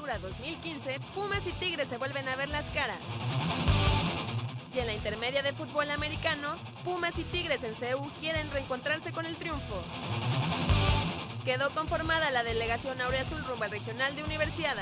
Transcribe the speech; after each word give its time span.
Apertura 0.00 0.18
2015, 0.18 0.98
Pumas 1.14 1.46
y 1.46 1.52
Tigres 1.52 1.88
se 1.88 1.98
vuelven 1.98 2.26
a 2.26 2.34
ver 2.34 2.48
las 2.48 2.70
caras. 2.70 3.00
Y 4.74 4.78
en 4.78 4.86
la 4.86 4.94
intermedia 4.94 5.42
de 5.42 5.52
fútbol 5.52 5.90
americano, 5.90 6.56
Pumas 6.84 7.18
y 7.18 7.24
Tigres 7.24 7.64
en 7.64 7.74
CEU 7.74 8.10
quieren 8.18 8.50
reencontrarse 8.50 9.12
con 9.12 9.26
el 9.26 9.36
triunfo. 9.36 9.82
Quedó 11.44 11.68
conformada 11.74 12.30
la 12.30 12.42
delegación 12.44 12.98
Aureazul 13.02 13.44
rumbo 13.44 13.64
al 13.64 13.72
regional 13.72 14.16
de 14.16 14.24
Universidad. 14.24 14.74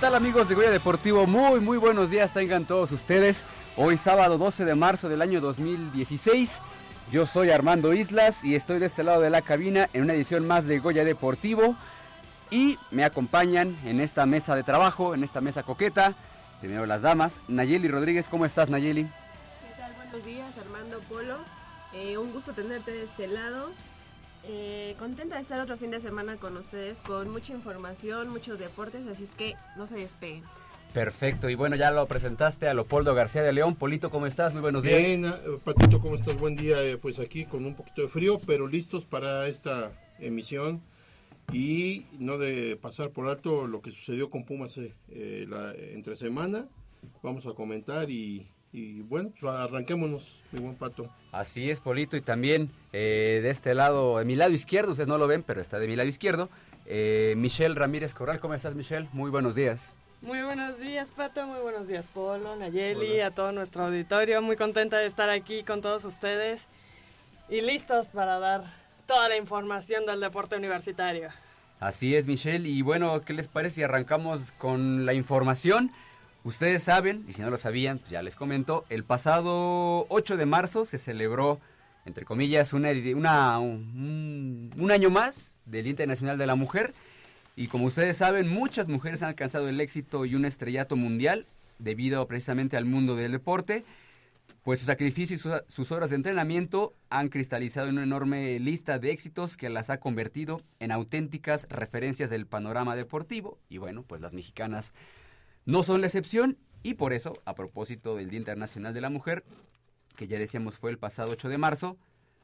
Tal 0.00 0.14
amigos 0.14 0.48
de 0.48 0.54
Goya 0.54 0.70
Deportivo? 0.70 1.26
Muy 1.26 1.60
muy 1.60 1.76
buenos 1.76 2.08
días 2.08 2.32
tengan 2.32 2.64
todos 2.64 2.90
ustedes. 2.90 3.44
Hoy 3.76 3.98
sábado 3.98 4.38
12 4.38 4.64
de 4.64 4.74
marzo 4.74 5.10
del 5.10 5.20
año 5.20 5.42
2016. 5.42 6.62
Yo 7.12 7.26
soy 7.26 7.50
Armando 7.50 7.92
Islas 7.92 8.42
y 8.42 8.54
estoy 8.54 8.78
de 8.78 8.86
este 8.86 9.04
lado 9.04 9.20
de 9.20 9.28
la 9.28 9.42
cabina 9.42 9.90
en 9.92 10.04
una 10.04 10.14
edición 10.14 10.46
más 10.46 10.66
de 10.66 10.78
Goya 10.78 11.04
Deportivo. 11.04 11.76
Y 12.50 12.78
me 12.90 13.04
acompañan 13.04 13.76
en 13.84 14.00
esta 14.00 14.24
mesa 14.24 14.56
de 14.56 14.62
trabajo, 14.62 15.12
en 15.12 15.22
esta 15.22 15.42
mesa 15.42 15.64
coqueta. 15.64 16.14
Primero 16.60 16.86
las 16.86 17.02
damas. 17.02 17.38
Nayeli 17.46 17.88
Rodríguez, 17.88 18.26
¿cómo 18.26 18.46
estás 18.46 18.70
Nayeli? 18.70 19.04
¿Qué 19.04 19.10
tal? 19.76 19.92
Buenos 19.96 20.24
días, 20.24 20.56
Armando 20.56 20.98
Polo. 21.10 21.36
Eh, 21.92 22.16
un 22.16 22.32
gusto 22.32 22.54
tenerte 22.54 22.90
de 22.90 23.04
este 23.04 23.28
lado. 23.28 23.70
Eh, 24.44 24.94
contenta 24.98 25.36
de 25.36 25.42
estar 25.42 25.60
otro 25.60 25.76
fin 25.76 25.90
de 25.90 26.00
semana 26.00 26.36
con 26.36 26.56
ustedes, 26.56 27.02
con 27.02 27.30
mucha 27.30 27.52
información, 27.52 28.28
muchos 28.28 28.58
deportes, 28.58 29.06
así 29.06 29.24
es 29.24 29.34
que 29.34 29.54
no 29.76 29.86
se 29.86 29.96
despeguen. 29.96 30.42
Perfecto, 30.94 31.48
y 31.48 31.54
bueno, 31.54 31.76
ya 31.76 31.90
lo 31.92 32.06
presentaste 32.06 32.66
a 32.66 32.74
Leopoldo 32.74 33.14
García 33.14 33.42
de 33.42 33.52
León. 33.52 33.76
Polito, 33.76 34.10
¿cómo 34.10 34.26
estás? 34.26 34.52
Muy 34.52 34.62
buenos 34.62 34.82
días. 34.82 34.98
Bien, 34.98 35.24
eh, 35.24 35.32
Patito, 35.62 36.00
¿cómo 36.00 36.16
estás? 36.16 36.36
Buen 36.36 36.56
día, 36.56 36.82
eh, 36.82 36.96
pues 36.96 37.20
aquí 37.20 37.44
con 37.44 37.64
un 37.64 37.74
poquito 37.74 38.02
de 38.02 38.08
frío, 38.08 38.40
pero 38.44 38.66
listos 38.66 39.04
para 39.04 39.46
esta 39.46 39.92
emisión 40.18 40.82
y 41.52 42.06
no 42.18 42.38
de 42.38 42.76
pasar 42.76 43.10
por 43.10 43.28
alto 43.28 43.66
lo 43.66 43.82
que 43.82 43.90
sucedió 43.90 44.30
con 44.30 44.44
Pumas 44.44 44.76
eh, 44.78 44.94
eh, 45.08 45.46
la, 45.48 45.72
entre 45.74 46.16
semana. 46.16 46.66
Vamos 47.22 47.46
a 47.46 47.52
comentar 47.52 48.10
y, 48.10 48.46
y 48.72 49.00
bueno, 49.02 49.32
pues 49.38 49.52
arranquémonos, 49.52 50.40
mi 50.52 50.60
buen 50.60 50.76
Pato. 50.76 51.10
Así 51.32 51.70
es, 51.70 51.80
Polito, 51.80 52.16
y 52.16 52.20
también 52.20 52.70
eh, 52.92 53.40
de 53.42 53.50
este 53.50 53.74
lado, 53.74 54.18
de 54.18 54.24
mi 54.24 54.36
lado 54.36 54.52
izquierdo, 54.52 54.92
ustedes 54.92 55.08
no 55.08 55.18
lo 55.18 55.26
ven, 55.26 55.42
pero 55.42 55.60
está 55.60 55.78
de 55.78 55.88
mi 55.88 55.96
lado 55.96 56.08
izquierdo, 56.08 56.48
eh, 56.86 57.34
Michelle 57.36 57.74
Ramírez 57.74 58.14
Corral. 58.14 58.40
¿Cómo 58.40 58.54
estás, 58.54 58.74
Michelle? 58.74 59.08
Muy 59.12 59.30
buenos 59.30 59.54
días. 59.54 59.92
Muy 60.22 60.42
buenos 60.42 60.78
días, 60.78 61.10
Pato. 61.12 61.46
Muy 61.46 61.60
buenos 61.60 61.88
días, 61.88 62.06
Polo, 62.12 62.54
Nayeli, 62.54 63.20
a 63.20 63.30
todo 63.30 63.52
nuestro 63.52 63.86
auditorio. 63.86 64.42
Muy 64.42 64.56
contenta 64.56 64.98
de 64.98 65.06
estar 65.06 65.30
aquí 65.30 65.62
con 65.62 65.80
todos 65.80 66.04
ustedes 66.04 66.66
y 67.48 67.62
listos 67.62 68.08
para 68.08 68.38
dar 68.38 68.62
toda 69.06 69.28
la 69.28 69.36
información 69.36 70.04
del 70.06 70.20
deporte 70.20 70.56
universitario. 70.56 71.30
Así 71.80 72.14
es, 72.14 72.26
Michelle, 72.26 72.68
y 72.68 72.82
bueno, 72.82 73.22
¿qué 73.24 73.32
les 73.32 73.48
parece 73.48 73.76
si 73.76 73.82
arrancamos 73.82 74.52
con 74.52 75.06
la 75.06 75.14
información? 75.14 75.90
Ustedes 76.42 76.82
saben, 76.82 77.24
y 77.28 77.34
si 77.34 77.42
no 77.42 77.50
lo 77.50 77.58
sabían, 77.58 77.98
pues 77.98 78.10
ya 78.10 78.22
les 78.22 78.34
comento, 78.34 78.86
el 78.88 79.04
pasado 79.04 80.06
8 80.08 80.36
de 80.38 80.46
marzo 80.46 80.86
se 80.86 80.96
celebró, 80.96 81.60
entre 82.06 82.24
comillas, 82.24 82.72
una, 82.72 82.90
un, 83.58 84.88
año 84.90 85.10
más 85.10 85.58
del 85.66 85.84
Día 85.84 85.90
Internacional 85.90 86.38
de 86.38 86.46
la 86.46 86.54
Mujer. 86.54 86.94
Y 87.56 87.66
como 87.66 87.84
ustedes 87.84 88.16
saben, 88.16 88.48
muchas 88.48 88.88
mujeres 88.88 89.20
han 89.22 89.28
alcanzado 89.28 89.68
el 89.68 89.80
éxito 89.82 90.24
y 90.24 90.34
un 90.34 90.46
estrellato 90.46 90.96
mundial 90.96 91.46
debido 91.78 92.26
precisamente 92.26 92.78
al 92.78 92.86
mundo 92.86 93.16
del 93.16 93.32
deporte. 93.32 93.84
Pues 94.62 94.80
su 94.80 94.86
sacrificio 94.86 95.36
y 95.36 95.38
su- 95.38 95.62
sus 95.68 95.92
horas 95.92 96.08
de 96.10 96.16
entrenamiento 96.16 96.94
han 97.10 97.28
cristalizado 97.28 97.88
en 97.88 97.94
una 97.94 98.02
enorme 98.04 98.58
lista 98.60 98.98
de 98.98 99.10
éxitos 99.10 99.58
que 99.58 99.68
las 99.68 99.90
ha 99.90 100.00
convertido 100.00 100.62
en 100.80 100.90
auténticas 100.90 101.66
referencias 101.68 102.30
del 102.30 102.46
panorama 102.46 102.96
deportivo. 102.96 103.58
Y 103.68 103.76
bueno, 103.78 104.04
pues 104.06 104.20
las 104.22 104.32
mexicanas 104.32 104.92
no 105.70 105.84
son 105.84 106.00
la 106.00 106.08
excepción. 106.08 106.58
Y 106.82 106.94
por 106.94 107.12
eso, 107.12 107.34
a 107.44 107.54
propósito 107.54 108.16
del 108.16 108.30
Día 108.30 108.38
Internacional 108.38 108.92
de 108.92 109.00
la 109.00 109.10
Mujer, 109.10 109.44
que 110.16 110.26
ya 110.26 110.38
decíamos 110.38 110.76
fue 110.76 110.90
el 110.90 110.98
pasado 110.98 111.30
8 111.30 111.48
de 111.48 111.58
marzo, 111.58 111.96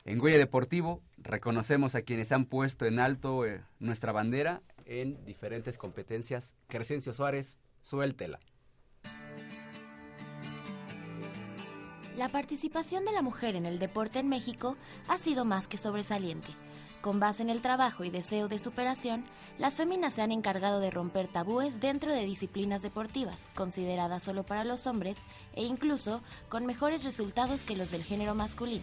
en 0.05 0.19
Goya 0.19 0.39
Deportivo 0.39 1.03
reconocemos 1.19 1.97
a 1.97 2.03
quienes 2.03 2.31
han 2.31 2.45
puesto 2.45 2.87
en 2.87 3.01
alto 3.01 3.45
eh, 3.45 3.63
nuestra 3.81 4.13
bandera 4.13 4.63
en 4.85 5.25
diferentes 5.25 5.79
competencias. 5.79 6.55
Crescencio 6.69 7.13
Suárez, 7.13 7.59
suéltela. 7.83 8.39
La 12.17 12.29
participación 12.29 13.05
de 13.05 13.13
la 13.13 13.23
mujer 13.23 13.57
en 13.57 13.67
el 13.67 13.79
deporte 13.79 14.21
en 14.21 14.29
México 14.29 14.77
ha 15.09 15.19
sido 15.19 15.45
más 15.45 15.67
que 15.67 15.77
sobresaliente. 15.77 16.66
Con 17.07 17.21
base 17.21 17.45
en 17.45 17.51
el 17.51 17.63
trabajo 17.63 18.03
y 18.03 18.11
deseo 18.11 18.49
de 18.49 18.59
superación, 18.59 19.25
las 19.59 19.77
féminas 19.77 20.15
se 20.15 20.23
han 20.23 20.33
encargado 20.33 20.81
de 20.81 20.91
romper 20.91 21.29
tabúes 21.29 21.79
dentro 21.79 22.13
de 22.13 22.25
disciplinas 22.25 22.83
deportivas, 22.83 23.49
consideradas 23.55 24.25
solo 24.25 24.43
para 24.43 24.65
los 24.65 24.89
hombres 24.89 25.17
e 25.55 25.63
incluso 25.63 26.21
con 26.49 26.67
mejores 26.67 27.05
resultados 27.05 27.61
que 27.61 27.77
los 27.77 27.93
del 27.93 28.03
género 28.03 28.35
masculino. 28.35 28.83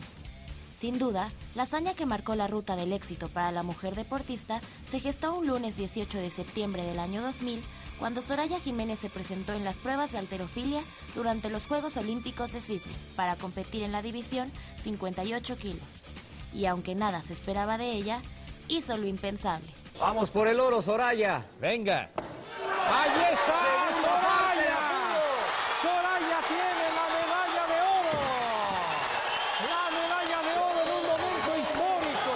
Sin 0.72 1.00
duda, 1.00 1.31
la 1.54 1.64
hazaña 1.64 1.96
que 1.96 2.06
marcó 2.06 2.34
la 2.36 2.48
ruta 2.48 2.78
del 2.78 2.94
éxito 2.94 3.28
para 3.28 3.52
la 3.52 3.62
mujer 3.62 3.94
deportista 3.94 4.62
se 4.86 5.02
gestó 5.02 5.38
un 5.38 5.48
lunes 5.48 5.76
18 5.76 6.18
de 6.18 6.31
septiembre 6.31 6.86
del 6.86 7.00
año 7.00 7.22
2000, 7.22 7.62
cuando 8.00 8.22
Soraya 8.22 8.62
Jiménez 8.62 9.00
se 9.00 9.10
presentó 9.10 9.52
en 9.52 9.66
las 9.66 9.76
pruebas 9.76 10.14
de 10.14 10.19
alterofilia 10.19 10.81
durante 11.14 11.50
los 11.50 11.66
Juegos 11.66 11.98
Olímpicos 11.98 12.54
de 12.54 12.62
Sydney 12.62 12.96
para 13.18 13.36
competir 13.36 13.84
en 13.84 13.92
la 13.92 14.02
división 14.02 14.50
58 14.78 15.58
kilos. 15.58 16.03
Y 16.54 16.66
aunque 16.66 16.96
nada 16.96 17.22
se 17.22 17.34
esperaba 17.34 17.78
de 17.78 17.92
ella, 17.92 18.22
hizo 18.68 18.98
lo 18.98 19.08
impensable. 19.08 19.68
Vamos 20.00 20.30
por 20.32 20.48
el 20.48 20.60
oro, 20.60 20.82
Soraya. 20.82 21.46
Venga. 21.60 22.10
¡Ahí 22.86 23.22
está! 23.32 23.92
¡Soraya! 24.02 24.80
¡Soraya 25.82 26.40
tiene 26.48 26.86
la 26.96 27.08
medalla 27.10 27.68
de 27.68 27.80
oro! 27.82 28.20
¡La 29.70 29.84
medalla 29.92 30.40
de 30.42 30.54
oro 30.60 30.82
en 30.82 30.90
un 30.92 31.06
momento 31.08 31.52
histórico! 31.62 32.34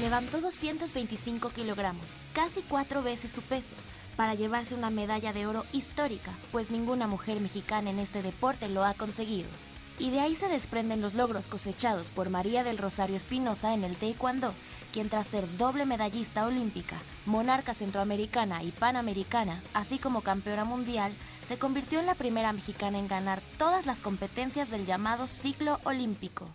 Levantó 0.00 0.40
225 0.40 1.50
kilogramos, 1.50 2.16
casi 2.32 2.62
cuatro 2.62 3.02
veces 3.02 3.32
su 3.32 3.42
peso, 3.42 3.76
para 4.16 4.34
llevarse 4.34 4.74
una 4.74 4.88
medalla 4.88 5.32
de 5.34 5.46
oro 5.46 5.66
histórica, 5.72 6.32
pues 6.52 6.70
ninguna 6.70 7.06
mujer 7.06 7.40
mexicana 7.40 7.90
en 7.90 7.98
este 7.98 8.22
deporte 8.22 8.68
lo 8.68 8.84
ha 8.84 8.94
conseguido. 8.94 9.48
Y 9.98 10.10
de 10.10 10.20
ahí 10.20 10.36
se 10.36 10.48
desprenden 10.48 11.00
los 11.00 11.14
logros 11.14 11.46
cosechados 11.46 12.08
por 12.08 12.28
María 12.28 12.64
del 12.64 12.78
Rosario 12.78 13.16
Espinosa 13.16 13.72
en 13.72 13.82
el 13.82 13.96
Taekwondo, 13.96 14.52
quien 14.92 15.08
tras 15.08 15.26
ser 15.26 15.56
doble 15.56 15.86
medallista 15.86 16.46
olímpica, 16.46 16.96
monarca 17.24 17.74
centroamericana 17.74 18.62
y 18.62 18.72
panamericana, 18.72 19.62
así 19.74 19.98
como 19.98 20.20
campeona 20.20 20.64
mundial, 20.64 21.14
se 21.48 21.58
convirtió 21.58 22.00
en 22.00 22.06
la 22.06 22.14
primera 22.14 22.52
mexicana 22.52 22.98
en 22.98 23.08
ganar 23.08 23.40
todas 23.58 23.86
las 23.86 23.98
competencias 23.98 24.70
del 24.70 24.84
llamado 24.84 25.26
ciclo 25.28 25.80
olímpico. 25.84 26.46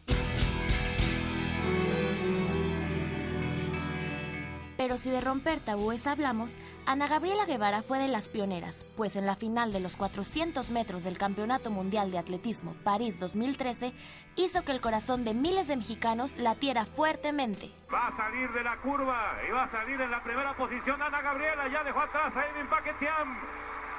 Pero 4.82 4.98
si 4.98 5.12
de 5.12 5.22
romper 5.22 5.60
tabúes 5.60 6.08
hablamos, 6.08 6.58
Ana 6.88 7.08
Gabriela 7.08 7.46
Guevara 7.46 7.84
fue 7.84 8.00
de 8.00 8.08
las 8.08 8.30
pioneras, 8.30 8.84
pues 8.98 9.16
en 9.16 9.28
la 9.28 9.36
final 9.36 9.72
de 9.72 9.80
los 9.80 9.96
400 9.96 10.72
metros 10.72 11.04
del 11.04 11.20
Campeonato 11.20 11.70
Mundial 11.70 12.10
de 12.10 12.18
Atletismo 12.18 12.74
París 12.84 13.20
2013 13.20 13.94
hizo 14.38 14.66
que 14.66 14.72
el 14.72 14.82
corazón 14.82 15.24
de 15.24 15.36
miles 15.36 15.68
de 15.68 15.78
mexicanos 15.78 16.36
latiera 16.36 16.88
fuertemente. 16.88 17.70
Va 17.94 18.08
a 18.08 18.12
salir 18.12 18.52
de 18.54 18.64
la 18.64 18.78
curva 18.78 19.38
y 19.48 19.52
va 19.52 19.66
a 19.66 19.68
salir 19.68 20.02
en 20.02 20.10
la 20.10 20.24
primera 20.24 20.56
posición 20.56 21.00
Ana 21.00 21.22
Gabriela. 21.22 21.68
Ya 21.68 21.84
dejó 21.84 22.00
atrás 22.00 22.36
a 22.36 22.48
Edwin 22.48 22.66
Paquetiam. 22.66 23.38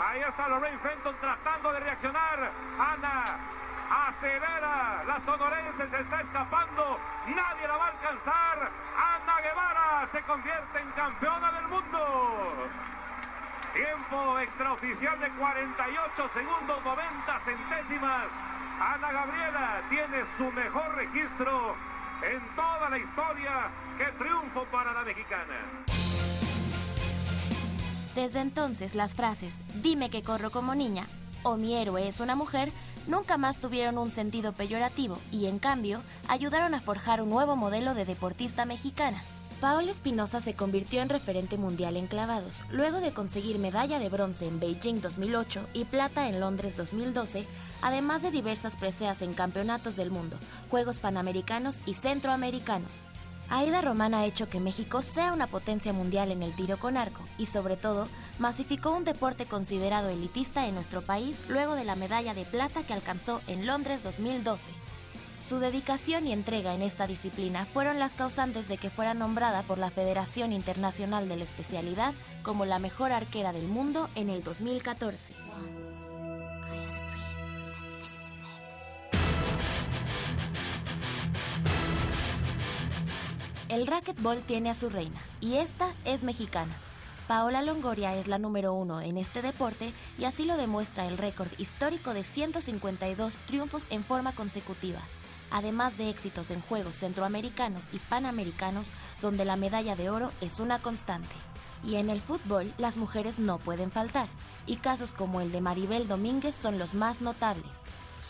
Ahí 0.00 0.20
está 0.28 0.48
Lorraine 0.48 0.80
Fenton 0.80 1.14
tratando 1.20 1.72
de 1.74 1.78
reaccionar. 1.78 2.50
Ana 2.80 3.38
acelera. 3.92 5.04
La 5.06 5.20
sonorense 5.24 5.88
se 5.88 6.00
está 6.00 6.20
escapando. 6.20 6.98
Nadie 7.26 7.68
la 7.68 7.76
va 7.76 7.86
a 7.86 7.90
alcanzar. 7.90 8.70
Ana 8.96 9.40
Guevara 9.42 10.06
se 10.10 10.22
convierte 10.22 10.80
en 10.80 10.90
campeona 10.92 11.52
del 11.52 11.68
mundo. 11.68 12.68
Tiempo 13.74 14.38
extraoficial 14.40 15.18
de 15.20 15.28
48 15.30 16.30
segundos 16.34 16.84
90 16.84 17.38
centésimas. 17.40 18.26
Ana 18.80 19.12
Gabriela 19.12 19.82
tiene 19.88 20.24
su 20.36 20.50
mejor 20.52 20.94
registro 20.94 21.74
en 22.22 22.40
toda 22.56 22.90
la 22.90 22.98
historia. 22.98 23.70
¡Qué 23.96 24.06
triunfo 24.18 24.64
para 24.70 24.92
la 24.92 25.02
mexicana! 25.02 25.56
Desde 28.14 28.40
entonces 28.40 28.94
las 28.94 29.14
frases 29.14 29.56
dime 29.82 30.10
que 30.10 30.22
corro 30.22 30.50
como 30.50 30.74
niña 30.74 31.06
o 31.42 31.56
mi 31.56 31.74
héroe 31.74 32.08
es 32.08 32.20
una 32.20 32.34
mujer 32.34 32.70
nunca 33.06 33.36
más 33.36 33.56
tuvieron 33.56 33.98
un 33.98 34.10
sentido 34.10 34.52
peyorativo 34.52 35.18
y 35.30 35.46
en 35.46 35.58
cambio 35.58 36.02
ayudaron 36.28 36.74
a 36.74 36.80
forjar 36.80 37.22
un 37.22 37.30
nuevo 37.30 37.56
modelo 37.56 37.94
de 37.94 38.04
deportista 38.04 38.64
mexicana. 38.64 39.22
Paola 39.62 39.92
Espinosa 39.92 40.40
se 40.40 40.54
convirtió 40.54 41.02
en 41.02 41.08
referente 41.08 41.56
mundial 41.56 41.96
en 41.96 42.08
clavados, 42.08 42.64
luego 42.72 43.00
de 43.00 43.12
conseguir 43.12 43.60
medalla 43.60 44.00
de 44.00 44.08
bronce 44.08 44.48
en 44.48 44.58
Beijing 44.58 45.00
2008 45.00 45.68
y 45.72 45.84
plata 45.84 46.28
en 46.28 46.40
Londres 46.40 46.76
2012, 46.76 47.46
además 47.80 48.22
de 48.22 48.32
diversas 48.32 48.76
preseas 48.76 49.22
en 49.22 49.34
campeonatos 49.34 49.94
del 49.94 50.10
mundo, 50.10 50.36
Juegos 50.68 50.98
Panamericanos 50.98 51.80
y 51.86 51.94
Centroamericanos. 51.94 53.11
Aida 53.54 53.82
Román 53.82 54.14
ha 54.14 54.24
hecho 54.24 54.48
que 54.48 54.60
México 54.60 55.02
sea 55.02 55.30
una 55.30 55.46
potencia 55.46 55.92
mundial 55.92 56.32
en 56.32 56.42
el 56.42 56.56
tiro 56.56 56.78
con 56.78 56.96
arco 56.96 57.22
y 57.36 57.44
sobre 57.44 57.76
todo 57.76 58.08
masificó 58.38 58.92
un 58.92 59.04
deporte 59.04 59.44
considerado 59.44 60.08
elitista 60.08 60.66
en 60.66 60.74
nuestro 60.74 61.02
país 61.02 61.42
luego 61.50 61.74
de 61.74 61.84
la 61.84 61.94
medalla 61.94 62.32
de 62.32 62.46
plata 62.46 62.82
que 62.82 62.94
alcanzó 62.94 63.42
en 63.48 63.66
Londres 63.66 64.02
2012. 64.02 64.70
Su 65.36 65.58
dedicación 65.58 66.26
y 66.26 66.32
entrega 66.32 66.74
en 66.74 66.80
esta 66.80 67.06
disciplina 67.06 67.66
fueron 67.66 67.98
las 67.98 68.14
causantes 68.14 68.68
de 68.68 68.78
que 68.78 68.88
fuera 68.88 69.12
nombrada 69.12 69.60
por 69.64 69.76
la 69.76 69.90
Federación 69.90 70.54
Internacional 70.54 71.28
de 71.28 71.36
la 71.36 71.44
Especialidad 71.44 72.14
como 72.42 72.64
la 72.64 72.78
mejor 72.78 73.12
arquera 73.12 73.52
del 73.52 73.68
mundo 73.68 74.08
en 74.14 74.30
el 74.30 74.42
2014. 74.42 75.41
El 83.72 83.86
racquetball 83.86 84.42
tiene 84.42 84.68
a 84.68 84.74
su 84.74 84.90
reina, 84.90 85.18
y 85.40 85.54
esta 85.54 85.94
es 86.04 86.24
mexicana. 86.24 86.74
Paola 87.26 87.62
Longoria 87.62 88.14
es 88.14 88.28
la 88.28 88.36
número 88.36 88.74
uno 88.74 89.00
en 89.00 89.16
este 89.16 89.40
deporte 89.40 89.94
y 90.18 90.26
así 90.26 90.44
lo 90.44 90.58
demuestra 90.58 91.08
el 91.08 91.16
récord 91.16 91.48
histórico 91.56 92.12
de 92.12 92.22
152 92.22 93.34
triunfos 93.46 93.86
en 93.88 94.04
forma 94.04 94.34
consecutiva, 94.34 95.00
además 95.50 95.96
de 95.96 96.10
éxitos 96.10 96.50
en 96.50 96.60
Juegos 96.60 96.96
Centroamericanos 96.96 97.88
y 97.94 97.98
Panamericanos, 97.98 98.86
donde 99.22 99.46
la 99.46 99.56
medalla 99.56 99.96
de 99.96 100.10
oro 100.10 100.32
es 100.42 100.60
una 100.60 100.78
constante. 100.78 101.34
Y 101.82 101.94
en 101.94 102.10
el 102.10 102.20
fútbol 102.20 102.74
las 102.76 102.98
mujeres 102.98 103.38
no 103.38 103.56
pueden 103.58 103.90
faltar, 103.90 104.28
y 104.66 104.76
casos 104.76 105.12
como 105.12 105.40
el 105.40 105.50
de 105.50 105.62
Maribel 105.62 106.08
Domínguez 106.08 106.56
son 106.56 106.78
los 106.78 106.94
más 106.94 107.22
notables. 107.22 107.81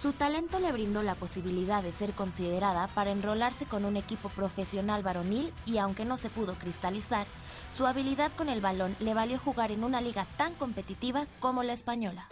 Su 0.03 0.13
talento 0.13 0.59
le 0.59 0.73
brindó 0.73 1.05
la 1.05 1.15
posibilidad 1.15 1.81
de 1.81 1.93
ser 1.93 2.11
considerada 2.11 2.89
para 2.89 3.13
enrolarse 3.13 3.67
con 3.67 3.85
un 3.85 3.97
equipo 3.97 4.31
profesional 4.31 5.05
varonil 5.05 5.55
y 5.65 5.79
aunque 5.79 6.05
no 6.05 6.17
se 6.17 6.29
pudo 6.29 6.55
cristalizar, 6.55 7.25
su 7.73 7.87
habilidad 7.87 8.33
con 8.37 8.49
el 8.49 8.61
balón 8.61 8.97
le 8.99 9.15
valió 9.15 9.39
jugar 9.39 9.71
en 9.71 9.85
una 9.85 10.01
liga 10.01 10.27
tan 10.37 10.55
competitiva 10.55 11.27
como 11.39 11.63
la 11.63 11.75
española. 11.75 12.29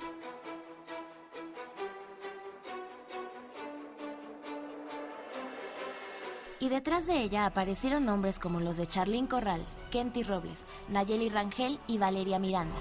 Y 6.58 6.70
detrás 6.70 7.06
de 7.06 7.23
ella 7.23 7.46
aparecieron 7.46 8.05
nombres 8.05 8.40
como 8.40 8.58
los 8.58 8.78
de 8.78 8.88
Charlín 8.88 9.28
Corral, 9.28 9.64
Kenty 9.93 10.25
Robles, 10.25 10.64
Nayeli 10.88 11.28
Rangel 11.28 11.78
y 11.87 11.99
Valeria 11.99 12.40
Miranda. 12.40 12.81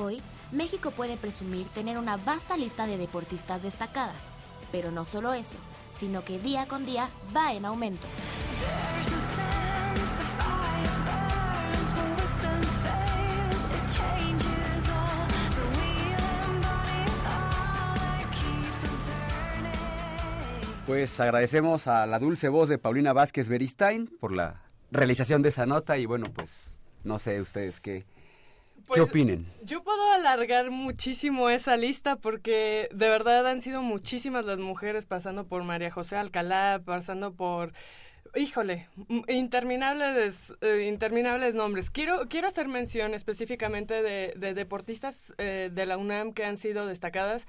Hoy, 0.00 0.22
México 0.50 0.92
puede 0.92 1.18
presumir 1.18 1.66
tener 1.68 1.98
una 1.98 2.16
vasta 2.16 2.56
lista 2.56 2.86
de 2.86 2.96
deportistas 2.96 3.62
destacadas, 3.62 4.30
pero 4.72 4.90
no 4.90 5.04
solo 5.04 5.34
eso, 5.34 5.58
sino 5.92 6.24
que 6.24 6.38
día 6.38 6.66
con 6.66 6.86
día 6.86 7.10
va 7.36 7.52
en 7.52 7.66
aumento. 7.66 8.06
Pues 20.86 21.20
agradecemos 21.20 21.86
a 21.88 22.06
la 22.06 22.18
dulce 22.18 22.48
voz 22.48 22.70
de 22.70 22.78
Paulina 22.78 23.12
Vázquez 23.12 23.48
Beristain 23.48 24.06
por 24.18 24.32
la 24.32 24.62
realización 24.90 25.42
de 25.42 25.50
esa 25.50 25.66
nota 25.66 25.98
y 25.98 26.06
bueno, 26.06 26.26
pues 26.32 26.78
no 27.04 27.18
sé 27.18 27.40
ustedes 27.40 27.80
qué, 27.80 28.06
Pues, 28.90 28.96
qué 28.98 29.02
opinen. 29.02 29.46
Yo 29.62 29.84
puedo 29.84 30.10
alargar 30.10 30.72
muchísimo 30.72 31.48
esa 31.48 31.76
lista 31.76 32.16
porque 32.16 32.88
de 32.92 33.08
verdad 33.08 33.46
han 33.46 33.60
sido 33.60 33.82
muchísimas 33.82 34.44
las 34.44 34.58
mujeres 34.58 35.06
pasando 35.06 35.44
por 35.46 35.62
María 35.62 35.92
José 35.92 36.16
Alcalá, 36.16 36.82
pasando 36.84 37.32
por 37.32 37.72
híjole, 38.34 38.88
interminables 39.28 40.54
eh, 40.60 40.86
interminables 40.88 41.54
nombres. 41.54 41.88
Quiero 41.90 42.26
quiero 42.28 42.48
hacer 42.48 42.66
mención 42.66 43.14
específicamente 43.14 44.02
de, 44.02 44.32
de 44.36 44.54
deportistas 44.54 45.32
eh, 45.38 45.70
de 45.72 45.86
la 45.86 45.96
UNAM 45.96 46.32
que 46.32 46.44
han 46.44 46.58
sido 46.58 46.86
destacadas. 46.86 47.46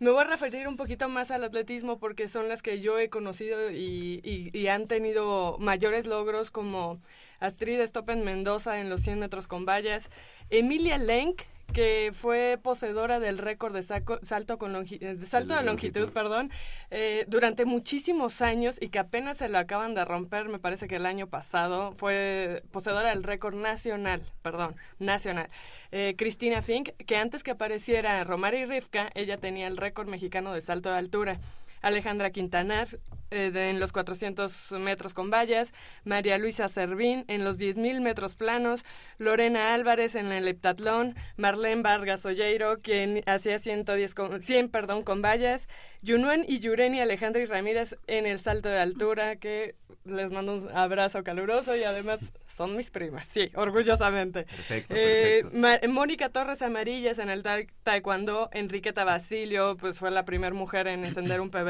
Me 0.00 0.10
voy 0.10 0.22
a 0.22 0.24
referir 0.24 0.66
un 0.66 0.76
poquito 0.76 1.08
más 1.08 1.30
al 1.30 1.44
atletismo 1.44 1.98
porque 2.00 2.26
son 2.28 2.48
las 2.48 2.62
que 2.62 2.80
yo 2.80 2.98
he 2.98 3.10
conocido 3.10 3.70
y, 3.70 4.20
y- 4.24 4.50
y 4.58 4.66
han 4.68 4.88
tenido 4.88 5.56
mayores 5.60 6.06
logros 6.06 6.50
como 6.50 7.00
Astrid 7.40 7.84
Stoppen 7.86 8.22
Mendoza 8.24 8.80
en 8.80 8.88
los 8.88 9.00
100 9.00 9.18
metros 9.18 9.48
con 9.48 9.64
vallas, 9.66 10.10
Emilia 10.50 10.98
Lenk, 10.98 11.42
que 11.72 12.10
fue 12.12 12.58
poseedora 12.60 13.20
del 13.20 13.38
récord 13.38 13.72
de 13.72 13.84
saco- 13.84 14.18
salto, 14.24 14.58
con 14.58 14.72
longi- 14.74 14.98
eh, 15.00 15.14
de 15.14 15.24
salto 15.24 15.54
de 15.54 15.60
De 15.60 15.66
longitud, 15.66 16.00
longitud. 16.00 16.12
perdón, 16.12 16.50
eh, 16.90 17.24
durante 17.28 17.64
muchísimos 17.64 18.42
años 18.42 18.76
y 18.80 18.88
que 18.88 18.98
apenas 18.98 19.36
se 19.38 19.48
lo 19.48 19.56
acaban 19.58 19.94
de 19.94 20.04
romper, 20.04 20.48
me 20.48 20.58
parece 20.58 20.88
que 20.88 20.96
el 20.96 21.06
año 21.06 21.28
pasado, 21.28 21.92
fue 21.92 22.64
poseedora 22.72 23.10
del 23.10 23.22
récord 23.22 23.54
nacional, 23.54 24.20
perdón, 24.42 24.74
nacional. 24.98 25.48
Eh, 25.92 26.16
Cristina 26.18 26.60
Fink, 26.60 26.88
que 27.06 27.16
antes 27.16 27.44
que 27.44 27.52
apareciera 27.52 28.24
Romari 28.24 28.64
Rivka, 28.64 29.08
ella 29.14 29.36
tenía 29.38 29.68
el 29.68 29.76
récord 29.76 30.08
mexicano 30.08 30.52
de 30.52 30.62
salto 30.62 30.88
de 30.90 30.96
altura. 30.96 31.38
Alejandra 31.82 32.30
Quintanar 32.30 32.88
eh, 33.32 33.52
de- 33.52 33.68
en 33.70 33.78
los 33.78 33.92
400 33.92 34.72
metros 34.72 35.14
con 35.14 35.30
vallas, 35.30 35.72
María 36.02 36.36
Luisa 36.36 36.68
Servín 36.68 37.24
en 37.28 37.44
los 37.44 37.58
10.000 37.58 38.00
metros 38.00 38.34
planos, 38.34 38.84
Lorena 39.18 39.72
Álvarez 39.72 40.16
en 40.16 40.32
el 40.32 40.48
heptatlón, 40.48 41.14
Marlene 41.36 41.82
Vargas 41.82 42.26
Olleiro, 42.26 42.80
quien 42.80 43.22
hacía 43.26 43.60
110 43.60 44.16
con, 44.16 44.42
100 44.42 44.68
perdón, 44.68 45.04
con 45.04 45.22
vallas, 45.22 45.68
Yunuen 46.02 46.44
y 46.48 46.58
Yureni 46.58 47.00
Alejandra 47.00 47.40
y 47.40 47.46
Ramírez 47.46 47.94
en 48.08 48.26
el 48.26 48.40
salto 48.40 48.68
de 48.68 48.78
altura, 48.80 49.36
que 49.36 49.76
les 50.04 50.32
mando 50.32 50.54
un 50.56 50.68
abrazo 50.76 51.22
caluroso 51.22 51.76
y 51.76 51.84
además 51.84 52.32
son 52.48 52.76
mis 52.76 52.90
primas, 52.90 53.26
sí, 53.28 53.50
orgullosamente. 53.54 54.42
Perfecto, 54.44 54.94
Eh, 54.96 55.42
perfecto. 55.48 55.88
Mónica 55.90 56.30
Torres 56.30 56.62
Amarillas 56.62 57.20
en 57.20 57.28
el 57.30 57.44
ta- 57.44 57.58
taekwondo, 57.84 58.48
Enriqueta 58.52 59.04
Basilio, 59.04 59.76
pues 59.76 59.98
fue 60.00 60.10
la 60.10 60.24
primera 60.24 60.54
mujer 60.54 60.88
en 60.88 61.04
encender 61.04 61.40
un 61.40 61.50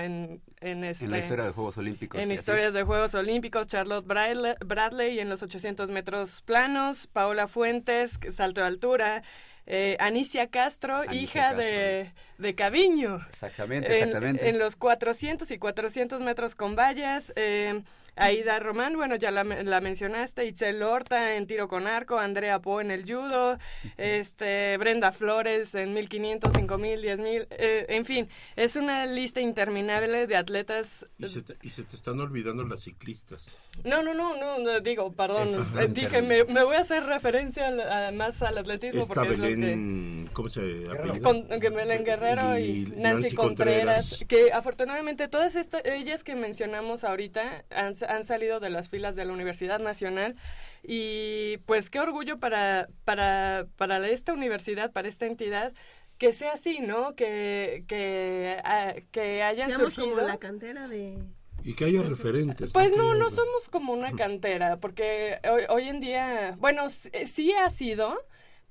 en, 0.00 0.42
en, 0.60 0.84
este, 0.84 1.04
En 1.04 1.10
la 1.10 1.18
historia 1.18 1.44
de 1.44 1.50
Juegos 1.52 1.78
Olímpicos. 1.78 2.20
en 2.20 2.30
historias 2.32 2.68
es. 2.68 2.74
de 2.74 2.82
Juegos 2.82 3.14
Olímpicos, 3.14 3.66
Charlotte 3.66 4.06
Bradley, 4.06 4.54
Bradley 4.64 5.20
en 5.20 5.28
los 5.28 5.42
800 5.42 5.90
metros 5.90 6.42
planos, 6.42 7.06
Paola 7.06 7.48
Fuentes, 7.48 8.18
salto 8.32 8.60
de 8.60 8.66
altura, 8.66 9.22
eh, 9.66 9.96
Anicia 10.00 10.48
Castro, 10.48 10.96
Anicia 10.98 11.22
hija 11.50 11.54
de, 11.54 12.12
de 12.38 12.54
Caviño. 12.54 13.20
Exactamente, 13.28 13.88
En- 13.98 14.04
exactamente. 14.08 14.48
En, 14.48 14.58
los 14.58 14.76
400 14.76 15.50
y 15.50 15.58
400 15.58 16.20
metros 16.22 16.54
con 16.54 16.74
vallas, 16.74 17.32
eh, 17.36 17.82
Aida 18.18 18.58
Román, 18.58 18.96
bueno, 18.96 19.16
ya 19.16 19.30
la, 19.30 19.44
la 19.44 19.80
mencionaste, 19.80 20.44
Itzel 20.46 20.82
Horta 20.82 21.36
en 21.36 21.46
tiro 21.46 21.68
con 21.68 21.86
arco, 21.86 22.18
Andrea 22.18 22.60
Po 22.60 22.80
en 22.80 22.90
el 22.90 23.02
judo, 23.04 23.58
este, 23.96 24.76
Brenda 24.78 25.12
Flores 25.12 25.74
en 25.74 25.94
1500, 25.94 26.52
5000, 26.52 27.00
10000, 27.02 27.46
eh, 27.50 27.86
en 27.88 28.04
fin, 28.04 28.28
es 28.56 28.76
una 28.76 29.06
lista 29.06 29.40
interminable 29.40 30.26
de 30.26 30.36
atletas. 30.36 31.06
Y 31.18 31.26
se, 31.28 31.42
te, 31.42 31.56
y 31.62 31.70
se 31.70 31.82
te 31.84 31.96
están 31.96 32.20
olvidando 32.20 32.64
las 32.64 32.82
ciclistas. 32.82 33.58
No, 33.84 34.02
no, 34.02 34.12
no, 34.14 34.36
no, 34.36 34.58
no, 34.58 34.80
digo, 34.80 35.12
perdón, 35.12 35.48
Ajá, 35.54 35.84
eh, 35.84 35.88
dije, 35.88 36.20
me, 36.22 36.44
me 36.44 36.64
voy 36.64 36.74
a 36.76 36.80
hacer 36.80 37.04
referencia 37.04 37.68
al- 37.68 37.80
a- 37.80 38.10
más 38.12 38.42
al 38.42 38.58
atletismo 38.58 39.02
Esta 39.02 39.14
porque 39.14 39.32
es 39.32 39.38
lo 39.38 39.44
que... 39.44 39.54
Belén, 39.54 40.30
¿cómo 40.32 40.48
se 40.48 40.60
apellida? 40.90 41.20
Con, 41.22 41.46
que 41.60 41.70
Belén 41.70 42.04
Guerrero 42.04 42.58
y, 42.58 42.92
Nancy, 42.96 43.34
Contreras, 43.34 44.24
que 44.28 44.52
afortunadamente 44.52 45.28
todas 45.28 45.54
estas 45.54 45.82
ellas 45.84 46.24
que 46.24 46.34
mencionamos 46.34 47.04
ahorita 47.04 47.64
han, 47.70 47.94
han 48.08 48.24
salido 48.24 48.60
de 48.60 48.70
las 48.70 48.88
filas 48.88 49.16
de 49.16 49.24
la 49.24 49.32
Universidad 49.32 49.78
Nacional 49.80 50.34
y 50.82 51.58
pues 51.66 51.90
qué 51.90 52.00
orgullo 52.00 52.38
para, 52.38 52.88
para, 53.04 53.66
para 53.76 54.06
esta 54.08 54.32
universidad, 54.32 54.92
para 54.92 55.08
esta 55.08 55.26
entidad, 55.26 55.72
que 56.18 56.32
sea 56.32 56.52
así, 56.54 56.80
¿no? 56.80 57.14
Que, 57.14 57.84
que, 57.86 58.60
ah, 58.64 58.94
que 59.12 59.42
hayan 59.42 59.68
Seamos 59.70 59.94
surgido. 59.94 60.16
como 60.16 60.26
la 60.26 60.38
cantera 60.38 60.88
de... 60.88 61.18
Y 61.64 61.74
que 61.74 61.84
haya 61.86 62.02
referentes. 62.02 62.72
Pues 62.72 62.96
no, 62.96 63.14
no 63.14 63.30
somos 63.30 63.68
como 63.70 63.92
una 63.92 64.12
cantera, 64.12 64.78
porque 64.78 65.38
hoy, 65.50 65.62
hoy 65.68 65.88
en 65.88 66.00
día, 66.00 66.54
bueno, 66.58 66.86
s- 66.86 67.10
eh, 67.12 67.26
sí 67.26 67.52
ha 67.52 67.68
sido, 67.70 68.16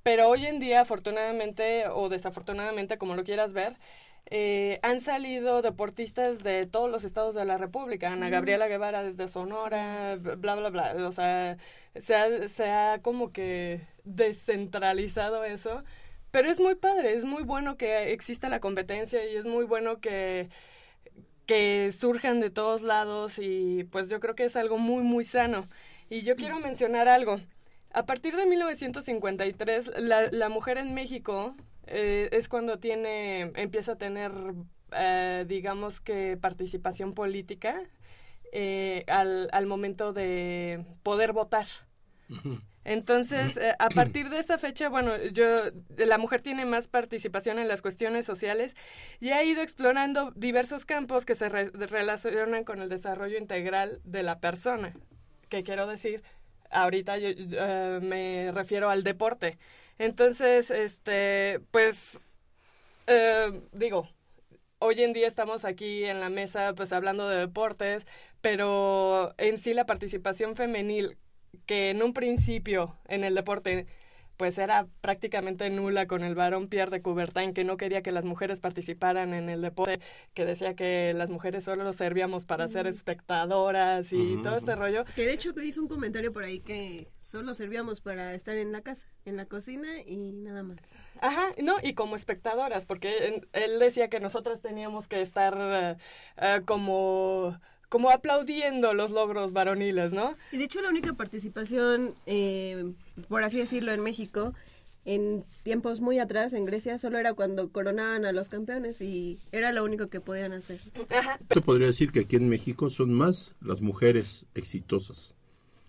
pero 0.04 0.30
hoy 0.30 0.46
en 0.46 0.60
día, 0.60 0.82
afortunadamente 0.82 1.88
o 1.90 2.08
desafortunadamente, 2.08 2.98
como 2.98 3.16
lo 3.16 3.26
quieras 3.26 3.52
ver, 3.52 3.76
eh, 4.30 4.80
han 4.84 5.00
salido 5.00 5.62
deportistas 5.62 6.44
de 6.44 6.66
todos 6.66 6.92
los 6.92 7.04
estados 7.06 7.34
de 7.36 7.46
la 7.46 7.58
República. 7.58 8.12
Ana 8.12 8.30
Gabriela 8.30 8.68
Guevara 8.68 9.04
desde 9.04 9.28
Sonora, 9.28 10.18
bla, 10.18 10.56
bla, 10.56 10.70
bla. 10.70 11.08
O 11.08 11.12
sea, 11.12 11.58
se 11.96 12.16
ha, 12.16 12.50
se 12.50 12.70
ha 12.70 13.00
como 13.02 13.32
que 13.32 13.82
descentralizado 14.04 15.46
eso. 15.46 15.84
Pero 16.32 16.50
es 16.50 16.60
muy 16.60 16.76
padre, 16.76 17.14
es 17.14 17.24
muy 17.26 17.44
bueno 17.44 17.78
que 17.78 18.12
exista 18.12 18.50
la 18.50 18.60
competencia 18.60 19.26
y 19.26 19.36
es 19.36 19.46
muy 19.46 19.66
bueno 19.66 20.00
que 20.02 20.50
que 21.46 21.92
surjan 21.94 22.42
de 22.42 22.50
todos 22.50 22.84
lados 22.84 23.40
y 23.40 23.86
pues 23.86 24.10
yo 24.10 24.20
creo 24.20 24.36
que 24.36 24.46
es 24.46 24.56
algo 24.58 24.78
muy 24.78 25.04
muy 25.04 25.24
sano. 25.24 25.68
Y 26.10 26.22
yo 26.24 26.36
quiero 26.36 26.60
mencionar 26.60 27.08
algo. 27.08 27.40
A 27.94 28.06
partir 28.06 28.36
de 28.36 28.46
1953, 28.46 29.92
la, 30.00 30.28
la 30.32 30.50
mujer 30.50 30.78
en 30.78 30.94
México 30.94 31.56
eh, 31.88 32.30
es 32.32 32.48
cuando 32.50 32.80
tiene, 32.80 33.52
empieza 33.56 33.94
a 33.94 33.98
tener, 33.98 34.32
eh, 34.92 35.46
digamos 35.48 36.00
que 36.00 36.38
participación 36.38 37.14
política 37.14 37.82
eh, 38.52 39.04
al, 39.08 39.50
al 39.52 39.66
momento 39.66 40.14
de 40.14 40.86
poder 41.04 41.34
votar. 41.34 41.66
Entonces, 42.84 43.60
a 43.80 43.90
partir 43.90 44.30
de 44.30 44.40
esa 44.40 44.58
fecha, 44.58 44.88
bueno, 44.88 45.12
yo, 45.34 45.46
la 45.98 46.18
mujer 46.18 46.42
tiene 46.42 46.64
más 46.66 46.88
participación 46.88 47.60
en 47.60 47.68
las 47.68 47.82
cuestiones 47.82 48.26
sociales 48.26 48.76
y 49.20 49.32
ha 49.32 49.44
ido 49.44 49.62
explorando 49.62 50.32
diversos 50.36 50.86
campos 50.86 51.26
que 51.26 51.36
se 51.36 51.50
re- 51.50 51.70
relacionan 51.72 52.64
con 52.64 52.82
el 52.82 52.88
desarrollo 52.88 53.38
integral 53.38 54.00
de 54.06 54.24
la 54.24 54.40
persona. 54.40 54.94
Que 55.50 55.64
quiero 55.64 55.86
decir, 55.86 56.24
ahorita 56.70 57.18
yo, 57.18 57.30
me 58.02 58.52
refiero 58.54 58.90
al 58.90 59.04
deporte. 59.04 59.58
Entonces, 60.00 60.72
este, 60.72 61.60
pues, 61.72 62.20
eh, 63.08 63.62
digo, 63.74 64.10
hoy 64.80 65.02
en 65.04 65.14
día 65.14 65.28
estamos 65.28 65.66
aquí 65.66 66.06
en 66.06 66.20
la 66.20 66.30
mesa 66.30 66.74
pues 66.76 66.94
hablando 66.94 67.28
de 67.30 67.38
deportes, 67.40 68.06
pero 68.42 69.34
en 69.38 69.58
sí 69.58 69.74
la 69.74 69.86
participación 69.86 70.56
femenil 70.56 71.18
que 71.66 71.90
en 71.90 72.04
un 72.04 72.14
principio 72.14 72.96
en 73.08 73.24
el 73.24 73.36
deporte 73.36 73.88
pues 74.38 74.58
era 74.60 74.88
prácticamente 75.02 75.70
nula 75.72 76.06
con 76.08 76.24
el 76.24 76.36
varón 76.36 76.68
Pierre 76.68 76.92
de 76.92 77.02
Coubertin 77.02 77.54
que 77.54 77.64
no 77.64 77.76
quería 77.76 78.02
que 78.04 78.12
las 78.12 78.24
mujeres 78.24 78.60
participaran 78.60 79.34
en 79.34 79.50
el 79.50 79.62
deporte, 79.62 80.00
que 80.36 80.46
decía 80.46 80.76
que 80.76 81.14
las 81.16 81.30
mujeres 81.32 81.64
solo 81.64 81.92
servíamos 81.92 82.46
para 82.46 82.68
ser 82.68 82.86
espectadoras 82.88 84.14
y 84.14 84.40
todo 84.44 84.58
este 84.58 84.76
rollo. 84.76 85.04
Que 85.16 85.26
de 85.26 85.34
hecho 85.34 85.52
hizo 85.62 85.82
un 85.82 85.88
comentario 85.88 86.32
por 86.32 86.44
ahí 86.44 86.60
que 86.60 87.08
solo 87.18 87.54
servíamos 87.56 88.00
para 88.00 88.34
estar 88.36 88.56
en 88.56 88.72
la 88.72 88.82
casa, 88.82 89.08
en 89.26 89.38
la 89.38 89.46
cocina 89.46 90.00
y 90.06 90.32
nada 90.32 90.64
más. 90.64 90.78
Ajá, 91.20 91.48
no, 91.64 91.78
y 91.82 91.96
como 91.96 92.16
espectadoras, 92.16 92.86
porque 92.86 93.28
en- 93.28 93.48
él 93.54 93.80
decía 93.80 94.08
que 94.08 94.20
nosotras 94.20 94.62
teníamos 94.62 95.08
que 95.08 95.22
estar 95.24 95.56
eh, 95.58 95.96
eh, 96.38 96.62
como, 96.66 97.60
como 97.90 98.10
aplaudiendo 98.12 98.94
los 98.94 99.12
logros 99.12 99.54
varoniles, 99.54 100.14
¿no? 100.14 100.36
Y 100.52 100.58
de 100.58 100.66
hecho 100.66 100.82
la 100.82 100.90
única 100.90 101.14
participación, 101.14 102.14
eh, 102.26 102.92
por 103.30 103.44
así 103.44 103.58
decirlo, 103.58 103.92
en 103.94 104.02
México, 104.02 104.54
en 105.06 105.46
tiempos 105.64 106.02
muy 106.02 106.20
atrás, 106.20 106.52
en 106.52 106.66
Grecia, 106.66 106.98
solo 106.98 107.18
era 107.18 107.34
cuando 107.34 107.72
coronaban 107.72 108.26
a 108.26 108.34
los 108.34 108.50
campeones 108.50 109.00
y 109.00 109.38
era 109.54 109.72
lo 109.72 109.86
único 109.86 110.08
que 110.08 110.20
podían 110.20 110.52
hacer. 110.52 110.80
Te 111.48 111.62
podría 111.62 111.88
decir 111.88 112.12
que 112.12 112.22
aquí 112.22 112.36
en 112.36 112.50
México 112.50 112.90
son 112.90 113.14
más 113.14 113.56
las 113.62 113.82
mujeres 113.82 114.46
exitosas. 114.54 115.34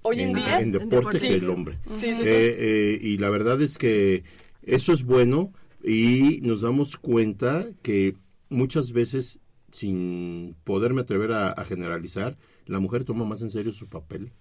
Hoy 0.03 0.21
en, 0.21 0.35
día, 0.35 0.61
en 0.61 0.71
deporte 0.71 0.97
deporte. 0.97 1.19
que 1.21 1.27
Sí. 1.27 1.35
el 1.35 1.51
hombre. 1.51 1.79
sí, 1.99 2.15
sí, 2.15 2.15
sí. 2.15 2.23
Eh, 2.23 2.57
eh, 2.59 2.99
y 3.03 3.19
la 3.19 3.29
verdad 3.31 3.61
es 3.61 3.77
que 3.77 4.23
eso 4.63 4.93
es 4.93 5.03
bueno 5.03 5.53
y 5.83 6.39
nos 6.43 6.61
damos 6.61 6.97
cuenta 6.97 7.67
que 7.83 8.15
muchas 8.51 8.93
veces, 8.93 9.41
sin 9.73 10.57
poderme 10.65 11.03
atrever 11.03 11.33
a, 11.33 11.51
a 11.53 11.65
generalizar, 11.65 12.37
la 12.67 12.81
mujer 12.81 13.05
toma 13.05 13.25
más 13.25 13.43
en 13.43 13.51
serio 13.51 13.73
su 13.73 13.89
papel 13.89 14.33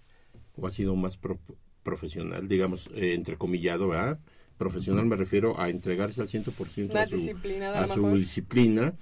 o 0.56 0.68
ha 0.68 0.72
sido 0.72 0.96
más 0.96 1.18
pro- 1.18 1.40
profesional, 1.84 2.48
digamos, 2.48 2.90
eh, 2.96 3.14
entrecomillado, 3.14 3.88
¿verdad? 3.90 4.20
Profesional 4.58 5.06
me 5.06 5.16
refiero 5.16 5.60
a 5.60 5.70
entregarse 5.70 6.22
al 6.22 6.28
100% 6.28 6.92
a 7.02 7.06
su, 7.06 7.18
a 7.76 7.84
a 7.84 7.88
su 7.88 8.02
disciplina 8.20 8.96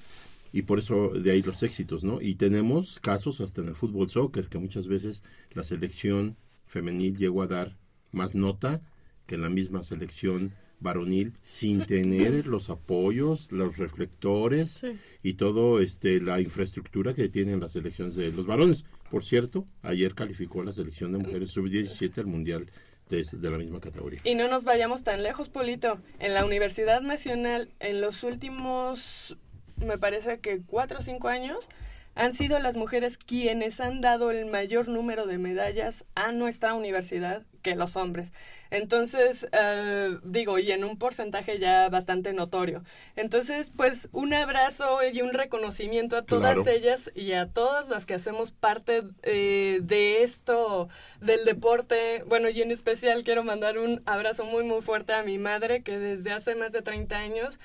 y 0.52 0.64
por 0.64 0.80
eso 0.80 1.10
de 1.10 1.32
ahí 1.32 1.42
los 1.42 1.64
éxitos, 1.64 2.04
¿no? 2.04 2.22
Y 2.22 2.36
tenemos 2.36 3.00
casos 3.00 3.42
hasta 3.42 3.62
en 3.62 3.70
el 3.70 3.76
fútbol 3.76 4.10
soccer 4.10 4.48
que 4.50 4.58
muchas 4.58 4.88
veces 4.88 5.24
la 5.54 5.64
selección 5.64 6.38
femenil 6.66 7.16
llegó 7.18 7.42
a 7.44 7.48
dar 7.48 7.78
más 8.12 8.36
nota 8.36 8.82
que 9.28 9.36
en 9.36 9.42
la 9.42 9.50
misma 9.50 9.84
selección 9.84 10.54
varonil 10.86 11.34
sin 11.42 11.86
tener 11.86 12.48
los 12.48 12.70
apoyos, 12.70 13.52
los 13.52 13.76
reflectores 13.78 14.84
y 15.22 15.34
todo 15.34 15.82
este 15.82 16.22
la 16.22 16.40
infraestructura 16.40 17.14
que 17.14 17.28
tienen 17.28 17.60
las 17.60 17.74
selecciones 17.74 18.16
de 18.16 18.32
los 18.32 18.46
varones. 18.46 18.86
Por 19.12 19.26
cierto, 19.26 19.68
ayer 19.82 20.16
calificó 20.16 20.64
la 20.64 20.72
selección 20.72 21.12
de 21.12 21.18
mujeres 21.18 21.52
sub-17 21.52 22.18
al 22.20 22.28
mundial 22.28 22.72
de, 23.10 23.24
de 23.30 23.52
la 23.52 23.58
misma 23.58 23.82
categoría. 23.82 24.22
Y 24.24 24.36
no 24.36 24.48
nos 24.48 24.64
vayamos 24.64 25.04
tan 25.04 25.22
lejos, 25.22 25.50
Polito. 25.50 26.00
En 26.20 26.34
la 26.34 26.46
Universidad 26.46 27.02
Nacional, 27.02 27.70
en 27.80 28.02
los 28.02 28.24
últimos, 28.24 29.38
me 29.78 29.98
parece 29.98 30.40
que 30.40 30.62
cuatro 30.66 31.00
o 31.00 31.02
cinco 31.02 31.28
años, 31.28 31.68
han 32.16 32.34
sido 32.34 32.60
las 32.60 32.76
mujeres 32.76 33.18
quienes 33.18 33.80
han 33.80 34.02
dado 34.02 34.32
el 34.32 34.46
mayor 34.46 34.88
número 34.88 35.26
de 35.26 35.38
medallas 35.38 36.06
a 36.16 36.32
nuestra 36.32 36.74
universidad 36.74 37.44
que 37.62 37.76
los 37.76 37.98
hombres. 37.98 38.32
Entonces, 38.72 39.48
eh, 39.52 40.18
digo, 40.24 40.60
y 40.60 40.72
en 40.72 40.84
un 40.84 40.98
porcentaje 40.98 41.60
ya 41.60 41.88
bastante 41.90 42.34
notorio. 42.34 42.84
Entonces, 43.16 43.72
pues 43.76 44.10
un 44.12 44.34
abrazo 44.34 45.00
y 45.12 45.22
un 45.22 45.34
reconocimiento 45.34 46.18
a 46.18 46.24
todas 46.26 46.56
Claro. 46.56 46.70
ellas 46.72 47.12
y 47.16 47.34
a 47.34 47.48
todas 47.48 47.88
las 47.90 48.06
que 48.06 48.16
hacemos 48.16 48.52
parte 48.52 49.04
eh, 49.24 49.80
de 49.82 50.24
esto, 50.24 50.90
del 51.22 51.44
deporte. 51.46 52.24
Bueno, 52.28 52.50
y 52.50 52.62
en 52.62 52.72
especial 52.72 53.24
quiero 53.24 53.44
mandar 53.44 53.78
un 53.78 54.02
abrazo 54.06 54.46
muy, 54.46 54.64
muy 54.64 54.82
fuerte 54.82 55.14
a 55.14 55.24
mi 55.24 55.38
madre, 55.38 55.82
que 55.84 55.98
desde 55.98 56.32
hace 56.32 56.56
más 56.56 56.72
de 56.74 56.82
30 56.82 57.18
años 57.18 57.60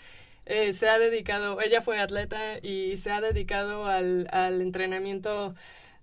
eh, 0.50 0.72
se 0.72 0.88
ha 0.88 0.98
dedicado, 0.98 1.60
ella 1.60 1.80
fue 1.80 2.00
atleta 2.00 2.58
y 2.62 2.96
se 2.98 3.10
ha 3.10 3.20
dedicado 3.20 3.86
al, 3.86 4.28
al 4.32 4.60
entrenamiento 4.60 5.54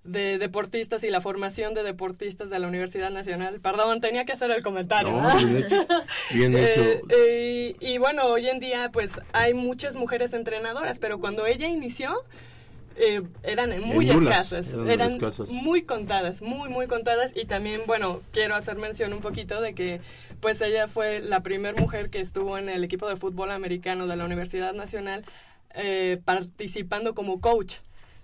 de 0.04 0.38
deportistas 0.38 1.04
y 1.04 1.10
la 1.10 1.20
formación 1.20 1.74
de 1.74 1.84
deportistas 1.84 2.50
de 2.50 2.58
la 2.60 2.68
Universidad 2.70 3.10
Nacional. 3.12 3.60
Perdón, 3.60 4.00
tenía 4.00 4.24
que 4.24 4.32
hacer 4.32 4.50
el 4.51 4.63
comentario. 4.63 5.12
No, 5.12 5.36
bien 5.36 5.58
hecho, 5.58 5.86
bien 6.34 6.56
Eh, 6.58 6.72
hecho. 6.72 6.84
eh, 7.10 7.75
y 7.82 7.98
bueno, 7.98 8.24
hoy 8.27 8.48
en 8.48 8.60
día 8.62 8.89
pues 8.94 9.20
hay 9.34 9.54
muchas 9.54 9.96
mujeres 9.96 10.34
entrenadoras, 10.34 10.98
pero 11.00 11.20
cuando 11.20 11.46
ella 11.46 11.68
inició 11.68 12.24
eh, 12.96 13.22
eran 13.44 13.80
muy 13.82 14.08
nulas, 14.08 14.54
escasas, 14.54 14.74
eran 14.74 14.89
eran 14.89 15.10
escasas. 15.10 15.50
muy 15.51 15.84
contadas, 15.84 16.42
muy 16.42 16.70
muy 16.70 16.88
contadas 16.88 17.32
y 17.36 17.44
también 17.46 17.82
bueno 17.86 18.22
quiero 18.32 18.56
hacer 18.56 18.77
mención 18.77 19.12
un 19.13 19.20
poquito 19.20 19.60
de 19.62 19.75
que 19.75 20.00
pues 20.39 20.62
ella 20.62 20.88
fue 20.88 21.20
la 21.20 21.41
primera 21.41 21.79
mujer 21.79 22.10
que 22.10 22.22
estuvo 22.22 22.58
en 22.58 22.70
el 22.70 22.84
equipo 22.84 23.08
de 23.08 23.15
fútbol 23.15 23.51
americano 23.51 24.08
de 24.08 24.15
la 24.15 24.25
Universidad 24.25 24.74
Nacional 24.74 25.25
eh, 25.74 26.20
participando 26.24 27.13
como 27.13 27.39
coach. 27.41 27.75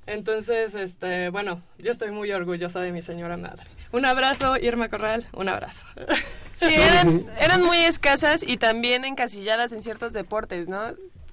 Entonces, 0.05 0.75
este, 0.75 1.29
bueno, 1.29 1.61
yo 1.77 1.91
estoy 1.91 2.11
muy 2.11 2.31
orgullosa 2.31 2.79
de 2.81 2.91
mi 2.91 3.01
señora 3.01 3.37
madre. 3.37 3.63
Un 3.91 4.05
abrazo, 4.05 4.57
Irma 4.57 4.89
Corral, 4.89 5.27
un 5.33 5.49
abrazo. 5.49 5.85
Sí, 6.55 6.71
eran, 6.71 7.25
eran 7.39 7.63
muy 7.63 7.77
escasas 7.77 8.43
y 8.47 8.57
también 8.57 9.05
encasilladas 9.05 9.73
en 9.73 9.81
ciertos 9.81 10.13
deportes, 10.13 10.67
¿no? 10.67 10.79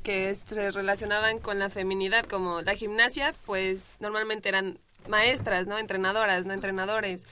Que 0.02 0.34
se 0.34 0.70
relacionaban 0.70 1.36
con 1.36 1.58
la 1.58 1.68
feminidad, 1.68 2.24
como 2.24 2.62
la 2.62 2.72
gimnasia, 2.72 3.34
pues 3.44 3.90
normalmente 4.00 4.48
eran 4.48 4.78
maestras, 5.08 5.66
¿no? 5.66 5.76
Entrenadoras, 5.76 6.46
no 6.46 6.54
entrenadores. 6.54 7.26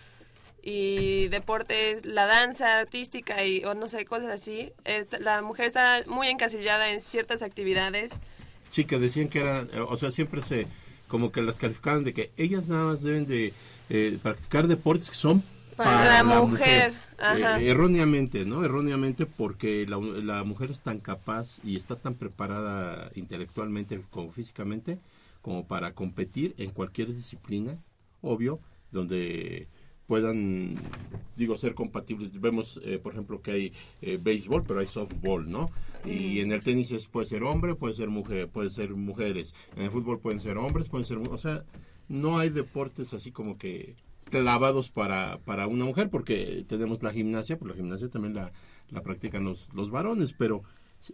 Y 0.62 1.28
deportes, 1.28 2.04
la 2.04 2.26
danza 2.26 2.78
artística 2.78 3.44
y, 3.44 3.64
o 3.64 3.74
no 3.74 3.88
sé, 3.88 4.04
cosas 4.04 4.30
así. 4.30 4.72
La 5.20 5.40
mujer 5.42 5.66
está 5.66 6.02
muy 6.06 6.28
encasillada 6.28 6.90
en 6.90 7.00
ciertas 7.00 7.42
actividades. 7.42 8.20
Sí, 8.68 8.84
que 8.84 8.98
decían 8.98 9.28
que 9.28 9.40
eran, 9.40 9.70
eh, 9.72 9.80
o 9.80 9.96
sea, 9.96 10.10
siempre 10.10 10.42
se, 10.42 10.66
como 11.06 11.32
que 11.32 11.42
las 11.42 11.58
calificaban 11.58 12.04
de 12.04 12.12
que 12.12 12.30
ellas 12.36 12.68
nada 12.68 12.84
más 12.84 13.02
deben 13.02 13.26
de 13.26 13.52
eh, 13.88 14.18
practicar 14.22 14.66
deportes 14.66 15.08
que 15.08 15.16
son 15.16 15.42
Para 15.76 16.22
la 16.22 16.42
mujer, 16.42 16.92
ajá. 17.18 17.60
Eh, 17.60 17.70
erróneamente, 17.70 18.44
¿no? 18.44 18.64
Erróneamente 18.64 19.24
porque 19.24 19.86
la, 19.88 19.98
la 19.98 20.44
mujer 20.44 20.70
es 20.70 20.82
tan 20.82 20.98
capaz 20.98 21.60
y 21.64 21.76
está 21.76 21.96
tan 21.96 22.14
preparada 22.14 23.10
intelectualmente 23.14 24.02
como 24.10 24.32
físicamente 24.32 24.98
como 25.40 25.66
para 25.66 25.94
competir 25.94 26.54
en 26.58 26.70
cualquier 26.70 27.14
disciplina, 27.14 27.78
obvio, 28.20 28.60
donde 28.90 29.66
puedan, 30.08 30.90
digo, 31.36 31.56
ser 31.56 31.74
compatibles. 31.74 32.40
Vemos, 32.40 32.80
eh, 32.84 32.98
por 32.98 33.12
ejemplo, 33.12 33.42
que 33.42 33.52
hay 33.52 33.72
eh, 34.00 34.18
béisbol, 34.20 34.64
pero 34.66 34.80
hay 34.80 34.88
softball, 34.88 35.48
¿no? 35.50 35.72
Y 36.02 36.40
en 36.40 36.52
el 36.52 36.62
tenis 36.62 36.90
es- 36.92 37.06
puede 37.08 37.26
ser 37.26 37.42
hombre, 37.44 37.74
puede 37.76 37.94
ser 37.94 38.08
mujer, 38.08 38.48
puede 38.50 38.70
ser 38.70 38.94
mujeres. 38.96 39.54
En 39.76 39.84
el 39.84 39.90
fútbol 39.90 40.20
pueden 40.20 40.40
ser 40.40 40.56
hombres, 40.58 40.88
pueden 40.88 41.04
ser, 41.04 41.18
o 41.18 41.38
sea, 41.38 41.64
no 42.08 42.38
hay 42.38 42.50
deportes 42.50 43.12
así 43.14 43.32
como 43.32 43.58
que 43.58 43.96
clavados 44.30 44.90
para, 44.90 45.38
para 45.44 45.66
una 45.66 45.84
mujer, 45.84 46.10
porque 46.10 46.64
tenemos 46.68 47.02
la 47.02 47.12
gimnasia, 47.12 47.58
pues 47.58 47.70
la 47.70 47.76
gimnasia 47.76 48.08
también 48.10 48.34
la, 48.34 48.52
la 48.90 49.02
practican 49.02 49.44
los, 49.44 49.72
los 49.74 49.90
varones, 49.90 50.32
pero 50.34 50.62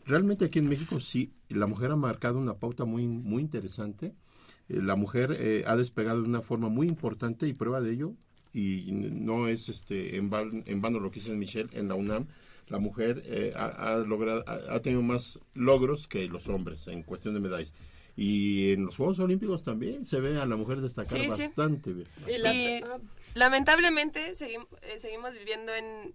realmente 0.04 0.44
aquí 0.46 0.58
en 0.58 0.68
México 0.68 1.00
sí, 1.00 1.32
la 1.48 1.66
mujer 1.66 1.90
ha 1.92 1.96
marcado 1.96 2.38
una 2.38 2.54
pauta 2.58 2.84
muy, 2.84 3.06
muy 3.06 3.42
interesante. 3.42 4.14
Eh, 4.68 4.80
La 4.82 4.96
mujer 4.96 5.36
eh, 5.38 5.64
ha 5.66 5.76
despegado 5.76 6.22
de 6.22 6.28
una 6.28 6.42
forma 6.42 6.68
muy 6.68 6.88
importante 6.88 7.46
y 7.48 7.52
prueba 7.54 7.80
de 7.80 7.92
ello, 7.92 8.14
y 8.54 8.90
no 8.92 9.48
es 9.48 9.68
este 9.68 10.16
en, 10.16 10.30
van- 10.30 10.62
en 10.66 10.80
vano 10.80 11.00
lo 11.00 11.10
que 11.10 11.20
dice 11.20 11.32
Michelle 11.32 11.68
en 11.72 11.88
la 11.88 11.96
UNAM, 11.96 12.26
la 12.68 12.78
mujer 12.78 13.22
eh, 13.26 13.52
ha, 13.56 13.66
ha 13.66 13.96
logrado, 13.98 14.42
ha, 14.46 14.74
ha 14.76 14.80
tenido 14.80 15.02
más 15.02 15.38
logros 15.54 16.06
que 16.08 16.26
los 16.28 16.48
hombres 16.48 16.86
en 16.86 17.02
cuestión 17.02 17.34
de 17.34 17.40
medallas. 17.40 17.74
Y 18.16 18.72
en 18.72 18.86
los 18.86 18.96
Juegos 18.96 19.18
Olímpicos 19.18 19.64
también 19.64 20.04
se 20.04 20.20
ve 20.20 20.38
a 20.40 20.46
la 20.46 20.54
mujer 20.56 20.80
destacar 20.80 21.18
Sí, 21.18 21.24
sí. 21.30 21.42
bastante 21.42 21.92
bien. 21.92 22.08
Y 22.28 22.38
la- 22.38 22.54
Y 22.54 22.80
lamentablemente 23.34 24.34
seguim- 24.34 24.68
eh, 24.82 24.98
seguimos 24.98 25.34
viviendo 25.34 25.74
en, 25.74 26.14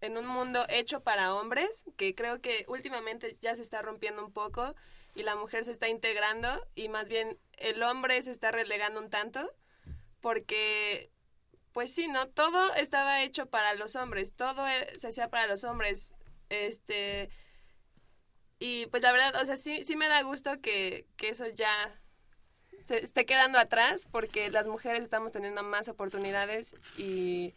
en 0.00 0.18
un 0.18 0.26
mundo 0.26 0.66
hecho 0.68 1.00
para 1.04 1.34
hombres, 1.34 1.84
que 1.96 2.14
creo 2.16 2.40
que 2.40 2.64
últimamente 2.68 3.36
ya 3.40 3.54
se 3.54 3.62
está 3.62 3.80
rompiendo 3.80 4.24
un 4.26 4.32
poco 4.32 4.74
y 5.14 5.22
la 5.22 5.36
mujer 5.36 5.64
se 5.64 5.70
está 5.70 5.88
integrando 5.88 6.48
y 6.74 6.88
más 6.88 7.08
bien 7.08 7.38
el 7.58 7.80
hombre 7.84 8.20
se 8.22 8.32
está 8.32 8.50
relegando 8.50 9.00
un 9.00 9.08
tanto 9.08 9.40
porque 10.20 11.10
pues 11.76 11.92
sí, 11.94 12.08
¿no? 12.08 12.26
Todo 12.26 12.72
estaba 12.76 13.22
hecho 13.22 13.50
para 13.50 13.74
los 13.74 13.96
hombres, 13.96 14.32
todo 14.32 14.66
e- 14.66 14.98
se 14.98 15.08
hacía 15.08 15.28
para 15.28 15.46
los 15.46 15.62
hombres. 15.62 16.14
Este 16.48 17.28
y 18.58 18.86
pues 18.86 19.02
la 19.02 19.12
verdad, 19.12 19.42
o 19.42 19.44
sea, 19.44 19.58
sí, 19.58 19.84
sí 19.84 19.94
me 19.94 20.08
da 20.08 20.22
gusto 20.22 20.58
que, 20.62 21.04
que 21.18 21.28
eso 21.28 21.44
ya 21.48 21.68
se 22.86 23.04
esté 23.04 23.26
quedando 23.26 23.58
atrás 23.58 24.08
porque 24.10 24.50
las 24.50 24.66
mujeres 24.66 25.02
estamos 25.02 25.32
teniendo 25.32 25.62
más 25.62 25.90
oportunidades 25.90 26.74
y, 26.96 27.54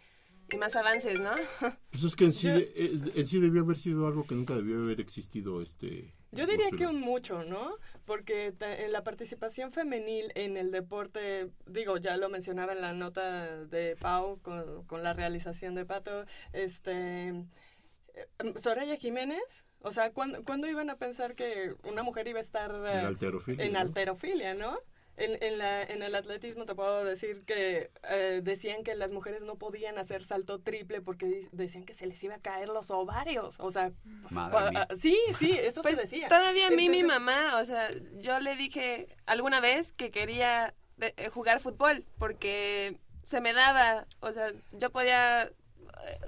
y 0.52 0.58
más 0.58 0.76
avances, 0.76 1.22
¿no? 1.22 1.32
Pues 1.92 2.04
es 2.04 2.18
que 2.18 2.26
en 2.26 2.34
sí, 2.34 2.50
de- 2.50 2.74
eh, 2.76 3.00
en 3.16 3.26
sí 3.26 3.40
debió 3.40 3.62
haber 3.62 3.80
sido 3.80 4.06
algo 4.06 4.28
que 4.28 4.36
nunca 4.36 4.54
debió 4.54 4.80
haber 4.80 5.00
existido. 5.00 5.62
este 5.62 6.14
Yo 6.34 6.46
diría 6.46 6.72
que 6.72 6.88
un 6.88 7.00
mucho, 7.00 7.46
¿no? 7.46 7.78
Porque 8.10 8.56
en 8.60 8.92
la 8.92 9.04
participación 9.04 9.72
femenil 9.72 10.32
en 10.34 10.58
el 10.58 10.72
deporte, 10.72 11.52
digo, 11.68 11.98
ya 11.98 12.18
lo 12.18 12.28
mencionaba 12.28 12.74
en 12.74 12.82
la 12.82 12.92
nota 12.92 13.66
de 13.66 13.96
Pau 13.98 14.40
con, 14.42 14.84
con 14.88 15.04
la 15.04 15.14
realización 15.14 15.76
de 15.76 15.86
Pato, 15.86 16.26
este, 16.52 17.28
eh, 17.28 18.28
Soraya 18.56 18.96
Jiménez, 18.96 19.64
o 19.82 19.92
sea, 19.92 20.12
¿cuándo, 20.12 20.44
cuándo 20.44 20.68
iban 20.68 20.90
a 20.90 20.96
pensar 20.96 21.36
que 21.36 21.76
una 21.84 22.02
mujer 22.02 22.28
iba 22.28 22.40
a 22.40 22.42
estar 22.42 22.72
eh, 22.72 23.00
En 23.02 23.06
alterofilia, 23.06 23.66
en 23.66 23.74
¿no? 23.74 23.80
alterofilia, 23.80 24.54
¿no? 24.56 24.80
En, 25.20 25.38
en, 25.44 25.58
la, 25.58 25.84
en 25.84 26.02
el 26.02 26.16
atletismo 26.16 26.66
te 26.66 26.74
puedo 26.76 27.04
decir 27.04 27.44
que 27.46 27.92
eh, 28.04 28.40
decían 28.44 28.84
que 28.84 28.96
las 28.96 29.12
mujeres 29.12 29.42
no 29.42 29.56
podían 29.56 29.98
hacer 29.98 30.24
salto 30.24 30.60
triple 30.60 31.02
porque 31.02 31.48
decían 31.52 31.84
que 31.84 31.94
se 31.94 32.08
les 32.08 32.24
iba 32.24 32.36
a 32.36 32.40
caer 32.40 32.70
los 32.70 32.90
ovarios. 32.90 33.56
O 33.60 33.70
sea, 33.72 33.92
Madre 34.30 34.54
pa- 34.54 34.70
mía. 34.72 34.88
sí, 34.98 35.18
sí, 35.38 35.52
eso 35.52 35.82
Pues 35.82 35.98
se 35.98 36.04
decía. 36.04 36.28
todavía 36.30 36.68
a 36.68 36.70
mí 36.72 36.90
mi 36.90 37.00
Entonces- 37.00 37.08
mamá, 37.20 37.58
o 37.60 37.66
sea, 37.66 37.90
yo 38.20 38.40
le 38.40 38.56
dije 38.56 39.08
alguna 39.26 39.60
vez 39.60 39.92
que 39.92 40.10
quería 40.10 40.74
de- 40.98 41.14
eh, 41.18 41.30
jugar 41.30 41.60
fútbol 41.60 42.06
porque 42.18 42.98
se 43.24 43.42
me 43.42 43.54
daba, 43.54 44.08
o 44.22 44.32
sea, 44.32 44.52
yo 44.72 44.90
podía 44.90 45.44
eh, 45.44 45.52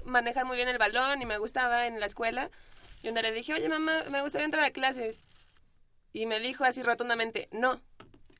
manejar 0.04 0.44
muy 0.44 0.56
bien 0.56 0.68
el 0.68 0.76
balón 0.78 1.22
y 1.22 1.26
me 1.26 1.38
gustaba 1.38 1.86
en 1.86 1.98
la 1.98 2.06
escuela. 2.06 2.50
Y 3.02 3.08
un 3.08 3.14
día 3.14 3.22
le 3.22 3.32
dije, 3.32 3.54
oye 3.54 3.68
mamá, 3.70 4.02
me 4.10 4.20
gustaría 4.20 4.44
entrar 4.44 4.64
a 4.64 4.70
clases. 4.70 5.24
Y 6.12 6.26
me 6.26 6.40
dijo 6.40 6.64
así 6.64 6.82
rotundamente, 6.82 7.48
no. 7.52 7.80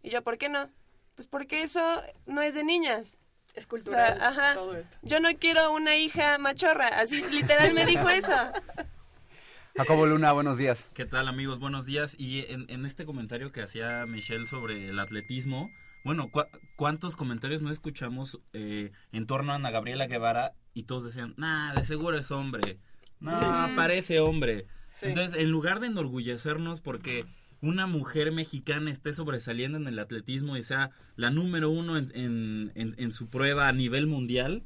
Y 0.03 0.11
yo, 0.11 0.23
¿por 0.23 0.39
qué 0.39 0.49
no? 0.49 0.69
Pues 1.15 1.27
porque 1.29 1.63
eso 1.63 2.03
no 2.27 2.43
es 2.43 2.55
de 2.55 2.65
niñas. 2.65 3.19
Es 3.55 3.67
O 3.67 3.69
cultural 3.69 4.17
sea, 4.19 4.29
ajá. 4.29 4.55
todo 4.55 4.77
esto. 4.77 4.97
Yo 5.03 5.21
no 5.21 5.29
quiero 5.39 5.73
una 5.73 5.97
hija 5.97 6.39
machorra. 6.39 6.89
Así 6.89 7.23
literal 7.31 7.75
me 7.75 7.85
dijo 7.85 8.09
eso. 8.09 8.33
Jacobo 9.77 10.07
Luna, 10.07 10.33
buenos 10.33 10.59
días. 10.59 10.91
¿Qué 10.95 11.07
tal 11.07 11.29
amigos? 11.29 11.59
Buenos 11.59 11.87
días. 11.87 12.15
Y 12.19 12.41
en, 12.53 12.67
en 12.69 12.85
este 12.85 13.05
comentario 13.07 13.53
que 13.53 13.63
hacía 13.63 14.05
Michelle 14.07 14.45
sobre 14.47 14.89
el 14.89 14.99
atletismo, 14.99 15.71
bueno, 16.05 16.31
¿cu- 16.31 16.45
¿cuántos 16.77 17.17
comentarios 17.17 17.63
no 17.63 17.71
escuchamos 17.71 18.39
eh, 18.53 18.91
en 19.13 19.27
torno 19.27 19.53
a 19.53 19.57
Ana 19.57 19.71
Gabriela 19.71 20.07
Guevara 20.09 20.53
y 20.75 20.83
todos 20.85 21.05
decían, 21.05 21.35
nah, 21.39 21.73
de 21.75 21.85
seguro 21.85 22.19
es 22.19 22.31
hombre, 22.31 22.79
no, 23.21 23.39
Sí. 23.39 23.73
parece 23.77 24.21
hombre? 24.21 24.67
Sí. 24.91 25.07
Entonces, 25.07 25.41
en 25.41 25.51
lugar 25.51 25.81
de 25.81 25.87
enorgullecernos 25.87 26.83
porque 26.83 27.25
una 27.63 27.87
mujer 27.87 28.33
mexicana 28.33 28.91
esté 28.91 29.13
sobresaliendo 29.15 29.79
en 29.79 29.87
el 29.87 29.99
atletismo 29.99 30.57
y 30.57 30.63
sea 30.63 30.91
la 31.17 31.31
número 31.31 31.71
uno 31.71 31.97
en, 31.97 32.11
en- 32.15 32.73
en- 32.75 32.95
en 32.99 33.11
su 33.13 33.29
prueba 33.31 33.69
a 33.69 33.73
nivel 33.73 34.07
mundial, 34.07 34.65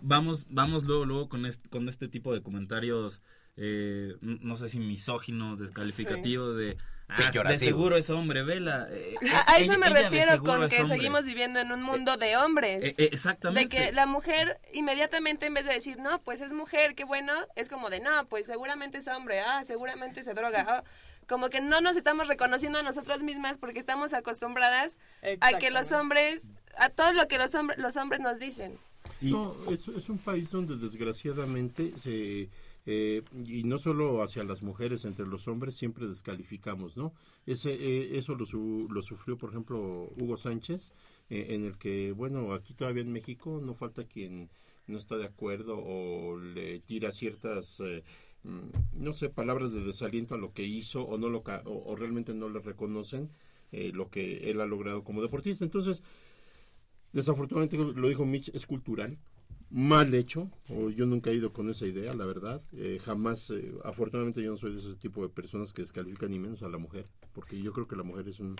vamos, 0.00 0.46
vamos 0.48 0.84
luego, 0.84 1.04
luego 1.04 1.28
con 1.28 1.46
este, 1.46 1.68
con 1.68 1.88
este 1.88 2.08
tipo 2.08 2.32
de 2.34 2.42
comentarios, 2.42 3.22
eh, 3.56 4.16
no 4.22 4.56
sé 4.56 4.68
si 4.70 4.78
misóginos, 4.78 5.58
descalificativos, 5.58 6.56
de, 6.56 6.78
"Ah, 7.08 7.30
de 7.30 7.58
seguro 7.58 7.96
es 7.96 8.08
hombre, 8.08 8.42
vela. 8.44 8.86
eh, 8.90 9.14
A, 9.30 9.52
a 9.52 9.56
eso 9.58 9.78
me 9.78 9.90
refiero 9.90 10.38
con 10.42 10.68
que 10.70 10.76
hombre". 10.80 10.86
seguimos 10.86 11.26
viviendo 11.26 11.60
en 11.60 11.70
un 11.70 11.82
mundo 11.82 12.16
de 12.16 12.38
hombres. 12.38 12.82
Eh, 12.82 12.94
eh, 13.04 13.08
exactamente. 13.12 13.76
De 13.76 13.84
que 13.88 13.92
la 13.92 14.06
mujer 14.06 14.58
inmediatamente 14.72 15.44
en 15.44 15.52
vez 15.52 15.66
de 15.66 15.74
decir, 15.74 15.98
no, 15.98 16.22
pues 16.22 16.40
es 16.40 16.54
mujer, 16.54 16.94
qué 16.94 17.04
bueno, 17.04 17.34
es 17.54 17.68
como 17.68 17.90
de, 17.90 18.00
no, 18.00 18.26
pues 18.30 18.46
seguramente 18.46 18.96
es 18.98 19.08
hombre, 19.08 19.40
ah, 19.40 19.62
seguramente 19.64 20.22
se 20.24 20.32
droga. 20.32 20.64
ah". 20.66 20.84
Como 21.26 21.48
que 21.50 21.60
no 21.60 21.80
nos 21.80 21.96
estamos 21.96 22.28
reconociendo 22.28 22.78
a 22.78 22.82
nosotras 22.82 23.22
mismas 23.22 23.58
porque 23.58 23.78
estamos 23.78 24.12
acostumbradas 24.12 24.98
a 25.40 25.58
que 25.58 25.70
los 25.70 25.92
hombres, 25.92 26.50
a 26.76 26.88
todo 26.90 27.12
lo 27.12 27.28
que 27.28 27.38
los, 27.38 27.54
hombres 27.54 27.78
los 27.78 27.96
hombres 27.96 28.20
nos 28.20 28.38
dicen. 28.38 28.78
No, 29.20 29.54
es, 29.70 29.88
es 29.88 30.08
un 30.08 30.18
país 30.18 30.50
donde 30.50 30.76
desgraciadamente 30.76 31.92
se... 31.96 32.48
eh, 32.86 33.22
y 33.46 33.62
no 33.64 33.78
solo 33.78 34.22
hacia 34.22 34.42
las 34.44 34.62
mujeres, 34.62 35.04
entre 35.04 35.26
los 35.26 35.46
hombres 35.48 35.74
siempre 35.76 36.06
descalificamos, 36.06 36.96
¿no? 36.96 37.12
Ese, 37.46 37.72
eh, 37.74 38.18
eso 38.18 38.34
lo, 38.34 38.46
su- 38.46 38.88
lo 38.90 39.02
sufrió, 39.02 39.36
por 39.38 39.50
ejemplo, 39.50 40.10
Hugo 40.16 40.36
Sánchez, 40.36 40.92
eh, 41.30 41.46
en 41.50 41.64
el 41.64 41.78
que, 41.78 42.12
bueno, 42.12 42.52
aquí 42.52 42.74
todavía 42.74 43.02
en 43.02 43.12
México 43.12 43.60
no 43.62 43.74
falta 43.74 44.04
quien 44.04 44.50
no 44.88 44.98
está 44.98 45.16
de 45.16 45.26
acuerdo 45.26 45.78
o 45.78 46.38
le 46.38 46.80
tira 46.80 47.12
ciertas 47.12 47.78
eh, 47.80 48.02
no 48.44 49.12
sé, 49.12 49.28
palabras 49.28 49.72
de 49.72 49.84
desaliento 49.84 50.34
a 50.34 50.38
lo 50.38 50.52
que 50.52 50.64
hizo 50.64 51.02
o 51.02 51.18
no 51.18 51.28
lo 51.28 51.38
o, 51.64 51.92
o 51.92 51.96
realmente 51.96 52.34
no 52.34 52.48
le 52.48 52.58
reconocen 52.60 53.30
eh, 53.70 53.90
lo 53.94 54.10
que 54.10 54.50
él 54.50 54.60
ha 54.60 54.66
logrado 54.66 55.04
como 55.04 55.22
deportista. 55.22 55.64
Entonces, 55.64 56.02
desafortunadamente 57.12 57.76
lo 57.76 58.08
dijo 58.08 58.26
Mitch, 58.26 58.50
es 58.54 58.66
cultural, 58.66 59.18
mal 59.70 60.12
hecho, 60.14 60.50
o 60.70 60.90
yo 60.90 61.06
nunca 61.06 61.30
he 61.30 61.34
ido 61.34 61.52
con 61.52 61.70
esa 61.70 61.86
idea, 61.86 62.12
la 62.12 62.26
verdad. 62.26 62.62
Eh, 62.72 62.98
jamás, 63.02 63.50
eh, 63.50 63.72
afortunadamente 63.84 64.42
yo 64.42 64.50
no 64.50 64.56
soy 64.56 64.72
de 64.72 64.80
ese 64.80 64.96
tipo 64.96 65.22
de 65.22 65.28
personas 65.28 65.72
que 65.72 65.82
descalifican 65.82 66.30
ni 66.30 66.38
menos 66.38 66.62
a 66.62 66.68
la 66.68 66.78
mujer, 66.78 67.06
porque 67.32 67.60
yo 67.60 67.72
creo 67.72 67.88
que 67.88 67.96
la 67.96 68.02
mujer 68.02 68.28
es 68.28 68.40
un 68.40 68.56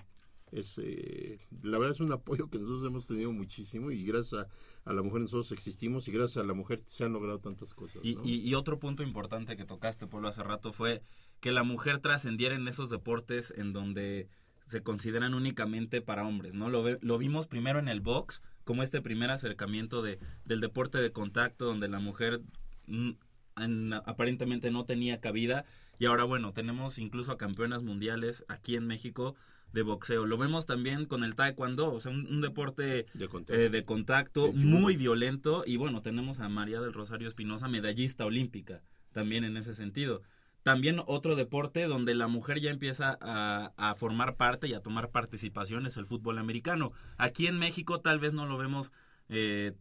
es 0.53 0.79
eh, 0.79 1.41
la 1.63 1.79
verdad 1.79 1.93
es 1.93 2.01
un 2.01 2.13
apoyo 2.13 2.49
que 2.49 2.59
nosotros 2.59 2.87
hemos 2.87 3.07
tenido 3.07 3.33
muchísimo 3.33 3.91
y 3.91 4.05
gracias 4.05 4.47
a, 4.85 4.91
a 4.91 4.93
la 4.93 5.03
mujer 5.03 5.23
nosotros 5.23 5.51
existimos 5.53 6.07
y 6.09 6.13
gracias 6.13 6.45
a 6.45 6.47
la 6.47 6.55
mujer 6.55 6.83
se 6.87 7.05
han 7.05 7.13
logrado 7.13 7.41
tantas 7.41 7.75
cosas. 7.75 8.03
Y, 8.05 8.15
¿no? 8.17 8.23
y- 8.25 8.41
y 8.49 8.55
otro 8.55 8.79
punto 8.79 9.03
importante 9.03 9.57
que 9.57 9.65
tocaste, 9.65 10.07
Pablo, 10.07 10.29
hace 10.29 10.43
rato 10.43 10.73
fue 10.73 11.03
que 11.41 11.53
la 11.53 11.63
mujer 11.65 11.99
trascendiera 12.01 12.55
en 12.55 12.69
esos 12.69 12.91
deportes 12.91 13.53
en 13.57 13.73
donde 13.73 14.29
se 14.67 14.83
consideran 14.83 15.35
únicamente 15.35 16.01
para 16.03 16.25
hombres, 16.27 16.55
¿no? 16.55 16.71
Lo, 16.71 16.85
lo 17.01 17.19
vimos 17.19 17.49
primero 17.49 17.79
en 17.81 17.89
el 17.89 18.01
box, 18.01 18.43
como 18.65 18.83
este 18.85 19.01
primer 19.03 19.31
acercamiento 19.31 20.03
de, 20.03 20.21
del 20.45 20.61
deporte 20.61 20.99
de 20.99 21.11
contacto, 21.11 21.65
donde 21.65 21.89
la 21.89 21.99
mujer 21.99 22.43
mm, 22.87 23.11
en- 23.57 23.93
aparentemente 23.93 24.71
no 24.71 24.85
tenía 24.85 25.21
cabida, 25.21 25.65
y 25.99 26.07
ahora, 26.07 26.25
bueno, 26.25 26.53
tenemos 26.53 26.99
incluso 26.99 27.33
a 27.33 27.39
campeonas 27.39 27.83
mundiales 27.83 28.45
aquí 28.49 28.77
en 28.77 28.87
México 28.87 29.35
de 29.73 29.83
boxeo. 29.83 30.27
Lo 30.27 30.37
vemos 30.39 30.67
también 30.67 31.07
con 31.07 31.25
el 31.25 31.35
taekwondo, 31.35 31.93
o 31.93 32.01
sea, 32.01 32.13
un, 32.13 32.27
un 32.27 32.41
deporte 32.41 33.07
De 33.15 33.29
contacto. 33.29 33.55
eh, 33.61 33.71
de 33.71 33.85
contacto 33.85 34.47
De 34.47 34.53
judo. 34.53 34.65
muy 34.65 34.97
violento 34.97 35.65
y 35.67 35.77
bueno, 35.77 36.03
tenemos 36.03 36.41
a 36.41 36.49
María 36.49 36.81
del 36.81 36.93
Rosario 36.93 37.29
Espinosa, 37.29 37.69
medallista 37.69 38.25
olímpica, 38.27 38.83
también 39.13 39.45
en 39.45 39.57
ese 39.57 39.75
sentido. 39.75 40.23
También 40.63 41.01
otro 41.07 41.35
deporte 41.35 41.87
donde 41.87 42.15
la 42.15 42.29
mujer 42.29 42.61
ya 42.61 42.71
empieza 42.71 43.19
a, 43.21 43.73
a 43.77 43.95
formar 43.97 44.37
parte 44.37 44.69
y 44.69 44.75
a 44.75 44.81
tomar 44.81 45.11
participación 45.11 45.87
es 45.87 45.97
el 45.97 46.07
fútbol 46.07 46.39
americano. 46.39 46.93
Aquí 47.17 47.49
en 47.49 47.59
México 47.59 48.01
tal 48.01 48.21
vez 48.21 48.33
no 48.33 48.47
lo 48.47 48.57
vemos 48.59 48.93
eh, 49.29 49.73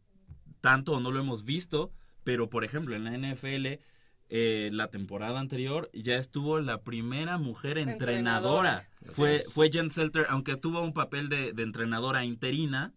tanto 0.59 0.93
o 0.93 0.99
no 0.99 1.11
lo 1.11 1.19
hemos 1.19 1.43
visto, 1.43 1.91
pero 2.23 2.49
por 2.49 2.63
ejemplo 2.63 2.95
en 2.95 3.03
la 3.03 3.11
NFL 3.15 3.79
eh, 4.33 4.69
la 4.71 4.87
temporada 4.87 5.39
anterior 5.41 5.89
ya 5.93 6.15
estuvo 6.15 6.59
la 6.61 6.81
primera 6.83 7.37
mujer 7.37 7.77
entrenadora. 7.77 8.87
Entrenadora. 8.87 9.13
Fue, 9.13 9.43
fue 9.53 9.69
Jen 9.69 9.91
Selter, 9.91 10.25
aunque 10.29 10.55
tuvo 10.55 10.81
un 10.81 10.93
papel 10.93 11.27
de, 11.27 11.51
de 11.51 11.63
entrenadora 11.63 12.23
interina. 12.23 12.93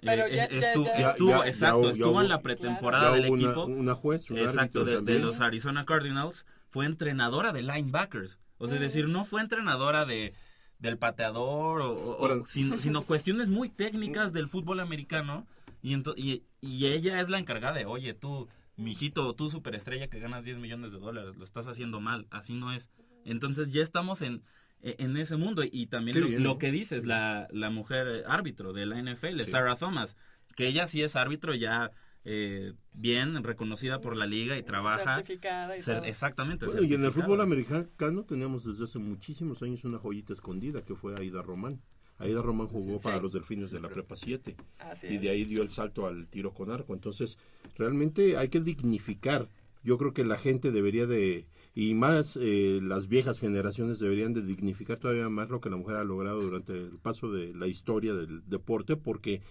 Pero 0.00 0.26
eh, 0.26 0.34
ya- 0.34 0.48
ya- 0.48 0.58
estu- 0.74 0.84
ya- 0.84 1.10
estuvo, 1.10 1.30
Ya- 1.30 1.38
ya- 1.44 1.46
exacto, 1.48 1.82
ya 1.84 1.90
estuvo 1.90 2.20
en 2.20 2.28
la 2.28 2.42
pretemporada 2.42 3.12
del 3.12 3.26
hubo 3.26 3.32
una- 3.34 3.42
equipo. 3.44 3.64
Una, 3.66 3.94
juez, 3.94 4.28
un 4.30 4.38
Exacto, 4.38 4.84
de, 4.84 5.18
los 5.20 5.40
Arizona 5.40 5.84
Cardinals. 5.84 6.46
Fue 6.68 6.84
entrenadora 6.84 7.52
de 7.52 7.62
linebackers. 7.62 8.38
O 8.58 8.66
sea, 8.66 8.74
es 8.74 8.80
decir, 8.80 9.08
no 9.08 9.24
fue 9.24 9.40
entrenadora 9.42 10.04
de 10.04 10.34
del 10.78 10.98
pateador, 10.98 11.80
o, 11.80 11.92
o- 11.92 12.16
o- 12.16 12.22
Ahora- 12.22 12.42
sino, 12.46 12.78
sino 12.80 13.02
cuestiones 13.04 13.48
muy 13.48 13.68
técnicas 13.70 14.32
del 14.34 14.48
fútbol 14.48 14.80
americano. 14.80 15.46
Y, 15.82 15.94
y, 16.16 16.42
y 16.60 16.86
ella 16.86 17.20
es 17.20 17.28
la 17.28 17.38
encargada 17.38 17.74
de, 17.78 17.86
oye, 17.86 18.12
tú, 18.14 18.48
mijito, 18.76 19.34
tú 19.34 19.50
superestrella 19.50 20.08
que 20.08 20.18
ganas 20.20 20.44
10 20.44 20.58
millones 20.58 20.92
de 20.92 20.98
dólares, 20.98 21.36
lo 21.36 21.44
estás 21.44 21.66
haciendo 21.66 22.00
mal, 22.00 22.26
así 22.30 22.54
no 22.54 22.72
es. 22.72 22.90
Entonces 23.24 23.72
ya 23.72 23.82
estamos 23.82 24.22
en, 24.22 24.42
e, 24.82 24.96
en 24.98 25.16
ese 25.16 25.36
mundo. 25.36 25.62
Y 25.70 25.86
también 25.86 26.20
lo, 26.20 26.26
bien, 26.28 26.42
lo 26.42 26.50
¿no? 26.50 26.58
que 26.58 26.70
dices, 26.70 27.04
la, 27.06 27.48
la 27.50 27.70
mujer 27.70 28.06
eh, 28.08 28.22
árbitro 28.26 28.72
de 28.72 28.86
la 28.86 29.00
NFL, 29.02 29.40
Sí. 29.40 29.50
Sarah 29.50 29.76
Thomas, 29.76 30.16
que 30.54 30.66
ella 30.68 30.86
sí 30.86 31.02
es 31.02 31.16
árbitro 31.16 31.54
ya 31.54 31.90
eh, 32.24 32.72
bien 32.92 33.42
reconocida 33.44 34.00
por 34.00 34.16
la 34.16 34.26
liga 34.26 34.56
y 34.58 34.62
trabaja. 34.62 35.16
Certificada 35.16 35.76
y 35.76 35.80
cer- 35.80 35.96
todo. 35.98 36.04
exactamente. 36.04 36.66
Bueno, 36.66 36.82
y 36.82 36.94
en 36.94 37.04
el 37.04 37.12
fútbol 37.12 37.40
americano 37.40 38.24
tenemos 38.24 38.64
desde 38.64 38.84
hace 38.84 38.98
muchísimos 38.98 39.62
años 39.62 39.84
una 39.84 39.98
joyita 39.98 40.32
escondida 40.32 40.82
que 40.82 40.94
fue 40.96 41.14
Aida 41.18 41.40
Román. 41.42 41.80
Aida 42.18 42.42
Román 42.42 42.68
jugó 42.68 42.98
para 42.98 43.20
los 43.20 43.32
Delfines 43.32 43.70
de 43.70 43.80
la 43.80 43.88
Prepa 43.88 44.16
7 44.16 44.56
Así 44.78 45.06
y 45.06 45.18
de 45.18 45.28
ahí 45.28 45.44
dio 45.44 45.62
el 45.62 45.70
salto 45.70 46.06
al 46.06 46.26
tiro 46.28 46.54
con 46.54 46.70
arco. 46.70 46.94
Entonces, 46.94 47.38
realmente 47.76 48.36
hay 48.36 48.48
que 48.48 48.60
dignificar. 48.60 49.48
Yo 49.84 49.98
creo 49.98 50.14
que 50.14 50.24
la 50.24 50.38
gente 50.38 50.72
debería 50.72 51.06
de, 51.06 51.46
y 51.74 51.94
más 51.94 52.38
eh, 52.40 52.80
las 52.82 53.06
viejas 53.06 53.38
generaciones 53.38 53.98
deberían 53.98 54.32
de 54.32 54.42
dignificar 54.42 54.96
todavía 54.98 55.28
más 55.28 55.50
lo 55.50 55.60
que 55.60 55.70
la 55.70 55.76
mujer 55.76 55.96
ha 55.96 56.04
logrado 56.04 56.40
durante 56.42 56.72
el 56.72 56.98
paso 56.98 57.30
de 57.30 57.54
la 57.54 57.66
historia 57.66 58.14
del 58.14 58.42
deporte, 58.48 58.96
porque 58.96 59.42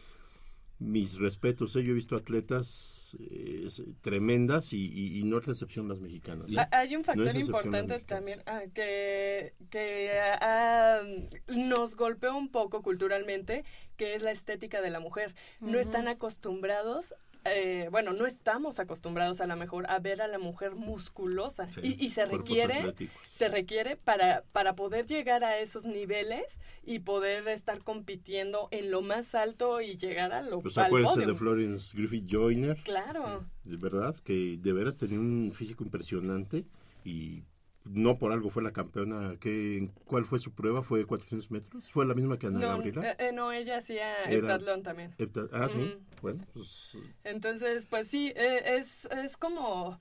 mis 0.80 1.18
respetos, 1.20 1.76
¿eh? 1.76 1.84
yo 1.84 1.92
he 1.92 1.96
visto 1.96 2.16
atletas 2.16 2.95
eh, 3.20 3.68
tremendas 4.02 4.74
y, 4.74 4.86
y- 4.92 5.20
y 5.20 5.24
no 5.24 5.38
es 5.38 5.48
la 5.48 5.54
excepción 5.54 5.88
las 5.88 6.00
mexicanas. 6.02 6.52
¿eh? 6.52 6.56
Ah, 6.58 6.68
Hay 6.72 6.96
un 6.96 7.04
factor 7.04 7.28
importante 7.36 8.00
también 8.00 8.42
ah, 8.46 8.62
que, 8.74 9.54
que 9.70 10.12
ah, 10.42 11.02
nos 11.48 11.96
golpeó 11.96 12.36
un 12.38 12.50
poco 12.50 12.82
culturalmente, 12.82 13.64
que 13.98 14.16
es 14.16 14.22
la 14.22 14.32
estética 14.32 14.82
de 14.82 14.90
la 14.90 15.00
mujer. 15.00 15.36
No 15.60 15.80
están 15.80 16.08
acostumbrados, 16.08 17.14
eh, 17.46 17.88
bueno, 17.92 18.14
no 18.14 18.26
estamos 18.26 18.80
acostumbrados 18.80 19.40
a 19.42 19.48
lo 19.48 19.56
mejor 19.56 19.86
a 19.90 20.00
ver 20.00 20.22
a 20.22 20.28
la 20.28 20.40
mujer 20.40 20.76
musculosa. 20.76 21.70
Sí, 21.70 21.80
y, 21.84 22.06
y 22.06 22.10
se 22.10 22.26
requiere, 22.26 22.74
atléticos. 22.80 23.16
se 23.32 23.48
requiere 23.50 23.96
para, 23.98 24.44
para 24.52 24.76
poder 24.76 25.06
llegar 25.06 25.44
a 25.44 25.58
esos 25.60 25.86
niveles 25.86 26.58
y 26.84 27.00
poder 27.00 27.48
estar 27.48 27.80
compitiendo 27.84 28.68
en 28.72 28.92
lo 28.92 29.02
más 29.02 29.36
alto 29.36 29.82
y 29.82 29.98
llegar 29.98 30.34
a 30.34 30.42
lo 30.42 30.62
Pues 30.62 30.78
al 30.78 30.86
acuérdense 30.88 31.16
podio. 31.16 31.28
de 31.28 31.36
Florence 31.36 31.98
Griffith 31.98 32.26
Joyner. 32.30 32.78
Claro. 32.84 33.46
De 33.64 33.78
verdad, 33.78 34.16
que 34.24 34.58
de 34.58 34.74
veras 34.74 34.98
tenía 34.98 35.20
un 35.20 35.52
físico 35.54 35.84
impresionante 35.84 36.66
y 37.04 37.44
no 37.86 38.18
por 38.18 38.32
algo 38.32 38.50
fue 38.50 38.64
la 38.64 38.72
campeona. 38.74 39.36
que 39.40 39.90
¿Cuál 40.06 40.26
fue 40.26 40.40
su 40.40 40.52
prueba? 40.54 40.82
¿Fue 40.82 41.06
400 41.06 41.52
metros? 41.52 41.90
¿Fue 41.92 42.06
la 42.06 42.14
misma 42.14 42.38
que 42.38 42.48
Ana 42.48 42.60
No, 42.60 42.68
Gabriela? 42.70 43.06
eh, 43.06 43.16
eh, 43.20 43.32
no, 43.32 43.52
ella 43.52 43.78
hacía 43.78 44.24
heptatlón 44.32 44.84
también. 44.84 45.16
Ah, 45.54 45.68
sí. 45.72 45.98
Bueno, 46.22 46.44
pues 46.54 46.98
Entonces, 47.24 47.86
pues 47.86 48.08
sí, 48.08 48.34
eh, 48.36 48.78
es, 48.78 49.06
es 49.06 49.38
como 49.38 50.00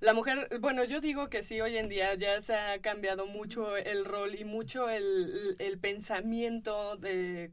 la 0.00 0.14
mujer, 0.14 0.48
bueno, 0.60 0.84
yo 0.84 1.00
digo 1.00 1.28
que 1.28 1.42
sí, 1.42 1.60
hoy 1.60 1.76
en 1.76 1.88
día 1.88 2.14
ya 2.14 2.40
se 2.40 2.54
ha 2.54 2.80
cambiado 2.80 3.26
mucho 3.26 3.76
el 3.76 4.04
rol 4.04 4.34
y 4.36 4.44
mucho 4.44 4.88
el, 4.88 5.56
el 5.58 5.78
pensamiento 5.78 6.96
de, 6.96 7.50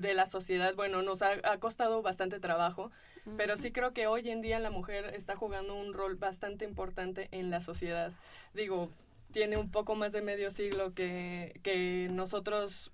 de 0.00 0.14
la 0.14 0.26
sociedad. 0.28 0.74
Bueno, 0.76 1.02
nos 1.02 1.22
ha, 1.22 1.32
ha 1.44 1.58
costado 1.58 2.02
bastante 2.02 2.38
trabajo, 2.38 2.90
pero 3.36 3.56
sí 3.56 3.72
creo 3.72 3.92
que 3.92 4.06
hoy 4.06 4.28
en 4.30 4.42
día 4.42 4.58
la 4.58 4.70
mujer 4.70 5.14
está 5.14 5.36
jugando 5.36 5.74
un 5.74 5.92
rol 5.92 6.16
bastante 6.16 6.64
importante 6.64 7.28
en 7.30 7.50
la 7.50 7.60
sociedad. 7.60 8.12
Digo, 8.54 8.90
tiene 9.32 9.56
un 9.56 9.70
poco 9.70 9.94
más 9.94 10.12
de 10.12 10.22
medio 10.22 10.50
siglo 10.50 10.92
que, 10.92 11.58
que 11.62 12.08
nosotros 12.10 12.92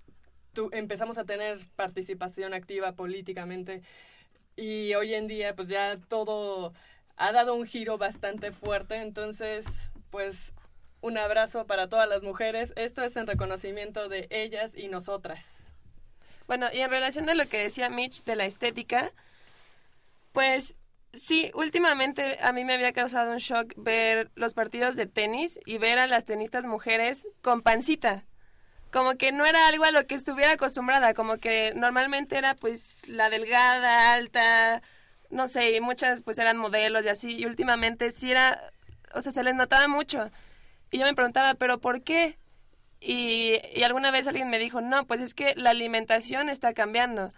tu- 0.53 0.71
empezamos 0.73 1.19
a 1.19 1.25
tener 1.25 1.59
participación 1.77 2.55
activa 2.55 2.93
políticamente 2.93 3.83
y 4.57 4.95
hoy 4.95 5.15
en 5.15 5.27
día 5.29 5.55
pues 5.57 5.69
ya 5.69 5.99
todo 6.09 6.73
ha 7.17 7.33
dado 7.33 7.55
un 7.55 7.67
giro 7.67 7.99
bastante 7.99 8.53
fuerte, 8.53 8.97
entonces 8.97 9.91
pues 10.11 10.53
un 11.01 11.17
abrazo 11.17 11.67
para 11.67 11.89
todas 11.89 12.09
las 12.09 12.23
mujeres, 12.23 12.73
esto 12.77 13.03
es 13.03 13.17
en 13.17 13.27
reconocimiento 13.27 14.09
de 14.09 14.27
ellas 14.31 14.75
y 14.77 14.89
nosotras. 14.89 15.45
Bueno, 16.47 16.67
y 16.73 16.81
en 16.81 16.91
relación 16.91 17.29
a 17.29 17.35
lo 17.35 17.47
que 17.47 17.59
decía 17.59 17.91
Mitch 17.91 18.25
de 18.25 18.37
la 18.37 18.47
estética, 18.47 19.11
pues 20.33 20.77
sí, 21.13 21.51
últimamente 21.55 22.39
a 22.43 22.53
mí 22.53 22.65
me 22.65 22.75
había 22.75 22.93
causado 22.93 23.33
un 23.33 23.39
shock 23.39 23.73
ver 23.77 24.31
los 24.35 24.55
partidos 24.55 24.97
de 24.97 25.07
tenis 25.07 25.59
y 25.67 25.79
ver 25.79 25.99
a 25.99 26.07
las 26.07 26.25
tenistas 26.25 26.65
mujeres 26.65 27.27
con 27.43 27.63
pancita. 27.63 28.25
Como 28.91 29.17
que 29.17 29.33
no 29.33 29.45
era 29.45 29.69
algo 29.69 29.85
a 29.85 29.91
lo 29.91 30.07
que 30.07 30.15
estuviera 30.15 30.53
acostumbrada, 30.53 31.15
como 31.15 31.37
que 31.37 31.73
normalmente 31.77 32.37
era 32.39 32.55
pues 32.55 33.07
la 33.09 33.29
delgada, 33.31 34.13
alta, 34.15 34.83
no 35.31 35.49
sé, 35.49 35.77
y 35.77 35.81
muchas 35.81 36.23
pues 36.23 36.39
eran 36.39 36.57
modelos 36.57 37.05
y 37.05 37.09
así, 37.09 37.37
y 37.37 37.45
últimamente 37.47 38.13
sí 38.13 38.31
era, 38.31 38.61
o 39.15 39.21
sea, 39.23 39.33
se 39.33 39.43
les 39.45 39.55
notaba 39.55 39.89
mucho. 39.89 40.31
Y 40.91 40.99
yo 40.99 41.05
me 41.05 41.15
preguntaba, 41.15 41.55
¿pero 41.55 41.81
por 41.81 42.03
qué? 42.03 42.39
Y, 43.01 43.59
alguna 43.85 44.11
vez 44.11 44.27
alguien 44.27 44.51
me 44.51 44.59
dijo, 44.59 44.81
no, 44.81 45.07
pues 45.07 45.21
es 45.21 45.35
que 45.35 45.55
la 45.57 45.71
alimentación 45.71 46.49
está 46.49 46.73
cambiando. 46.75 47.31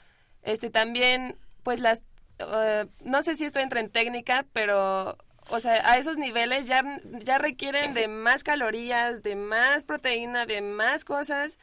Este 0.43 0.71
también, 0.71 1.37
pues 1.63 1.81
las, 1.81 2.03
eh, 2.41 2.87
no 3.05 3.23
sé 3.23 3.35
si 3.35 3.45
esto 3.45 3.61
entra 3.61 3.81
en 3.81 3.91
técnica, 3.91 4.47
pero, 4.53 5.17
o 5.49 5.61
sea, 5.61 5.91
a 5.91 5.99
esos 5.99 6.17
niveles 6.17 6.67
ya, 6.67 6.83
ya 7.23 7.39
requieren 7.39 7.95
de 7.95 8.09
más 8.09 8.45
calorías, 8.45 9.23
de 9.23 9.37
más 9.37 9.85
proteína, 9.85 10.47
de 10.47 10.63
más 10.63 11.05
cosas. 11.05 11.59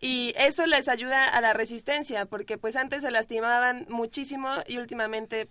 Y 0.00 0.32
eso 0.36 0.66
les 0.66 0.88
ayuda 0.88 1.26
a 1.26 1.40
la 1.40 1.52
resistencia, 1.52 2.24
porque 2.26 2.56
pues 2.56 2.76
antes 2.76 3.02
se 3.02 3.10
lastimaban 3.10 3.86
muchísimo 3.90 4.48
y 4.66 4.78
últimamente 4.78 5.48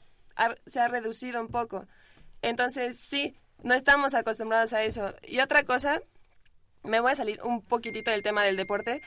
se 0.65 0.79
ha 0.79 0.88
reducido 0.88 1.39
un 1.39 1.49
poco. 1.49 1.85
Entonces, 2.41 2.99
sí, 2.99 3.35
no 3.62 3.73
estamos 3.73 4.13
acostumbrados 4.15 4.73
a 4.73 4.83
eso. 4.83 5.13
Y 5.27 5.39
otra 5.39 5.63
cosa, 5.63 6.01
me 6.83 6.99
voy 6.99 7.12
a 7.12 7.15
salir 7.15 7.41
un 7.43 7.62
poquitito 7.62 8.12
del 8.12 8.23
tema 8.23 8.43
del 8.43 8.57
deporte, 8.57 9.01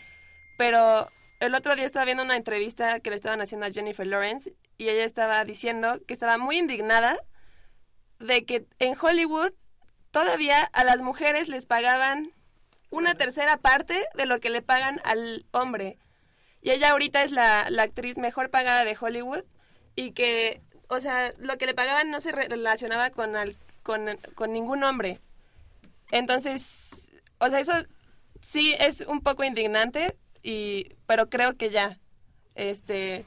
pero 0.59 1.09
el 1.41 1.55
otro 1.55 1.75
día 1.75 1.87
estaba 1.87 2.05
viendo 2.05 2.23
una 2.23 2.37
entrevista 2.37 3.01
que 3.01 3.11
le 3.11 3.17
estaban 3.17 3.41
haciendo 3.41 3.67
a 3.67 3.71
Jennifer 3.73 4.07
Lawrence 4.07 4.53
y 4.83 4.89
ella 4.89 5.05
estaba 5.05 5.45
diciendo 5.45 6.01
que 6.07 6.13
estaba 6.13 6.39
muy 6.39 6.59
indignada 6.59 7.17
de 8.19 8.45
que 8.45 8.67
en 8.81 8.97
Hollywood 9.01 9.53
todavía 10.11 10.61
a 10.73 10.83
las 10.83 11.01
mujeres 11.01 11.49
les 11.49 11.67
pagaban 11.67 12.33
una 12.91 13.15
tercera 13.15 13.59
parte 13.59 14.05
de 14.15 14.27
lo 14.27 14.41
que 14.41 14.51
le 14.51 14.61
pagan 14.61 15.01
al 15.05 15.47
hombre. 15.53 15.99
Y 16.63 16.71
ella 16.71 16.91
ahorita 16.91 17.23
es 17.23 17.31
la, 17.31 17.71
la 17.71 17.85
actriz 17.85 18.19
mejor 18.19 18.51
pagada 18.51 18.85
de 18.85 18.97
Hollywood 19.01 19.45
y 19.95 20.11
que, 20.13 20.61
o 20.89 20.99
sea, 20.99 21.33
lo 21.39 21.57
que 21.59 21.67
le 21.67 21.75
pagaban 21.75 22.11
no 22.11 22.21
se 22.21 22.33
re- 22.33 22.49
relacionaba 22.49 23.11
con, 23.11 23.37
al- 23.37 23.57
con, 23.85 24.19
con 24.35 24.53
ningún 24.53 24.83
hombre. 24.83 25.21
Entonces, 26.11 27.09
o 27.39 27.49
sea, 27.51 27.61
eso 27.61 27.75
sí 28.41 28.75
es 28.81 29.03
un 29.03 29.21
poco 29.21 29.45
indignante, 29.45 30.17
y, 30.43 30.95
pero 31.07 31.31
creo 31.31 31.57
que 31.57 31.71
ya, 31.71 32.01
este, 32.57 33.25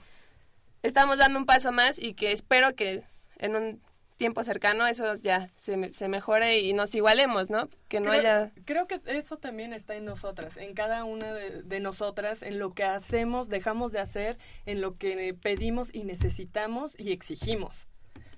estamos 0.85 1.17
dando 1.17 1.39
un 1.39 1.45
paso 1.45 1.71
más 1.71 1.99
y 1.99 2.13
que 2.13 2.31
espero 2.31 2.75
que 2.75 3.03
en 3.37 3.55
un 3.55 3.81
tiempo 4.17 4.43
cercano 4.43 4.87
eso 4.87 5.15
ya 5.15 5.49
se, 5.55 5.91
se 5.91 6.07
mejore 6.07 6.59
y 6.59 6.73
nos 6.73 6.95
igualemos, 6.95 7.49
¿no? 7.49 7.67
Que 7.89 7.99
no 7.99 8.11
creo, 8.11 8.19
haya... 8.21 8.51
creo 8.65 8.87
que 8.87 9.01
eso 9.07 9.37
también 9.37 9.73
está 9.73 9.95
en 9.95 10.05
nosotras, 10.05 10.57
en 10.57 10.73
cada 10.73 11.03
una 11.03 11.33
de, 11.33 11.63
de 11.63 11.79
nosotras, 11.79 12.41
en 12.41 12.59
lo 12.59 12.73
que 12.73 12.83
hacemos, 12.83 13.49
dejamos 13.49 13.91
de 13.91 13.99
hacer, 13.99 14.37
en 14.65 14.81
lo 14.81 14.97
que 14.97 15.35
pedimos 15.41 15.93
y 15.93 16.03
necesitamos 16.03 16.97
y 16.97 17.11
exigimos. 17.11 17.87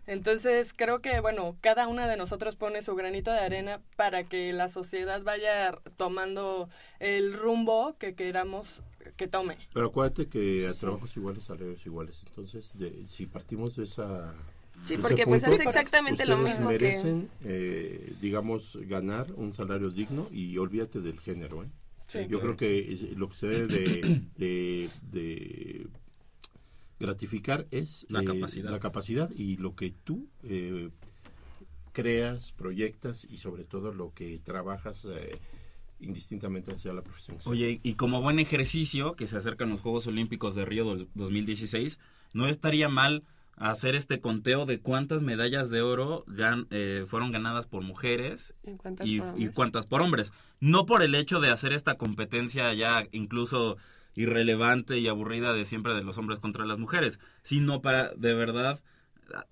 Entonces 0.07 0.73
creo 0.73 0.99
que, 1.01 1.19
bueno, 1.19 1.57
cada 1.59 1.87
una 1.89 2.07
de 2.07 2.15
nosotros 2.15 2.55
pone 2.55 2.81
su 2.81 2.95
granito 2.95 3.31
de 3.31 3.39
arena 3.39 3.81
para 3.97 4.23
que 4.23 4.53
la 4.53 4.69
sociedad 4.69 5.21
vaya 5.21 5.77
tomando 5.97 6.69
el 6.99 7.33
rumbo 7.33 7.97
que 7.99 8.15
queramos 8.15 8.81
que 9.15 9.27
tome. 9.27 9.57
Pero 9.73 9.87
acuérdate 9.87 10.27
que 10.27 10.67
a 10.67 10.71
Sí. 10.73 10.81
trabajos 10.81 11.15
iguales, 11.17 11.43
salarios 11.45 11.85
iguales. 11.85 12.23
Entonces, 12.27 12.77
de- 12.77 13.05
si 13.07 13.25
partimos 13.25 13.75
de 13.75 13.83
esa. 13.83 14.33
Sí, 14.79 14.89
de 14.89 14.93
ese 14.95 15.01
porque, 15.01 15.25
pues, 15.25 15.43
punto, 15.43 15.55
es 15.61 15.67
exactamente 15.67 16.25
lo 16.25 16.37
mismo 16.37 16.69
que- 16.69 16.73
merecen, 16.79 17.29
eh, 17.43 18.13
digamos, 18.21 18.77
ganar 18.83 19.31
un 19.33 19.53
salario 19.53 19.89
digno 19.89 20.27
y 20.31 20.57
olvídate 20.57 21.01
del 21.01 21.19
género. 21.19 21.63
¿eh? 21.63 21.67
Sí. 22.07 22.19
Yo 22.29 22.39
creo 22.39 22.55
que 22.55 23.13
lo 23.17 23.27
que 23.29 23.35
se 23.35 23.47
debe 23.47 23.67
de, 23.67 24.21
de- 24.37 24.89
de 25.11 25.87
gratificar 26.99 27.67
es 27.71 28.05
La 28.09 28.21
eh, 28.21 28.25
capacidad. 28.25 28.71
la 28.71 28.79
capacidad 28.79 29.29
y 29.35 29.57
lo 29.57 29.75
que 29.75 29.91
tú 30.03 30.27
eh, 30.43 30.89
creas, 31.93 32.51
proyectas 32.51 33.25
y 33.29 33.37
sobre 33.37 33.63
todo 33.63 33.91
lo 33.93 34.13
que 34.13 34.39
trabajas 34.43 35.05
eh, 35.05 35.37
indistintamente 35.99 36.73
hacia 36.73 36.93
la 36.93 37.01
profesión. 37.01 37.37
Oye, 37.45 37.79
y 37.83 37.93
como 37.95 38.21
buen 38.21 38.39
ejercicio 38.39 39.15
que 39.15 39.27
se 39.27 39.37
acercan 39.37 39.69
los 39.69 39.81
Juegos 39.81 40.07
Olímpicos 40.07 40.55
de 40.55 40.65
Río 40.65 40.85
del 40.95 41.07
2016, 41.15 41.99
no 42.33 42.47
estaría 42.47 42.89
mal 42.89 43.23
hacer 43.55 43.95
este 43.95 44.21
conteo 44.21 44.67
de 44.67 44.79
cuántas 44.79 45.23
medallas 45.23 45.71
de 45.71 45.81
oro 45.81 46.23
gan- 46.27 46.67
eh, 46.69 47.05
fueron 47.07 47.31
ganadas 47.31 47.65
por 47.65 47.81
mujeres 47.81 48.53
¿Y 48.63 48.75
cuántas 48.75 49.07
y, 49.07 49.17
por 49.19 49.27
y 49.27 49.31
hombres? 49.31 49.55
cuántas 49.55 49.87
por 49.87 50.01
hombres. 50.01 50.31
No 50.59 50.85
por 50.85 51.01
el 51.01 51.15
hecho 51.15 51.39
de 51.39 51.49
hacer 51.49 51.73
esta 51.73 51.95
competencia 51.95 52.71
ya 52.75 53.07
incluso 53.11 53.77
irrelevante 54.13 54.99
y 54.99 55.07
aburrida 55.07 55.53
de 55.53 55.65
siempre 55.65 55.95
de 55.95 56.03
los 56.03 56.17
hombres 56.19 56.39
contra 56.39 56.65
las 56.65 56.77
mujeres, 56.77 57.19
sino 57.43 57.81
para 57.81 58.13
de 58.13 58.33
verdad 58.35 58.79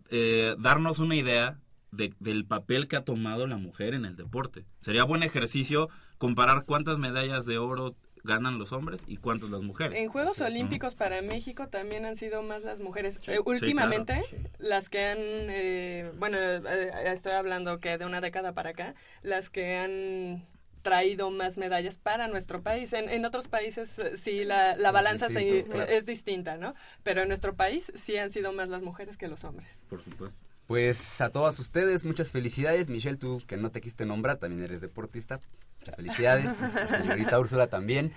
eh, 0.10 0.55
darnos 0.60 0.99
una 0.99 1.15
idea 1.15 1.60
de- 1.91 2.13
del 2.19 2.45
papel 2.45 2.88
que 2.88 2.95
ha 2.97 3.03
tomado 3.05 3.47
la 3.47 3.58
mujer 3.58 3.93
en 3.93 4.05
el 4.05 4.15
deporte. 4.15 4.65
Sería 4.79 5.03
buen 5.03 5.23
ejercicio 5.23 5.89
comparar 6.17 6.65
cuántas 6.65 6.99
medallas 6.99 7.45
de 7.45 7.58
oro 7.58 7.95
ganan 8.23 8.58
los 8.58 8.71
hombres 8.71 9.04
y 9.08 9.17
cuántas 9.17 9.51
las 9.51 9.62
mujeres. 9.62 9.99
En 9.99 10.10
Juegos 10.10 10.41
Olímpicos 10.41 10.95
para 10.95 11.21
México 11.21 11.67
también 11.67 12.06
han 12.06 12.15
sido 12.15 12.41
más 12.41 12.63
las 12.63 12.80
mujeres. 12.80 13.19
Sí. 13.21 13.32
Eh, 13.32 13.36
Sí, 13.36 13.41
últimamente, 13.45 14.19
claro. 14.28 14.49
las 14.58 14.89
que 14.89 15.06
han, 15.06 15.19
eh, 15.21 16.12
bueno, 16.17 16.38
eh, 16.39 17.12
estoy 17.13 17.34
hablando 17.34 17.80
que 17.80 17.97
de 17.99 18.06
una 18.06 18.21
década 18.21 18.54
para 18.54 18.71
acá, 18.71 18.95
las 19.21 19.49
que 19.51 19.78
han 19.78 20.47
traído 20.82 21.32
más 21.32 21.58
medallas 21.58 21.97
para 21.97 22.28
nuestro 22.28 22.62
país. 22.62 22.93
En, 22.93 23.10
en 23.10 23.25
otros 23.25 23.47
países 23.47 23.97
eh, 23.99 24.17
sí 24.17 24.43
la, 24.43 24.75
la 24.75 24.89
Es 24.89 24.93
balanza 24.93 25.30
se- 25.30 25.63
claro. 25.63 25.91
es 25.91 26.06
distinta, 26.06 26.58
¿no? 26.58 26.73
Pero 27.04 27.21
en 27.23 27.28
nuestro 27.28 27.56
país 27.56 27.91
sí 27.95 28.17
han 28.17 28.30
sido 28.32 28.54
más 28.54 28.69
las 28.69 28.82
mujeres 28.84 29.17
que 29.17 29.28
los 29.28 29.43
hombres. 29.43 29.67
Por 29.89 30.04
supuesto. 30.04 30.44
Pues 30.67 31.21
a 31.21 31.30
todas 31.30 31.60
ustedes, 31.60 32.06
muchas 32.06 32.32
felicidades. 32.32 32.89
Michelle, 32.89 33.17
tú 33.17 33.41
que 33.47 33.58
no 33.58 33.71
te 33.71 33.82
quiste 33.82 34.06
nombrar, 34.06 34.38
también 34.38 34.63
eres 34.63 34.82
deportista. 34.82 35.39
Muchas 35.80 35.95
felicidades. 35.95 36.60
La 36.73 37.04
señorita 37.04 37.39
Úrsula 37.39 37.67
también. 37.67 38.13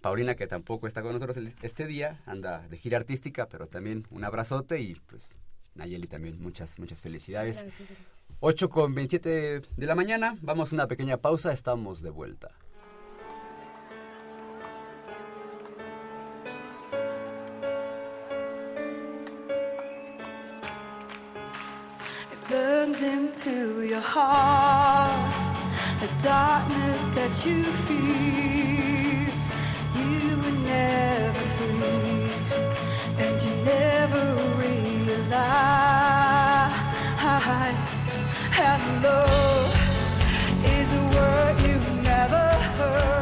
Paulina, 0.00 0.34
que 0.34 0.48
tampoco 0.48 0.88
está 0.88 1.00
con 1.00 1.12
nosotros 1.12 1.38
este 1.62 1.86
día, 1.86 2.20
anda 2.26 2.66
de 2.68 2.76
gira 2.76 2.98
artística, 2.98 3.46
pero 3.46 3.68
también 3.68 4.04
un 4.10 4.24
abrazote 4.24 4.80
y 4.80 4.96
pues 5.06 5.30
Nayeli 5.76 6.08
también, 6.08 6.42
muchas, 6.42 6.78
muchas 6.80 7.00
felicidades. 7.00 7.64
8 8.40 8.68
con 8.68 8.94
27 8.94 9.62
de 9.76 9.86
la 9.86 9.94
mañana, 9.94 10.36
vamos 10.42 10.72
a 10.72 10.74
una 10.74 10.88
pequeña 10.88 11.18
pausa, 11.18 11.52
estamos 11.52 12.02
de 12.02 12.10
vuelta. 12.10 12.50
Burns 22.52 23.00
into 23.00 23.80
your 23.80 24.06
heart, 24.14 25.32
the 26.00 26.08
darkness 26.22 27.08
that 27.16 27.34
you 27.46 27.64
fear. 27.86 29.26
You 29.96 30.36
were 30.42 30.58
never 30.76 31.44
free, 31.56 32.30
and 33.24 33.36
you 33.44 33.54
never 33.64 34.24
realize 34.60 35.32
how 38.58 38.76
love 39.02 39.72
is 40.76 40.92
a 40.92 41.02
word 41.16 41.56
you've 41.62 41.90
never 42.04 42.44
heard. 42.76 43.21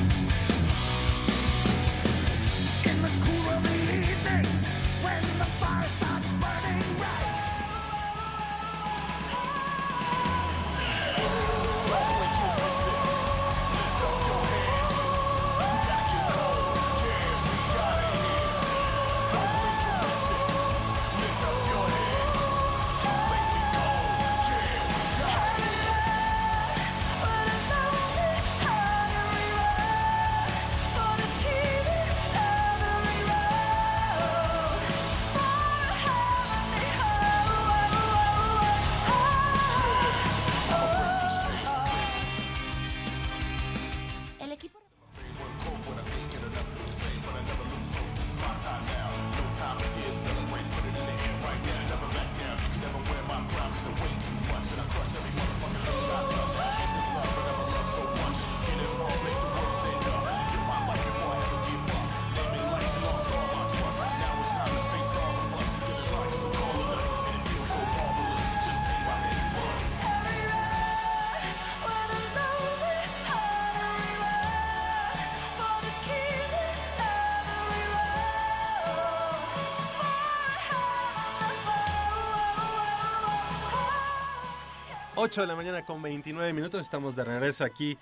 8 85.21 85.41
de 85.41 85.47
la 85.47 85.55
mañana 85.55 85.85
con 85.85 86.01
29 86.01 86.51
minutos. 86.53 86.81
Estamos 86.81 87.15
de 87.15 87.23
regreso 87.23 87.63
aquí 87.63 87.97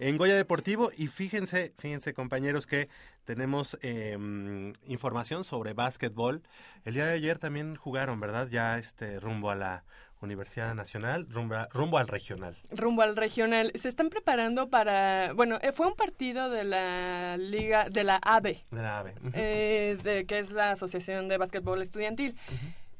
en 0.00 0.16
Goya 0.16 0.34
Deportivo. 0.34 0.90
Y 0.96 1.06
fíjense, 1.06 1.72
fíjense 1.78 2.12
compañeros 2.12 2.66
que 2.66 2.88
tenemos 3.24 3.78
eh, 3.82 4.72
información 4.86 5.44
sobre 5.44 5.74
básquetbol. 5.74 6.42
El 6.84 6.94
día 6.94 7.06
de 7.06 7.12
ayer 7.14 7.38
también 7.38 7.76
jugaron, 7.76 8.18
¿verdad? 8.18 8.48
Ya 8.48 8.78
este 8.78 9.20
rumbo 9.20 9.50
a 9.50 9.54
la 9.54 9.84
Universidad 10.20 10.74
Nacional, 10.74 11.28
rumbo, 11.30 11.54
a- 11.54 11.68
rumbo 11.72 11.98
al 11.98 12.08
regional. 12.08 12.56
rumbo 12.72 13.02
al 13.02 13.14
regional. 13.16 13.70
Se 13.76 13.88
están 13.88 14.08
preparando 14.08 14.68
para, 14.68 15.32
bueno, 15.34 15.58
eh, 15.62 15.70
fue 15.70 15.86
un 15.86 15.94
partido 15.94 16.50
de 16.50 16.64
la 16.64 17.36
liga, 17.36 17.88
de 17.90 18.02
la 18.02 18.16
AVE, 18.16 18.64
De 18.72 18.82
la 18.82 18.98
AVE. 18.98 19.14
Eh, 19.34 19.98
de, 20.02 20.26
que 20.26 20.38
es 20.40 20.50
la 20.50 20.72
Asociación 20.72 21.28
de 21.28 21.36
Básquetbol 21.38 21.80
Estudiantil. 21.80 22.34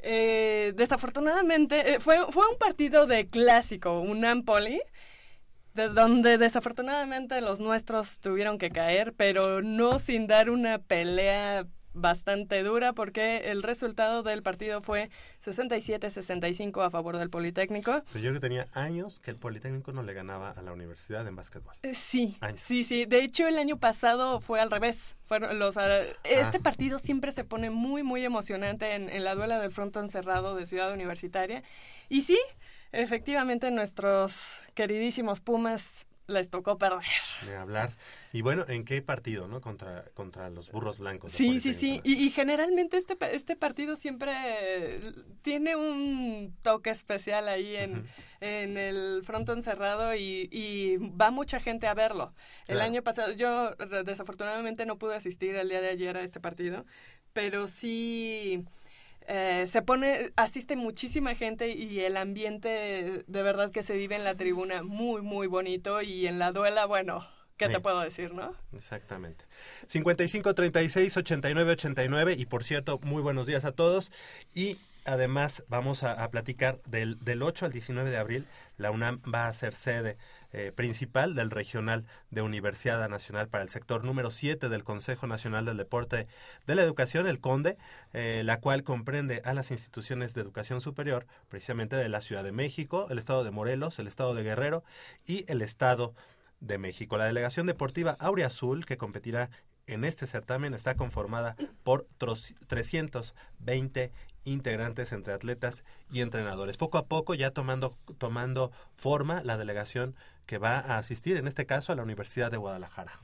Eh, 0.09 0.73
desafortunadamente, 0.77 1.95
eh, 1.95 2.01
fue, 2.01 2.19
fue 2.31 2.49
un 2.49 2.57
partido 2.59 3.07
de 3.09 3.29
clásico, 3.29 4.01
un 4.01 4.25
Ampoli, 4.25 4.81
de 5.75 5.89
donde 5.89 6.39
desafortunadamente 6.39 7.41
los 7.41 7.59
nuestros 7.59 8.21
tuvieron 8.21 8.57
que 8.59 8.71
caer, 8.71 9.15
pero 9.15 9.63
no 9.63 9.99
sin 9.99 10.29
dar 10.29 10.49
una 10.51 10.79
pelea 10.79 11.67
bastante 11.97 12.63
dura 12.63 12.93
porque 12.93 13.51
el 13.51 13.63
resultado 13.63 14.23
del 14.23 14.43
partido 14.43 14.81
fue 14.83 15.11
67-65 15.45 16.85
a 16.85 16.91
favor 16.91 17.17
del 17.19 17.31
Politécnico. 17.31 18.03
Pero 18.13 18.25
yo 18.25 18.31
creo 18.31 18.35
que 18.35 18.41
tenía 18.41 18.69
años 18.73 19.21
que 19.21 19.31
el 19.31 19.37
Politécnico 19.37 19.93
no 19.93 20.03
le 20.03 20.13
ganaba 20.13 20.51
a 20.51 20.63
la 20.63 20.73
universidad 20.73 21.27
en 21.27 21.37
básquetbol. 21.37 21.75
Eh, 21.83 21.95
Sí, 21.95 22.37
Años. 22.41 22.61
sí, 22.61 22.85
sí. 22.85 23.05
De 23.07 23.23
hecho, 23.23 23.47
el 23.49 23.59
año 23.59 23.79
pasado 23.79 24.41
fue 24.41 24.61
al 24.61 24.71
revés. 24.71 25.17
Fueron 25.25 25.59
los, 25.59 25.77
ah, 25.77 26.01
este 26.25 26.59
Ah. 26.59 26.61
partido 26.63 26.99
siempre 26.99 27.33
se 27.33 27.45
pone 27.45 27.71
muy, 27.71 28.03
muy 28.03 28.25
emocionante 28.25 28.95
en, 28.95 29.09
en 29.09 29.25
la 29.25 29.35
duela 29.35 29.59
del 29.59 29.73
frontón 29.73 30.09
cerrado 30.11 30.55
de 30.55 30.67
Ciudad 30.67 30.93
Universitaria. 30.93 31.63
Y 32.09 32.23
sí, 32.23 32.39
efectivamente, 32.93 33.71
nuestros 33.71 34.63
queridísimos 34.75 35.41
Pumas 35.41 36.07
les 36.27 36.51
tocó 36.51 36.77
perder. 36.79 37.03
De 37.47 37.57
hablar. 37.57 37.91
Y 38.33 38.43
bueno, 38.43 38.65
¿en 38.69 38.85
qué 38.85 39.01
partido, 39.03 39.49
no? 39.49 39.61
Contra, 39.61 40.05
contra 40.15 40.51
los 40.51 40.71
burros 40.71 40.99
blancos. 40.99 41.33
Sí, 41.33 41.61
sí, 41.61 41.73
sí. 41.73 42.01
Y, 42.05 42.15
y 42.27 42.31
generalmente 42.31 42.97
este, 42.97 43.17
este 43.35 43.57
partido 43.57 43.97
siempre 43.97 44.33
eh, 44.35 45.13
tiene 45.43 45.77
un 45.77 46.55
toque 46.63 46.91
especial 46.91 47.49
ahí 47.49 47.77
en, 47.77 48.07
en 48.41 48.77
el 48.77 49.23
frontón 49.25 49.63
cerrado 49.63 50.15
y, 50.15 50.49
y 50.53 50.97
va 50.99 51.31
mucha 51.31 51.61
gente 51.61 51.87
a 51.87 51.95
verlo. 51.95 52.35
El 52.67 52.77
Claro. 52.77 52.83
año 52.91 53.03
pasado, 53.03 53.33
yo 53.33 53.75
desafortunadamente 54.05 54.85
no 54.87 54.99
pude 54.99 55.15
asistir 55.17 55.55
el 55.57 55.69
día 55.69 55.81
de 55.81 55.89
ayer 55.91 56.17
a 56.17 56.23
este 56.23 56.41
partido, 56.41 56.85
pero 57.33 57.69
sí 57.69 58.65
eh, 59.29 59.67
se 59.69 59.83
pone, 59.83 60.33
asiste 60.37 60.77
muchísima 60.77 61.35
gente 61.35 61.69
y 61.71 62.01
el 62.01 62.17
ambiente 62.17 63.25
de 63.27 63.43
verdad 63.43 63.71
que 63.71 63.83
se 63.83 63.95
vive 63.97 64.15
en 64.17 64.25
la 64.25 64.35
tribuna 64.37 64.83
muy, 64.83 65.23
muy 65.23 65.47
bonito 65.47 66.03
y 66.03 66.27
en 66.27 66.39
la 66.39 66.53
duela, 66.53 66.87
bueno, 66.87 67.27
¿qué 67.57 67.67
Sí. 67.67 67.73
te 67.73 67.81
puedo 67.81 68.01
decir, 68.01 68.33
no? 68.35 68.55
Exactamente. 68.75 69.45
55 69.89 70.55
36 70.55 71.17
89 71.17 71.73
89 71.73 72.35
y 72.39 72.47
por 72.47 72.65
cierto, 72.65 72.99
muy 73.03 73.23
buenos 73.23 73.47
días 73.47 73.65
a 73.65 73.73
todos 73.73 74.13
y 74.55 74.77
además 75.07 75.65
vamos 75.69 76.03
a, 76.03 76.29
platicar 76.31 76.81
del, 76.83 77.19
del 77.21 77.43
8 77.43 77.67
al 77.67 77.73
19 77.73 78.11
de 78.11 78.17
abril, 78.17 78.47
la 78.77 78.91
UNAM 78.91 79.21
va 79.33 79.49
a 79.49 79.53
ser 79.55 79.75
sede 79.75 80.19
eh, 80.53 80.73
principal 80.75 81.35
del 81.35 81.51
regional 81.51 82.05
de 82.31 82.43
Universidad 82.43 83.09
Nacional 83.09 83.49
para 83.49 83.63
el 83.63 83.69
sector 83.71 84.05
número 84.05 84.31
7 84.31 84.69
del 84.69 84.85
Consejo 84.85 85.27
Nacional 85.27 85.65
del 85.65 85.77
Deporte 85.77 86.27
de 86.67 86.75
la 86.75 86.83
Educación, 86.83 87.27
el 87.27 87.41
CONDE, 87.41 87.79
eh, 88.13 88.43
la 88.45 88.61
cual 88.61 88.83
comprende 88.83 89.41
a 89.45 89.55
las 89.55 89.71
instituciones 89.71 90.35
de 90.35 90.43
educación 90.43 90.81
superior, 90.81 91.27
precisamente 91.49 91.97
de 91.97 92.09
la 92.09 92.21
Ciudad 92.21 92.45
de 92.45 92.53
México, 92.53 93.07
el 93.11 93.19
Estado 93.19 93.45
de 93.45 93.51
Morelos, 93.51 93.99
el 93.99 94.07
Estado 94.07 94.35
de 94.35 94.43
Guerrero 94.43 94.85
y 95.27 95.45
el 95.51 95.63
Estado 95.63 96.15
de 96.61 96.79
México. 96.79 97.17
La 97.19 97.27
delegación 97.27 97.67
deportiva 97.67 98.17
Aurea 98.19 98.49
Azul, 98.49 98.87
que 98.87 98.97
competirá 98.97 99.51
en 99.87 100.05
este 100.05 100.27
certamen, 100.27 100.75
está 100.75 100.97
conformada 100.97 101.55
por 101.85 102.07
tros- 102.19 102.55
320 102.67 104.11
integrantes 104.47 105.13
entre 105.13 105.35
atletas 105.35 105.85
y 106.11 106.23
entrenadores. 106.23 106.79
Poco 106.79 106.97
a 106.99 107.07
poco 107.07 107.35
ya 107.35 107.51
tomando, 107.51 107.97
tomando 108.19 108.73
forma 108.97 109.43
la 109.45 109.59
delegación 109.59 110.15
que 110.47 110.59
va 110.59 110.79
a 110.79 110.99
asistir, 110.99 111.37
en 111.37 111.47
este 111.47 111.67
caso, 111.67 111.93
a 111.93 111.97
la 111.97 112.03
Universidad 112.03 112.51
de 112.51 112.57
Guadalajara. 112.57 113.21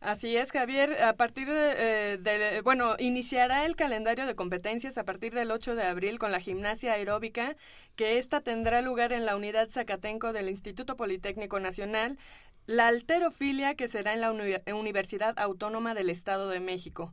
Así 0.00 0.34
es, 0.34 0.50
Javier. 0.50 1.02
A 1.02 1.12
partir 1.14 1.46
de, 1.46 2.14
eh, 2.24 2.60
bueno, 2.64 2.96
iniciará 2.98 3.66
el 3.66 3.76
calendario 3.76 4.26
de 4.26 4.34
competencias 4.34 4.96
a 4.96 5.04
partir 5.04 5.34
del 5.34 5.50
8 5.50 5.74
de 5.74 5.82
abril 5.82 6.18
con 6.18 6.32
la 6.32 6.40
gimnasia 6.40 6.94
aeróbica, 6.94 7.54
que 7.96 8.16
esta 8.18 8.40
tendrá 8.40 8.80
lugar 8.80 9.12
en 9.12 9.26
la 9.26 9.36
unidad 9.36 9.68
Zacatenco 9.68 10.32
del 10.32 10.48
Instituto 10.48 10.96
Politécnico 10.96 11.60
Nacional, 11.60 12.18
la 12.66 12.88
alterofilia, 12.88 13.74
que 13.74 13.88
será 13.88 14.14
en 14.14 14.22
la 14.22 14.32
Uni- 14.32 14.62
Universidad 14.72 15.38
Autónoma 15.38 15.92
del 15.92 16.08
Estado 16.08 16.48
de 16.48 16.60
México. 16.60 17.12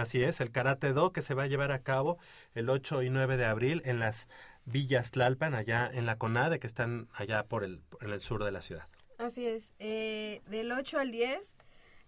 Así 0.00 0.24
es, 0.24 0.40
el 0.40 0.50
Karate 0.50 0.94
Do 0.94 1.12
que 1.12 1.20
se 1.20 1.34
va 1.34 1.42
a 1.42 1.46
llevar 1.46 1.72
a 1.72 1.82
cabo 1.82 2.16
el 2.54 2.70
8 2.70 3.02
y 3.02 3.10
9 3.10 3.36
de 3.36 3.44
abril 3.44 3.82
en 3.84 3.98
las 3.98 4.28
villas 4.64 5.10
Tlalpan, 5.10 5.52
allá 5.52 5.90
en 5.92 6.06
la 6.06 6.16
CONADE, 6.16 6.58
que 6.58 6.66
están 6.66 7.10
allá 7.12 7.44
por 7.44 7.64
el, 7.64 7.82
en 8.00 8.08
el 8.08 8.22
sur 8.22 8.42
de 8.42 8.50
la 8.50 8.62
ciudad. 8.62 8.86
Así 9.18 9.46
es. 9.46 9.74
Eh, 9.78 10.40
del 10.48 10.72
8 10.72 11.00
al 11.00 11.10
10 11.10 11.58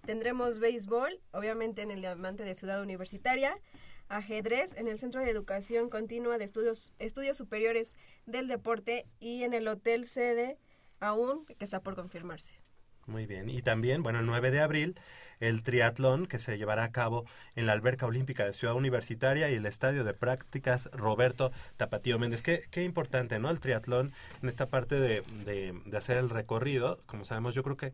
tendremos 0.07 0.59
béisbol, 0.59 1.21
obviamente 1.33 1.83
en 1.83 1.91
el 1.91 2.01
Diamante 2.01 2.45
de 2.45 2.55
Ciudad 2.55 2.81
Universitaria, 2.81 3.61
ajedrez 4.09 4.75
en 4.79 4.89
el 4.89 4.99
Centro 4.99 5.21
de 5.21 5.29
Educación 5.29 5.91
Continua 5.91 6.39
de 6.39 6.45
Estudios, 6.45 6.95
Estudios 6.99 7.37
Superiores 7.37 7.99
del 8.25 8.49
Deporte 8.49 9.05
y 9.21 9.43
en 9.43 9.53
el 9.53 9.69
Hotel 9.69 10.07
Sede 10.07 10.57
aún, 10.99 11.45
que 11.45 11.57
está 11.63 11.83
por 11.83 11.95
confirmarse. 11.95 12.62
Muy 13.07 13.27
bien. 13.27 13.51
Y 13.51 13.63
también, 13.63 14.03
bueno, 14.03 14.21
el 14.21 14.27
9 14.27 14.51
de 14.51 14.61
abril, 14.61 14.99
el 15.41 15.63
triatlón 15.65 16.27
que 16.27 16.39
se 16.39 16.57
llevará 16.57 16.85
a 16.85 16.93
cabo 16.93 17.25
en 17.57 17.67
la 17.67 17.73
Alberca 17.73 18.07
Olímpica 18.07 18.45
de 18.47 18.53
Ciudad 18.53 18.77
Universitaria 18.77 19.51
y 19.51 19.55
el 19.55 19.67
Estadio 19.67 20.05
de 20.05 20.15
Prácticas 20.15 20.89
Roberto 20.93 21.51
Tapatío 21.77 22.19
Méndez. 22.21 22.43
Qué, 22.43 22.63
qué 22.71 22.85
importante, 22.85 23.39
¿no? 23.41 23.51
El 23.51 23.59
triatlón 23.59 24.13
en 24.41 24.49
esta 24.49 24.67
parte 24.67 24.95
de, 25.01 25.21
de- 25.45 25.81
de 25.85 25.97
hacer 25.97 26.17
el 26.17 26.31
recorrido. 26.31 27.01
Como 27.07 27.25
sabemos, 27.25 27.55
yo 27.55 27.65
creo 27.65 27.77
que 27.77 27.93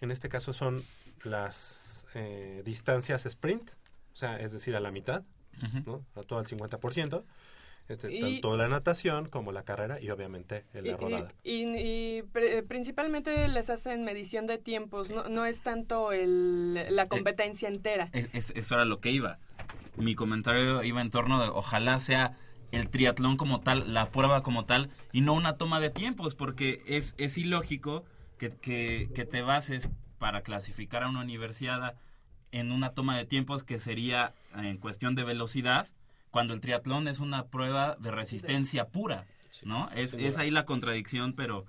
en 0.00 0.10
este 0.12 0.28
caso 0.28 0.52
son 0.52 0.82
las 1.24 2.06
eh, 2.14 2.62
distancias 2.64 3.26
sprint, 3.26 3.70
o 4.12 4.16
sea, 4.16 4.38
es 4.38 4.52
decir, 4.52 4.76
a 4.76 4.80
la 4.80 4.90
mitad, 4.92 5.24
¿no? 5.86 6.04
A 6.14 6.22
todo 6.22 6.38
al 6.38 6.46
50%. 6.46 7.24
Este, 7.88 8.10
Y- 8.14 8.20
tanto 8.20 8.56
la 8.56 8.68
natación 8.68 9.28
como 9.28 9.52
la 9.52 9.62
carrera 9.62 10.00
y 10.00 10.08
obviamente 10.10 10.64
la 10.72 10.80
Y- 10.80 10.88
y- 10.88 10.94
rodada. 10.94 11.32
Y, 11.42 11.62
y 11.78 12.22
pre- 12.22 12.62
principalmente 12.62 13.46
les 13.48 13.68
hacen 13.68 14.04
medición 14.04 14.46
de 14.46 14.56
tiempos, 14.58 15.10
no, 15.10 15.28
no 15.28 15.44
es 15.44 15.60
tanto 15.62 16.12
el, 16.12 16.74
la 16.94 17.08
competencia 17.08 17.68
entera. 17.68 18.08
Es- 18.12 18.28
es- 18.32 18.50
eso 18.56 18.74
era 18.76 18.84
lo 18.86 19.00
que 19.00 19.10
iba. 19.10 19.38
Mi 19.96 20.14
comentario 20.14 20.82
iba 20.82 21.00
en 21.02 21.10
torno 21.10 21.42
de 21.42 21.48
ojalá 21.48 21.98
sea 21.98 22.36
el 22.72 22.88
triatlón 22.88 23.36
como 23.36 23.60
tal, 23.60 23.92
la 23.94 24.08
prueba 24.10 24.42
como 24.42 24.64
tal, 24.64 24.90
y 25.12 25.20
no 25.20 25.34
una 25.34 25.56
toma 25.58 25.78
de 25.78 25.90
tiempos, 25.90 26.34
porque 26.34 26.82
es, 26.86 27.14
es 27.18 27.36
ilógico 27.38 28.04
que, 28.38 28.50
que, 28.50 29.10
que 29.14 29.24
te 29.26 29.42
bases 29.42 29.88
para 30.18 30.40
clasificar 30.40 31.02
a 31.02 31.08
una 31.08 31.20
universidad 31.20 31.94
en 32.50 32.72
una 32.72 32.90
toma 32.90 33.16
de 33.16 33.26
tiempos 33.26 33.62
que 33.62 33.78
sería 33.78 34.32
en 34.56 34.78
cuestión 34.78 35.14
de 35.14 35.22
velocidad, 35.24 35.86
cuando 36.34 36.52
el 36.52 36.60
triatlón 36.60 37.06
es 37.06 37.20
una 37.20 37.46
prueba 37.46 37.94
de 38.00 38.10
resistencia 38.10 38.88
pura, 38.88 39.24
¿no? 39.62 39.88
Es, 39.90 40.36
ahí 40.36 40.50
la 40.50 40.64
contradicción, 40.64 41.32
pero 41.32 41.64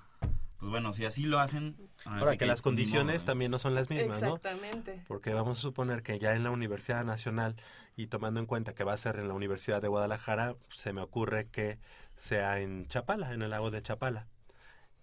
pues 0.58 0.72
bueno, 0.72 0.92
si 0.92 1.06
así 1.06 1.22
lo 1.22 1.40
hacen... 1.40 1.78
Ahora 2.04 2.36
que 2.36 2.48
las 2.48 2.64
condiciones 2.64 3.18
modo, 3.18 3.26
también 3.26 3.52
no 3.52 3.60
son 3.60 3.76
las 3.76 3.92
mismas, 3.92 4.24
¿no? 4.24 4.38
Exactamente. 4.38 5.04
Porque 5.08 5.36
vamos 5.36 5.60
a 5.60 5.62
suponer 5.62 6.02
que 6.02 6.18
ya 6.18 6.36
en 6.36 6.44
la 6.44 6.50
Universidad 6.50 7.06
Nacional 7.06 7.56
y 7.96 8.08
tomando 8.08 8.40
en 8.40 8.48
cuenta 8.48 8.74
que 8.74 8.84
va 8.84 8.94
a 8.94 8.98
ser 8.98 9.18
en 9.18 9.28
la 9.28 9.36
Universidad 9.36 9.84
de 9.84 9.88
Guadalajara, 9.88 10.56
se 10.70 10.94
me 10.94 11.02
ocurre 11.02 11.46
que 11.50 11.78
sea 12.16 12.60
en 12.60 12.88
Chapala, 12.88 13.34
en 13.34 13.44
el 13.44 13.52
lago 13.52 13.70
de 13.70 13.84
Chapala. 13.84 14.26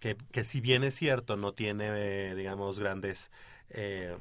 Que, 0.01 0.17
que 0.33 0.43
si 0.43 0.59
bien 0.59 0.83
es 0.83 0.93
cierto, 0.93 1.37
no 1.37 1.53
tiene, 1.53 1.85
eh, 1.87 2.35
digamos, 2.35 2.79
grandes... 2.79 3.31
eh, 3.69 4.17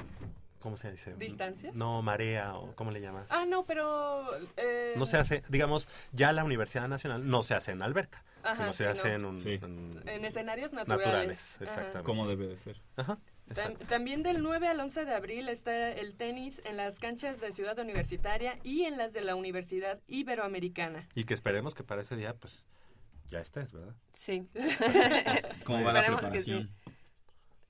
¿Cómo 0.62 0.76
se 0.76 0.90
dice? 0.92 1.14
¿Distancias? 1.16 1.74
No, 1.74 2.02
marea 2.02 2.54
o 2.54 2.74
¿cómo 2.76 2.92
le 2.92 3.00
llamas? 3.00 3.26
Ah, 3.30 3.44
no, 3.46 3.64
pero... 3.66 4.24
eh, 4.56 4.94
No 4.96 5.06
se 5.06 5.16
hace, 5.16 5.42
digamos, 5.48 5.88
ya 6.12 6.32
la 6.32 6.44
Universidad 6.44 6.86
Nacional 6.88 7.28
no 7.28 7.42
se 7.42 7.54
hace 7.54 7.72
en 7.72 7.82
alberca, 7.82 8.24
Ajá, 8.44 8.54
sino 8.56 8.72
se 8.72 8.86
hace 8.86 9.14
en, 9.14 9.24
un, 9.24 9.42
Sí. 9.42 9.58
en- 9.60 10.00
En 10.06 10.24
escenarios 10.24 10.72
naturales. 10.72 11.04
naturales. 11.06 11.54
Ajá. 11.56 11.64
exactamente. 11.64 12.02
Como 12.04 12.28
debe 12.28 12.46
de 12.46 12.56
ser. 12.56 12.80
Ajá, 12.96 13.18
Tam-. 13.54 13.76
También 13.88 14.22
del 14.22 14.40
9 14.40 14.68
al 14.68 14.78
11 14.78 15.04
de 15.04 15.14
abril 15.14 15.48
está 15.48 15.90
el 15.90 16.14
tenis 16.14 16.62
en 16.64 16.76
las 16.76 17.00
canchas 17.00 17.40
de 17.40 17.50
Ciudad 17.52 17.76
Universitaria 17.80 18.58
y 18.62 18.84
en 18.84 18.96
las 18.98 19.12
de 19.12 19.20
la 19.22 19.34
Universidad 19.34 19.98
Iberoamericana. 20.06 21.08
Y 21.16 21.24
que 21.24 21.34
esperemos 21.34 21.74
que 21.74 21.82
para 21.82 22.02
ese 22.02 22.14
día, 22.16 22.34
pues, 22.34 22.66
ya 23.28 23.40
estés, 23.40 23.72
¿verdad? 23.72 23.94
Sí. 24.12 24.46
¿Cómo 25.64 25.78
va 25.84 25.92
la 25.92 26.00
Esperemos 26.00 26.20
que 26.30 26.38
preparación? 26.38 26.62
sí. 26.62 26.81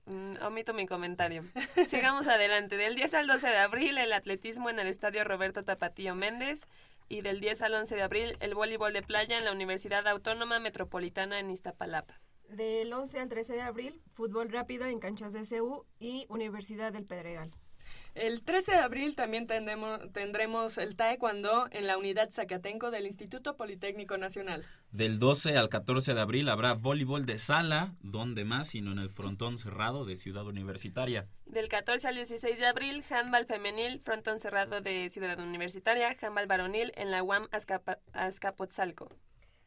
Mm, 0.06 0.42
omito 0.42 0.74
mi 0.74 0.86
comentario. 0.86 1.44
Sigamos 1.86 2.26
adelante. 2.26 2.76
Del 2.76 2.96
10 2.96 3.14
al 3.14 3.26
12 3.26 3.46
de 3.48 3.58
abril, 3.58 3.98
el 3.98 4.12
atletismo 4.12 4.70
en 4.70 4.78
el 4.78 4.88
Estadio 4.88 5.24
Roberto 5.24 5.64
Tapatío 5.64 6.14
Méndez. 6.14 6.66
Y 7.08 7.20
del 7.20 7.40
10 7.40 7.62
al 7.62 7.74
11 7.74 7.96
de 7.96 8.02
abril, 8.02 8.36
el 8.40 8.54
voleibol 8.54 8.92
de 8.92 9.02
playa 9.02 9.36
en 9.36 9.44
la 9.44 9.52
Universidad 9.52 10.06
Autónoma 10.08 10.58
Metropolitana 10.58 11.38
en 11.38 11.50
Iztapalapa. 11.50 12.20
Del 12.48 12.92
11 12.92 13.20
al 13.20 13.28
13 13.28 13.54
de 13.54 13.62
abril, 13.62 14.02
fútbol 14.14 14.50
rápido 14.50 14.86
en 14.86 14.98
canchas 14.98 15.32
de 15.32 15.42
CU 15.42 15.84
y 15.98 16.26
Universidad 16.28 16.92
del 16.92 17.04
Pedregal. 17.04 17.50
El 18.14 18.42
13 18.42 18.72
de 18.72 18.78
abril 18.78 19.14
también 19.16 19.46
tendremos, 19.46 19.98
tendremos 20.12 20.76
el 20.76 20.96
Taekwondo 20.96 21.66
en 21.70 21.86
la 21.86 21.96
unidad 21.96 22.28
Zacatenco 22.30 22.90
del 22.90 23.06
Instituto 23.06 23.56
Politécnico 23.56 24.18
Nacional. 24.18 24.66
Del 24.90 25.18
12 25.18 25.56
al 25.56 25.70
14 25.70 26.12
de 26.12 26.20
abril 26.20 26.50
habrá 26.50 26.74
voleibol 26.74 27.24
de 27.24 27.38
sala, 27.38 27.94
donde 28.02 28.44
más, 28.44 28.68
sino 28.68 28.92
en 28.92 28.98
el 28.98 29.08
frontón 29.08 29.56
cerrado 29.56 30.04
de 30.04 30.18
Ciudad 30.18 30.46
Universitaria. 30.46 31.26
Del 31.46 31.68
14 31.68 32.08
al 32.08 32.16
16 32.16 32.58
de 32.58 32.66
abril, 32.66 33.02
handball 33.08 33.46
femenil, 33.46 34.02
frontón 34.04 34.40
cerrado 34.40 34.82
de 34.82 35.08
Ciudad 35.08 35.40
Universitaria, 35.40 36.14
handball 36.20 36.46
varonil 36.46 36.92
en 36.96 37.10
la 37.10 37.22
UAM 37.22 37.48
Azcapa- 37.50 37.98
Azcapotzalco. 38.12 39.08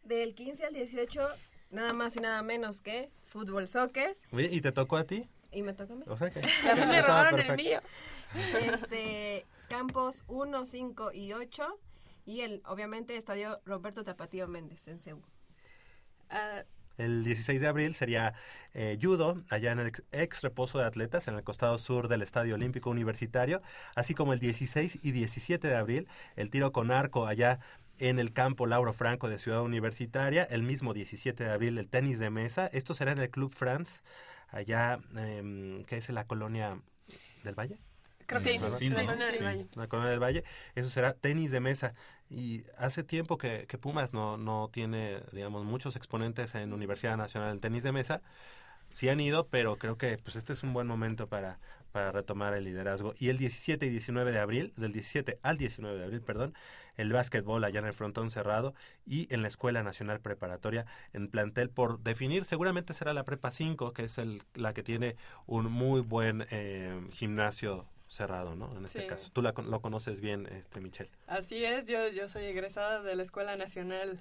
Del 0.04 0.36
15 0.36 0.66
al 0.66 0.74
18, 0.76 1.28
nada 1.72 1.94
más 1.94 2.16
y 2.16 2.20
nada 2.20 2.44
menos 2.44 2.82
que 2.82 3.10
fútbol 3.24 3.68
soccer. 3.68 4.16
Oye, 4.32 4.50
¿Y 4.52 4.62
te 4.62 4.72
tocó 4.72 4.98
a 4.98 5.04
ti? 5.06 5.24
Y 5.52 5.64
me 5.64 5.74
toca 5.74 5.94
a 5.94 5.96
mí. 5.96 6.04
O 6.06 6.16
sea 6.16 6.30
que... 6.30 6.42
Ya 6.64 6.76
me 6.76 7.02
robaron 7.02 7.40
el 7.40 7.56
mío. 7.56 7.80
Este, 8.60 9.46
campos 9.70 10.24
1, 10.28 10.66
5 10.66 11.12
y 11.14 11.34
8. 11.34 11.80
Y 12.26 12.42
el, 12.42 12.62
obviamente, 12.66 13.18
estadio 13.18 13.62
Roberto 13.66 14.04
Tapatío 14.04 14.48
Méndez 14.48 14.88
en 14.88 15.00
CEU. 15.00 15.22
Ah, 16.30 16.64
El 16.98 17.24
16 17.24 17.62
de 17.62 17.68
abril 17.68 17.94
sería 17.94 18.34
eh, 18.74 18.98
judo, 19.02 19.44
allá 19.50 19.72
en 19.72 19.80
el 19.80 19.92
ex, 20.12 20.42
reposo 20.42 20.80
de 20.80 20.86
atletas, 20.86 21.28
en 21.28 21.36
el 21.36 21.44
costado 21.44 21.78
sur 21.78 22.08
del 22.08 22.22
Estadio 22.22 22.56
Olímpico 22.56 22.90
Universitario, 22.90 23.62
así 23.96 24.14
como 24.16 24.34
el 24.34 24.40
16 24.40 25.00
y 25.04 25.12
17 25.12 25.68
de 25.68 25.76
abril, 25.76 26.08
el 26.36 26.50
tiro 26.50 26.72
con 26.72 26.92
arco 26.92 27.28
allá 27.28 27.60
en 28.00 28.20
el 28.20 28.34
campo 28.34 28.66
Lauro 28.68 28.94
Franco 28.94 29.30
de 29.30 29.40
Ciudad 29.40 29.62
Universitaria, 29.62 30.44
el 30.44 30.64
mismo 30.64 30.94
17 30.94 31.44
de 31.44 31.52
abril 31.52 31.78
el 31.78 31.90
tenis 31.90 32.20
de 32.20 32.30
mesa, 32.30 32.68
esto 32.68 32.94
será 32.94 33.12
en 33.12 33.20
el 33.20 33.30
Club 33.30 33.54
France, 33.54 34.02
allá, 34.50 35.00
em, 35.16 35.84
que 35.84 35.98
es 35.98 36.10
en 36.10 36.16
la 36.16 36.26
colonia 36.26 36.82
del 37.44 37.56
Valle. 37.56 37.80
Creo 38.26 38.42
Sí, 38.42 38.58
¿Verdad? 38.58 38.78
sí, 38.78 38.90
la 38.90 39.06
colonia 39.06 39.26
del 39.28 39.44
Valle. 39.44 39.68
La 39.76 39.88
Colonia 39.88 40.12
del 40.12 40.20
Valle, 40.24 40.44
eso 40.76 40.90
será 40.90 41.14
tenis 41.14 41.52
de 41.52 41.60
mesa. 41.60 41.94
Y 42.30 42.64
hace 42.78 43.04
tiempo 43.04 43.38
que, 43.38 43.66
que 43.68 43.78
Pumas 43.78 44.14
no, 44.14 44.38
no 44.38 44.70
tiene, 44.72 45.22
digamos, 45.32 45.64
muchos 45.64 45.96
exponentes 45.96 46.56
en 46.56 46.74
Universidad 46.74 47.18
Nacional 47.18 47.52
en 47.52 47.60
tenis 47.60 47.84
de 47.84 47.92
mesa. 47.92 48.22
Sí 48.92 49.10
han 49.10 49.20
ido, 49.20 49.48
pero 49.48 49.78
creo 49.78 49.98
que 49.98 50.18
pues 50.18 50.36
este 50.38 50.54
es 50.54 50.64
un 50.64 50.74
buen 50.74 50.88
momento 50.88 51.28
para, 51.28 51.60
para 51.92 52.12
retomar 52.12 52.54
el 52.54 52.64
liderazgo. 52.64 53.14
Y 53.20 53.30
el 53.30 53.38
17 53.38 53.86
y 53.86 53.90
19 53.90 54.32
de 54.32 54.40
abril, 54.40 54.74
del 54.78 54.94
17 54.94 55.40
al 55.44 55.58
19 55.58 55.98
de 55.98 56.04
abril, 56.06 56.22
perdón, 56.22 56.54
el 56.96 57.12
básquetbol 57.12 57.64
allá 57.64 57.80
en 57.80 57.86
el 57.86 57.94
frontón 57.94 58.30
cerrado 58.32 58.74
y 59.06 59.34
en 59.34 59.42
la 59.42 59.48
Escuela 59.50 59.84
Nacional 59.84 60.20
Preparatoria 60.22 60.86
en 61.14 61.28
plantel 61.28 61.70
por 61.70 62.00
definir, 62.02 62.46
seguramente 62.46 62.94
será 62.94 63.14
la 63.14 63.24
Prepa 63.26 63.52
5, 63.52 63.94
que 63.94 64.04
es 64.06 64.18
el, 64.18 64.42
la 64.54 64.74
que 64.74 64.84
tiene 64.84 65.16
un 65.46 65.72
muy 65.72 66.02
buen 66.02 66.46
eh, 66.52 67.02
gimnasio 67.12 67.86
cerrado, 68.16 68.56
¿no? 68.56 68.76
En 68.78 68.86
este 68.86 69.02
Sí. 69.02 69.08
caso. 69.08 69.30
Tú 69.34 69.42
la 69.42 69.52
lo 69.56 69.82
conoces 69.82 70.22
bien, 70.22 70.48
este 70.48 70.80
Michelle. 70.82 71.10
Así 71.28 71.64
es, 71.64 71.86
yo, 71.88 72.08
yo 72.10 72.28
soy 72.30 72.46
egresada 72.46 73.02
de 73.02 73.16
la 73.16 73.24
Escuela 73.24 73.56
Nacional 73.56 74.20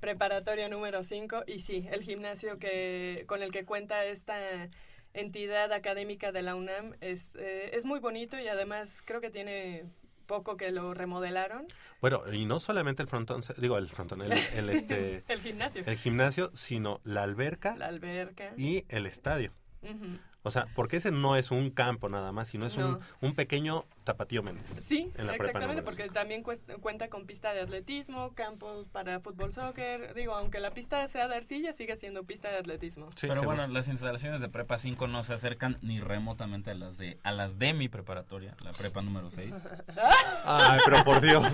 Preparatoria 0.00 0.68
número 0.68 1.04
5 1.04 1.44
y 1.46 1.60
sí, 1.60 1.86
el 1.92 2.02
gimnasio 2.02 2.58
que 2.58 3.24
con 3.28 3.42
el 3.42 3.52
que 3.52 3.64
cuenta 3.64 4.04
esta 4.04 4.68
entidad 5.14 5.72
académica 5.72 6.32
de 6.32 6.42
la 6.42 6.54
UNAM 6.56 6.94
es, 7.00 7.34
eh, 7.36 7.70
es 7.74 7.84
muy 7.84 8.00
bonito 8.00 8.38
y 8.38 8.48
además 8.48 9.00
creo 9.04 9.20
que 9.20 9.30
tiene 9.30 9.84
poco 10.26 10.56
que 10.56 10.70
lo 10.72 10.92
remodelaron. 10.94 11.66
Bueno, 12.00 12.22
y 12.32 12.46
no 12.46 12.58
solamente 12.58 13.02
el 13.02 13.08
frontón, 13.08 13.42
digo, 13.58 13.78
el 13.78 13.88
frontón, 13.90 14.22
el, 14.22 14.32
el, 14.32 14.70
este, 14.70 15.22
El 15.28 15.40
gimnasio. 15.40 15.82
el 15.86 15.96
gimnasio, 15.96 16.50
sino 16.54 17.00
la 17.04 17.22
alberca 17.22 17.76
La 17.76 17.86
alberca. 17.86 18.52
y 18.56 18.84
el 18.88 19.06
estadio. 19.06 19.52
Ujú. 19.82 20.18
O 20.44 20.50
sea, 20.50 20.66
porque 20.74 20.96
ese 20.96 21.10
no 21.12 21.36
es 21.36 21.50
un 21.52 21.70
campo 21.70 22.08
nada 22.08 22.32
más, 22.32 22.48
sino 22.48 22.66
es 22.66 22.76
un, 22.76 22.92
No. 22.92 23.00
un 23.20 23.34
pequeño 23.34 23.84
tapatío 24.04 24.42
Méndez. 24.42 24.68
Sí, 24.84 25.12
en 25.16 25.26
la 25.28 25.34
prepa 25.34 25.44
exactamente, 25.46 25.82
porque 25.82 26.08
también 26.08 26.42
cuest- 26.42 26.80
cuenta 26.80 27.08
con 27.08 27.26
pista 27.26 27.52
de 27.54 27.60
atletismo, 27.60 28.34
campos 28.34 28.86
para 28.90 29.20
fútbol 29.20 29.52
soccer. 29.52 30.14
Digo, 30.14 30.34
aunque 30.34 30.58
la 30.58 30.72
pista 30.72 31.06
sea 31.06 31.28
de 31.28 31.36
arcilla, 31.36 31.72
sigue 31.72 31.96
siendo 31.96 32.24
pista 32.24 32.48
de 32.50 32.58
atletismo. 32.58 33.08
Pero 33.20 33.42
bueno, 33.44 33.66
las 33.68 33.86
instalaciones 33.88 34.40
de 34.40 34.48
prepa 34.48 34.78
5 34.78 35.06
no 35.06 35.22
se 35.22 35.32
acercan 35.34 35.78
ni 35.80 36.00
remotamente 36.00 36.72
a 36.72 36.74
las 36.74 36.98
de 36.98 37.18
a 37.22 37.30
las 37.30 37.58
de 37.60 37.72
mi 37.74 37.88
preparatoria, 37.88 38.56
la 38.64 38.72
prepa 38.72 39.00
número 39.02 39.30
6. 39.30 39.54
Ay, 40.44 40.80
pero 40.84 41.04
por 41.04 41.20
Dios. 41.20 41.44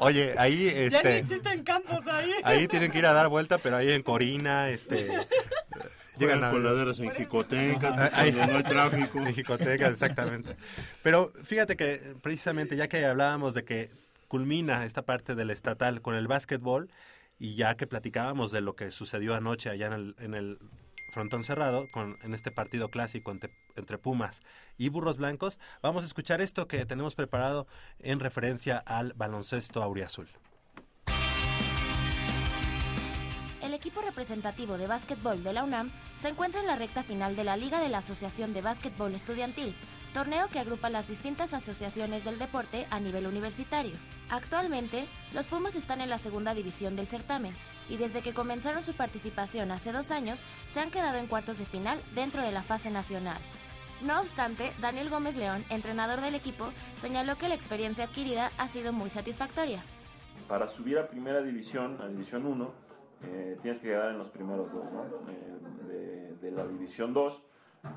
Oye, 0.00 0.34
ahí, 0.38 0.66
Ya 0.66 0.72
ni 0.72 0.78
este, 0.96 1.18
existen 1.18 1.62
campos 1.64 2.06
ahí. 2.06 2.30
ahí 2.42 2.68
tienen 2.68 2.90
que 2.90 2.98
ir 2.98 3.06
a 3.06 3.12
dar 3.12 3.28
vuelta, 3.28 3.58
pero 3.58 3.76
ahí 3.76 3.90
en 3.90 4.02
Corina, 4.02 4.68
este, 4.68 5.08
llegan 6.18 6.44
a 6.44 6.50
coladeras 6.50 6.98
en 7.00 7.10
Jicotecas, 7.10 7.96
no 7.96 8.18
hay 8.56 8.62
tráfico. 8.64 9.18
En 9.18 9.34
Jicotecas, 9.34 9.92
exactamente. 9.92 10.56
Pero 11.02 11.32
fíjate 11.42 11.76
que 11.76 12.14
precisamente 12.22 12.76
ya 12.76 12.88
que 12.88 13.04
hablábamos 13.04 13.54
de 13.54 13.64
que 13.64 13.90
culmina 14.28 14.84
esta 14.84 15.02
parte 15.02 15.34
del 15.34 15.50
estatal 15.50 16.02
con 16.02 16.14
el 16.14 16.26
básquetbol 16.26 16.90
y 17.38 17.54
ya 17.54 17.76
que 17.76 17.86
platicábamos 17.86 18.52
de 18.52 18.60
lo 18.60 18.74
que 18.74 18.90
sucedió 18.90 19.34
anoche 19.34 19.70
allá 19.70 19.86
en 19.86 19.92
el, 19.92 20.14
en 20.18 20.34
el 20.34 20.58
frontón 21.14 21.44
cerrado, 21.44 21.86
con, 21.92 22.18
en 22.22 22.34
este 22.34 22.50
partido 22.50 22.88
clásico 22.88 23.30
entre, 23.30 23.50
entre 23.76 23.98
Pumas 23.98 24.42
y 24.76 24.88
Burros 24.88 25.16
Blancos, 25.16 25.58
vamos 25.80 26.02
a 26.02 26.06
escuchar 26.06 26.40
esto 26.40 26.66
que 26.66 26.84
tenemos 26.86 27.14
preparado 27.14 27.66
en 28.00 28.20
referencia 28.20 28.78
al 28.78 29.12
baloncesto 29.14 29.82
auriazul. 29.82 30.28
El 33.64 33.72
equipo 33.72 34.02
representativo 34.02 34.76
de 34.76 34.86
básquetbol 34.86 35.42
de 35.42 35.54
la 35.54 35.64
UNAM 35.64 35.90
se 36.16 36.28
encuentra 36.28 36.60
en 36.60 36.66
la 36.66 36.76
recta 36.76 37.02
final 37.02 37.34
de 37.34 37.44
la 37.44 37.56
Liga 37.56 37.80
de 37.80 37.88
la 37.88 37.98
Asociación 37.98 38.52
de 38.52 38.60
Básquetbol 38.60 39.14
Estudiantil, 39.14 39.74
torneo 40.12 40.48
que 40.48 40.58
agrupa 40.58 40.90
las 40.90 41.08
distintas 41.08 41.54
asociaciones 41.54 42.26
del 42.26 42.38
deporte 42.38 42.86
a 42.90 43.00
nivel 43.00 43.26
universitario. 43.26 43.94
Actualmente, 44.28 45.06
los 45.32 45.46
Pumas 45.46 45.74
están 45.76 46.02
en 46.02 46.10
la 46.10 46.18
segunda 46.18 46.52
división 46.52 46.94
del 46.94 47.06
certamen 47.06 47.54
y 47.88 47.96
desde 47.96 48.20
que 48.20 48.34
comenzaron 48.34 48.82
su 48.82 48.92
participación 48.92 49.72
hace 49.72 49.92
dos 49.92 50.10
años 50.10 50.42
se 50.66 50.80
han 50.80 50.90
quedado 50.90 51.16
en 51.16 51.26
cuartos 51.26 51.56
de 51.56 51.64
final 51.64 51.98
dentro 52.14 52.42
de 52.42 52.52
la 52.52 52.64
fase 52.64 52.90
nacional. 52.90 53.38
No 54.02 54.20
obstante, 54.20 54.74
Daniel 54.82 55.08
Gómez 55.08 55.36
León, 55.36 55.64
entrenador 55.70 56.20
del 56.20 56.34
equipo, 56.34 56.68
señaló 56.96 57.38
que 57.38 57.48
la 57.48 57.54
experiencia 57.54 58.04
adquirida 58.04 58.50
ha 58.58 58.68
sido 58.68 58.92
muy 58.92 59.08
satisfactoria. 59.08 59.82
para 60.46 60.68
subir 60.68 60.98
a 60.98 61.08
primera 61.08 61.40
división, 61.40 61.98
a 62.02 62.08
división 62.08 62.44
1, 62.44 62.83
eh, 63.26 63.58
tienes 63.62 63.80
que 63.80 63.88
quedar 63.88 64.10
en 64.10 64.18
los 64.18 64.28
primeros 64.30 64.72
dos, 64.72 64.84
¿no? 64.92 65.04
Eh, 65.30 65.58
de, 65.88 66.36
de 66.36 66.50
la 66.50 66.66
división 66.66 67.12
2, 67.12 67.42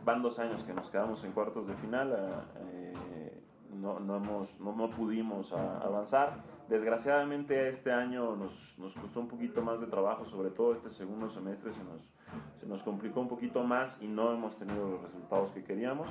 van 0.06 0.22
dos 0.22 0.40
años 0.40 0.64
que 0.64 0.74
nos 0.74 0.90
quedamos 0.92 1.24
en 1.24 1.32
cuartos 1.32 1.68
de 1.68 1.76
final, 1.76 2.14
ah, 2.14 2.44
eh, 2.72 3.42
no, 3.74 4.00
no, 4.00 4.16
hemos, 4.18 4.60
no, 4.60 4.74
no 4.74 4.90
pudimos 4.90 5.54
a- 5.54 5.78
avanzar. 5.80 6.34
Desgraciadamente 6.70 7.70
este 7.70 7.92
año 7.92 8.36
nos, 8.36 8.76
nos 8.78 8.94
costó 8.96 9.20
un 9.22 9.28
poquito 9.28 9.62
más 9.62 9.80
de 9.80 9.88
trabajo, 9.88 10.26
sobre 10.26 10.50
todo 10.50 10.74
este 10.74 10.90
segundo 10.90 11.30
semestre 11.30 11.72
se 11.74 11.84
nos, 11.84 12.02
se 12.56 12.66
nos 12.66 12.84
complicó 12.84 13.22
un 13.22 13.28
poquito 13.30 13.64
más 13.64 13.98
y 14.02 14.08
no 14.08 14.34
hemos 14.34 14.58
tenido 14.58 14.90
los 14.90 15.02
resultados 15.02 15.52
que 15.52 15.64
queríamos. 15.64 16.08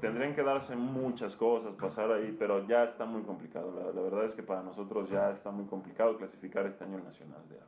Tendrían 0.00 0.34
que 0.34 0.42
darse 0.42 0.76
muchas 0.76 1.36
cosas, 1.36 1.74
pasar 1.76 2.10
ahí, 2.10 2.34
pero 2.38 2.66
ya 2.66 2.84
está 2.84 3.06
muy 3.06 3.22
complicado. 3.22 3.72
La, 3.74 3.92
la 3.92 4.00
verdad 4.02 4.24
es 4.24 4.34
que 4.34 4.42
para 4.42 4.62
nosotros 4.62 5.08
ya 5.08 5.30
está 5.30 5.50
muy 5.50 5.64
complicado 5.66 6.16
clasificar 6.18 6.66
este 6.66 6.84
año 6.84 6.98
al 6.98 7.04
Nacional 7.04 7.40
de 7.48 7.56
AVE. 7.56 7.64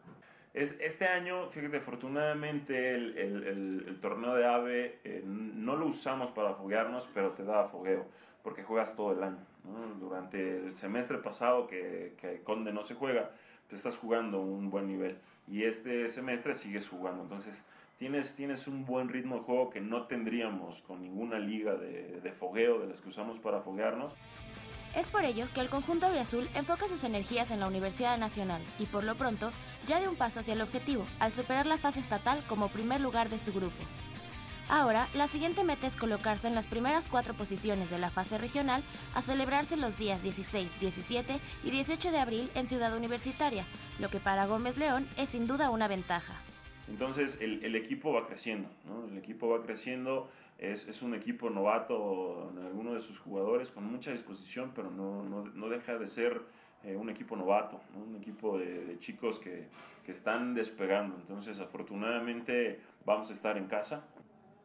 Es, 0.57 0.75
este 0.81 1.07
año, 1.07 1.51
fíjate, 1.51 1.77
afortunadamente 1.77 2.95
el, 2.95 3.19
el- 3.19 3.43
el- 3.47 3.85
el 3.89 4.01
torneo 4.01 4.35
de 4.35 4.47
AVE 4.47 4.99
eh, 5.05 5.23
no 5.25 5.77
lo 5.77 5.87
usamos 5.87 6.31
para 6.31 6.55
foguearnos, 6.55 7.07
pero 7.13 7.33
te 7.33 7.45
da 7.45 7.65
fogueo, 7.69 8.07
porque 8.43 8.63
juegas 8.63 8.97
todo 8.97 9.13
el 9.13 9.23
año. 9.23 9.37
¿no? 9.65 9.95
Durante 10.01 10.57
el 10.57 10.75
semestre 10.75 11.19
pasado 11.19 11.67
que, 11.67 12.15
que 12.19 12.41
Conde 12.43 12.73
no 12.73 12.85
se 12.85 12.95
juega, 12.95 13.33
pues 13.69 13.81
estás 13.81 13.99
jugando 13.99 14.41
un 14.41 14.71
buen 14.71 14.87
nivel. 14.87 15.19
Y 15.47 15.65
este 15.65 16.09
semestre 16.09 16.55
sigues 16.55 16.89
jugando. 16.89 17.23
Entonces, 17.25 17.63
tienes, 17.99 18.35
tienes 18.35 18.67
un 18.67 18.87
buen 18.87 19.11
ritmo 19.11 19.35
de 19.37 19.41
juego 19.43 19.69
que 19.69 19.83
no 19.83 20.07
tendríamos 20.07 20.81
con 20.83 21.03
ninguna 21.03 21.39
liga 21.39 21.75
de, 21.75 22.19
de 22.23 22.33
fogueo 22.33 22.79
de 22.79 22.87
las 22.87 23.01
que 23.03 23.11
usamos 23.11 23.39
para 23.39 23.61
foguearnos. 23.61 24.15
Es 24.97 25.11
por 25.11 25.27
ello 25.27 25.47
que 25.55 25.61
el 25.61 25.69
conjunto 25.69 26.07
auriazul 26.07 26.49
enfoca 26.55 26.89
sus 26.89 27.05
energías 27.05 27.51
en 27.51 27.61
la 27.61 27.69
Universidad 27.69 28.17
Nacional 28.17 28.63
y 28.79 28.87
por 28.87 29.05
lo 29.05 29.15
pronto 29.15 29.53
ya 29.87 30.01
dio 30.01 30.09
un 30.09 30.17
paso 30.17 30.41
hacia 30.41 30.55
el 30.55 30.63
objetivo 30.63 31.05
al 31.21 31.33
superar 31.33 31.67
la 31.67 31.77
fase 31.77 32.01
estatal 32.01 32.43
como 32.49 32.69
primer 32.69 33.03
lugar 33.03 33.29
de 33.29 33.39
su 33.39 33.53
grupo. 33.53 33.77
Ahora, 34.71 35.07
la 35.15 35.29
siguiente 35.29 35.65
meta 35.65 35.87
es 35.87 35.97
colocarse 35.97 36.49
en 36.49 36.55
las 36.55 36.67
primeras 36.67 37.09
cuatro 37.09 37.35
posiciones 37.35 37.91
de 37.91 37.99
la 37.99 38.09
fase 38.09 38.39
regional 38.39 38.83
a 39.15 39.21
celebrarse 39.21 39.77
los 39.77 39.99
días 39.99 40.23
16, 40.23 40.81
17 40.81 41.41
y 41.63 41.71
18 41.71 42.11
de 42.11 42.19
abril 42.19 42.51
en 42.55 42.67
Ciudad 42.67 42.97
Universitaria, 42.97 43.67
lo 44.01 44.09
que 44.09 44.19
para 44.19 44.47
Gómez 44.47 44.79
León 44.79 45.07
es 45.19 45.29
sin 45.29 45.47
duda 45.47 45.69
una 45.69 45.89
ventaja. 45.89 46.33
Entonces 46.89 47.37
el 47.41 47.77
equipo 47.77 48.15
va 48.15 48.27
creciendo, 48.27 48.71
¿no? 48.87 49.05
El 49.07 49.19
equipo 49.19 49.49
va 49.49 49.63
creciendo, 49.63 50.31
es, 50.59 50.87
es 50.89 51.03
un 51.03 51.15
equipo 51.15 51.51
novato 51.51 52.51
en 52.53 52.65
alguno 52.65 52.95
de 52.95 53.01
sus 53.01 53.19
jugadores 53.19 53.71
con 53.71 53.85
mucha 53.85 54.13
disposición, 54.13 54.73
pero 54.75 54.91
no, 54.91 55.23
no, 55.23 55.45
no 55.45 55.69
deja 55.69 55.99
de 55.99 56.09
ser 56.09 56.41
eh, 56.83 56.97
un 56.97 57.11
equipo 57.11 57.37
novato, 57.37 57.81
¿no? 57.95 58.05
un 58.05 58.17
equipo 58.17 58.59
de, 58.59 58.85
de 58.85 58.99
chicos 58.99 59.39
que, 59.39 59.69
que 60.05 60.13
están 60.13 60.55
despegando. 60.55 61.17
Entonces, 61.17 61.59
afortunadamente, 61.61 62.81
vamos 63.05 63.31
a 63.31 63.35
estar 63.35 63.59
en 63.59 63.67
casa. 63.67 64.05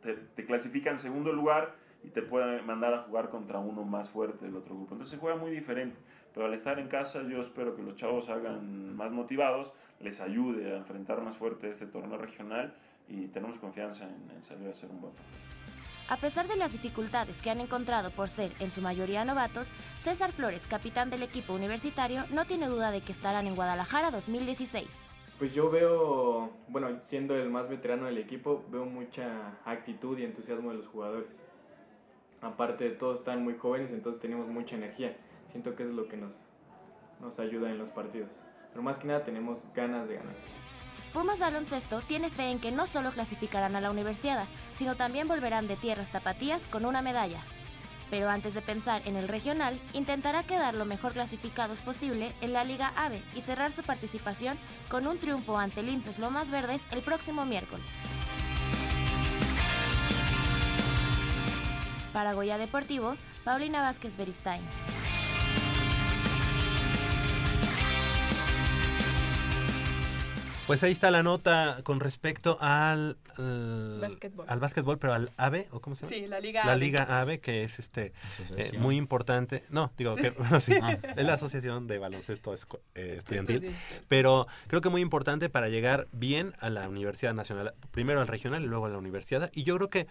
Te, 0.01 0.13
te 0.13 0.89
en 0.89 0.99
segundo 0.99 1.33
lugar 1.33 1.75
y 2.03 2.09
te 2.09 2.21
pueden 2.21 2.65
mandar 2.65 2.93
a 2.93 2.99
jugar 3.03 3.29
contra 3.29 3.59
uno 3.59 3.83
más 3.83 4.09
fuerte 4.09 4.45
del 4.45 4.55
otro 4.55 4.75
grupo. 4.75 4.93
Entonces, 4.93 5.15
se 5.15 5.17
juega 5.17 5.37
muy 5.37 5.51
diferente. 5.51 5.97
Pero 6.33 6.45
al 6.45 6.53
estar 6.53 6.79
en 6.79 6.87
casa, 6.87 7.23
yo 7.23 7.41
espero 7.41 7.75
que 7.75 7.83
los 7.83 7.95
chavos 7.95 8.29
hagan 8.29 8.95
más 8.95 9.11
motivados, 9.11 9.71
les 9.99 10.21
ayude 10.21 10.73
a 10.73 10.77
enfrentar 10.77 11.21
más 11.21 11.37
fuerte 11.37 11.69
este 11.69 11.85
torneo 11.85 12.17
regional 12.17 12.73
y 13.09 13.27
tenemos 13.27 13.59
confianza 13.59 14.05
en, 14.05 14.31
en 14.35 14.43
salir 14.43 14.67
a 14.67 14.71
hacer 14.71 14.89
un 14.89 15.01
buen 15.01 15.13
partido. 15.13 15.80
A 16.09 16.17
pesar 16.17 16.47
de 16.47 16.57
las 16.57 16.71
dificultades 16.71 17.41
que 17.41 17.49
han 17.49 17.61
encontrado 17.61 18.09
por 18.11 18.27
ser 18.27 18.51
en 18.59 18.71
su 18.71 18.81
mayoría 18.81 19.25
novatos, 19.25 19.71
César 19.99 20.31
Flores, 20.31 20.67
capitán 20.67 21.09
del 21.09 21.23
equipo 21.23 21.53
universitario, 21.53 22.23
no 22.31 22.45
tiene 22.45 22.67
duda 22.67 22.91
de 22.91 23.01
que 23.01 23.11
estarán 23.11 23.47
en 23.47 23.55
Guadalajara 23.55 24.11
2016. 24.11 24.87
Pues 25.39 25.53
yo 25.53 25.71
veo, 25.71 26.51
bueno, 26.67 26.99
siendo 27.05 27.35
el 27.35 27.49
más 27.49 27.67
veterano 27.67 28.05
del 28.05 28.17
equipo, 28.17 28.63
veo 28.69 28.85
mucha 28.85 29.57
actitud 29.65 30.17
y 30.17 30.23
entusiasmo 30.23 30.71
de 30.71 30.77
los 30.77 30.87
jugadores. 30.87 31.27
Aparte 32.41 32.83
de 32.83 32.91
todos 32.91 33.19
están 33.19 33.43
muy 33.43 33.55
jóvenes, 33.55 33.89
entonces 33.91 34.21
tenemos 34.21 34.47
mucha 34.47 34.75
energía. 34.75 35.15
Siento 35.51 35.75
que 35.75 35.83
es 35.83 35.89
lo 35.89 36.07
que 36.07 36.17
nos, 36.17 36.35
nos 37.19 37.39
ayuda 37.39 37.71
en 37.71 37.77
los 37.77 37.89
partidos. 37.89 38.29
Pero 38.71 38.83
más 38.83 38.97
que 38.97 39.07
nada 39.07 39.23
tenemos 39.23 39.59
ganas 39.73 40.07
de 40.07 40.15
ganar. 40.15 40.35
Pumas 41.13 41.39
Baloncesto 41.39 41.99
tiene 42.01 42.29
fe 42.29 42.51
en 42.51 42.59
que 42.59 42.71
no 42.71 42.87
solo 42.87 43.11
clasificarán 43.11 43.75
a 43.75 43.81
la 43.81 43.91
universidad, 43.91 44.45
sino 44.73 44.95
también 44.95 45.27
volverán 45.27 45.67
de 45.67 45.75
tierras 45.75 46.09
tapatías 46.09 46.67
con 46.67 46.85
una 46.85 47.01
medalla. 47.01 47.41
Pero 48.09 48.29
antes 48.29 48.53
de 48.53 48.61
pensar 48.61 49.01
en 49.05 49.17
el 49.17 49.27
regional, 49.27 49.79
intentará 49.93 50.43
quedar 50.43 50.73
lo 50.73 50.85
mejor 50.85 51.11
clasificados 51.13 51.79
posible 51.79 52.33
en 52.41 52.53
la 52.53 52.63
Liga 52.63 52.93
AVE 52.95 53.21
y 53.35 53.41
cerrar 53.41 53.71
su 53.71 53.83
participación 53.83 54.57
con 54.89 55.05
un 55.05 55.17
triunfo 55.17 55.57
ante 55.57 55.83
Linces 55.83 56.17
Lomas 56.17 56.49
Verdes 56.49 56.81
el 56.91 57.01
próximo 57.01 57.45
miércoles. 57.45 57.85
Para 62.13 62.33
Goya 62.33 62.57
Deportivo, 62.57 63.15
Paulina 63.43 63.81
Vázquez 63.81 64.15
Beristain. 64.17 64.61
Pues 70.71 70.83
ahí 70.83 70.93
está 70.93 71.11
la 71.11 71.21
nota 71.21 71.81
con 71.83 71.99
respecto 71.99 72.57
al 72.61 73.17
al- 73.37 73.99
Básquetbol. 73.99 74.45
al 74.47 74.59
básquetbol, 74.61 74.97
pero 74.99 75.11
al 75.13 75.29
AVE, 75.35 75.67
¿o 75.71 75.81
cómo 75.81 75.97
se 75.97 76.03
llama? 76.05 76.15
Sí, 76.15 76.27
la 76.27 76.39
Liga 76.39 76.63
La 76.63 76.71
AVE. 76.71 76.79
Liga 76.79 77.19
AVE, 77.19 77.41
que 77.41 77.63
es 77.63 77.77
este 77.77 78.13
eh, 78.55 78.71
muy 78.79 78.95
importante. 78.95 79.63
No, 79.69 79.91
digo 79.97 80.15
que 80.15 80.29
bueno, 80.37 80.61
sí, 80.61 80.73
Ah. 80.81 80.97
es 81.17 81.25
la 81.25 81.33
Asociación 81.33 81.87
de 81.87 81.97
Baloncesto 81.97 82.53
Esco- 82.53 82.79
eh, 82.95 83.15
Estudiantil, 83.17 83.55
Estudiantil. 83.65 84.05
pero 84.07 84.47
creo 84.67 84.79
que 84.79 84.87
muy 84.87 85.01
importante 85.01 85.49
para 85.49 85.67
llegar 85.67 86.07
bien 86.13 86.53
a 86.61 86.69
la 86.69 86.87
Universidad 86.87 87.33
Nacional, 87.33 87.73
primero 87.91 88.21
al 88.21 88.27
regional 88.27 88.63
y 88.63 88.67
luego 88.67 88.85
a 88.85 88.89
la 88.89 88.97
universidad. 88.97 89.51
Y 89.53 89.63
yo 89.63 89.75
creo 89.75 89.89
que 89.89 90.07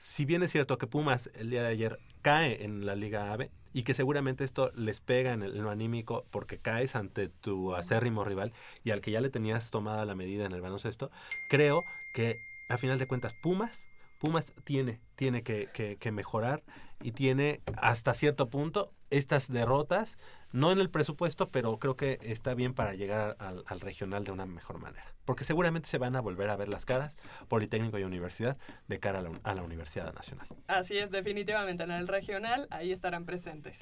si 0.00 0.24
bien 0.24 0.42
es 0.42 0.50
cierto 0.50 0.78
que 0.78 0.88
Pumas 0.88 1.30
el 1.36 1.48
día 1.50 1.62
de 1.62 1.68
ayer 1.68 2.00
cae 2.22 2.64
en 2.64 2.86
la 2.86 2.96
Liga 2.96 3.32
AVE 3.32 3.52
y 3.76 3.82
que 3.82 3.92
seguramente 3.92 4.42
esto 4.42 4.70
les 4.74 5.02
pega 5.02 5.34
en, 5.34 5.42
el- 5.42 5.54
en 5.54 5.62
lo 5.62 5.68
anímico 5.70 6.24
porque 6.30 6.56
caes 6.56 6.96
ante 6.96 7.28
tu 7.28 7.74
acérrimo 7.74 8.24
rival 8.24 8.54
y 8.82 8.90
al 8.90 9.02
que 9.02 9.10
ya 9.10 9.20
le 9.20 9.28
tenías 9.28 9.70
tomada 9.70 10.06
la 10.06 10.14
medida 10.14 10.46
en 10.46 10.52
el 10.52 10.62
baloncesto, 10.62 11.10
creo 11.50 11.84
que 12.14 12.38
a 12.70 12.78
final 12.78 12.98
de 12.98 13.06
cuentas 13.06 13.34
Pumas, 13.42 13.86
Pumas 14.18 14.54
tiene, 14.64 14.98
tiene 15.14 15.42
que, 15.42 15.68
que- 15.74 15.98
que 15.98 16.10
mejorar 16.10 16.62
y 17.02 17.12
tiene 17.12 17.60
hasta 17.76 18.14
cierto 18.14 18.48
punto 18.48 18.94
estas 19.10 19.52
derrotas, 19.52 20.16
no 20.52 20.72
en 20.72 20.78
el 20.78 20.90
presupuesto, 20.90 21.50
pero 21.50 21.78
creo 21.78 21.96
que 21.96 22.18
está 22.22 22.54
bien 22.54 22.74
para 22.74 22.94
llegar 22.94 23.36
al, 23.38 23.64
al 23.66 23.80
regional 23.80 24.24
de 24.24 24.32
una 24.32 24.46
mejor 24.46 24.78
manera. 24.78 25.04
Porque 25.24 25.44
seguramente 25.44 25.88
se 25.88 25.98
van 25.98 26.16
a 26.16 26.20
volver 26.20 26.48
a 26.50 26.56
ver 26.56 26.68
las 26.68 26.84
caras, 26.84 27.16
Politécnico 27.48 27.98
y 27.98 28.04
Universidad, 28.04 28.56
de 28.88 29.00
cara 29.00 29.18
a 29.18 29.22
la, 29.22 29.30
a 29.42 29.54
la 29.54 29.62
Universidad 29.62 30.14
Nacional. 30.14 30.46
Así 30.66 30.96
es, 30.98 31.10
definitivamente 31.10 31.84
en 31.84 31.90
el 31.90 32.08
regional, 32.08 32.68
ahí 32.70 32.92
estarán 32.92 33.24
presentes. 33.24 33.80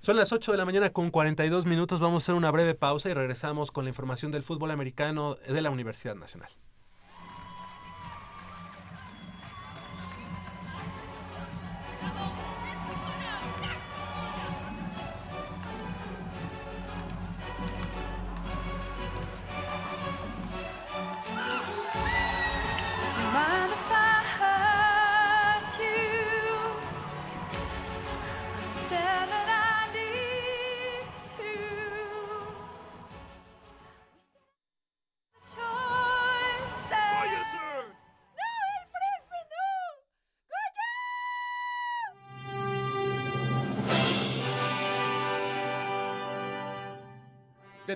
Son 0.00 0.16
las 0.16 0.32
8 0.32 0.52
de 0.52 0.58
la 0.58 0.64
mañana 0.64 0.90
con 0.90 1.10
42 1.10 1.66
minutos. 1.66 2.00
Vamos 2.00 2.22
a 2.22 2.24
hacer 2.24 2.34
una 2.36 2.50
breve 2.50 2.74
pausa 2.74 3.10
y 3.10 3.14
regresamos 3.14 3.72
con 3.72 3.84
la 3.84 3.90
información 3.90 4.30
del 4.30 4.42
fútbol 4.42 4.70
americano 4.70 5.34
de 5.34 5.62
la 5.62 5.70
Universidad 5.70 6.14
Nacional. 6.14 6.50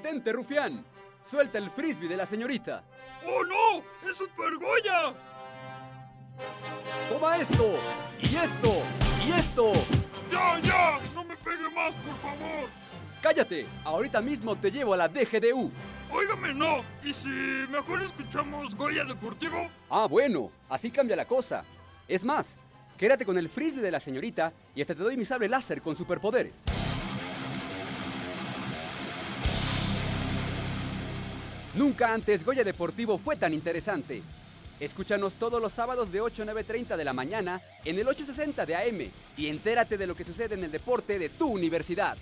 ¡Detente, 0.03 0.33
rufián! 0.33 0.83
¡Suelta 1.31 1.59
el 1.59 1.69
frisbee 1.69 2.09
de 2.09 2.17
la 2.17 2.25
señorita! 2.25 2.83
¡Oh 3.23 3.45
no! 3.45 4.09
¡Es 4.09 4.17
Super 4.17 4.57
Goya! 4.57 5.13
¡Toma 7.11 7.37
esto! 7.37 7.79
¡Y 8.19 8.35
esto! 8.35 8.83
¡Y 9.23 9.31
esto! 9.33 9.75
¡Ya, 10.33 10.59
ya! 10.61 11.01
¡No 11.15 11.23
me 11.23 11.37
pegue 11.37 11.69
más, 11.69 11.95
por 11.97 12.17
favor! 12.23 12.71
¡Cállate! 13.21 13.67
Ahorita 13.85 14.23
mismo 14.23 14.57
te 14.57 14.71
llevo 14.71 14.95
a 14.95 14.97
la 14.97 15.09
DGDU. 15.09 15.71
Óigame, 16.11 16.55
no. 16.55 16.83
¿Y 17.05 17.13
si 17.13 17.29
mejor 17.29 18.01
escuchamos 18.01 18.75
Goya 18.75 19.05
Deportivo? 19.05 19.69
Ah, 19.91 20.07
bueno, 20.09 20.51
así 20.71 20.91
cambia 20.91 21.15
la 21.15 21.27
cosa. 21.27 21.63
Es 22.09 22.25
más, 22.25 22.57
quédate 22.97 23.27
con 23.27 23.37
el 23.37 23.51
frisbee 23.51 23.83
de 23.83 23.91
la 23.91 24.01
señorita 24.01 24.51
y 24.75 24.81
hasta 24.81 24.95
te 24.95 25.03
doy 25.03 25.19
mi 25.19 25.27
sable 25.27 25.47
láser 25.47 25.83
con 25.83 25.95
superpoderes. 25.95 26.55
Nunca 31.75 32.13
antes 32.13 32.45
Goya 32.45 32.65
Deportivo 32.65 33.17
fue 33.17 33.37
tan 33.37 33.55
interesante. 33.55 34.23
Escúchanos 34.81 35.35
todos 35.35 35.63
los 35.63 35.73
sábados 35.73 36.11
de 36.11 36.21
8 36.21 36.43
a 36.43 36.47
9.30 36.47 36.97
de 36.97 37.05
la 37.05 37.13
mañana 37.13 37.61
en 37.85 37.97
el 37.99 38.09
860 38.09 38.67
de 38.67 38.75
AM 38.75 39.11
y 39.37 39.47
entérate 39.47 39.97
de 39.97 40.07
lo 40.07 40.17
que 40.17 40.25
sucede 40.25 40.55
en 40.55 40.65
el 40.65 40.73
deporte 40.73 41.19
de 41.19 41.29
tu 41.29 41.47
universidad. 41.47 42.17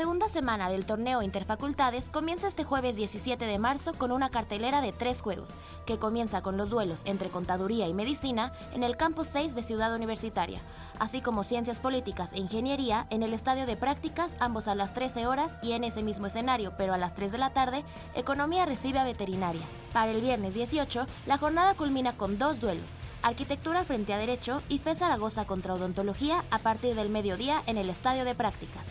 Segunda 0.00 0.30
semana 0.30 0.70
del 0.70 0.86
torneo 0.86 1.20
Interfacultades 1.20 2.06
comienza 2.06 2.48
este 2.48 2.64
jueves 2.64 2.96
17 2.96 3.44
de 3.44 3.58
marzo 3.58 3.92
con 3.92 4.12
una 4.12 4.30
cartelera 4.30 4.80
de 4.80 4.92
tres 4.92 5.20
juegos, 5.20 5.50
que 5.84 5.98
comienza 5.98 6.40
con 6.40 6.56
los 6.56 6.70
duelos 6.70 7.02
entre 7.04 7.28
Contaduría 7.28 7.86
y 7.86 7.92
Medicina 7.92 8.50
en 8.72 8.82
el 8.82 8.96
campus 8.96 9.26
6 9.26 9.54
de 9.54 9.62
Ciudad 9.62 9.94
Universitaria, 9.94 10.62
así 10.98 11.20
como 11.20 11.44
Ciencias 11.44 11.80
Políticas 11.80 12.32
e 12.32 12.38
Ingeniería 12.38 13.08
en 13.10 13.22
el 13.22 13.34
Estadio 13.34 13.66
de 13.66 13.76
Prácticas, 13.76 14.36
ambos 14.40 14.68
a 14.68 14.74
las 14.74 14.94
13 14.94 15.26
horas 15.26 15.58
y 15.62 15.72
en 15.72 15.84
ese 15.84 16.02
mismo 16.02 16.28
escenario, 16.28 16.72
pero 16.78 16.94
a 16.94 16.98
las 16.98 17.14
3 17.14 17.30
de 17.30 17.36
la 17.36 17.50
tarde, 17.50 17.84
Economía 18.14 18.64
recibe 18.64 19.00
a 19.00 19.04
Veterinaria. 19.04 19.66
Para 19.92 20.12
el 20.12 20.22
viernes 20.22 20.54
18, 20.54 21.04
la 21.26 21.36
jornada 21.36 21.74
culmina 21.74 22.16
con 22.16 22.38
dos 22.38 22.58
duelos, 22.58 22.96
Arquitectura 23.20 23.84
frente 23.84 24.14
a 24.14 24.18
Derecho 24.18 24.62
y 24.70 24.78
Fe 24.78 24.94
Zaragoza 24.94 25.44
contra 25.44 25.74
Odontología 25.74 26.42
a 26.50 26.58
partir 26.58 26.94
del 26.94 27.10
mediodía 27.10 27.62
en 27.66 27.76
el 27.76 27.90
Estadio 27.90 28.24
de 28.24 28.34
Prácticas. 28.34 28.86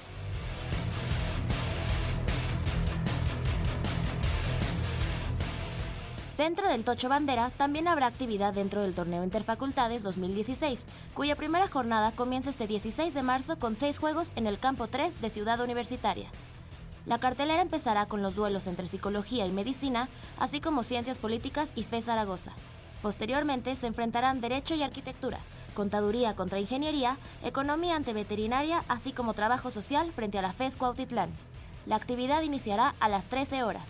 Dentro 6.40 6.70
del 6.70 6.86
Tocho 6.86 7.10
Bandera 7.10 7.52
también 7.58 7.90
habrá 7.90 8.06
actividad 8.08 8.54
dentro 8.54 8.82
del 8.82 8.96
torneo 8.96 9.26
Interfacultades 9.26 10.04
2016, 10.04 10.86
cuya 11.14 11.36
primera 11.36 11.68
jornada 11.68 12.14
comienza 12.14 12.50
este 12.50 12.66
16 12.66 13.14
de 13.14 13.24
marzo 13.24 13.60
con 13.60 13.76
seis 13.76 14.00
juegos 14.00 14.32
en 14.38 14.48
el 14.48 14.58
campo 14.58 14.88
3 14.88 15.20
de 15.20 15.32
Ciudad 15.32 15.60
Universitaria. 15.60 16.30
La 17.06 17.20
cartelera 17.20 17.62
empezará 17.62 18.06
con 18.06 18.22
los 18.22 18.36
duelos 18.36 18.68
entre 18.68 18.88
psicología 18.88 19.46
y 19.48 19.52
medicina, 19.52 20.08
así 20.38 20.62
como 20.62 20.84
ciencias 20.84 21.20
políticas 21.20 21.74
y 21.76 21.84
fe 21.84 22.02
Zaragoza. 22.02 22.54
Posteriormente 23.02 23.76
se 23.76 23.88
enfrentarán 23.88 24.40
Derecho 24.40 24.76
y 24.76 24.84
Arquitectura, 24.84 25.40
Contaduría 25.74 26.38
contra 26.38 26.62
Ingeniería, 26.62 27.18
Economía 27.44 27.98
ante 27.98 28.14
Veterinaria, 28.14 28.86
así 28.88 29.12
como 29.12 29.34
Trabajo 29.34 29.72
Social 29.72 30.14
frente 30.14 30.40
a 30.40 30.42
la 30.42 30.54
FES 30.54 30.78
Cuautitlán. 30.78 31.32
La 31.86 31.98
actividad 31.98 32.44
iniciará 32.44 32.96
a 33.02 33.10
las 33.10 33.26
13 33.26 33.64
horas. 33.64 33.90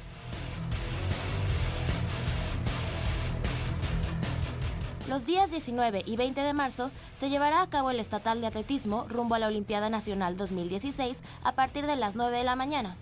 Los 5.10 5.26
días 5.26 5.49
19 5.49 6.03
y 6.05 6.18
20 6.18 6.39
de 6.39 6.53
marzo 6.53 6.91
se 7.16 7.32
llevará 7.32 7.64
a 7.64 7.68
cabo 7.68 7.89
el 7.89 7.99
estatal 7.99 8.41
de 8.41 8.47
atletismo 8.47 9.07
rumbo 9.10 9.34
a 9.34 9.39
la 9.39 9.47
Olimpiada 9.47 9.89
Nacional 9.89 10.38
2016 10.38 11.18
a 11.43 11.53
partir 11.53 11.88
de 11.88 11.95
las 11.95 12.16
9 12.16 12.38
de 12.38 12.43
la 12.43 12.55
mañana. 12.55 12.95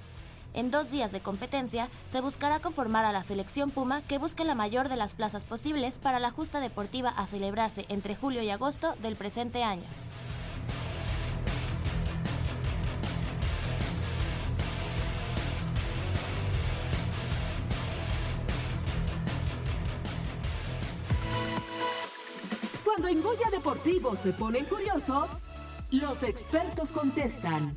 En 0.54 0.72
dos 0.72 0.90
días 0.90 1.12
de 1.12 1.20
competencia 1.20 1.90
se 2.08 2.22
buscará 2.22 2.62
conformar 2.62 3.04
a 3.04 3.12
la 3.12 3.26
selección 3.26 3.72
Puma 3.72 4.04
que 4.04 4.20
busque 4.20 4.46
la 4.46 4.56
mayor 4.56 4.88
de 4.88 4.96
las 4.96 5.16
plazas 5.16 5.44
posibles 5.44 6.00
para 6.00 6.22
la 6.22 6.32
justa 6.32 6.62
deportiva 6.62 7.10
a 7.10 7.28
celebrarse 7.28 7.86
entre 7.90 8.16
julio 8.16 8.42
y 8.42 8.52
agosto 8.52 8.96
del 9.02 9.18
presente 9.18 9.64
año. 9.64 9.84
Cuando 22.88 23.10
en 23.10 23.22
Goya 23.22 23.50
Deportivo 23.52 24.16
se 24.16 24.32
ponen 24.32 24.64
curiosos, 24.64 25.42
los 25.92 26.24
expertos 26.24 26.94
contestan. 26.94 27.76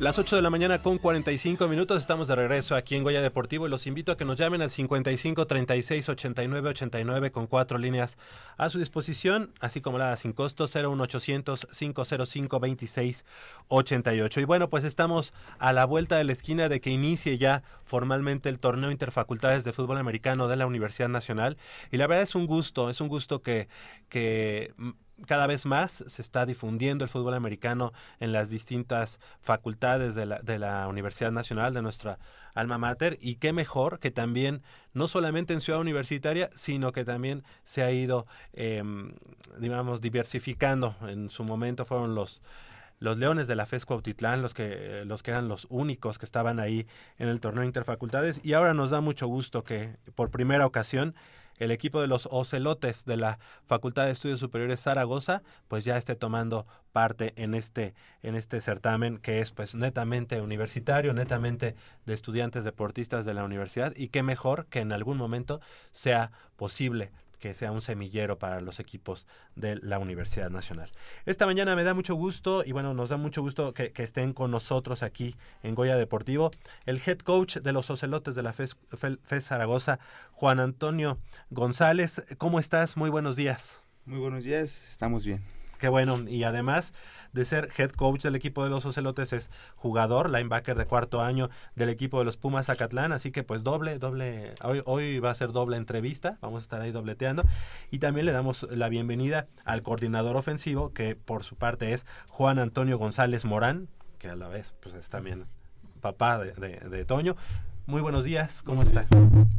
Las 0.00 0.18
8 0.18 0.34
de 0.34 0.42
la 0.42 0.50
mañana 0.50 0.82
con 0.82 0.98
45 0.98 1.68
minutos 1.68 1.98
estamos 1.98 2.26
de 2.26 2.34
regreso 2.34 2.74
aquí 2.74 2.96
en 2.96 3.04
Goya 3.04 3.22
Deportivo 3.22 3.68
y 3.68 3.70
los 3.70 3.86
invito 3.86 4.10
a 4.10 4.16
que 4.16 4.24
nos 4.24 4.36
llamen 4.36 4.60
al 4.60 4.68
55 4.68 5.46
36 5.46 6.08
89 6.08 6.70
89 6.70 7.30
con 7.30 7.46
cuatro 7.46 7.78
líneas 7.78 8.18
a 8.56 8.68
su 8.70 8.80
disposición, 8.80 9.54
así 9.60 9.80
como 9.80 9.98
la 9.98 10.16
sin 10.16 10.32
costo 10.32 10.66
01800 10.66 11.68
505 11.70 12.60
26 12.60 13.24
88. 13.68 14.40
Y 14.40 14.44
bueno, 14.44 14.68
pues 14.68 14.82
estamos 14.82 15.32
a 15.60 15.72
la 15.72 15.84
vuelta 15.84 16.16
de 16.16 16.24
la 16.24 16.32
esquina 16.32 16.68
de 16.68 16.80
que 16.80 16.90
inicie 16.90 17.38
ya 17.38 17.62
formalmente 17.84 18.48
el 18.48 18.58
torneo 18.58 18.90
interfacultades 18.90 19.62
de 19.62 19.72
fútbol 19.72 19.98
americano 19.98 20.48
de 20.48 20.56
la 20.56 20.66
Universidad 20.66 21.08
Nacional 21.08 21.56
y 21.92 21.98
la 21.98 22.08
verdad 22.08 22.24
es 22.24 22.34
un 22.34 22.48
gusto, 22.48 22.90
es 22.90 23.00
un 23.00 23.06
gusto 23.06 23.42
que 23.42 23.68
que 24.08 24.74
cada 25.26 25.46
vez 25.46 25.66
más 25.66 26.04
se 26.06 26.22
está 26.22 26.46
difundiendo 26.46 27.04
el 27.04 27.10
fútbol 27.10 27.34
americano 27.34 27.92
en 28.20 28.32
las 28.32 28.50
distintas 28.50 29.20
facultades 29.40 30.14
de 30.14 30.26
la, 30.26 30.38
de 30.40 30.58
la 30.58 30.88
Universidad 30.88 31.32
Nacional, 31.32 31.72
de 31.74 31.82
nuestra 31.82 32.18
alma 32.54 32.78
mater, 32.78 33.18
y 33.20 33.36
qué 33.36 33.52
mejor 33.52 33.98
que 33.98 34.10
también, 34.10 34.62
no 34.92 35.08
solamente 35.08 35.52
en 35.52 35.60
Ciudad 35.60 35.80
Universitaria, 35.80 36.50
sino 36.54 36.92
que 36.92 37.04
también 37.04 37.44
se 37.64 37.82
ha 37.82 37.90
ido, 37.90 38.26
eh, 38.52 38.82
digamos, 39.58 40.00
diversificando. 40.00 40.96
En 41.02 41.30
su 41.30 41.44
momento 41.44 41.84
fueron 41.84 42.14
los 42.14 42.42
los 43.00 43.18
Leones 43.18 43.46
de 43.46 43.56
la 43.56 43.66
FES 43.66 43.84
Cuautitlán, 43.84 44.40
los 44.40 44.54
que, 44.54 45.02
los 45.04 45.22
que 45.22 45.32
eran 45.32 45.48
los 45.48 45.66
únicos 45.68 46.18
que 46.18 46.24
estaban 46.24 46.58
ahí 46.60 46.86
en 47.18 47.28
el 47.28 47.40
torneo 47.40 47.64
interfacultades, 47.64 48.40
y 48.44 48.54
ahora 48.54 48.72
nos 48.72 48.90
da 48.90 49.00
mucho 49.00 49.26
gusto 49.26 49.62
que 49.64 49.96
por 50.14 50.30
primera 50.30 50.64
ocasión 50.64 51.14
el 51.58 51.70
equipo 51.70 52.00
de 52.00 52.06
los 52.06 52.28
Ocelotes 52.30 53.04
de 53.04 53.16
la 53.16 53.38
Facultad 53.66 54.06
de 54.06 54.12
Estudios 54.12 54.40
Superiores 54.40 54.82
Zaragoza, 54.82 55.42
pues 55.68 55.84
ya 55.84 55.96
esté 55.96 56.16
tomando 56.16 56.66
parte 56.92 57.32
en 57.36 57.54
este, 57.54 57.94
en 58.22 58.34
este 58.34 58.60
certamen 58.60 59.18
que 59.18 59.40
es 59.40 59.50
pues 59.50 59.74
netamente 59.74 60.40
universitario, 60.40 61.12
netamente 61.12 61.74
de 62.06 62.14
estudiantes 62.14 62.64
deportistas 62.64 63.24
de 63.24 63.34
la 63.34 63.44
universidad 63.44 63.92
y 63.96 64.08
qué 64.08 64.22
mejor 64.22 64.66
que 64.66 64.80
en 64.80 64.92
algún 64.92 65.16
momento 65.16 65.60
sea 65.92 66.30
posible 66.56 67.12
que 67.44 67.52
sea 67.52 67.72
un 67.72 67.82
semillero 67.82 68.38
para 68.38 68.62
los 68.62 68.80
equipos 68.80 69.26
de 69.54 69.76
la 69.76 69.98
Universidad 69.98 70.48
Nacional. 70.48 70.90
Esta 71.26 71.44
mañana 71.44 71.76
me 71.76 71.84
da 71.84 71.92
mucho 71.92 72.14
gusto 72.14 72.64
y 72.64 72.72
bueno, 72.72 72.94
nos 72.94 73.10
da 73.10 73.18
mucho 73.18 73.42
gusto 73.42 73.74
que, 73.74 73.92
estén 73.96 74.32
con 74.32 74.50
nosotros 74.50 75.02
aquí 75.02 75.36
en 75.62 75.74
Goya 75.74 75.96
Deportivo 75.96 76.50
el 76.86 77.02
head 77.04 77.18
coach 77.18 77.58
de 77.58 77.72
los 77.74 77.90
Ocelotes 77.90 78.34
de 78.34 78.42
la 78.42 78.54
FES 78.54 78.76
Zaragoza, 79.40 79.98
Juan 80.32 80.58
Antonio 80.58 81.18
González. 81.50 82.24
¿Cómo 82.38 82.58
estás? 82.58 82.96
Muy 82.96 83.10
buenos 83.10 83.36
días. 83.36 83.78
Muy 84.06 84.20
buenos 84.20 84.44
días, 84.44 84.80
estamos 84.88 85.26
bien. 85.26 85.63
Qué 85.84 85.90
bueno, 85.90 86.16
y 86.26 86.44
además 86.44 86.94
de 87.34 87.44
ser 87.44 87.68
head 87.76 87.90
coach 87.90 88.22
del 88.22 88.36
equipo 88.36 88.64
de 88.64 88.70
los 88.70 88.86
Ocelotes 88.86 89.34
es 89.34 89.50
jugador, 89.76 90.30
linebacker 90.30 90.78
de 90.78 90.86
cuarto 90.86 91.20
año 91.20 91.50
del 91.76 91.90
equipo 91.90 92.18
de 92.20 92.24
los 92.24 92.38
Pumas 92.38 92.68
Zacatlán, 92.68 93.12
así 93.12 93.30
que 93.30 93.42
pues 93.42 93.64
doble, 93.64 93.98
doble, 93.98 94.54
hoy, 94.62 94.80
hoy 94.86 95.18
va 95.18 95.30
a 95.30 95.34
ser 95.34 95.52
doble 95.52 95.76
entrevista, 95.76 96.38
vamos 96.40 96.60
a 96.60 96.62
estar 96.62 96.80
ahí 96.80 96.90
dobleteando. 96.90 97.42
Y 97.90 97.98
también 97.98 98.24
le 98.24 98.32
damos 98.32 98.66
la 98.70 98.88
bienvenida 98.88 99.46
al 99.66 99.82
coordinador 99.82 100.38
ofensivo 100.38 100.94
que 100.94 101.16
por 101.16 101.44
su 101.44 101.56
parte 101.56 101.92
es 101.92 102.06
Juan 102.28 102.58
Antonio 102.58 102.96
González 102.96 103.44
Morán, 103.44 103.88
que 104.18 104.30
a 104.30 104.36
la 104.36 104.48
vez 104.48 104.74
pues 104.80 104.94
es 104.94 105.10
también 105.10 105.44
papá 106.00 106.38
de, 106.38 106.52
de, 106.52 106.78
de 106.78 107.04
Toño. 107.04 107.36
Muy 107.86 108.00
buenos 108.00 108.24
días, 108.24 108.62
¿cómo 108.62 108.82
Buenos 108.82 108.94
estás? 109.04 109.18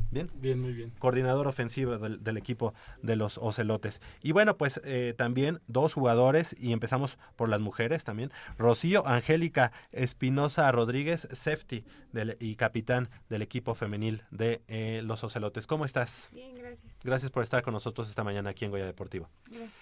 Bien. 0.10 0.32
Bien, 0.36 0.60
muy 0.60 0.74
bien. 0.74 0.92
Coordinador 0.98 1.48
ofensivo 1.48 1.98
del, 2.00 2.24
del 2.24 2.38
equipo 2.38 2.74
de 3.04 3.16
los 3.16 3.38
Ocelotes. 3.38 4.02
Y 4.24 4.32
bueno, 4.32 4.58
pues 4.58 4.82
eh, 4.84 5.14
también 5.16 5.62
dos 5.68 5.94
jugadores, 5.94 6.56
y 6.60 6.72
empezamos 6.72 7.20
por 7.36 7.50
las 7.50 7.60
mujeres 7.60 8.04
también. 8.04 8.32
Rocío 8.58 9.06
Angélica 9.06 9.72
Espinosa 9.92 10.72
Rodríguez, 10.72 11.28
safety 11.34 11.84
del- 12.14 12.36
y 12.40 12.56
capitán 12.56 13.10
del 13.30 13.44
equipo 13.44 13.76
femenil 13.76 14.24
de 14.32 14.62
eh, 14.68 15.02
los 15.04 15.24
Ocelotes. 15.24 15.68
¿Cómo 15.68 15.86
estás? 15.86 16.30
Bien, 16.32 16.56
gracias. 16.56 16.94
Gracias 17.04 17.30
por 17.30 17.44
estar 17.44 17.62
con 17.62 17.74
nosotros 17.76 18.10
esta 18.10 18.24
mañana 18.24 18.50
aquí 18.52 18.66
en 18.66 18.72
Goya 18.72 18.86
Deportivo. 18.88 19.30
Gracias. 19.52 19.74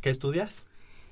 ¿Qué 0.00 0.10
estudias? 0.10 0.66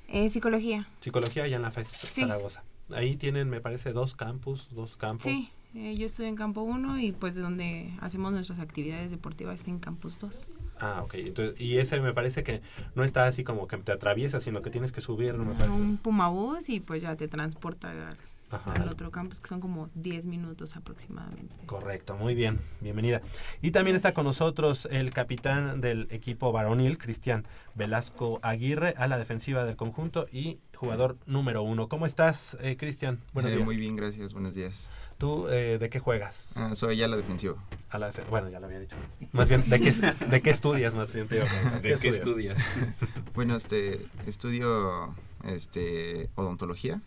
Eh, 0.09 0.29
psicología. 0.29 0.89
Psicología 1.01 1.45
allá 1.45 1.57
en 1.57 1.63
la 1.63 1.71
FES 1.71 1.89
Sí. 2.11 2.23
Zaragoza. 2.23 2.65
Ahí 2.91 3.17
tienen, 3.17 3.49
me 3.49 3.61
parece, 3.61 3.93
dos 3.93 4.17
campus, 4.17 4.69
dos 4.73 4.97
campus. 4.97 5.25
Sí, 5.31 5.51
eh, 5.75 5.95
yo 5.97 6.07
estoy 6.07 6.27
en 6.27 6.37
campo 6.37 6.63
1 6.63 7.01
y 7.01 7.13
pues 7.13 7.35
de 7.35 7.43
donde 7.43 7.93
hacemos 8.01 8.33
nuestras 8.33 8.59
actividades 8.61 9.11
deportivas 9.11 9.67
en 9.67 9.79
campus 9.79 10.19
2. 10.19 10.49
Ah, 10.81 11.03
ok. 11.05 11.15
Entonces, 11.15 11.61
y 11.61 11.79
ese 11.79 12.01
me 12.01 12.13
parece 12.13 12.43
que 12.43 12.61
no 12.95 13.05
está 13.05 13.27
así 13.27 13.45
como 13.45 13.67
que 13.69 13.77
te 13.79 13.93
atraviesa, 13.93 14.41
sino 14.41 14.63
que 14.63 14.71
tienes 14.71 14.93
que 14.93 15.01
subir, 15.01 15.35
no 15.35 15.45
me 15.45 15.55
parece. 15.55 15.71
Un 15.71 15.97
Pumabús 15.99 16.69
y 16.69 16.81
pues 16.81 17.03
ya 17.03 17.15
te 17.17 17.29
transporta 17.29 17.91
al, 17.91 18.17
Ajá. 18.51 18.73
al 18.73 18.89
otro 18.89 19.11
campus 19.13 19.41
que 19.41 19.49
son 19.49 19.61
como 19.61 19.89
10 19.95 20.27
minutos 20.27 20.77
aproximadamente. 20.77 21.55
Correcto, 21.67 22.17
muy 22.17 22.35
bien, 22.35 22.61
bienvenida. 22.81 23.23
Y 23.63 23.71
también 23.71 23.97
está 23.97 24.13
con 24.15 24.25
nosotros 24.25 24.89
el 24.91 25.11
capitán 25.13 25.81
del 25.81 26.09
equipo 26.11 26.51
varonil, 26.53 26.99
Cristian 26.99 27.47
Velasco 27.75 28.41
Aguirre, 28.43 28.95
a 28.97 29.07
la 29.07 29.17
defensiva 29.19 29.65
del 29.65 29.77
conjunto 29.77 30.27
y 30.33 30.59
jugador 30.77 31.17
número 31.27 31.63
uno. 31.63 31.89
¿Cómo 31.89 32.05
estás, 32.07 32.57
eh, 32.61 32.77
Cristian? 32.77 33.21
Buenos 33.33 33.53
Eh, 33.53 33.57
días. 33.57 33.67
Muy 33.67 33.77
bien, 33.77 33.95
gracias, 33.97 34.33
buenos 34.33 34.55
días. 34.55 34.91
¿Tú 35.19 35.49
eh, 35.49 35.79
de 35.79 35.89
qué 35.91 36.01
juegas? 36.01 36.57
Ah, 36.59 36.75
soy 36.75 36.97
ya 36.97 37.09
la 37.09 37.17
defensiva. 37.17 37.55
A 37.91 37.99
la 37.99 38.11
defe- 38.11 38.27
bueno, 38.29 38.49
ya 38.51 38.59
lo 38.61 38.67
había 38.67 38.81
dicho. 38.81 38.97
Más 39.33 39.49
bien, 39.49 39.69
¿de 39.69 39.81
qué, 39.81 39.93
de 39.93 40.43
qué 40.43 40.51
estudias? 40.51 40.95
Más 40.95 41.13
bien. 41.13 41.29
¿De 41.83 41.97
qué 41.99 42.09
estudias? 42.09 42.63
bueno, 43.35 43.57
este, 43.57 44.05
estudio 44.27 45.15
este, 45.45 46.29
odontología, 46.35 47.01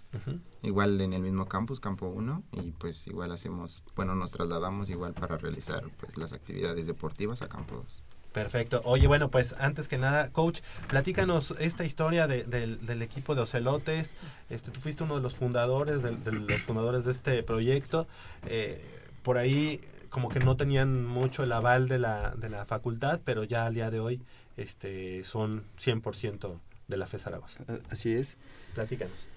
igual 0.61 1.01
en 1.01 1.13
el 1.13 1.21
mismo 1.21 1.47
campus, 1.47 1.79
campo 1.79 2.07
1, 2.07 2.43
y 2.53 2.71
pues 2.71 3.05
igual 3.07 3.31
hacemos, 3.31 3.83
bueno, 3.95 4.15
nos 4.15 4.31
trasladamos 4.31 4.89
igual 4.89 5.13
para 5.13 5.37
realizar 5.37 5.83
pues 5.99 6.17
las 6.17 6.33
actividades 6.33 6.87
deportivas 6.87 7.41
a 7.41 7.49
campo 7.49 7.75
2. 7.75 8.01
Perfecto. 8.37 8.81
Oye, 8.85 9.07
bueno, 9.07 9.29
pues 9.31 9.55
antes 9.57 9.87
que 9.87 9.97
nada, 9.97 10.29
coach, 10.29 10.59
platícanos 10.87 11.55
esta 11.59 11.83
historia 11.85 12.27
de- 12.27 12.43
del, 12.43 12.85
del 12.85 13.01
equipo 13.01 13.33
de 13.33 13.41
Ocelotes. 13.41 14.13
Este, 14.49 14.69
tú 14.71 14.79
fuiste 14.79 15.03
uno 15.03 15.15
de 15.15 15.21
los 15.21 15.33
fundadores, 15.35 16.03
del- 16.03 16.23
de, 16.23 16.31
los 16.33 16.61
fundadores 16.61 17.03
de 17.05 17.11
este 17.13 17.41
proyecto. 17.41 18.07
Eh, 18.45 18.79
por 19.23 19.37
ahí 19.37 19.81
como 20.09 20.29
que 20.29 20.39
no 20.39 20.55
tenían 20.55 21.03
mucho 21.05 21.43
el 21.43 21.51
aval 21.51 21.87
de 21.87 21.97
la, 21.99 22.33
de 22.37 22.49
la 22.49 22.65
facultad, 22.65 23.19
pero 23.25 23.43
ya 23.43 23.65
al 23.65 23.73
día 23.73 23.89
de 23.89 23.99
hoy 23.99 24.21
este, 24.55 25.23
son 25.23 25.63
100% 25.79 26.59
de 26.87 26.97
la 26.97 27.05
FE 27.07 27.17
Zaragoza. 27.17 27.59
Así 27.89 28.13
es. 28.13 28.37
Platícanos. 28.75 29.27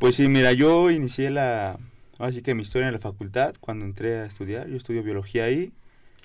Pues 0.00 0.16
sí, 0.16 0.26
mira, 0.28 0.52
yo 0.52 0.90
inicié 0.90 1.30
la, 1.30 1.78
así 2.18 2.42
que 2.42 2.54
mi 2.54 2.62
historia 2.62 2.88
en 2.88 2.94
la 2.94 3.00
facultad 3.00 3.54
cuando 3.60 3.84
entré 3.84 4.18
a 4.20 4.26
estudiar. 4.26 4.66
Yo 4.68 4.76
estudio 4.76 5.02
biología 5.02 5.44
ahí. 5.44 5.72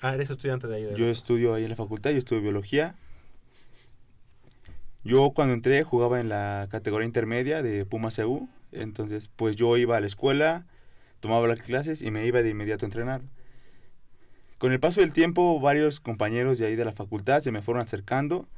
Ah, 0.02 0.14
eres 0.14 0.30
estudiante 0.30 0.66
de 0.66 0.76
ahí. 0.76 0.82
de- 0.84 0.96
Yo 0.96 1.06
estudio 1.08 1.54
ahí 1.54 1.64
en 1.64 1.70
la 1.70 1.76
facultad, 1.76 2.10
yo 2.10 2.18
estudio 2.18 2.42
biología. 2.42 2.94
Yo 5.04 5.32
cuando 5.34 5.54
entré 5.54 5.82
jugaba 5.84 6.20
en 6.20 6.28
la 6.28 6.66
categoría 6.70 7.06
intermedia 7.06 7.62
de 7.62 7.84
Puma 7.84 8.10
CU, 8.10 8.48
entonces 8.72 9.28
pues 9.34 9.56
yo 9.56 9.76
iba 9.76 9.96
a 9.96 10.00
la 10.00 10.06
escuela, 10.06 10.64
tomaba 11.20 11.46
las 11.46 11.60
clases 11.60 12.00
y 12.02 12.10
me 12.10 12.26
iba 12.26 12.42
de 12.42 12.50
inmediato 12.50 12.86
a 12.86 12.88
entrenar. 12.88 13.20
Con 14.58 14.72
el 14.72 14.80
paso 14.80 15.00
del 15.00 15.12
tiempo 15.12 15.60
varios 15.60 16.00
compañeros 16.00 16.58
de 16.58 16.66
ahí 16.66 16.76
de 16.76 16.84
la 16.86 16.92
facultad 16.92 17.40
se 17.40 17.52
me 17.52 17.60
fueron 17.60 17.82
acercando, 17.82 18.48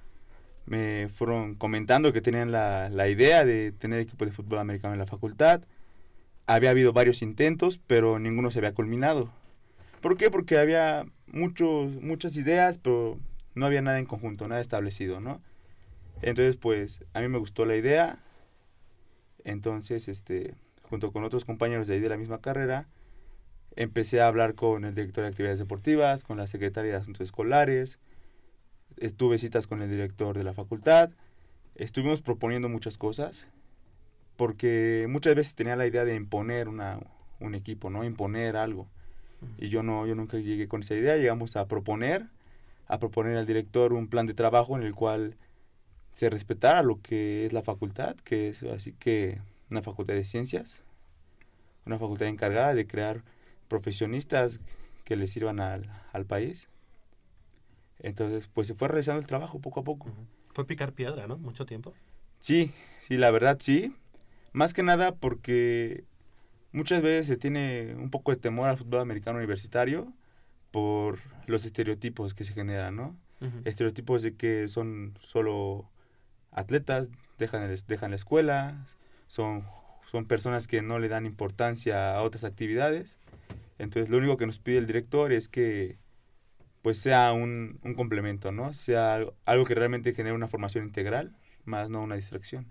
me 0.66 1.08
fueron 1.08 1.54
comentando 1.56 2.12
que 2.12 2.20
tenían 2.20 2.52
la, 2.52 2.90
la 2.90 3.08
idea 3.08 3.44
de 3.44 3.72
tener 3.72 3.98
equipo 4.00 4.24
de 4.24 4.30
fútbol 4.32 4.58
americano 4.60 4.94
en 4.94 5.00
la 5.00 5.06
facultad. 5.06 5.62
había 6.46 6.70
habido 6.70 6.92
varios 6.92 7.22
intentos, 7.22 7.80
pero 7.88 8.20
ninguno 8.20 8.52
se 8.52 8.60
había 8.60 8.72
culminado. 8.72 9.30
¿Por 10.06 10.16
qué? 10.16 10.30
Porque 10.30 10.56
había 10.56 11.04
muchos, 11.26 11.90
muchas 12.00 12.36
ideas, 12.36 12.78
pero 12.78 13.18
no 13.56 13.66
había 13.66 13.82
nada 13.82 13.98
en 13.98 14.06
conjunto, 14.06 14.46
nada 14.46 14.60
establecido, 14.60 15.18
¿no? 15.18 15.42
Entonces, 16.22 16.56
pues, 16.56 17.04
a 17.12 17.20
mí 17.20 17.26
me 17.26 17.38
gustó 17.38 17.66
la 17.66 17.74
idea. 17.74 18.20
Entonces, 19.42 20.06
este, 20.06 20.54
junto 20.82 21.10
con 21.10 21.24
otros 21.24 21.44
compañeros 21.44 21.88
de 21.88 21.94
ahí 21.94 22.00
de 22.00 22.08
la 22.08 22.18
misma 22.18 22.40
carrera, 22.40 22.86
empecé 23.74 24.20
a 24.20 24.28
hablar 24.28 24.54
con 24.54 24.84
el 24.84 24.94
director 24.94 25.24
de 25.24 25.30
actividades 25.30 25.58
deportivas, 25.58 26.22
con 26.22 26.36
la 26.36 26.46
secretaria 26.46 26.92
de 26.92 26.98
asuntos 26.98 27.22
escolares, 27.22 27.98
estuve 28.98 29.38
citas 29.38 29.66
con 29.66 29.82
el 29.82 29.90
director 29.90 30.38
de 30.38 30.44
la 30.44 30.54
facultad, 30.54 31.10
estuvimos 31.74 32.22
proponiendo 32.22 32.68
muchas 32.68 32.96
cosas, 32.96 33.48
porque 34.36 35.06
muchas 35.08 35.34
veces 35.34 35.56
tenía 35.56 35.74
la 35.74 35.88
idea 35.88 36.04
de 36.04 36.14
imponer 36.14 36.68
una, 36.68 37.00
un 37.40 37.56
equipo, 37.56 37.90
¿no? 37.90 38.04
Imponer 38.04 38.56
algo. 38.56 38.86
Y 39.58 39.68
yo 39.68 39.82
no, 39.82 40.06
yo 40.06 40.14
nunca 40.14 40.38
llegué 40.38 40.68
con 40.68 40.82
esa 40.82 40.94
idea, 40.94 41.16
llegamos 41.16 41.56
a 41.56 41.66
proponer, 41.66 42.26
a 42.88 42.98
proponer 42.98 43.36
al 43.36 43.46
director 43.46 43.92
un 43.92 44.08
plan 44.08 44.26
de 44.26 44.34
trabajo 44.34 44.76
en 44.76 44.82
el 44.82 44.94
cual 44.94 45.36
se 46.14 46.30
respetara 46.30 46.82
lo 46.82 47.00
que 47.02 47.46
es 47.46 47.52
la 47.52 47.62
facultad, 47.62 48.16
que 48.16 48.48
es 48.48 48.62
así 48.62 48.92
que 48.92 49.40
una 49.70 49.82
facultad 49.82 50.14
de 50.14 50.24
ciencias, 50.24 50.82
una 51.84 51.98
facultad 51.98 52.28
encargada 52.28 52.74
de 52.74 52.86
crear 52.86 53.22
profesionistas 53.68 54.60
que 55.04 55.16
le 55.16 55.28
sirvan 55.28 55.60
al, 55.60 55.90
al 56.12 56.24
país. 56.24 56.68
Entonces, 57.98 58.48
pues 58.52 58.68
se 58.68 58.74
fue 58.74 58.88
realizando 58.88 59.20
el 59.20 59.26
trabajo 59.26 59.60
poco 59.60 59.80
a 59.80 59.84
poco. 59.84 60.10
Fue 60.52 60.66
picar 60.66 60.92
piedra, 60.92 61.26
¿no? 61.26 61.36
Mucho 61.38 61.66
tiempo. 61.66 61.94
Sí, 62.40 62.72
sí, 63.06 63.16
la 63.16 63.30
verdad 63.30 63.58
sí. 63.60 63.94
Más 64.52 64.72
que 64.72 64.82
nada 64.82 65.14
porque 65.14 66.04
muchas 66.76 67.02
veces 67.02 67.26
se 67.26 67.36
tiene 67.36 67.94
un 67.96 68.10
poco 68.10 68.30
de 68.30 68.36
temor 68.36 68.68
al 68.68 68.76
fútbol 68.78 69.00
americano 69.00 69.38
universitario 69.38 70.12
por 70.70 71.18
los 71.46 71.64
estereotipos 71.64 72.34
que 72.34 72.44
se 72.44 72.52
generan, 72.52 72.94
¿no? 72.96 73.16
Estereotipos 73.64 74.22
de 74.22 74.34
que 74.34 74.68
son 74.68 75.18
solo 75.20 75.88
atletas, 76.52 77.10
dejan, 77.38 77.62
el- 77.64 77.80
dejan 77.86 78.10
la 78.10 78.16
escuela, 78.16 78.86
son, 79.28 79.64
son 80.10 80.26
personas 80.26 80.66
que 80.66 80.82
no 80.82 80.98
le 80.98 81.08
dan 81.08 81.26
importancia 81.26 82.14
a 82.16 82.22
otras 82.22 82.44
actividades. 82.44 83.18
Entonces 83.78 84.08
lo 84.10 84.18
único 84.18 84.36
que 84.36 84.46
nos 84.46 84.58
pide 84.58 84.78
el 84.78 84.86
director 84.86 85.32
es 85.32 85.48
que 85.48 85.98
pues 86.82 86.98
sea 86.98 87.32
un, 87.32 87.78
un 87.82 87.94
complemento, 87.94 88.52
¿no? 88.52 88.72
Sea 88.72 89.14
algo, 89.16 89.34
algo 89.44 89.64
que 89.64 89.74
realmente 89.74 90.14
genere 90.14 90.34
una 90.34 90.46
formación 90.48 90.84
integral, 90.84 91.34
más 91.64 91.90
no 91.90 92.00
una 92.02 92.14
distracción. 92.14 92.66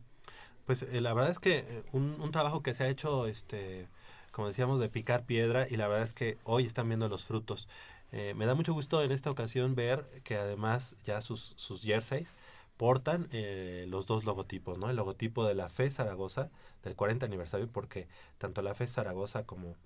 Pues 0.65 0.81
eh, 0.83 1.01
la 1.01 1.13
verdad 1.13 1.31
es 1.31 1.39
que 1.39 1.59
eh, 1.59 1.83
un, 1.91 2.19
un 2.21 2.31
trabajo 2.31 2.63
que 2.63 2.73
se 2.73 2.85
ha 2.85 2.87
hecho, 2.87 3.27
este, 3.27 3.87
como 4.35 4.49
decíamos, 4.49 4.81
de 4.81 4.89
picar 4.89 5.23
piedra 5.23 5.65
y 5.69 5.77
la 5.77 5.87
verdad 5.87 6.03
es 6.03 6.11
que 6.11 6.37
hoy 6.43 6.65
están 6.65 6.89
viendo 6.89 7.07
los 7.07 7.23
frutos. 7.23 7.69
Eh, 8.11 8.33
me 8.35 8.45
da 8.45 8.53
mucho 8.53 8.73
gusto 8.73 9.01
en 9.01 9.13
esta 9.13 9.31
ocasión 9.31 9.75
ver 9.75 10.05
que 10.25 10.35
además 10.35 10.93
ya 11.05 11.21
sus, 11.21 11.55
jerseys 11.81 12.27
portan 12.75 13.29
eh, 13.31 13.85
los 13.87 14.07
dos 14.07 14.25
logotipos, 14.25 14.77
¿no? 14.77 14.89
El 14.89 14.97
logotipo 14.97 15.45
de 15.45 15.55
la 15.55 15.69
FES 15.69 15.95
Zaragoza 15.95 16.49
del 16.83 16.97
40 16.97 17.25
aniversario 17.25 17.69
porque 17.71 18.09
tanto 18.37 18.61
la 18.61 18.75
FES 18.75 18.95
Zaragoza 18.95 19.45
como 19.45 19.77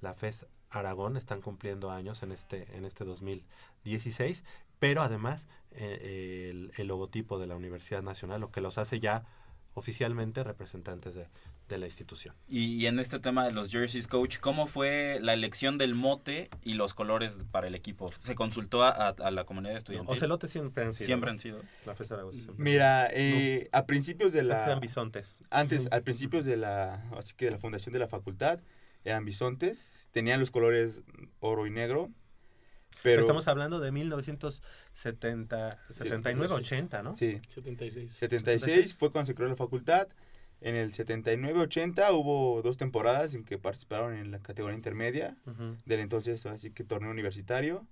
la 0.00 0.14
FES 0.14 0.46
Aragón 0.70 1.18
están 1.18 1.42
cumpliendo 1.42 1.90
años 1.90 2.22
en 2.22 2.32
este, 2.32 2.78
en 2.78 2.86
este 2.86 3.04
2016, 3.04 4.42
pero 4.78 5.02
además 5.02 5.48
eh, 5.72 6.70
el 6.78 6.86
logotipo 6.86 7.38
de 7.38 7.46
la 7.46 7.56
Universidad 7.56 8.02
Nacional, 8.02 8.40
lo 8.40 8.50
que 8.52 8.62
los 8.62 8.78
hace 8.78 9.00
ya 9.00 9.26
oficialmente 9.74 10.44
representantes 10.44 11.14
de, 11.14 11.26
de 11.68 11.78
la 11.78 11.86
institución. 11.86 12.34
Y, 12.48 12.74
y 12.76 12.86
en 12.86 12.98
este 12.98 13.18
tema 13.18 13.44
de 13.46 13.52
los 13.52 13.70
jerseys, 13.70 14.06
coach, 14.06 14.38
¿cómo 14.38 14.66
fue 14.66 15.18
la 15.20 15.34
elección 15.34 15.76
del 15.78 15.94
mote 15.94 16.48
y 16.62 16.74
los 16.74 16.94
colores 16.94 17.38
para 17.50 17.66
el 17.66 17.74
equipo? 17.74 18.10
¿Se 18.18 18.34
consultó 18.34 18.82
a, 18.84 18.88
a- 18.90 19.08
a 19.10 19.30
la 19.30 19.44
comunidad 19.44 19.76
estudiantil? 19.76 20.10
Ocelotes 20.16 20.50
siempre 20.50 20.84
han 20.84 20.94
sido. 20.94 21.06
Siempre 21.06 21.28
¿no? 21.28 21.32
han 21.32 21.38
sido. 21.38 21.60
La 21.86 21.94
FES 21.94 22.06
Zaragoza 22.08 22.38
siempre. 22.40 22.56
Mira, 22.64 23.08
eh, 23.12 23.68
a 23.72 23.84
principios 23.86 24.32
de 24.32 24.42
la... 24.44 24.54
Antes 24.54 24.66
eran 24.68 24.80
bisontes. 24.80 25.44
Antes, 25.50 25.88
al 25.90 26.02
principios 26.02 26.44
de 26.44 26.56
la, 26.56 27.04
así 27.16 27.34
que 27.36 27.44
de 27.44 27.50
la 27.52 27.58
fundación 27.58 27.92
de 27.92 27.98
la 27.98 28.08
facultad, 28.08 28.60
eran 29.04 29.24
bisontes, 29.24 30.08
tenían 30.12 30.40
los 30.40 30.50
colores 30.50 31.02
oro 31.40 31.66
y 31.66 31.70
negro, 31.70 32.10
pero... 33.02 33.20
Estamos 33.20 33.46
hablando 33.46 33.78
de 33.78 33.92
1970, 33.92 35.78
79, 35.90 36.54
80, 36.54 37.02
¿no? 37.02 37.14
Sí. 37.14 37.40
76. 37.54 38.12
76 38.12 38.94
fue 38.94 39.12
cuando 39.12 39.26
se 39.26 39.34
creó 39.34 39.48
la 39.48 39.56
facultad. 39.56 40.08
En 40.60 40.74
el 40.74 40.92
79-80 40.92 42.12
hubo 42.12 42.62
dos 42.62 42.76
temporadas 42.76 43.34
en 43.34 43.44
que 43.44 43.58
participaron 43.58 44.14
en 44.14 44.30
la 44.30 44.40
categoría 44.40 44.76
intermedia 44.76 45.36
Ujú. 45.46 45.76
del 45.86 46.00
entonces 46.00 46.44
así 46.46 46.70
que 46.70 46.84
torneo 46.84 47.10
universitario 47.10 47.86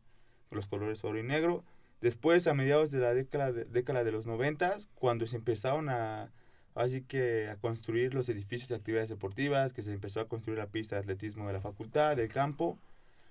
con 0.49 0.57
los 0.57 0.67
colores 0.69 1.05
oro 1.05 1.19
y 1.19 1.23
negro. 1.23 1.65
Después 2.01 2.47
a 2.47 2.55
mediados 2.55 2.91
de 2.91 2.99
la 3.01 3.15
década 3.15 3.53
de, 3.53 3.65
década 3.65 4.05
de 4.05 4.13
los 4.13 4.27
90 4.27 4.77
cuando 4.97 5.27
se 5.27 5.37
empezaron 5.37 5.89
a 5.89 6.31
así 6.75 7.01
que 7.03 7.49
a 7.49 7.57
construir 7.57 8.13
los 8.13 8.29
edificios 8.29 8.69
de 8.69 8.75
actividades 8.77 9.09
deportivas, 9.09 9.73
que 9.73 9.83
se 9.83 9.93
empezó 9.95 10.21
a 10.21 10.29
construir 10.29 10.59
la 10.59 10.67
pista 10.67 10.97
de 10.97 11.01
atletismo 11.01 11.47
de 11.47 11.55
la 11.55 11.61
facultad, 11.63 12.17
del 12.17 12.29
campo, 12.29 12.79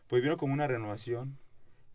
pues 0.07 0.23
vino 0.23 0.35
como 0.37 0.53
una 0.53 0.65
renovación 0.65 1.37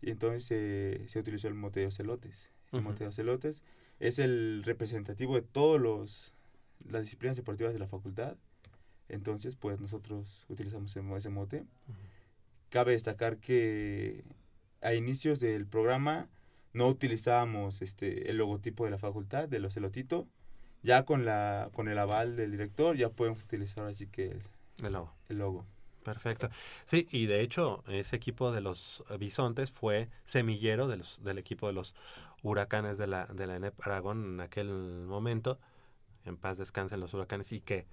y 0.01 0.11
entonces 0.11 0.45
se- 0.45 1.07
se 1.09 1.19
utilizó 1.19 1.49
el 1.49 1.53
mote 1.55 1.81
de 1.81 1.87
ocelotes. 1.87 2.51
El 2.71 2.79
Ujú. 2.79 2.89
mote 2.89 3.03
de 3.03 3.09
ocelotes 3.09 3.63
es 3.99 4.17
el 4.19 4.63
representativo 4.63 5.35
de 5.35 5.41
todos 5.41 5.79
los 5.81 6.33
las 6.89 7.01
disciplinas 7.03 7.37
deportivas 7.37 7.73
de 7.73 7.79
la 7.79 7.87
facultad. 7.87 8.35
Entonces, 9.09 9.55
pues 9.55 9.79
nosotros 9.81 10.45
utilizamos 10.49 10.91
ese, 10.91 11.01
mo- 11.01 11.17
ese 11.17 11.29
mote. 11.29 11.65
Cabe 12.69 12.93
destacar 12.93 13.37
que 13.37 14.23
a 14.81 14.93
inicios 14.93 15.39
del 15.39 15.65
programa 15.67 16.29
no 16.73 16.87
utilizábamos 16.87 17.81
este 17.81 18.29
el 18.31 18.37
logotipo 18.37 18.85
de 18.85 18.91
la 18.91 18.97
facultad, 18.97 19.49
del 19.49 19.65
ocelotito. 19.65 20.27
Ya 20.83 21.03
con 21.03 21.25
la 21.25 21.69
con 21.73 21.89
el 21.89 21.99
aval 21.99 22.35
del 22.37 22.51
director 22.51 22.95
ya 22.95 23.09
podemos 23.09 23.43
utilizar 23.43 23.85
así 23.85 24.07
que 24.07 24.27
el, 24.29 24.41
El 24.85 24.93
logo. 24.93 25.13
el 25.29 25.37
logo. 25.37 25.65
Perfecto. 26.03 26.49
Sí, 26.85 27.07
y 27.11 27.27
de 27.27 27.41
hecho, 27.41 27.83
ese 27.87 28.15
equipo 28.15 28.51
de 28.51 28.61
los 28.61 29.03
bisontes 29.19 29.69
fue 29.69 30.09
semillero 30.23 30.87
de 30.87 30.97
los- 30.97 31.21
del 31.23 31.37
equipo 31.37 31.67
de 31.67 31.73
los 31.73 31.93
huracanes 32.41 32.97
de 32.97 33.05
la, 33.05 33.27
de 33.27 33.45
la 33.45 33.57
ENEP 33.57 33.79
Aragón 33.85 34.35
en 34.35 34.41
aquel 34.41 34.69
momento. 35.05 35.59
En 36.25 36.37
paz 36.37 36.57
descansen 36.57 36.99
los 36.99 37.13
huracanes 37.13 37.51
y 37.51 37.61
que 37.61 37.85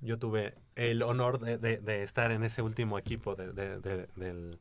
yo 0.00 0.18
tuve 0.18 0.54
el 0.74 1.02
honor 1.02 1.38
de, 1.40 1.58
de- 1.58 2.02
estar 2.02 2.30
en 2.30 2.44
ese 2.44 2.62
último 2.62 2.98
equipo 2.98 3.34
de, 3.34 3.52
de- 3.52 4.58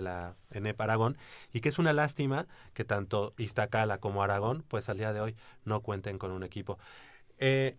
la 0.00 0.36
ENEP 0.50 0.80
Aragón 0.80 1.18
y 1.52 1.60
que 1.60 1.68
es 1.68 1.78
una 1.80 1.92
lástima 1.92 2.46
que 2.72 2.84
tanto 2.84 3.34
Iztacala 3.36 3.98
como 3.98 4.22
Aragón 4.22 4.64
pues 4.68 4.88
al 4.88 4.96
día 4.98 5.12
de 5.12 5.20
hoy 5.20 5.34
no 5.64 5.80
cuenten 5.80 6.18
con 6.18 6.30
un 6.30 6.44
equipo. 6.44 6.78
Eh, 7.38 7.76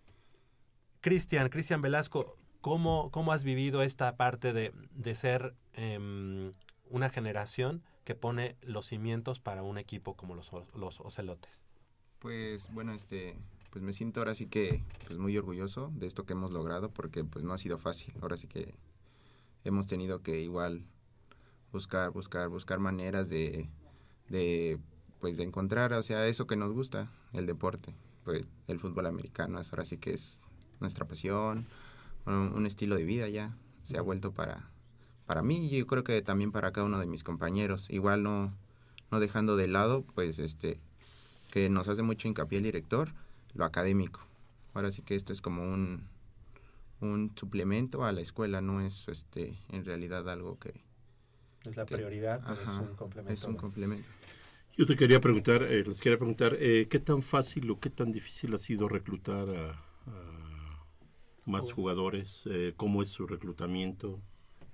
Cristian, 1.02 1.50
Cristian 1.50 1.82
Velasco, 1.82 2.36
¿cómo, 2.62 3.10
¿cómo 3.12 3.32
has 3.32 3.44
vivido 3.44 3.84
esta 3.84 4.16
parte 4.18 4.52
de, 4.52 4.74
ser 5.16 5.54
em, 5.74 6.54
una 6.90 7.10
generación 7.10 7.84
que 8.04 8.16
pone 8.16 8.56
los 8.62 8.88
cimientos 8.88 9.40
para 9.40 9.64
un 9.64 9.78
equipo 9.78 10.16
como 10.16 10.36
los, 10.36 10.52
los 10.76 11.00
Ocelotes? 11.00 11.64
Pues 12.20 12.70
bueno, 12.74 12.94
este, 12.94 13.38
pues 13.70 13.84
me 13.84 13.94
siento 13.94 14.20
ahora 14.22 14.36
sí 14.36 14.48
que 14.48 14.84
pues 15.06 15.20
muy 15.20 15.38
orgulloso 15.38 15.92
de 15.96 16.08
esto 16.08 16.26
que 16.26 16.34
hemos 16.34 16.52
logrado 16.52 16.92
porque 16.92 17.24
pues 17.24 17.46
no 17.46 17.54
ha 17.54 17.58
sido 17.58 17.78
fácil. 17.78 18.14
Ahora 18.22 18.38
sí 18.38 18.48
que 18.48 18.74
hemos 19.64 19.88
tenido 19.88 20.22
que 20.22 20.42
igual 20.42 20.86
buscar, 21.72 22.12
buscar, 22.12 22.50
buscar 22.50 22.80
maneras 22.80 23.30
de, 23.30 23.70
de 24.30 24.80
pues 25.20 25.38
de 25.38 25.44
encontrar, 25.44 25.94
o 25.94 26.02
sea, 26.02 26.28
eso 26.28 26.48
que 26.48 26.56
nos 26.56 26.72
gusta, 26.72 27.12
el 27.34 27.46
deporte, 27.46 27.94
pues 28.24 28.46
el 28.68 28.80
fútbol 28.80 29.06
americano, 29.06 29.60
es 29.60 29.72
ahora 29.72 29.86
sí 29.86 29.98
que 29.98 30.14
es 30.14 30.40
nuestra 30.80 31.06
pasión, 31.06 31.68
un, 32.26 32.66
estilo 32.66 32.96
de 32.96 33.04
vida 33.04 33.28
ya 33.28 33.58
se 33.82 33.98
ha 33.98 34.02
vuelto 34.02 34.34
para 34.34 34.70
para 35.26 35.42
mí 35.42 35.68
y 35.68 35.78
yo 35.78 35.88
creo 35.88 36.04
que 36.04 36.22
también 36.22 36.52
para 36.52 36.72
cada 36.72 36.86
uno 36.88 37.00
de 37.00 37.06
mis 37.06 37.24
compañeros. 37.24 37.90
Igual 37.90 38.24
no 38.24 38.54
no 39.12 39.20
dejando 39.20 39.56
de 39.56 39.68
lado, 39.68 40.04
pues 40.16 40.40
este 40.40 40.80
que 41.52 41.70
nos 41.70 41.88
hace 41.88 42.04
mucho 42.04 42.28
hincapié 42.28 42.60
el 42.60 42.64
director, 42.64 43.14
lo 43.54 43.66
académico. 43.66 44.22
Ahora 44.74 44.92
sí 44.92 45.02
que 45.02 45.16
esto 45.16 45.34
es 45.34 45.42
como 45.42 45.64
un, 45.64 46.08
un 47.02 47.32
suplemento 47.36 48.06
a 48.06 48.12
la 48.12 48.22
escuela, 48.22 48.62
no 48.62 48.82
es 48.82 49.08
este 49.08 49.58
en 49.70 49.86
realidad 49.86 50.30
algo 50.30 50.60
que... 50.60 50.74
Es 51.66 51.76
la 51.76 51.86
que- 51.86 51.96
prioridad, 51.96 52.42
pero 52.48 52.62
es 52.62 52.70
un 52.70 52.96
complemento, 52.96 53.34
Es 53.34 53.44
un 53.44 53.56
complemento. 53.56 54.08
Yo 54.78 54.86
te 54.86 54.96
quería 54.96 55.20
preguntar, 55.20 55.64
eh, 55.64 55.84
les 55.86 56.00
quería 56.00 56.18
preguntar, 56.18 56.56
eh, 56.58 56.88
¿qué 56.90 57.00
tan 57.00 57.22
fácil 57.22 57.70
o 57.72 57.80
qué 57.80 57.90
tan 57.90 58.14
difícil 58.14 58.54
ha 58.54 58.58
sido 58.58 58.88
reclutar 58.88 59.50
a, 59.50 59.72
a 59.72 60.86
más 61.46 61.74
jugadores? 61.74 62.48
Eh, 62.50 62.74
¿Cómo 62.78 63.02
es 63.02 63.10
su 63.10 63.28
reclutamiento? 63.28 64.22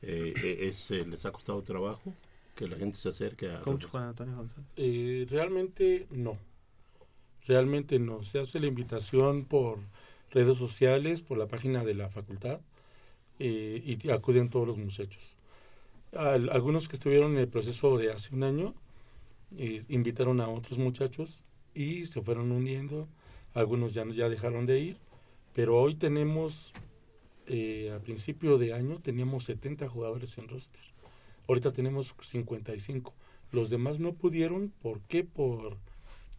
Eh, 0.04 0.34
eh, 0.44 0.58
es, 0.68 0.92
eh, 0.92 1.06
¿Les 1.08 1.26
ha 1.26 1.32
costado 1.32 1.64
trabajo 1.64 2.14
que 2.56 2.68
la 2.68 2.78
gente 2.78 2.98
se 2.98 3.10
acerque 3.10 3.50
a... 3.52 3.62
Coach 3.62 3.86
Juan 3.88 4.04
Antonio 4.04 4.36
González. 4.36 4.70
Eh, 4.78 5.26
realmente 5.28 6.06
no. 6.12 6.38
Realmente 7.48 8.00
no. 8.00 8.24
Se 8.24 8.40
hace 8.40 8.60
la 8.60 8.68
invitación 8.68 9.46
por 9.46 9.80
redes 10.32 10.58
sociales, 10.58 11.22
por 11.22 11.38
la 11.38 11.48
página 11.48 11.84
de 11.84 11.94
la 11.96 12.10
facultad. 12.10 12.60
eh, 13.40 13.84
y 13.86 14.10
acuden 14.12 14.50
todos 14.50 14.68
los 14.68 14.78
muchachos. 14.78 15.36
Al- 16.14 16.50
algunos 16.52 16.88
que 16.90 16.96
estuvieron 16.98 17.34
en 17.34 17.40
el 17.40 17.48
proceso 17.50 17.98
de 17.98 18.12
hace 18.12 18.34
un 18.36 18.44
año 18.44 18.74
eh, 19.58 19.84
invitaron 19.90 20.42
a 20.42 20.50
otros 20.50 20.80
muchachos 20.80 21.44
y 21.76 22.06
se 22.08 22.22
fueron 22.22 22.52
uniendo. 22.52 23.08
Algunos 23.54 23.94
ya, 23.94 24.06
ya 24.08 24.30
dejaron 24.30 24.66
de 24.66 24.80
ir, 24.80 24.98
pero 25.54 25.78
hoy 25.82 25.96
tenemos, 25.96 26.74
eh, 27.48 27.92
a 27.96 28.00
principio 28.00 28.58
de 28.58 28.74
año, 28.74 29.00
teníamos 29.02 29.46
70 29.46 29.88
jugadores 29.90 30.38
en 30.38 30.48
roster. 30.50 30.84
Ahorita 31.48 31.72
tenemos 31.74 32.16
55. 32.22 33.14
Los 33.52 33.70
demás 33.70 34.00
no 34.00 34.14
pudieron, 34.14 34.74
¿por 34.82 35.02
qué? 35.02 35.24
Por 35.24 35.78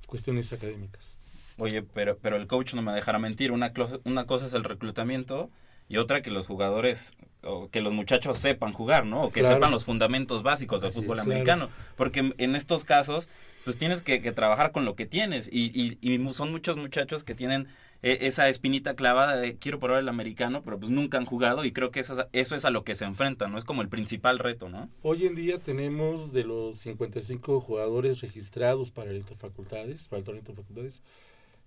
cuestiones 0.07 0.53
académicas. 0.53 1.17
Oye, 1.59 1.83
pero, 1.83 2.19
pero 2.19 2.37
el 2.37 2.47
coach 2.47 2.75
no 2.75 2.83
me 2.83 2.93
dejará 2.93 3.19
mentir. 3.19 3.51
Una, 3.53 3.73
clos- 3.73 4.01
una 4.05 4.27
cosa 4.27 4.47
es 4.47 4.53
el 4.55 4.65
reclutamiento 4.65 5.51
y 5.89 5.97
otra 5.99 6.21
que 6.21 6.31
los 6.31 6.47
jugadores, 6.47 7.17
o 7.43 7.69
que 7.71 7.81
los 7.81 7.93
muchachos 7.93 8.39
sepan 8.39 8.73
jugar, 8.73 9.07
¿no? 9.07 9.23
O 9.23 9.33
que 9.33 9.41
Claro. 9.41 9.57
sepan 9.57 9.71
los 9.71 9.85
fundamentos 9.85 10.43
básicos 10.43 10.81
del 10.81 10.91
Así 10.91 11.01
fútbol 11.01 11.19
es, 11.19 11.25
americano. 11.25 11.71
Porque 11.97 12.35
en- 12.37 12.57
estos 12.57 12.85
casos, 12.85 13.29
pues 13.65 13.79
tienes 13.79 14.03
que, 14.03 14.21
que 14.21 14.33
trabajar 14.33 14.73
con 14.73 14.85
lo 14.85 14.97
que 14.97 15.07
tienes. 15.07 15.49
Y, 15.51 15.71
y, 15.75 15.99
y 16.01 16.33
son 16.33 16.51
muchos 16.53 16.77
muchachos 16.77 17.25
que 17.25 17.35
tienen 17.35 17.69
esa 18.03 18.49
espinita 18.49 18.95
clavada 18.95 19.37
de 19.37 19.57
quiero 19.57 19.79
probar 19.79 20.01
el 20.01 20.09
americano, 20.09 20.63
pero 20.63 20.79
pues 20.79 20.91
nunca 20.91 21.19
han 21.19 21.25
jugado 21.25 21.65
y 21.65 21.73
creo 21.73 21.91
que 21.91 22.01
eso, 22.01 22.21
es- 22.21 22.27
eso 22.33 22.55
es 22.57 22.65
a 22.65 22.71
lo 22.71 22.85
que 22.85 22.95
se 22.95 23.05
enfrentan, 23.05 23.53
¿no? 23.53 23.59
Es 23.59 23.65
como 23.65 23.83
el 23.83 23.89
principal 23.89 24.39
reto, 24.39 24.69
¿no? 24.69 24.89
Hoy 25.03 25.27
en 25.27 25.35
día 25.35 25.59
tenemos 25.59 26.33
de 26.33 26.45
los 26.45 26.79
55 26.79 27.61
jugadores 27.61 28.21
registrados 28.21 28.91
para 28.91 29.11
el 29.11 29.17
Interfacultades, 29.17 30.09
para 30.09 30.19
el 30.19 30.25
torneo 30.25 30.41
Interfacultades, 30.41 31.03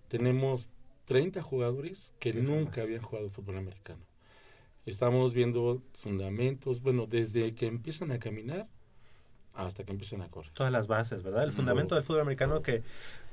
tenemos 0.08 0.70
30 1.06 1.42
jugadores 1.42 2.14
que 2.20 2.34
nunca 2.34 2.82
habían 2.84 3.02
jugado 3.02 3.30
fútbol 3.30 3.58
americano. 3.58 4.00
Estamos 4.86 5.34
viendo 5.34 5.82
fundamentos, 5.98 6.82
bueno, 6.82 7.06
desde 7.06 7.54
que 7.54 7.68
empiezan 7.68 8.12
a 8.12 8.20
caminar 8.20 8.68
hasta 9.54 9.84
que 9.84 9.92
empiezan 9.92 10.22
a 10.22 10.30
correr. 10.30 10.52
Todas 10.54 10.72
las 10.72 10.88
bases, 10.88 11.22
¿verdad? 11.22 11.44
El 11.44 11.52
fundamento 11.52 11.94
del 11.96 12.04
fútbol 12.04 12.22
americano 12.22 12.62
que 12.62 12.82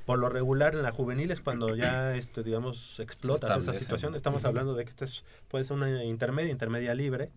por 0.07 0.19
lo 0.19 0.29
regular 0.29 0.73
en 0.73 0.83
la 0.83 0.93
juvenil 0.93 1.31
es 1.31 1.41
cuando 1.41 1.75
ya, 1.75 2.15
este, 2.15 2.41
digamos, 2.41 2.99
explota 3.01 3.57
esa 3.57 3.73
situación. 3.73 4.15
Estamos 4.15 4.45
hablando 4.45 4.73
de 4.73 4.85
que 4.85 4.89
esta 4.89 5.03
es, 5.03 5.25
puede 5.49 5.65
ser 5.65 5.75
una 5.75 6.03
intermedia, 6.05 6.49
intermedia 6.49 6.95
libre. 6.95 7.29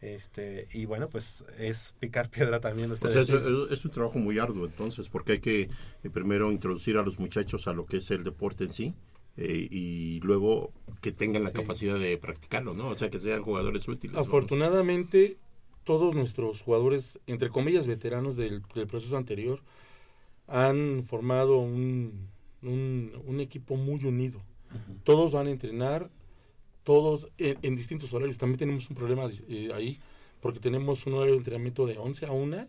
Este, 0.00 0.66
y 0.72 0.84
bueno, 0.84 1.08
pues 1.08 1.44
es 1.58 1.94
picar 2.00 2.28
piedra 2.30 2.58
también. 2.58 2.90
O 2.90 2.94
Ustedes 2.94 3.28
sea, 3.28 3.38
es, 3.38 3.70
es 3.70 3.84
un 3.84 3.90
trabajo 3.92 4.18
muy 4.18 4.36
arduo 4.40 4.66
entonces, 4.66 5.08
porque 5.08 5.32
hay 5.32 5.38
que 5.38 5.60
eh, 5.62 6.10
primero 6.12 6.50
introducir 6.50 6.96
a 6.96 7.02
los 7.02 7.20
muchachos 7.20 7.68
a 7.68 7.72
lo 7.72 7.86
que 7.86 7.98
es 7.98 8.10
el 8.10 8.24
deporte 8.24 8.64
en 8.64 8.72
sí 8.72 8.94
eh, 9.36 9.68
y 9.70 10.18
luego 10.20 10.72
que 11.00 11.12
tengan 11.12 11.44
la 11.44 11.52
capacidad 11.52 12.00
de 12.00 12.18
practicarlo, 12.18 12.74
¿no? 12.74 12.88
O 12.88 12.96
sea, 12.96 13.10
que 13.10 13.20
sean 13.20 13.42
jugadores 13.42 13.86
útiles. 13.86 14.16
Afortunadamente, 14.16 15.36
todos 15.84 16.16
nuestros 16.16 16.62
jugadores, 16.62 17.20
entre 17.28 17.48
comillas, 17.48 17.86
veteranos 17.86 18.34
del, 18.34 18.62
del 18.74 18.88
proceso 18.88 19.16
anterior, 19.16 19.62
han 20.48 21.02
formado 21.04 21.58
un, 21.58 22.28
un- 22.62 23.12
un 23.26 23.40
equipo 23.40 23.76
muy 23.76 24.02
unido. 24.04 24.40
Todos 25.04 25.32
van 25.32 25.46
a 25.46 25.50
entrenar, 25.50 26.10
todos 26.84 27.28
en, 27.38 27.56
en 27.62 27.76
distintos 27.76 28.12
horarios. 28.12 28.38
También 28.38 28.58
tenemos 28.58 28.88
un 28.90 28.96
problema 28.96 29.28
eh, 29.48 29.70
ahí, 29.74 29.98
porque 30.40 30.60
tenemos 30.60 31.06
un 31.06 31.14
horario 31.14 31.32
de 31.34 31.38
entrenamiento 31.38 31.86
de 31.86 31.96
11 31.98 32.26
a 32.26 32.32
1, 32.32 32.66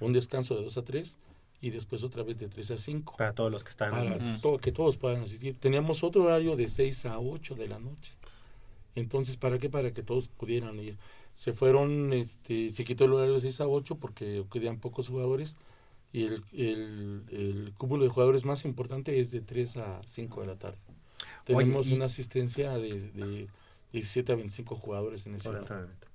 un 0.00 0.12
descanso 0.12 0.56
de 0.56 0.62
2 0.64 0.76
a 0.78 0.82
3 0.84 1.18
y 1.60 1.70
después 1.70 2.02
otra 2.04 2.22
vez 2.22 2.38
de 2.38 2.48
3 2.48 2.70
a 2.72 2.78
5. 2.78 3.14
Para 3.16 3.32
todos 3.34 3.50
los 3.52 3.62
que 3.64 3.70
están. 3.70 3.90
Para 3.90 4.16
Ujú. 4.16 4.40
to- 4.40 4.58
que 4.58 4.72
todos 4.72 4.96
puedan 4.96 5.22
asistir. 5.22 5.56
Teníamos 5.58 6.02
otro 6.04 6.24
horario 6.24 6.56
de 6.56 6.68
6 6.68 7.06
a 7.06 7.18
8 7.18 7.54
de 7.54 7.68
la 7.68 7.78
noche. 7.78 8.12
Entonces, 8.94 9.36
¿para 9.36 9.58
qué? 9.58 9.68
Para 9.68 9.92
que 9.92 10.02
todos 10.02 10.28
pudieran 10.28 10.78
ir. 10.80 10.96
Se 11.34 11.52
fueron, 11.52 12.12
este, 12.12 12.70
se 12.72 12.84
quitó 12.84 13.04
el 13.04 13.12
horario 13.12 13.34
de 13.34 13.40
6 13.40 13.60
a 13.60 13.68
8 13.68 13.96
porque 13.96 14.44
quedan 14.50 14.78
pocos 14.80 15.08
jugadores 15.08 15.56
y 16.16 16.24
el, 16.24 16.42
el, 16.52 17.22
el 17.30 17.72
cúmulo 17.76 18.04
de 18.04 18.08
jugadores 18.10 18.44
más 18.46 18.64
importante 18.64 19.20
es 19.20 19.30
de 19.30 19.40
3 19.42 19.76
a 19.76 20.00
5 20.06 20.40
de 20.40 20.46
la 20.46 20.56
tarde. 20.56 20.78
Oye, 21.48 21.58
Tenemos 21.58 21.88
y- 21.88 21.94
una 21.94 22.06
asistencia 22.06 22.72
de, 22.78 23.10
de 23.10 23.48
17 23.92 24.32
a 24.32 24.36
25 24.36 24.76
jugadores 24.76 25.26
en 25.26 25.34
ese 25.34 25.48
entrenamiento. 25.50 26.06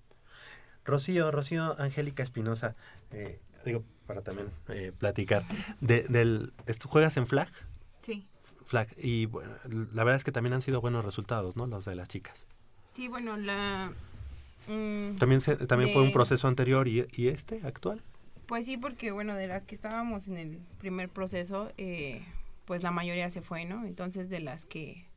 Rocío, 0.86 1.30
Rocío 1.32 1.80
Angélica 1.80 2.24
Espinosa, 2.24 2.76
eh, 3.12 3.40
digo, 3.64 3.84
para 4.08 4.22
también 4.24 4.50
eh, 4.70 4.92
platicar, 4.98 5.46
de, 5.80 6.02
del, 6.04 6.52
¿est- 6.66 6.84
¿juegas 6.86 7.18
en 7.18 7.28
flag? 7.28 7.50
Sí, 8.00 8.26
Flag, 8.66 8.88
y 8.98 9.26
bueno, 9.28 9.52
la 9.94 10.04
verdad 10.04 10.16
es 10.16 10.24
que 10.24 10.32
también 10.32 10.54
han 10.54 10.62
sido 10.62 10.82
buenos 10.82 11.06
resultados, 11.06 11.56
¿no? 11.58 11.68
Los 11.68 11.86
de 11.86 11.94
las 11.96 12.08
chicas. 12.08 12.48
sí, 12.90 13.08
bueno, 13.08 13.38
la... 13.38 13.92
mm, 14.68 15.18
También 15.18 15.42
se- 15.42 15.58
también 15.68 15.92
fue 15.94 16.02
un 16.02 16.12
proceso 16.12 16.48
anterior 16.48 16.88
y, 16.88 17.06
y 17.14 17.28
este, 17.28 17.62
actual. 17.64 18.02
Pues 18.52 18.66
sí, 18.66 18.76
porque 18.76 19.14
bueno, 19.14 19.34
de 19.36 19.48
las 19.48 19.64
que 19.64 19.74
estábamos 19.74 20.28
en 20.28 20.36
el 20.36 20.58
primer 20.78 21.08
proceso, 21.08 21.72
eh, 21.78 22.22
pues 22.66 22.84
la 22.84 22.92
mayoría 22.92 23.30
se 23.30 23.42
fue, 23.42 23.64
¿no? 23.64 23.86
Entonces 23.86 24.30
de 24.30 24.42
las 24.42 24.66
que 24.66 25.08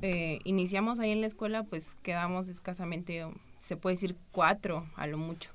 eh, 0.00 0.38
iniciamos 0.44 1.00
ahí 1.00 1.10
en 1.10 1.20
la 1.20 1.26
escuela, 1.26 1.64
pues 1.64 1.96
quedamos 2.02 2.48
escasamente, 2.48 3.26
se 3.58 3.76
puede 3.76 3.96
decir, 3.96 4.16
cuatro 4.32 4.88
a 4.96 5.06
lo 5.06 5.18
mucho. 5.18 5.50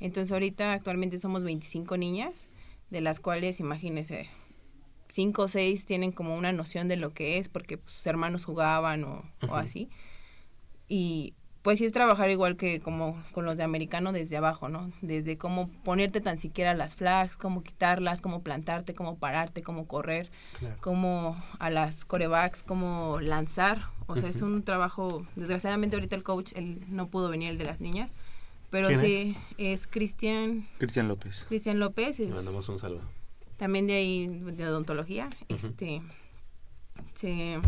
Entonces 0.00 0.30
ahorita 0.30 0.74
actualmente 0.74 1.16
somos 1.16 1.44
25 1.44 1.96
niñas, 1.96 2.46
de 2.90 3.00
las 3.00 3.20
cuales, 3.20 3.58
imagínense, 3.58 4.28
cinco 5.08 5.44
o 5.44 5.48
seis 5.48 5.86
tienen 5.86 6.12
como 6.12 6.36
una 6.36 6.52
noción 6.52 6.88
de 6.88 6.96
lo 6.96 7.14
que 7.14 7.38
es, 7.38 7.48
porque 7.48 7.78
pues, 7.78 7.94
sus 7.94 8.06
hermanos 8.06 8.44
jugaban 8.44 9.02
o, 9.02 9.24
así. 9.52 9.88
Y 10.88 11.32
pues 11.62 11.78
sí 11.78 11.84
es 11.84 11.92
trabajar 11.92 12.30
igual 12.30 12.56
que 12.56 12.80
como 12.80 13.22
con 13.32 13.44
los 13.44 13.56
de 13.56 13.62
americano 13.62 14.12
desde 14.12 14.36
abajo, 14.36 14.68
¿no? 14.68 14.90
Desde 15.02 15.36
cómo 15.36 15.68
ponerte 15.84 16.20
tan 16.20 16.38
siquiera 16.38 16.72
las 16.74 16.94
flags, 16.96 17.36
cómo 17.36 17.62
quitarlas, 17.62 18.20
cómo 18.20 18.42
plantarte, 18.42 18.94
cómo 18.94 19.16
pararte, 19.18 19.62
cómo 19.62 19.86
correr, 19.86 20.30
Claro. 20.58 20.76
cómo 20.80 21.42
a 21.58 21.70
las 21.70 22.04
corebacks, 22.04 22.62
cómo 22.62 23.18
lanzar. 23.20 23.82
O 24.06 24.16
sea, 24.16 24.28
es 24.30 24.40
un 24.40 24.62
trabajo, 24.62 25.26
desgraciadamente 25.36 25.96
ahorita 25.96 26.16
el 26.16 26.22
coach, 26.22 26.52
él 26.54 26.80
no 26.88 27.08
pudo 27.08 27.28
venir 27.28 27.50
el 27.50 27.58
de 27.58 27.64
las 27.64 27.80
niñas, 27.80 28.10
pero 28.70 28.88
¿Quién 28.88 29.00
sí, 29.00 29.36
es 29.58 29.86
Cristian 29.86 30.66
Cristian 30.78 31.08
López. 31.08 31.44
Cristian 31.48 31.78
López, 31.78 32.18
Le 32.18 32.26
es 32.26 32.34
mandamos 32.34 32.68
un 32.70 32.78
saludo. 32.78 33.02
también 33.58 33.86
de 33.86 33.94
ahí 33.96 34.26
de 34.28 34.66
odontología. 34.66 35.28
Este 35.48 36.00
se, 37.14 37.58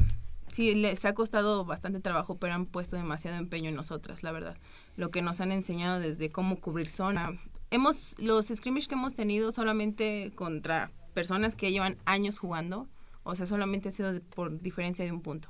sí 0.53 0.74
les 0.74 1.05
ha 1.05 1.14
costado 1.14 1.64
bastante 1.64 2.01
trabajo, 2.01 2.36
pero 2.36 2.55
han 2.55 2.66
puesto 2.66 2.96
demasiado 2.96 3.36
empeño 3.36 3.68
en 3.68 3.74
nosotras, 3.76 4.22
la 4.22 4.32
verdad. 4.32 4.57
Lo 4.96 5.11
que 5.11 5.22
nos 5.22 5.40
han 5.40 5.53
enseñado 5.53 5.98
desde 6.01 6.30
cómo 6.30 6.61
cubrir 6.61 6.88
zona. 6.88 7.38
Hemos 7.70 8.14
los 8.18 8.46
scrimmage 8.48 8.88
que 8.88 8.94
hemos 8.94 9.14
tenido 9.14 9.53
solamente 9.53 10.32
contra 10.34 10.90
personas 11.14 11.55
que 11.57 11.70
llevan 11.72 11.96
años 12.05 12.38
jugando, 12.38 12.88
o 13.22 13.34
sea, 13.34 13.46
solamente 13.46 13.88
ha 13.88 13.92
sido 13.92 14.12
de- 14.12 14.20
por 14.20 14.61
diferencia 14.61 15.05
de 15.05 15.12
un 15.12 15.20
punto. 15.22 15.48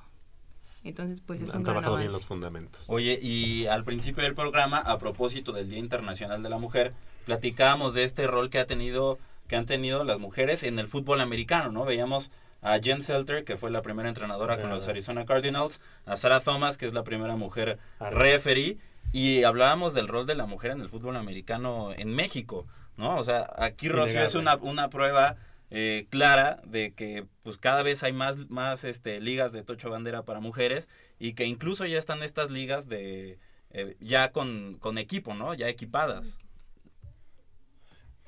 Entonces, 0.83 1.21
pues 1.21 1.43
es 1.43 1.51
Han 1.51 1.59
un 1.59 1.63
gran 1.65 1.75
trabajado 1.75 1.97
bien 1.99 2.11
los 2.13 2.25
fundamentos. 2.25 2.85
Oye, 2.89 3.19
y 3.21 3.67
al 3.67 3.85
principio 3.85 4.23
del 4.25 4.35
programa, 4.35 4.79
a 4.79 4.97
propósito 4.99 5.53
del 5.53 5.69
Día 5.69 5.79
Internacional 5.79 6.43
de 6.43 6.49
la 6.49 6.59
Mujer, 6.59 6.95
platicábamos 7.27 7.93
de 7.93 8.05
este 8.05 8.27
rol 8.27 8.49
que 8.49 8.59
ha 8.59 8.67
tenido, 8.67 9.19
que 9.47 9.57
han 9.57 9.67
tenido 9.67 10.05
las 10.05 10.19
mujeres 10.19 10.63
en 10.63 10.79
el 10.79 10.87
fútbol 10.87 11.21
americano, 11.21 11.71
¿no? 11.71 11.85
Veíamos 11.85 12.31
a 12.63 12.79
Jen 12.79 13.03
Selter, 13.03 13.45
que 13.45 13.57
fue 13.57 13.71
la 13.71 13.83
primera 13.83 14.09
entrenadora 14.09 14.61
con 14.61 14.71
los. 14.71 14.89
Arizona 14.89 15.25
Cardinals, 15.25 15.81
a 16.07 16.17
Sarah 16.17 16.41
Thomas, 16.41 16.77
que 16.77 16.87
es 16.87 16.93
la 16.93 17.05
primera 17.05 17.37
mujer 17.37 17.79
Arre. 17.99 18.33
referee, 18.33 18.79
y 19.13 19.45
hablábamos 19.45 19.95
del 19.95 20.09
rol 20.09 20.27
de 20.27 20.35
la 20.35 20.47
mujer 20.47 20.73
en 20.73 20.81
el 20.81 20.89
fútbol 20.89 21.17
americano 21.17 21.93
en 21.97 22.15
México, 22.15 22.67
¿no? 22.97 23.17
O 23.17 23.25
sea, 23.25 23.49
aquí 23.57 23.89
Rocío 23.89 24.23
es 24.23 24.35
una, 24.35 24.57
una 24.57 24.89
prueba 24.89 25.37
eh, 25.71 26.07
clara 26.11 26.61
de 26.65 26.93
que 26.93 27.27
pues 27.43 27.57
cada 27.57 27.83
vez 27.83 28.03
hay 28.03 28.13
más, 28.13 28.51
más 28.51 28.85
este, 28.85 29.21
ligas 29.21 29.53
de 29.53 29.63
tocho 29.63 29.91
bandera 29.91 30.25
para 30.25 30.41
mujeres 30.41 30.89
y 31.19 31.35
que 31.35 31.45
incluso 31.45 31.87
ya 31.87 31.99
están 31.99 32.23
estas 32.23 32.51
ligas 32.51 32.89
de 32.89 33.39
eh, 33.71 33.97
ya 34.01 34.33
con, 34.33 34.79
con 34.81 34.99
equipo, 34.99 35.35
¿no? 35.35 35.55
Ya 35.55 35.69
equipadas. 35.69 36.39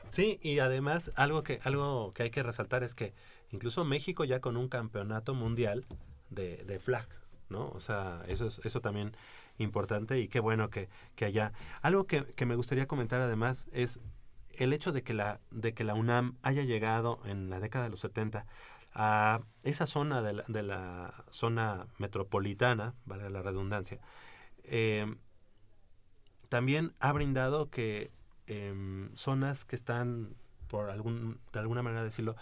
Sí, 0.08 0.38
y 0.42 0.58
además 0.58 1.10
algo 1.16 1.42
que 1.42 1.58
algo 1.64 2.12
que 2.14 2.24
hay 2.24 2.30
que 2.30 2.42
resaltar 2.42 2.82
es 2.82 2.94
que 2.94 3.14
incluso 3.52 3.84
México 3.84 4.24
ya 4.24 4.40
con 4.40 4.56
un 4.56 4.68
campeonato 4.68 5.34
mundial 5.34 5.86
de, 6.30 6.64
de 6.64 6.78
flag, 6.80 7.06
¿no? 7.48 7.68
O 7.68 7.80
sea, 7.80 8.22
eso 8.26 8.46
es 8.46 8.60
eso 8.64 8.80
también 8.80 9.14
importante 9.58 10.18
y 10.18 10.28
qué 10.28 10.40
bueno 10.40 10.70
que, 10.70 10.88
que 11.14 11.24
haya. 11.24 11.52
Algo 11.82 12.06
que, 12.06 12.24
que 12.24 12.46
me 12.46 12.56
gustaría 12.56 12.86
comentar 12.86 13.20
además 13.20 13.66
es 13.72 14.00
el 14.50 14.72
hecho 14.72 14.92
de 14.92 15.02
que 15.02 15.14
la 15.14 15.40
de 15.50 15.74
que 15.74 15.84
la 15.84 15.94
UNAM 15.94 16.36
haya 16.42 16.62
llegado 16.62 17.20
en 17.24 17.50
la 17.50 17.60
década 17.60 17.84
de 17.84 17.90
los 17.90 18.00
70 18.00 18.46
a 18.94 19.40
esa 19.62 19.86
zona 19.86 20.22
de 20.22 20.34
la, 20.34 20.44
de 20.48 20.62
la 20.62 21.24
zona 21.30 21.86
metropolitana, 21.98 22.94
vale 23.06 23.30
la 23.30 23.42
redundancia, 23.42 24.00
eh, 24.64 25.06
también 26.48 26.94
ha 27.00 27.12
brindado 27.12 27.70
que 27.70 28.10
em, 28.46 29.14
zonas 29.14 29.64
que 29.64 29.76
están, 29.76 30.36
por 30.68 30.90
algún, 30.90 31.40
de 31.52 31.60
alguna 31.60 31.82
manera 31.82 32.04
decirlo, 32.04 32.36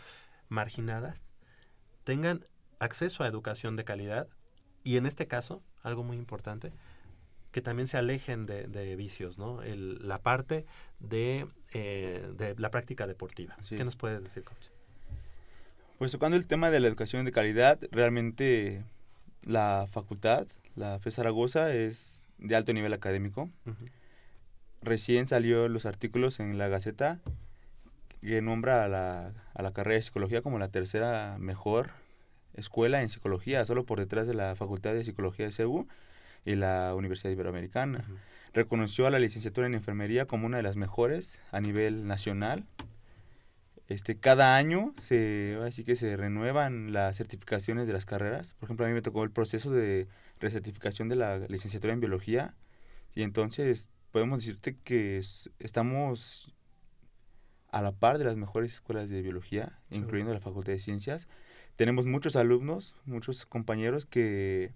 marginadas, 0.50 1.32
tengan 2.04 2.44
acceso 2.78 3.22
a 3.24 3.26
educación 3.26 3.76
de 3.76 3.84
calidad 3.84 4.28
y 4.84 4.96
en 4.98 5.06
este 5.06 5.26
caso, 5.26 5.62
algo 5.82 6.04
muy 6.04 6.16
importante, 6.18 6.72
que 7.52 7.60
también 7.62 7.88
se 7.88 7.96
alejen 7.96 8.46
de, 8.46 8.66
de 8.68 8.94
vicios, 8.96 9.38
¿no? 9.38 9.62
El- 9.62 10.06
la 10.06 10.18
parte 10.18 10.66
de, 11.00 11.46
eh, 11.72 12.30
de 12.36 12.54
la 12.58 12.70
práctica 12.70 13.06
deportiva. 13.06 13.56
Así 13.58 13.74
¿Qué 13.76 13.82
es. 13.82 13.86
nos 13.86 13.96
puedes 13.96 14.22
decir, 14.22 14.44
coach? 14.44 14.66
Pues 15.98 16.12
tocando 16.12 16.36
el 16.36 16.46
tema 16.46 16.70
de 16.70 16.80
la 16.80 16.86
educación 16.88 17.24
de 17.24 17.32
calidad, 17.32 17.78
realmente 17.90 18.82
la 19.42 19.86
facultad, 19.90 20.46
la 20.76 20.98
FE 20.98 21.10
Zaragoza, 21.10 21.74
es 21.74 22.26
de 22.38 22.56
alto 22.56 22.72
nivel 22.72 22.92
académico. 22.94 23.50
Recién 24.82 25.26
salió 25.26 25.68
los 25.68 25.84
artículos 25.84 26.40
en 26.40 26.56
la 26.56 26.68
Gaceta 26.68 27.20
que 28.20 28.42
nombra 28.42 28.84
a 28.84 28.88
la, 28.88 29.32
a 29.54 29.62
la 29.62 29.72
carrera 29.72 29.96
de 29.96 30.02
psicología 30.02 30.42
como 30.42 30.58
la 30.58 30.68
tercera 30.68 31.36
mejor 31.38 31.90
escuela 32.54 33.02
en 33.02 33.08
psicología, 33.08 33.64
solo 33.64 33.84
por 33.86 33.98
detrás 33.98 34.26
de 34.26 34.34
la 34.34 34.54
Facultad 34.56 34.92
de 34.94 35.04
Psicología 35.04 35.46
de 35.46 35.52
CEU 35.52 35.86
y 36.44 36.54
la 36.56 36.94
Universidad 36.94 37.30
Iberoamericana. 37.32 38.04
Reconoció 38.52 39.06
a 39.06 39.10
la 39.10 39.18
licenciatura 39.20 39.66
en 39.66 39.74
enfermería 39.74 40.26
como 40.26 40.46
una 40.46 40.56
de 40.56 40.62
las 40.64 40.76
mejores 40.76 41.38
a 41.52 41.60
nivel 41.60 42.06
nacional. 42.06 42.64
Este, 43.88 44.16
cada 44.18 44.56
año 44.56 44.94
se, 44.98 45.58
así 45.66 45.84
que 45.84 45.96
se 45.96 46.16
renuevan 46.16 46.92
las 46.92 47.16
certificaciones 47.16 47.86
de 47.86 47.92
las 47.92 48.06
carreras. 48.06 48.54
Por 48.54 48.66
ejemplo, 48.66 48.86
a 48.86 48.88
mí 48.88 48.94
me 48.94 49.02
tocó 49.02 49.24
el 49.24 49.30
proceso 49.30 49.70
de 49.72 50.06
recertificación 50.38 51.08
de 51.08 51.16
la 51.16 51.38
licenciatura 51.48 51.92
en 51.92 52.00
biología 52.00 52.54
y 53.14 53.22
entonces 53.22 53.88
podemos 54.12 54.38
decirte 54.40 54.76
que 54.84 55.18
es- 55.18 55.50
estamos 55.58 56.54
a 57.72 57.82
la 57.82 57.92
par 57.92 58.18
de 58.18 58.24
las 58.24 58.36
mejores 58.36 58.72
escuelas 58.74 59.08
de 59.10 59.22
biología, 59.22 59.78
incluyendo 59.90 60.32
la 60.34 60.40
Facultad 60.40 60.72
de 60.72 60.78
Ciencias. 60.78 61.28
Tenemos 61.76 62.04
muchos 62.06 62.36
alumnos, 62.36 62.94
muchos 63.06 63.46
compañeros 63.46 64.06
que 64.06 64.72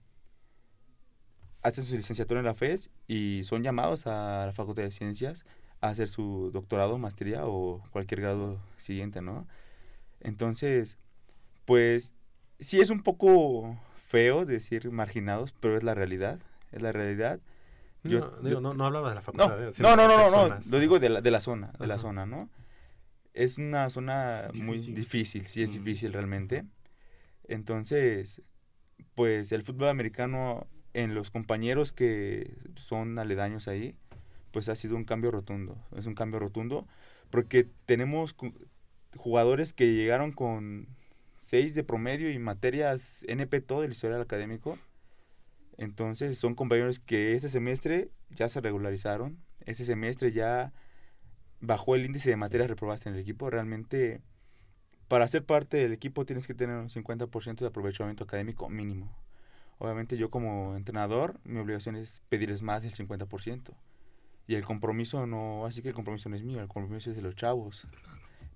hacen 1.62 1.84
su 1.84 1.96
licenciatura 1.96 2.40
en 2.40 2.46
la 2.46 2.54
FES 2.54 2.90
y 3.08 3.42
son 3.44 3.62
llamados 3.62 4.06
a 4.06 4.46
la 4.46 4.52
Facultad 4.52 4.82
de 4.82 4.90
Ciencias 4.92 5.44
a 5.80 5.88
hacer 5.88 6.08
su 6.08 6.50
doctorado, 6.52 6.98
maestría 6.98 7.46
o 7.46 7.82
cualquier 7.90 8.20
grado 8.20 8.58
siguiente, 8.76 9.20
¿no? 9.22 9.46
Entonces, 10.20 10.96
pues 11.64 12.14
sí 12.60 12.80
es 12.80 12.90
un 12.90 13.02
poco 13.02 13.78
feo 14.06 14.44
decir 14.44 14.90
marginados, 14.90 15.52
pero 15.58 15.76
es 15.76 15.82
la 15.82 15.94
realidad, 15.94 16.38
es 16.72 16.82
la 16.82 16.92
realidad. 16.92 17.40
No, 18.02 18.30
digo, 18.42 18.60
no- 18.60 18.74
no 18.74 18.84
hablaba 18.86 19.08
de 19.08 19.14
la 19.16 19.20
facultad, 19.22 19.58
No, 19.78 19.96
no, 19.96 19.96
no, 19.96 20.02
de 20.02 20.08
no, 20.08 20.16
no, 20.16 20.30
no, 20.30 20.30
personas. 20.42 20.66
lo 20.68 20.78
digo 20.78 20.98
de 21.00 21.08
la, 21.08 21.20
de 21.22 21.30
la 21.30 21.40
zona, 21.40 21.72
de 21.78 21.86
la 21.86 21.98
zona, 21.98 22.26
¿no? 22.26 22.50
Es 23.34 23.58
una 23.58 23.90
zona 23.90 24.48
muy 24.54 24.78
difícil, 24.78 25.46
sí 25.46 25.62
es 25.62 25.72
difícil 25.72 26.12
realmente. 26.12 26.64
Entonces, 27.46 28.40
pues 29.14 29.52
el 29.52 29.62
fútbol 29.62 29.88
americano 29.88 30.66
en 30.94 31.14
los 31.14 31.30
compañeros 31.30 31.92
que 31.92 32.56
son 32.76 33.18
aledaños 33.18 33.68
ahí, 33.68 33.96
pues 34.52 34.68
ha 34.68 34.76
sido 34.76 34.96
un 34.96 35.04
cambio 35.04 35.32
rotundo. 35.32 35.76
Es 35.96 36.06
un 36.06 36.14
cambio 36.14 36.38
rotundo 36.38 36.86
porque 37.30 37.68
tenemos 37.86 38.36
jugadores 39.16 39.72
que 39.72 39.92
llegaron 39.92 40.30
con 40.30 40.86
6 41.34 41.74
de 41.74 41.84
promedio 41.84 42.30
y 42.30 42.38
materias 42.38 43.24
NP 43.28 43.60
todo 43.60 43.82
el 43.82 43.92
historial 43.92 44.20
académico. 44.20 44.78
Entonces 45.76 46.38
son 46.38 46.54
compañeros 46.54 47.00
que 47.00 47.34
ese 47.34 47.48
semestre 47.48 48.10
ya 48.30 48.48
se 48.48 48.60
regularizaron, 48.60 49.38
ese 49.66 49.84
semestre 49.84 50.30
ya 50.30 50.72
bajó 51.60 51.94
el 51.94 52.04
índice 52.04 52.30
de 52.30 52.36
materias 52.36 52.68
reprobadas 52.68 53.06
en 53.06 53.14
el 53.14 53.20
equipo. 53.20 53.50
Realmente, 53.50 54.22
para 55.08 55.28
ser 55.28 55.44
parte 55.44 55.76
del 55.76 55.92
equipo 55.92 56.24
tienes 56.24 56.46
que 56.46 56.54
tener 56.54 56.76
un 56.76 56.88
50% 56.88 57.56
de 57.56 57.66
aprovechamiento 57.66 58.24
académico 58.24 58.68
mínimo. 58.68 59.16
Obviamente 59.78 60.16
yo 60.16 60.30
como 60.30 60.76
entrenador, 60.76 61.40
mi 61.44 61.58
obligación 61.58 61.96
es 61.96 62.22
pedirles 62.28 62.62
más 62.62 62.82
del 62.82 62.92
50%. 62.92 63.74
Y 64.46 64.54
el 64.54 64.64
compromiso 64.64 65.26
no, 65.26 65.66
así 65.66 65.82
que 65.82 65.88
el 65.88 65.94
compromiso 65.94 66.28
no 66.28 66.36
es 66.36 66.42
mío, 66.42 66.60
el 66.60 66.68
compromiso 66.68 67.10
es 67.10 67.16
de 67.16 67.22
los 67.22 67.34
chavos. 67.34 67.86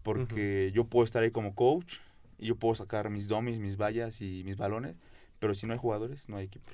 Porque 0.02 0.70
yo 0.74 0.84
puedo 0.84 1.04
estar 1.04 1.22
ahí 1.22 1.30
como 1.30 1.54
coach 1.54 1.96
y 2.38 2.46
yo 2.46 2.56
puedo 2.56 2.74
sacar 2.74 3.10
mis 3.10 3.28
dummies, 3.28 3.58
mis 3.58 3.76
vallas 3.76 4.20
y 4.20 4.42
mis 4.44 4.56
balones, 4.56 4.96
pero 5.38 5.54
si 5.54 5.66
no 5.66 5.72
hay 5.72 5.78
jugadores, 5.78 6.28
no 6.28 6.36
hay 6.36 6.46
equipo. 6.46 6.70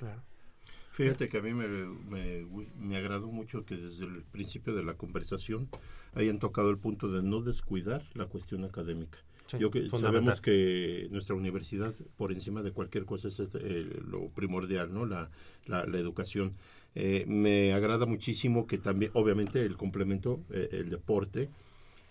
Fíjate 0.91 1.27
que 1.27 1.39
a 1.39 1.41
mí 1.41 1.53
me, 1.53 1.67
me, 1.67 2.45
me 2.77 2.95
agradó 2.95 3.27
mucho 3.27 3.65
que 3.65 3.75
desde 3.75 4.05
el 4.05 4.23
principio 4.23 4.73
de 4.73 4.83
la 4.83 4.93
conversación 4.93 5.69
hayan 6.15 6.39
tocado 6.39 6.69
el 6.69 6.77
punto 6.77 7.11
de 7.11 7.21
no 7.21 7.41
descuidar 7.41 8.03
la 8.13 8.25
cuestión 8.25 8.63
académica. 8.63 9.19
Sí, 9.47 9.57
Yo 9.59 9.69
que 9.69 9.87
sabemos 9.89 10.41
que 10.41 11.07
nuestra 11.11 11.35
universidad, 11.35 11.93
por 12.17 12.31
encima 12.31 12.63
de 12.63 12.71
cualquier 12.71 13.05
cosa, 13.05 13.27
es 13.27 13.39
eh, 13.39 14.01
lo 14.09 14.29
primordial, 14.29 14.91
¿no? 14.91 15.05
La, 15.05 15.29
la, 15.67 15.85
la 15.85 15.99
educación. 15.99 16.53
Eh, 16.95 17.25
me 17.27 17.73
agrada 17.73 18.05
muchísimo 18.05 18.65
que 18.65 18.77
también, 18.79 19.11
obviamente, 19.13 19.61
el 19.61 19.77
complemento, 19.77 20.39
eh, 20.49 20.69
el 20.71 20.89
deporte, 20.89 21.49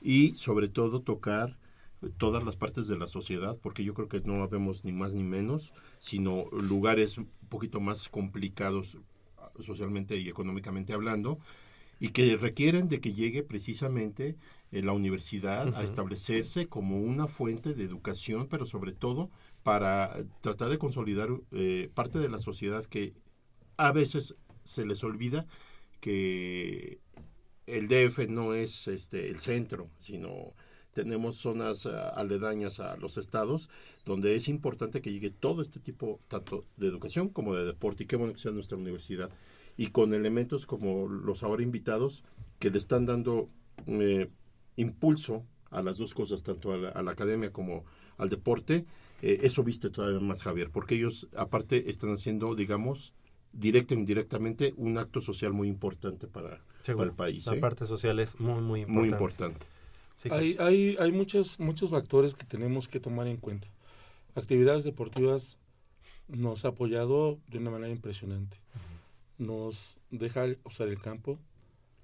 y 0.00 0.34
sobre 0.36 0.68
todo 0.68 1.00
tocar 1.00 1.56
todas 2.18 2.44
las 2.44 2.56
partes 2.56 2.86
de 2.86 2.98
la 2.98 3.08
sociedad, 3.08 3.56
porque 3.62 3.82
yo 3.82 3.94
creo 3.94 4.08
que 4.08 4.20
no 4.20 4.42
habemos 4.42 4.84
ni 4.84 4.92
más 4.92 5.14
ni 5.14 5.24
menos, 5.24 5.72
sino 5.98 6.44
lugares 6.50 7.16
un 7.18 7.28
poquito 7.48 7.80
más 7.80 8.08
complicados 8.08 8.98
socialmente 9.60 10.18
y 10.18 10.28
económicamente 10.28 10.92
hablando, 10.92 11.38
y 12.00 12.08
que 12.08 12.36
requieren 12.36 12.88
de 12.88 13.00
que 13.00 13.12
llegue 13.12 13.42
precisamente 13.42 14.36
eh, 14.72 14.82
la 14.82 14.92
universidad 14.92 15.74
a 15.76 15.82
establecerse 15.82 16.66
como 16.66 17.00
una 17.00 17.28
fuente 17.28 17.74
de 17.74 17.84
educación, 17.84 18.48
pero 18.48 18.66
sobre 18.66 18.92
todo 18.92 19.30
para 19.62 20.16
tratar 20.40 20.68
de 20.68 20.78
consolidar 20.78 21.28
eh, 21.52 21.90
parte 21.94 22.18
de 22.18 22.28
la 22.28 22.40
sociedad 22.40 22.84
que 22.84 23.14
a 23.76 23.92
veces 23.92 24.34
se 24.64 24.86
les 24.86 25.02
olvida 25.04 25.46
que 26.00 26.98
el 27.66 27.88
DF 27.88 28.28
no 28.28 28.54
es 28.54 28.88
este 28.88 29.28
el 29.28 29.40
centro, 29.40 29.88
sino 29.98 30.54
tenemos 30.92 31.36
zonas 31.36 31.86
ah, 31.86 32.08
aledañas 32.10 32.80
a 32.80 32.96
los 32.96 33.18
estados 33.18 33.68
donde 34.04 34.36
es 34.36 34.48
importante 34.48 35.02
que 35.02 35.12
llegue 35.12 35.30
todo 35.30 35.62
este 35.62 35.80
tipo 35.80 36.20
tanto 36.28 36.64
de 36.76 36.88
educación 36.88 37.28
como 37.28 37.54
de 37.54 37.64
deporte 37.64 38.04
y 38.04 38.06
qué 38.06 38.16
bueno 38.16 38.32
que 38.32 38.38
sea 38.38 38.52
nuestra 38.52 38.78
universidad 38.78 39.30
y 39.76 39.88
con 39.88 40.14
elementos 40.14 40.66
como 40.66 41.08
los 41.08 41.42
ahora 41.42 41.62
invitados 41.62 42.24
que 42.58 42.70
le 42.70 42.78
están 42.78 43.06
dando 43.06 43.48
eh, 43.86 44.30
impulso 44.76 45.44
a 45.70 45.82
las 45.82 45.98
dos 45.98 46.14
cosas, 46.14 46.42
tanto 46.42 46.72
a 46.72 46.76
la, 46.76 46.88
a 46.90 47.02
la 47.02 47.10
academia 47.12 47.52
como 47.52 47.84
al 48.16 48.28
deporte, 48.28 48.86
eh, 49.22 49.40
eso 49.42 49.64
viste 49.64 49.90
todavía 49.90 50.20
más 50.20 50.42
Javier, 50.42 50.70
porque 50.70 50.94
ellos 50.94 51.28
aparte 51.36 51.90
están 51.90 52.12
haciendo, 52.12 52.54
digamos, 52.54 53.14
directa 53.52 53.94
e 53.94 53.98
indirectamente 53.98 54.74
un 54.76 54.98
acto 54.98 55.20
social 55.20 55.52
muy 55.52 55.68
importante 55.68 56.26
para, 56.26 56.60
Seguro. 56.82 56.98
para 56.98 57.10
el 57.10 57.16
país. 57.16 57.46
La 57.46 57.56
¿eh? 57.56 57.60
parte 57.60 57.86
social 57.86 58.18
es 58.18 58.38
muy, 58.38 58.60
muy 58.60 58.80
importante. 58.80 59.00
Muy 59.00 59.08
importante. 59.08 59.66
Sí, 60.16 60.28
hay, 60.30 60.56
hay, 60.58 60.96
hay 60.98 61.12
muchos, 61.12 61.58
muchos 61.58 61.90
factores 61.90 62.34
que 62.34 62.44
tenemos 62.44 62.88
que 62.88 63.00
tomar 63.00 63.26
en 63.26 63.36
cuenta. 63.36 63.68
Actividades 64.34 64.84
deportivas 64.84 65.58
nos 66.28 66.64
ha 66.64 66.68
apoyado 66.68 67.38
de 67.48 67.58
una 67.58 67.70
manera 67.70 67.92
impresionante. 67.92 68.58
Nos 69.46 69.98
deja 70.10 70.44
usar 70.64 70.88
el 70.88 71.00
campo, 71.00 71.38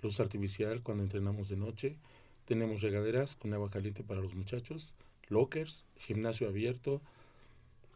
luz 0.02 0.20
artificial 0.20 0.82
cuando 0.82 1.02
entrenamos 1.02 1.48
de 1.48 1.56
noche. 1.56 1.96
Tenemos 2.44 2.82
regaderas 2.82 3.36
con 3.36 3.52
agua 3.54 3.70
caliente 3.70 4.02
para 4.02 4.20
los 4.20 4.34
muchachos, 4.34 4.92
lockers, 5.28 5.84
gimnasio 5.96 6.48
abierto, 6.48 7.00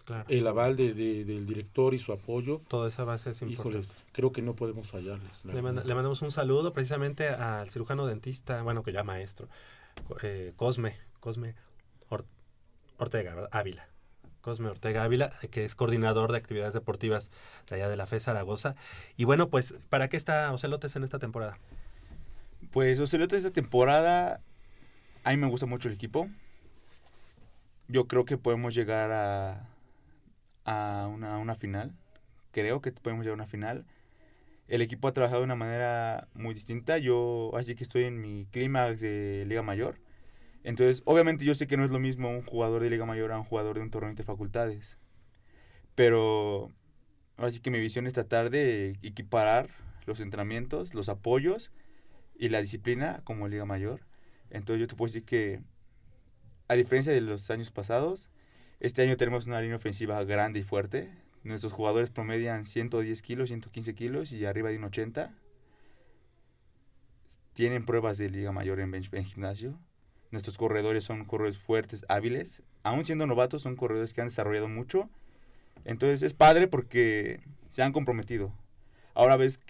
Claro. 0.04 0.26
el 0.28 0.46
aval 0.46 0.76
de- 0.76 0.92
de- 0.92 1.24
del 1.24 1.46
director 1.46 1.94
y 1.94 1.98
su 1.98 2.12
apoyo. 2.12 2.60
Toda 2.68 2.88
esa 2.88 3.04
base 3.04 3.30
es 3.30 3.40
importante. 3.40 3.78
Híjoles, 3.78 4.04
creo 4.12 4.32
que 4.32 4.42
no 4.42 4.54
podemos 4.54 4.90
fallarles. 4.90 5.44
la 5.46 5.54
Le, 5.54 5.62
manda- 5.62 5.82
le 5.82 5.94
mandamos 5.94 6.20
un 6.22 6.30
saludo 6.30 6.72
precisamente 6.74 7.28
al 7.28 7.68
cirujano 7.70 8.06
dentista, 8.06 8.62
bueno, 8.62 8.82
que 8.82 8.92
ya 8.92 9.02
maestro, 9.02 9.48
eh, 10.22 10.52
Cosme, 10.56 10.94
Cosme 11.20 11.54
Or- 12.10 12.26
Ortega, 12.98 13.34
¿verdad? 13.34 13.48
Ávila. 13.50 13.88
Cosme 14.44 14.68
Ortega 14.68 15.04
Ávila, 15.04 15.32
que 15.50 15.64
es 15.64 15.74
coordinador 15.74 16.30
de 16.30 16.36
actividades 16.36 16.74
deportivas 16.74 17.30
de 17.70 17.76
allá 17.76 17.88
de 17.88 17.96
la 17.96 18.04
FE 18.04 18.20
Zaragoza. 18.20 18.76
Y 19.16 19.24
bueno, 19.24 19.48
pues, 19.48 19.86
¿para 19.88 20.08
qué 20.08 20.18
está 20.18 20.52
Ocelotes 20.52 20.94
en 20.96 21.02
esta 21.02 21.18
temporada? 21.18 21.58
Pues 22.70 23.00
Ocelotes 23.00 23.38
esta 23.38 23.52
temporada, 23.52 24.42
a 25.24 25.30
mí 25.30 25.38
me 25.38 25.46
gusta 25.46 25.64
mucho 25.64 25.88
el 25.88 25.94
equipo. 25.94 26.28
Yo 27.88 28.06
creo 28.06 28.26
que 28.26 28.36
podemos 28.36 28.74
llegar 28.74 29.12
a, 29.12 29.66
a 30.66 31.08
una, 31.10 31.38
una 31.38 31.54
final. 31.54 31.94
Creo 32.52 32.82
que 32.82 32.92
podemos 32.92 33.24
llegar 33.24 33.38
a 33.38 33.42
una 33.42 33.50
final. 33.50 33.86
El 34.68 34.82
equipo 34.82 35.08
ha 35.08 35.12
trabajado 35.14 35.40
de 35.40 35.46
una 35.46 35.56
manera 35.56 36.28
muy 36.34 36.52
distinta. 36.52 36.98
Yo, 36.98 37.50
así 37.56 37.74
que 37.74 37.82
estoy 37.82 38.04
en 38.04 38.20
mi 38.20 38.44
clímax 38.50 39.00
de 39.00 39.44
Liga 39.46 39.62
Mayor. 39.62 40.03
Entonces, 40.64 41.02
obviamente 41.06 41.44
yo 41.46 41.54
sé 41.54 41.66
que 41.68 41.76
no 41.76 41.84
es 41.84 41.92
lo 41.92 42.00
mismo 42.00 42.30
un 42.30 42.42
jugador 42.42 42.82
de 42.82 42.90
Liga 42.90 43.06
Mayor 43.06 43.32
a 43.32 43.38
un 43.38 43.44
jugador 43.44 43.76
de 43.76 43.82
un 43.82 43.90
torneo 43.90 44.14
de 44.14 44.22
facultades. 44.24 44.98
Pero, 45.94 46.72
así 47.38 47.60
que 47.60 47.70
mi 47.70 47.80
visión 47.80 48.06
es 48.06 48.14
tratar 48.14 48.50
de 48.50 48.98
equiparar 49.02 49.70
los 50.06 50.20
entrenamientos, 50.20 50.94
los 50.94 51.08
apoyos 51.08 51.72
y 52.38 52.50
la 52.50 52.62
disciplina 52.62 53.22
como 53.24 53.48
Liga 53.48 53.66
Mayor. 53.66 54.02
Entonces 54.50 54.80
yo 54.82 54.88
te 54.88 54.96
puedo 54.96 55.08
decir 55.08 55.24
que, 55.24 55.62
a 56.68 56.74
diferencia 56.74 57.12
de 57.12 57.20
los 57.20 57.50
años 57.50 57.70
pasados, 57.70 58.30
este 58.80 59.02
año 59.02 59.16
tenemos 59.16 59.46
una 59.46 59.60
línea 59.60 59.76
ofensiva 59.76 60.22
grande 60.24 60.60
y 60.60 60.62
fuerte. 60.62 61.10
Nuestros 61.42 61.72
jugadores 61.72 62.10
promedian 62.10 62.64
110 62.64 63.22
kilos, 63.22 63.48
115 63.48 63.94
kilos 63.94 64.32
y 64.32 64.44
arriba 64.46 64.70
de 64.70 64.78
un 64.78 64.84
80. 64.84 65.32
Tienen 67.54 67.86
pruebas 67.86 68.18
de 68.18 68.28
liga 68.30 68.52
mayor 68.52 68.80
en, 68.80 68.92
bench- 68.92 69.12
en 69.16 69.24
gimnasio. 69.24 69.78
Nuestros 70.34 70.58
corredores 70.58 71.04
son 71.04 71.24
corredores 71.26 71.58
fuertes, 71.58 72.04
hábiles. 72.08 72.64
Aún 72.82 73.04
siendo 73.04 73.24
novatos, 73.24 73.62
son 73.62 73.76
corredores 73.76 74.12
que 74.12 74.20
han 74.20 74.26
desarrollado 74.26 74.66
mucho. 74.66 75.08
Entonces 75.84 76.22
es 76.22 76.34
padre 76.34 76.66
porque 76.66 77.40
se 77.68 77.84
han 77.84 77.92
comprometido. 77.92 78.52
Ahora 79.14 79.36
ves, 79.36 79.60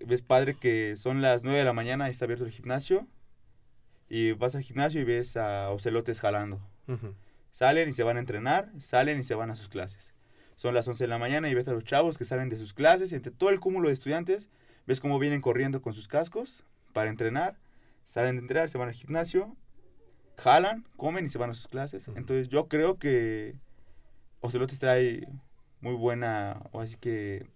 ves 0.00 0.22
padre 0.22 0.56
que 0.58 0.96
son 0.96 1.20
las 1.20 1.44
9 1.44 1.58
de 1.58 1.64
la 1.66 1.74
mañana 1.74 2.08
y 2.08 2.12
está 2.12 2.24
abierto 2.24 2.46
el 2.46 2.50
gimnasio. 2.50 3.06
Y 4.08 4.32
vas 4.32 4.54
al 4.54 4.62
gimnasio 4.62 5.02
y 5.02 5.04
ves 5.04 5.36
a 5.36 5.70
ocelotes 5.70 6.18
jalando. 6.20 6.62
Salen 7.50 7.90
y 7.90 7.92
se 7.92 8.02
van 8.02 8.16
a 8.16 8.20
entrenar, 8.20 8.72
salen 8.78 9.20
y 9.20 9.22
se 9.22 9.34
van 9.34 9.50
a 9.50 9.54
sus 9.54 9.68
clases. 9.68 10.14
Son 10.56 10.72
las 10.72 10.88
11 10.88 11.04
de 11.04 11.08
la 11.08 11.18
mañana 11.18 11.50
y 11.50 11.54
ves 11.54 11.68
a 11.68 11.72
los 11.72 11.84
chavos 11.84 12.16
que 12.16 12.24
salen 12.24 12.48
de 12.48 12.56
sus 12.56 12.72
clases, 12.72 13.12
entre 13.12 13.32
todo 13.32 13.50
el 13.50 13.60
cúmulo 13.60 13.88
de 13.88 13.94
estudiantes, 13.94 14.48
ves 14.86 14.98
cómo 15.00 15.18
vienen 15.18 15.42
corriendo 15.42 15.82
con 15.82 15.92
sus 15.92 16.08
cascos 16.08 16.64
para 16.94 17.10
entrenar, 17.10 17.58
salen 18.06 18.36
de 18.36 18.40
entrenar, 18.40 18.70
se 18.70 18.78
van 18.78 18.88
al 18.88 18.94
gimnasio, 18.94 19.54
jalan, 20.38 20.86
comen 20.96 21.26
y 21.26 21.28
se 21.28 21.38
van 21.38 21.50
a 21.50 21.54
sus 21.54 21.68
clases. 21.68 22.08
Entonces 22.08 22.48
yo 22.48 22.68
creo 22.68 22.98
que 22.98 23.54
Ocelotes 24.40 24.78
trae 24.78 25.26
muy 25.80 25.94
buena, 25.94 26.60
o 26.72 26.80
así 26.80 26.96
que 26.96 27.46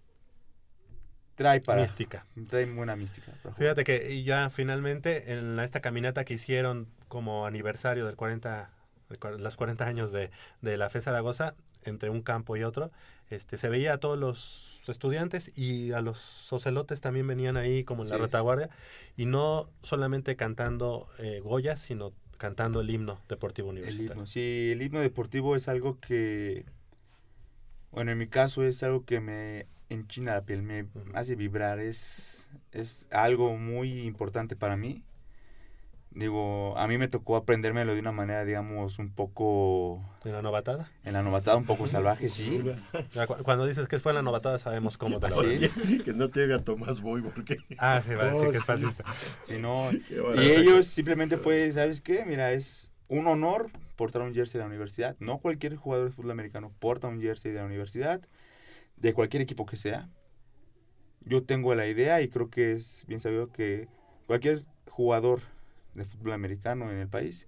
trae 1.35 1.61
para... 1.61 1.81
Mística. 1.81 2.25
Trae 2.49 2.65
buena 2.65 2.95
mística. 2.95 3.31
Fíjate 3.57 3.83
que 3.83 4.23
ya 4.23 4.49
finalmente 4.49 5.33
en 5.33 5.59
esta 5.59 5.79
caminata 5.81 6.23
que 6.25 6.35
hicieron 6.35 6.87
como 7.07 7.45
aniversario 7.45 8.05
del 8.05 8.15
40, 8.15 8.69
de 9.09 9.19
cua- 9.19 9.37
los 9.37 9.55
40 9.55 9.85
años 9.85 10.11
de, 10.11 10.29
de 10.61 10.77
la 10.77 10.89
FE 10.89 11.01
Zaragoza, 11.01 11.53
entre 11.83 12.09
un 12.09 12.21
campo 12.21 12.57
y 12.57 12.63
otro, 12.63 12.91
este, 13.29 13.57
se 13.57 13.69
veía 13.69 13.93
a 13.93 13.97
todos 13.97 14.19
los 14.19 14.83
estudiantes 14.87 15.57
y 15.57 15.93
a 15.93 16.01
los 16.01 16.51
ocelotes 16.53 17.01
también 17.01 17.25
venían 17.27 17.57
ahí 17.57 17.83
como 17.83 18.03
en 18.03 18.09
la 18.09 18.15
retaguardia 18.25 18.69
y 19.15 19.25
no 19.25 19.69
solamente 19.83 20.35
cantando 20.35 21.07
eh, 21.19 21.39
Goya, 21.39 21.77
sino 21.77 22.13
cantando 22.41 22.81
el 22.81 22.89
himno 22.89 23.19
deportivo 23.29 23.69
El 23.69 23.77
universitario. 23.77 24.13
himno, 24.13 24.25
sí, 24.25 24.71
el 24.71 24.81
himno 24.81 24.99
deportivo 24.99 25.55
es 25.55 25.67
algo 25.67 25.99
que, 25.99 26.65
bueno, 27.91 28.09
en 28.13 28.17
mi 28.17 28.25
caso 28.25 28.63
es 28.63 28.81
algo 28.81 29.05
que 29.05 29.19
me 29.19 29.67
enchina 29.89 30.33
la 30.33 30.41
piel, 30.41 30.63
me 30.63 30.87
hace 31.13 31.35
vibrar, 31.35 31.79
es, 31.79 32.49
es 32.71 33.07
algo 33.11 33.57
muy 33.57 34.07
importante 34.07 34.55
para 34.55 34.75
mí. 34.75 35.03
Digo, 36.13 36.77
a 36.77 36.87
mí 36.87 36.97
me 36.97 37.07
tocó 37.07 37.37
aprendérmelo 37.37 37.93
de 37.93 38.01
una 38.01 38.11
manera, 38.11 38.43
digamos, 38.43 38.99
un 38.99 39.13
poco... 39.13 40.03
¿En 40.25 40.33
la 40.33 40.41
novatada? 40.41 40.91
En 41.05 41.13
la 41.13 41.23
novatada, 41.23 41.55
un 41.55 41.65
poco 41.65 41.87
salvaje, 41.87 42.29
sí. 42.29 42.61
Cuando 43.43 43.65
dices 43.65 43.87
que 43.87 43.97
fue 43.97 44.11
en 44.11 44.17
la 44.17 44.21
novatada 44.21 44.59
sabemos 44.59 44.97
cómo 44.97 45.21
te 45.21 45.27
es. 45.55 45.73
que 46.03 46.11
no 46.13 46.29
te 46.29 46.43
haga 46.43 46.59
Tomás 46.59 46.99
Boy 46.99 47.21
porque... 47.21 47.59
Ah, 47.77 48.01
sí, 48.05 48.13
va 48.15 48.23
a 48.23 48.25
decir 48.33 48.47
Oh, 48.47 48.51
que 48.51 48.57
es 48.57 48.63
sí. 48.63 48.67
fascista. 48.67 49.05
Sí, 49.43 49.53
no. 49.59 49.89
Y 50.35 50.49
ellos 50.49 50.85
simplemente 50.87 51.37
fue, 51.37 51.71
¿sabes 51.71 52.01
qué? 52.01 52.25
Mira, 52.25 52.51
es 52.51 52.91
un 53.07 53.27
honor 53.27 53.71
portar 53.95 54.21
un 54.21 54.33
jersey 54.33 54.59
de 54.59 54.63
la 54.65 54.69
universidad. 54.69 55.15
No 55.19 55.37
cualquier 55.37 55.77
jugador 55.77 56.07
de 56.09 56.11
fútbol 56.13 56.31
americano 56.31 56.73
porta 56.79 57.07
un 57.07 57.21
jersey 57.21 57.53
de 57.53 57.59
la 57.59 57.65
universidad, 57.65 58.21
de 58.97 59.13
cualquier 59.13 59.43
equipo 59.43 59.65
que 59.65 59.77
sea. 59.77 60.09
Yo 61.21 61.43
tengo 61.43 61.73
la 61.73 61.87
idea 61.87 62.21
y 62.21 62.27
creo 62.27 62.49
que 62.49 62.73
es 62.73 63.05
bien 63.07 63.21
sabido 63.21 63.51
que 63.51 63.87
cualquier 64.27 64.65
jugador 64.89 65.41
de 65.93 66.05
fútbol 66.05 66.33
americano 66.33 66.89
en 66.91 66.97
el 66.97 67.07
país 67.07 67.47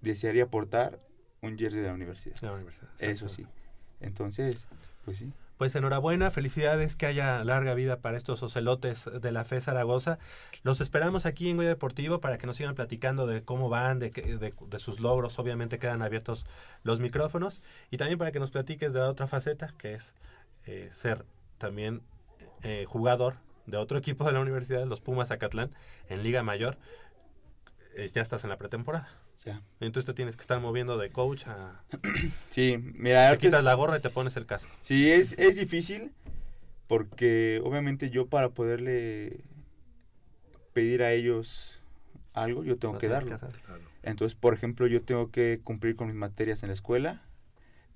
desearía 0.00 0.46
portar 0.48 1.00
un 1.42 1.58
jersey 1.58 1.80
de 1.80 1.86
la 1.88 1.94
universidad. 1.94 2.36
La 2.40 2.52
universidad, 2.52 2.88
Eso 3.00 3.28
sí. 3.28 3.46
Entonces, 4.00 4.66
pues 5.04 5.18
sí. 5.18 5.32
Pues 5.56 5.74
enhorabuena, 5.74 6.30
felicidades, 6.30 6.94
que 6.94 7.06
haya 7.06 7.42
larga 7.42 7.74
vida 7.74 7.96
para 7.98 8.16
estos 8.16 8.44
ocelotes 8.44 9.06
de 9.20 9.32
la 9.32 9.40
FE 9.44 9.60
Zaragoza. 9.60 10.20
Los 10.62 10.80
esperamos 10.80 11.26
aquí 11.26 11.50
en 11.50 11.56
Goya 11.56 11.68
Deportivo 11.70 12.20
para 12.20 12.38
que 12.38 12.46
nos 12.46 12.56
sigan 12.56 12.76
platicando 12.76 13.26
de 13.26 13.42
cómo 13.42 13.68
van, 13.68 13.98
de, 13.98 14.12
que- 14.12 14.38
de, 14.38 14.54
de 14.68 14.78
sus 14.78 15.00
logros. 15.00 15.36
Obviamente 15.40 15.80
quedan 15.80 16.00
abiertos 16.02 16.46
los 16.84 17.00
micrófonos. 17.00 17.60
Y 17.90 17.96
también 17.96 18.18
para 18.20 18.30
que 18.30 18.38
nos 18.38 18.52
platiques 18.52 18.92
de 18.92 19.00
la 19.00 19.08
otra 19.08 19.26
faceta, 19.26 19.74
que 19.78 19.94
es 19.94 20.14
eh, 20.66 20.90
ser 20.92 21.24
también 21.58 22.02
eh, 22.62 22.84
jugador 22.86 23.34
de 23.66 23.78
otro 23.78 23.98
equipo 23.98 24.24
de 24.26 24.32
la 24.32 24.40
universidad, 24.40 24.86
los 24.86 25.00
Pumas 25.00 25.32
Acatlán, 25.32 25.70
en 26.08 26.22
Liga 26.22 26.44
Mayor. 26.44 26.78
Eh, 27.98 28.08
ya 28.14 28.22
estás 28.22 28.44
en 28.44 28.50
la 28.50 28.58
pretemporada. 28.58 29.08
Ya. 29.44 29.60
Entonces 29.80 30.06
te 30.06 30.14
tienes 30.14 30.36
que 30.36 30.42
estar 30.42 30.60
moviendo 30.60 30.96
de 30.98 31.10
coach 31.10 31.46
a... 31.48 31.82
Sí, 32.48 32.78
mira, 32.94 33.30
Te 33.32 33.38
quitas 33.38 33.64
la 33.64 33.74
gorra 33.74 33.96
y 33.96 34.00
te 34.00 34.08
pones 34.08 34.36
el 34.36 34.46
casco. 34.46 34.70
Sí, 34.80 35.10
es, 35.10 35.36
es 35.38 35.56
difícil 35.56 36.12
porque 36.86 37.60
obviamente 37.64 38.10
yo 38.10 38.28
para 38.28 38.50
poderle 38.50 39.40
pedir 40.72 41.02
a 41.02 41.12
ellos 41.12 41.80
algo, 42.34 42.62
yo 42.62 42.76
tengo 42.78 42.98
que 42.98 43.08
darlo. 43.08 43.36
Claro. 43.36 43.82
Entonces, 44.04 44.38
por 44.38 44.54
ejemplo, 44.54 44.86
yo 44.86 45.02
tengo 45.02 45.32
que 45.32 45.60
cumplir 45.64 45.96
con 45.96 46.06
mis 46.06 46.16
materias 46.16 46.62
en 46.62 46.68
la 46.68 46.74
escuela, 46.74 47.22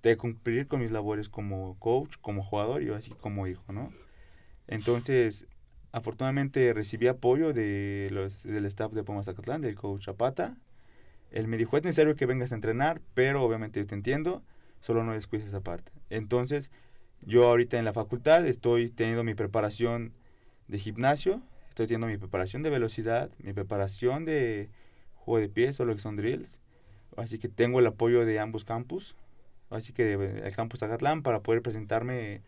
tengo 0.00 0.16
que 0.16 0.20
cumplir 0.20 0.66
con 0.66 0.80
mis 0.80 0.90
labores 0.90 1.28
como 1.28 1.78
coach, 1.78 2.16
como 2.20 2.42
jugador 2.42 2.82
y 2.82 2.90
así 2.90 3.12
como 3.12 3.46
hijo, 3.46 3.72
¿no? 3.72 3.92
Entonces, 4.66 5.46
afortunadamente 5.92 6.72
recibí 6.72 7.06
apoyo 7.06 7.52
de 7.52 8.08
los, 8.10 8.42
del 8.42 8.64
staff 8.66 8.92
de 8.92 9.04
Pumas 9.04 9.26
Zacatlán, 9.26 9.60
del 9.60 9.74
coach 9.74 10.06
Zapata. 10.06 10.56
Él 11.30 11.48
me 11.48 11.56
dijo, 11.56 11.76
es 11.76 11.84
necesario 11.84 12.16
que 12.16 12.26
vengas 12.26 12.52
a 12.52 12.54
entrenar, 12.54 13.00
pero 13.14 13.42
obviamente 13.42 13.80
yo 13.80 13.86
te 13.86 13.94
entiendo, 13.94 14.42
solo 14.80 15.04
no 15.04 15.12
descuides 15.12 15.46
esa 15.46 15.60
parte. 15.60 15.92
Entonces, 16.10 16.70
yo 17.20 17.46
ahorita 17.46 17.78
en 17.78 17.84
la 17.84 17.92
facultad 17.92 18.46
estoy 18.46 18.90
teniendo 18.90 19.22
mi 19.22 19.34
preparación 19.34 20.12
de 20.68 20.78
gimnasio, 20.78 21.42
estoy 21.68 21.86
teniendo 21.86 22.06
mi 22.06 22.16
preparación 22.16 22.62
de 22.62 22.70
velocidad, 22.70 23.30
mi 23.38 23.52
preparación 23.52 24.24
de 24.24 24.70
juego 25.14 25.40
de 25.40 25.48
pies 25.48 25.78
o 25.78 25.84
lo 25.84 25.94
que 25.94 26.00
son 26.00 26.16
drills. 26.16 26.58
Así 27.16 27.38
que 27.38 27.48
tengo 27.48 27.80
el 27.80 27.86
apoyo 27.86 28.24
de 28.24 28.38
ambos 28.40 28.64
campus, 28.64 29.14
así 29.68 29.92
que 29.92 30.14
el 30.14 30.56
campus 30.56 30.80
Zacatlán 30.80 31.22
para 31.22 31.40
poder 31.40 31.60
presentarme 31.60 32.42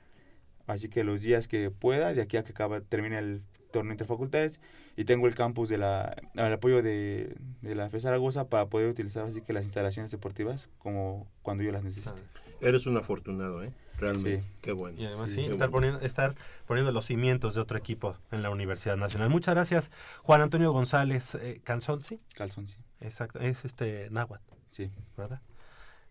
así 0.66 0.88
que 0.88 1.04
los 1.04 1.22
días 1.22 1.48
que 1.48 1.70
pueda, 1.70 2.12
de 2.14 2.22
aquí 2.22 2.36
a 2.36 2.44
que 2.44 2.52
acaba, 2.52 2.80
termine 2.80 3.18
el 3.18 3.42
torneo 3.72 3.92
interfacultades 3.92 4.60
y 4.96 5.04
tengo 5.04 5.26
el 5.26 5.34
campus 5.34 5.68
de 5.68 5.78
la 5.78 6.14
el 6.34 6.52
apoyo 6.52 6.80
de, 6.82 7.36
de 7.60 7.74
la 7.74 7.88
FE 7.90 7.98
Zaragoza 8.00 8.48
para 8.48 8.66
poder 8.66 8.88
utilizar 8.88 9.26
así 9.26 9.40
que 9.40 9.52
las 9.52 9.64
instalaciones 9.64 10.10
deportivas 10.12 10.70
como 10.78 11.26
cuando 11.42 11.64
yo 11.64 11.72
las 11.72 11.82
necesite. 11.82 12.14
Eres 12.60 12.86
un 12.86 12.96
afortunado, 12.96 13.64
¿eh? 13.64 13.72
Realmente. 13.98 14.40
Sí. 14.40 14.46
Qué 14.62 14.72
bueno. 14.72 14.98
Y 15.00 15.04
además 15.04 15.30
Sí, 15.30 15.40
estar, 15.42 15.56
bueno. 15.56 15.70
poniendo, 15.72 16.00
estar 16.00 16.34
poniendo 16.66 16.92
los 16.92 17.06
cimientos 17.06 17.54
de 17.54 17.60
otro 17.60 17.76
equipo 17.78 18.16
en 18.30 18.42
la 18.42 18.50
Universidad 18.50 18.96
Nacional. 18.96 19.28
Muchas 19.28 19.54
gracias, 19.54 19.90
Juan 20.22 20.40
Antonio 20.40 20.72
González 20.72 21.34
eh, 21.34 21.60
Canzón, 21.64 22.02
¿sí? 22.04 22.20
Calzón, 22.34 22.68
sí. 22.68 22.76
Exacto, 23.00 23.40
es 23.40 23.64
este 23.64 24.08
Náhuatl. 24.10 24.42
Sí. 24.70 24.90
¿Verdad? 25.16 25.40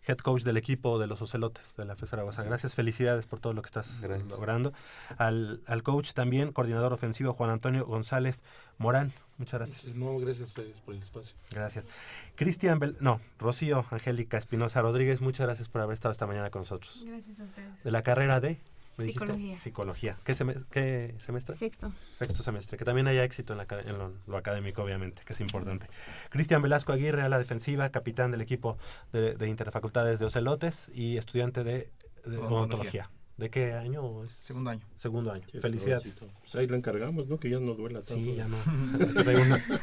Head 0.06 0.18
coach 0.18 0.44
del 0.44 0.58
equipo 0.58 1.00
de 1.00 1.08
los 1.08 1.22
Ocelotes 1.22 1.76
de 1.78 1.86
la 1.86 1.96
FE 1.96 2.06
Zaragoza. 2.08 2.44
Gracias, 2.44 2.76
felicidades 2.76 3.26
por 3.26 3.40
todo 3.40 3.54
lo 3.54 3.62
que 3.62 3.68
estás 3.68 4.02
logrando. 4.30 4.74
Al, 5.18 5.62
al 5.66 5.82
coach 5.84 6.12
también, 6.14 6.52
coordinador 6.52 6.92
ofensivo 6.94 7.34
Juan 7.34 7.50
Antonio 7.50 7.86
González 7.86 8.44
Morán. 8.78 9.14
Muchas 9.38 9.60
gracias. 9.62 9.96
No, 9.96 10.18
gracias 10.20 10.42
a 10.42 10.44
ustedes 10.44 10.82
por 10.82 10.94
el 10.94 11.02
espacio. 11.02 11.36
Gracias. 11.52 11.88
Cristian, 12.36 12.80
Bel- 12.80 12.98
no, 13.00 13.20
Rocío 13.40 13.86
Angélica 13.92 14.38
Espinosa 14.38 14.82
Rodríguez, 14.82 15.22
muchas 15.22 15.46
gracias 15.48 15.70
por 15.70 15.82
haber 15.82 15.94
estado 15.96 16.12
esta 16.12 16.28
mañana 16.28 16.50
con 16.50 16.62
nosotros. 16.64 17.04
Gracias 17.08 17.40
a 17.40 17.44
ustedes. 17.44 17.84
De 17.84 17.92
la 17.92 18.04
carrera 18.04 18.40
de 18.40 18.60
¿me 18.98 19.06
dijiste? 19.06 19.26
Psicología. 19.26 19.58
Psicología. 19.58 20.18
¿Qué, 20.24 20.34
seme- 20.36 20.66
qué 20.72 21.16
semestre? 21.20 21.56
Sexto. 21.56 21.92
Sexto 22.14 22.44
semestre. 22.44 22.78
Que 22.78 22.86
también 22.86 23.08
haya 23.08 23.24
éxito 23.24 23.54
en, 23.54 23.58
la, 23.58 23.68
en 23.86 23.98
lo, 23.98 24.14
lo 24.28 24.38
académico, 24.38 24.84
obviamente, 24.84 25.24
que 25.26 25.34
es 25.34 25.40
importante. 25.42 25.88
Cristian 26.30 26.62
Velasco 26.62 26.92
Aguirre, 26.94 27.22
a 27.22 27.30
la 27.30 27.38
defensiva, 27.40 27.90
capitán 27.90 28.32
del 28.32 28.42
equipo 28.42 28.78
de, 29.12 29.36
de 29.36 29.48
Interfacultades 29.48 30.20
de 30.20 30.26
Ocelotes 30.26 30.90
y 30.94 31.18
estudiante 31.18 31.64
de, 31.64 31.90
de 32.26 32.38
Odontología. 32.38 32.48
odontología. 32.58 33.10
¿De 33.36 33.50
qué 33.50 33.74
año? 33.74 34.24
es? 34.24 34.30
Segundo 34.32 34.70
año. 34.70 34.86
Segundo 35.00 35.32
año. 35.32 35.44
Felicidades. 35.60 36.28
Pues 36.42 36.54
ahí 36.56 36.68
lo 36.68 36.76
encargamos, 36.76 37.28
¿no? 37.28 37.40
Que 37.40 37.50
ya 37.50 37.60
no 37.60 37.74
duela 37.74 38.02
tanto. 38.02 38.14
Sí, 38.14 38.36
ya 38.36 38.48
no. 38.48 38.56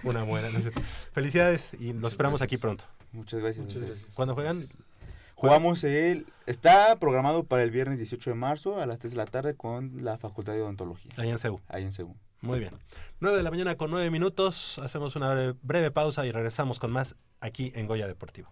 Una, 0.05 0.23
una 0.23 0.51
no 0.51 0.61
cierto. 0.61 0.81
Felicidades 1.12 1.74
y 1.81 1.93
los 1.93 2.12
esperamos 2.12 2.43
aquí 2.43 2.59
pronto. 2.59 2.85
Muchas 3.11 3.41
gracias. 3.41 3.65
Muchas 3.66 3.82
gracias. 3.82 4.09
Cuando 4.15 4.35
juegan, 4.35 4.62
Jugamos 5.41 5.85
el... 5.85 6.27
Está 6.45 6.97
programado 6.97 7.45
para 7.45 7.62
el 7.62 7.71
viernes 7.71 7.97
18 7.97 8.31
de 8.31 8.37
marzo 8.37 8.79
a 8.79 8.85
las 8.85 8.99
3 8.99 9.12
de 9.12 9.17
la 9.17 9.25
tarde 9.25 9.57
con 9.57 10.05
la 10.05 10.19
Facultad 10.19 10.53
de 10.53 10.61
Odontología. 10.61 11.12
Ahí 11.17 11.31
en 11.31 11.39
CEU. 11.39 11.61
Ahí 11.69 11.83
en 11.85 11.93
CEU. 11.93 12.15
Muy 12.43 12.59
bien. 12.59 12.73
9 13.21 13.39
de 13.39 13.43
la 13.43 13.51
mañana 13.51 13.77
con 13.77 13.91
9 13.91 14.11
minutos. 14.11 14.79
Hacemos 14.81 15.17
una 15.17 15.33
breve, 15.33 15.55
breve 15.62 15.91
pausa 15.91 16.27
y 16.27 16.33
regresamos 16.33 16.79
con 16.79 16.91
más 16.91 17.17
aquí 17.41 17.73
en 17.75 17.87
Goya 17.87 18.07
Deportivo. 18.07 18.51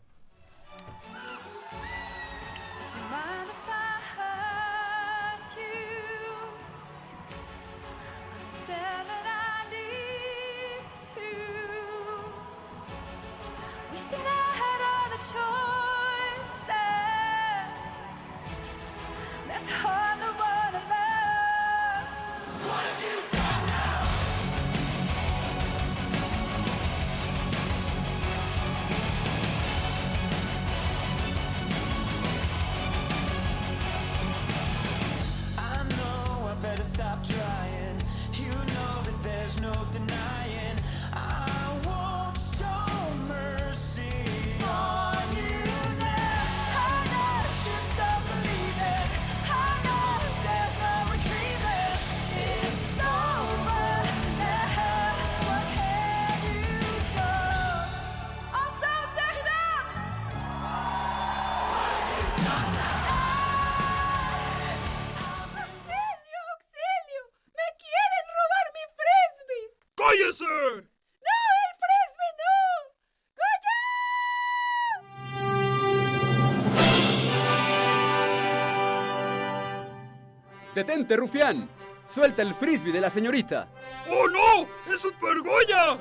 ¡Detente, 80.89 81.19
rufián! 81.19 81.69
¡Suelta 82.15 82.41
el 82.41 82.55
frisbee 82.55 82.93
de 82.93 83.03
la 83.03 83.11
señorita! 83.11 83.69
¡Oh 84.09 84.27
no! 84.27 84.67
¡Es 84.91 85.01
Super 85.01 85.39
Goya! 85.41 85.99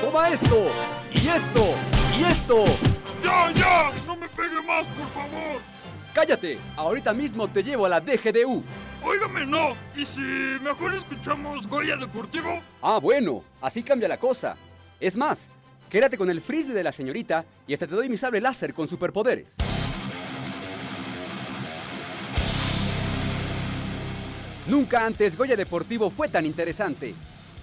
¡Toma 0.00 0.30
esto! 0.30 0.70
¡Y 1.12 1.28
esto! 1.28 1.74
¡Y 2.18 2.22
esto! 2.22 2.64
¡Ya, 3.22 3.52
ya! 3.52 3.92
¡No 4.06 4.16
me 4.16 4.26
pegue 4.30 4.62
más, 4.62 4.88
por 4.88 5.10
favor! 5.10 5.60
¡Cállate! 6.14 6.58
Ahorita 6.74 7.12
mismo 7.12 7.46
te 7.48 7.62
llevo 7.62 7.84
a 7.84 7.90
la 7.90 8.00
DGDU. 8.00 8.64
Óigame, 9.04 9.44
no. 9.44 9.76
¿Y 9.94 10.06
si 10.06 10.22
mejor 10.22 10.94
escuchamos 10.94 11.66
Goya 11.66 11.96
Deportivo? 11.96 12.62
Ah, 12.80 12.98
bueno, 12.98 13.44
así 13.60 13.82
cambia 13.82 14.08
la 14.08 14.16
cosa. 14.16 14.56
Es 14.98 15.18
más, 15.18 15.50
quédate 15.90 16.16
con 16.16 16.30
el 16.30 16.40
frisbee 16.40 16.72
de 16.72 16.84
la 16.84 16.92
señorita 16.92 17.44
y 17.66 17.74
hasta 17.74 17.86
te 17.86 17.94
doy 17.94 18.08
mi 18.08 18.16
sable 18.16 18.40
láser 18.40 18.72
con 18.72 18.88
superpoderes. 18.88 19.54
Nunca 24.68 25.06
antes 25.06 25.36
Goya 25.36 25.54
Deportivo 25.54 26.10
fue 26.10 26.28
tan 26.28 26.44
interesante. 26.44 27.14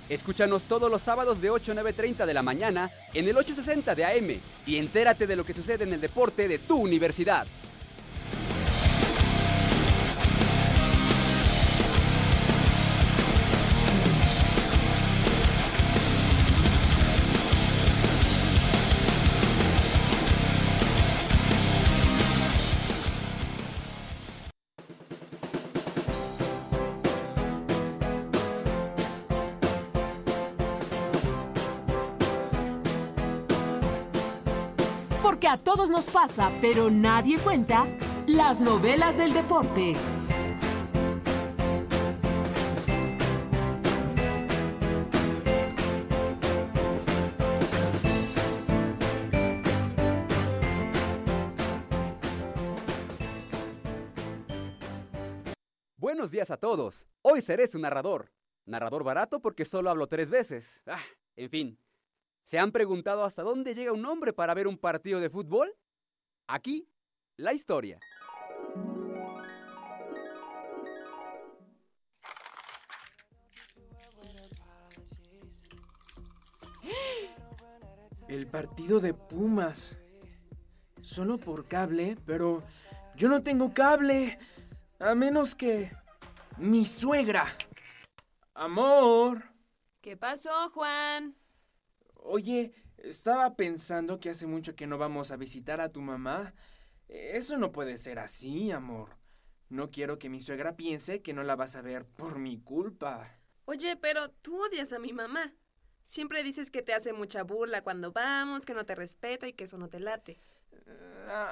Escúchanos 0.07 0.63
todos 0.63 0.89
los 0.89 1.01
sábados 1.01 1.41
de 1.41 1.49
8 1.49 1.73
a 1.73 1.75
9.30 1.75 2.25
de 2.25 2.33
la 2.33 2.41
mañana 2.41 2.89
en 3.13 3.27
el 3.27 3.35
860 3.35 3.93
de 3.93 4.05
AM 4.05 4.39
y 4.65 4.77
entérate 4.77 5.27
de 5.27 5.35
lo 5.35 5.45
que 5.45 5.53
sucede 5.53 5.83
en 5.83 5.91
el 5.91 5.99
deporte 5.99 6.47
de 6.47 6.59
tu 6.59 6.77
universidad. 6.77 7.45
Todos 35.75 35.89
nos 35.89 36.05
pasa, 36.05 36.51
pero 36.61 36.91
nadie 36.91 37.39
cuenta, 37.39 37.87
las 38.27 38.59
novelas 38.59 39.17
del 39.17 39.33
deporte. 39.33 39.95
Buenos 55.97 56.29
días 56.29 56.51
a 56.51 56.57
todos. 56.57 57.07
Hoy 57.23 57.41
seré 57.41 57.65
su 57.65 57.79
narrador. 57.79 58.31
Narrador 58.65 59.03
barato 59.03 59.41
porque 59.41 59.65
solo 59.65 59.89
hablo 59.89 60.05
tres 60.05 60.29
veces. 60.29 60.83
Ah, 60.85 61.01
en 61.35 61.49
fin. 61.49 61.82
¿Se 62.43 62.59
han 62.59 62.71
preguntado 62.71 63.23
hasta 63.23 63.41
dónde 63.41 63.73
llega 63.73 63.91
un 63.91 64.05
hombre 64.05 64.33
para 64.33 64.53
ver 64.53 64.67
un 64.67 64.77
partido 64.77 65.19
de 65.19 65.29
fútbol? 65.29 65.75
Aquí, 66.47 66.87
la 67.37 67.53
historia. 67.53 67.99
El 78.27 78.47
partido 78.47 78.99
de 78.99 79.13
Pumas. 79.13 79.95
Solo 81.01 81.37
por 81.37 81.67
cable, 81.67 82.17
pero 82.25 82.63
yo 83.15 83.29
no 83.29 83.43
tengo 83.43 83.73
cable. 83.73 84.39
A 84.99 85.15
menos 85.15 85.55
que... 85.55 85.91
Mi 86.57 86.85
suegra. 86.85 87.45
Amor. 88.53 89.43
¿Qué 90.01 90.15
pasó, 90.15 90.69
Juan? 90.69 91.35
Oye, 92.25 92.73
estaba 92.97 93.55
pensando 93.55 94.19
que 94.19 94.29
hace 94.29 94.47
mucho 94.47 94.75
que 94.75 94.87
no 94.87 94.97
vamos 94.97 95.31
a 95.31 95.35
visitar 95.35 95.81
a 95.81 95.91
tu 95.91 96.01
mamá. 96.01 96.53
Eso 97.09 97.57
no 97.57 97.71
puede 97.71 97.97
ser 97.97 98.17
así, 98.17 98.71
amor. 98.71 99.17
No 99.69 99.91
quiero 99.91 100.19
que 100.19 100.29
mi 100.29 100.39
suegra 100.39 100.77
piense 100.77 101.21
que 101.21 101.33
no 101.33 101.43
la 101.43 101.55
vas 101.55 101.75
a 101.75 101.81
ver 101.81 102.05
por 102.05 102.39
mi 102.39 102.59
culpa. 102.59 103.39
Oye, 103.65 103.97
pero 103.97 104.29
tú 104.29 104.55
odias 104.65 104.93
a 104.93 104.99
mi 104.99 105.11
mamá. 105.11 105.53
Siempre 106.03 106.43
dices 106.43 106.71
que 106.71 106.81
te 106.81 106.93
hace 106.93 107.11
mucha 107.11 107.43
burla 107.43 107.81
cuando 107.81 108.11
vamos, 108.11 108.65
que 108.65 108.73
no 108.73 108.85
te 108.85 108.95
respeta 108.95 109.47
y 109.47 109.53
que 109.53 109.65
eso 109.65 109.77
no 109.77 109.89
te 109.89 109.99
late. 109.99 110.41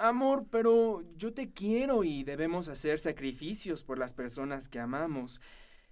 Amor, 0.02 0.46
pero 0.50 1.04
yo 1.16 1.34
te 1.34 1.52
quiero 1.52 2.04
y 2.04 2.24
debemos 2.24 2.70
hacer 2.70 3.00
sacrificios 3.00 3.84
por 3.84 3.98
las 3.98 4.14
personas 4.14 4.70
que 4.70 4.80
amamos. 4.80 5.42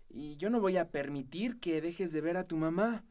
Y 0.10 0.38
yo 0.38 0.50
no 0.50 0.60
voy 0.60 0.78
a 0.78 0.90
permitir 0.90 1.60
que 1.60 1.82
dejes 1.82 2.12
de 2.12 2.22
ver 2.22 2.38
a 2.38 2.48
tu 2.48 2.58
mamá. 2.58 3.04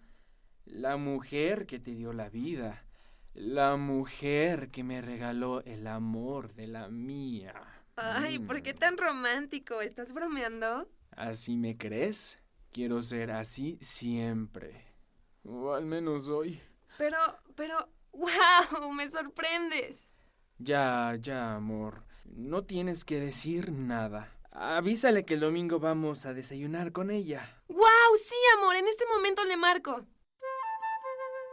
La 0.70 0.98
mujer 0.98 1.66
que 1.66 1.78
te 1.78 1.92
dio 1.92 2.12
la 2.12 2.28
vida. 2.28 2.84
La 3.32 3.76
mujer 3.76 4.70
que 4.70 4.84
me 4.84 5.00
regaló 5.00 5.62
el 5.64 5.86
amor 5.86 6.52
de 6.54 6.66
la 6.66 6.88
mía. 6.88 7.54
Ay, 7.96 8.38
¿por 8.38 8.62
qué 8.62 8.74
tan 8.74 8.98
romántico? 8.98 9.80
¿Estás 9.80 10.12
bromeando? 10.12 10.88
¿Así 11.12 11.56
me 11.56 11.78
crees? 11.78 12.38
Quiero 12.70 13.00
ser 13.00 13.30
así 13.30 13.78
siempre. 13.80 14.94
O 15.42 15.72
al 15.72 15.86
menos 15.86 16.28
hoy. 16.28 16.60
Pero, 16.98 17.18
pero, 17.56 17.90
wow, 18.12 18.92
me 18.92 19.08
sorprendes. 19.08 20.10
Ya, 20.58 21.16
ya, 21.18 21.54
amor. 21.54 22.04
No 22.26 22.64
tienes 22.64 23.06
que 23.06 23.18
decir 23.18 23.72
nada. 23.72 24.38
Avísale 24.50 25.24
que 25.24 25.34
el 25.34 25.40
domingo 25.40 25.80
vamos 25.80 26.26
a 26.26 26.34
desayunar 26.34 26.92
con 26.92 27.10
ella. 27.10 27.62
Wow, 27.68 28.16
sí, 28.22 28.36
amor, 28.58 28.76
en 28.76 28.86
este 28.86 29.06
momento 29.06 29.44
le 29.46 29.56
marco. 29.56 30.06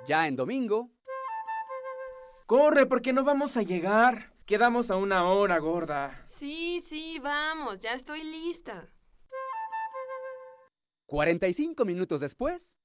Ya 0.08 0.28
en 0.28 0.36
domingo, 0.36 0.92
Corre, 2.46 2.86
porque 2.86 3.12
no 3.12 3.24
vamos 3.24 3.58
a 3.58 3.64
llegar. 3.64 4.32
Quedamos 4.46 4.92
a 4.92 4.98
una 4.98 5.28
hora, 5.28 5.58
gorda. 5.58 6.22
Sí, 6.26 6.80
sí, 6.80 7.18
vamos, 7.18 7.80
ya 7.80 7.94
estoy 7.94 8.24
lista. 8.24 8.88
45 11.08 11.86
minutos 11.86 12.22
después, 12.22 12.78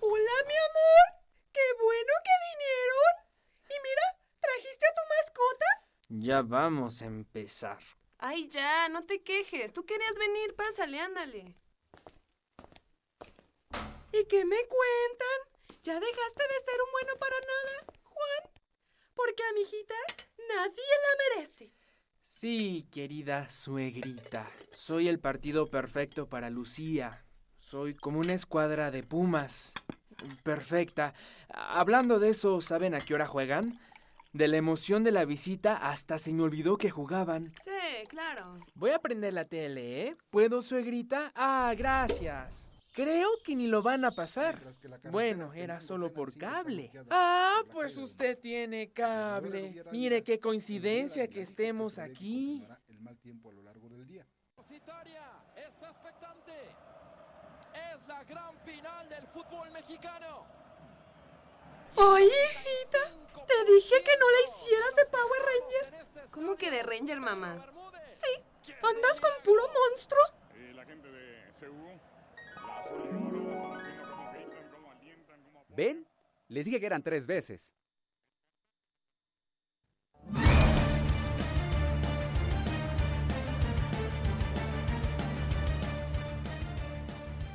Hola, 0.00 0.36
mi 0.46 0.54
amor. 0.54 1.24
Qué 1.52 1.60
bueno 1.82 2.12
que 2.24 2.34
vinieron. 2.46 3.12
Y 3.68 3.76
mira, 3.82 4.02
¿trajiste 4.40 4.86
a 4.86 4.94
tu 4.94 5.02
mascota? 5.14 5.66
Ya 6.08 6.42
vamos 6.42 7.00
a 7.00 7.06
empezar. 7.06 7.78
Ay, 8.18 8.48
ya, 8.48 8.88
no 8.90 9.02
te 9.02 9.22
quejes. 9.22 9.72
Tú 9.72 9.84
querías 9.84 10.14
venir, 10.18 10.54
pásale, 10.54 11.00
ándale. 11.00 11.56
¿Y 14.18 14.24
qué 14.28 14.44
me 14.44 14.56
cuentan? 14.56 15.76
¿Ya 15.82 16.00
dejaste 16.00 16.42
de 16.42 16.64
ser 16.64 16.80
un 16.86 16.92
bueno 16.92 17.12
para 17.18 17.36
nada, 17.40 17.84
Juan? 18.04 18.52
Porque 19.14 19.42
a 19.42 19.52
mi 19.52 19.60
hijita 19.60 19.94
nadie 20.48 20.84
la 21.02 21.36
merece. 21.36 21.74
Sí, 22.22 22.88
querida 22.90 23.50
suegrita. 23.50 24.50
Soy 24.72 25.08
el 25.08 25.20
partido 25.20 25.68
perfecto 25.68 26.28
para 26.28 26.48
Lucía. 26.48 27.26
Soy 27.58 27.94
como 27.94 28.20
una 28.20 28.32
escuadra 28.32 28.90
de 28.90 29.02
pumas. 29.02 29.74
Perfecta. 30.42 31.12
Hablando 31.48 32.18
de 32.18 32.30
eso, 32.30 32.62
¿saben 32.62 32.94
a 32.94 33.00
qué 33.00 33.14
hora 33.14 33.26
juegan? 33.26 33.78
De 34.32 34.48
la 34.48 34.56
emoción 34.56 35.04
de 35.04 35.12
la 35.12 35.26
visita 35.26 35.76
hasta 35.76 36.16
se 36.16 36.32
me 36.32 36.42
olvidó 36.42 36.78
que 36.78 36.90
jugaban. 36.90 37.50
Sí, 37.62 38.06
claro. 38.08 38.60
Voy 38.74 38.92
a 38.92 38.98
prender 38.98 39.34
la 39.34 39.44
tele, 39.44 40.06
¿eh? 40.06 40.16
¿Puedo, 40.30 40.62
suegrita? 40.62 41.32
Ah, 41.34 41.74
gracias. 41.76 42.70
Creo 42.96 43.28
que 43.44 43.54
ni 43.54 43.66
lo 43.66 43.82
van 43.82 44.06
a 44.06 44.10
pasar. 44.10 44.58
Bueno, 45.10 45.52
era 45.52 45.82
solo 45.82 46.10
por 46.14 46.34
cable. 46.36 46.90
Ah, 47.10 47.60
pues 47.70 47.98
usted 47.98 48.38
tiene 48.38 48.90
cable. 48.90 49.84
Mire 49.92 50.24
qué 50.24 50.40
coincidencia 50.40 51.28
que 51.28 51.42
estemos 51.42 51.98
aquí. 51.98 52.66
El 52.88 53.00
mal 53.00 53.18
tiempo 53.18 53.50
a 53.50 53.52
lo 53.52 53.62
largo 53.62 53.90
del 53.90 54.06
día. 54.06 54.26
Universitaria 54.56 55.22
es 55.56 55.82
expectante. 55.82 56.52
Es 57.92 58.06
la 58.06 58.24
gran 58.24 58.58
final 58.60 59.08
del 59.08 59.26
fútbol 59.28 59.70
mexicano. 59.72 60.46
Oye, 61.96 62.24
hijita, 62.24 62.98
te 63.46 63.72
dije 63.72 64.02
que 64.04 64.16
no 64.18 64.30
la 64.30 64.40
hicieras 64.48 64.96
de 64.96 65.06
Power 65.06 65.42
Ranger. 65.42 66.30
¿Cómo 66.30 66.56
que 66.56 66.70
de 66.70 66.82
Ranger, 66.82 67.20
mamá? 67.20 67.56
Sí, 68.10 68.42
andas 68.82 69.20
con 69.20 69.30
puro 69.44 69.62
monstruo. 69.68 70.22
la 70.74 70.84
gente 70.84 71.10
de 71.10 71.50
CU, 71.58 72.00
¿ven? 75.76 76.06
Les 76.48 76.64
dije 76.64 76.80
que 76.80 76.86
eran 76.86 77.02
tres 77.02 77.26
veces. 77.26 77.74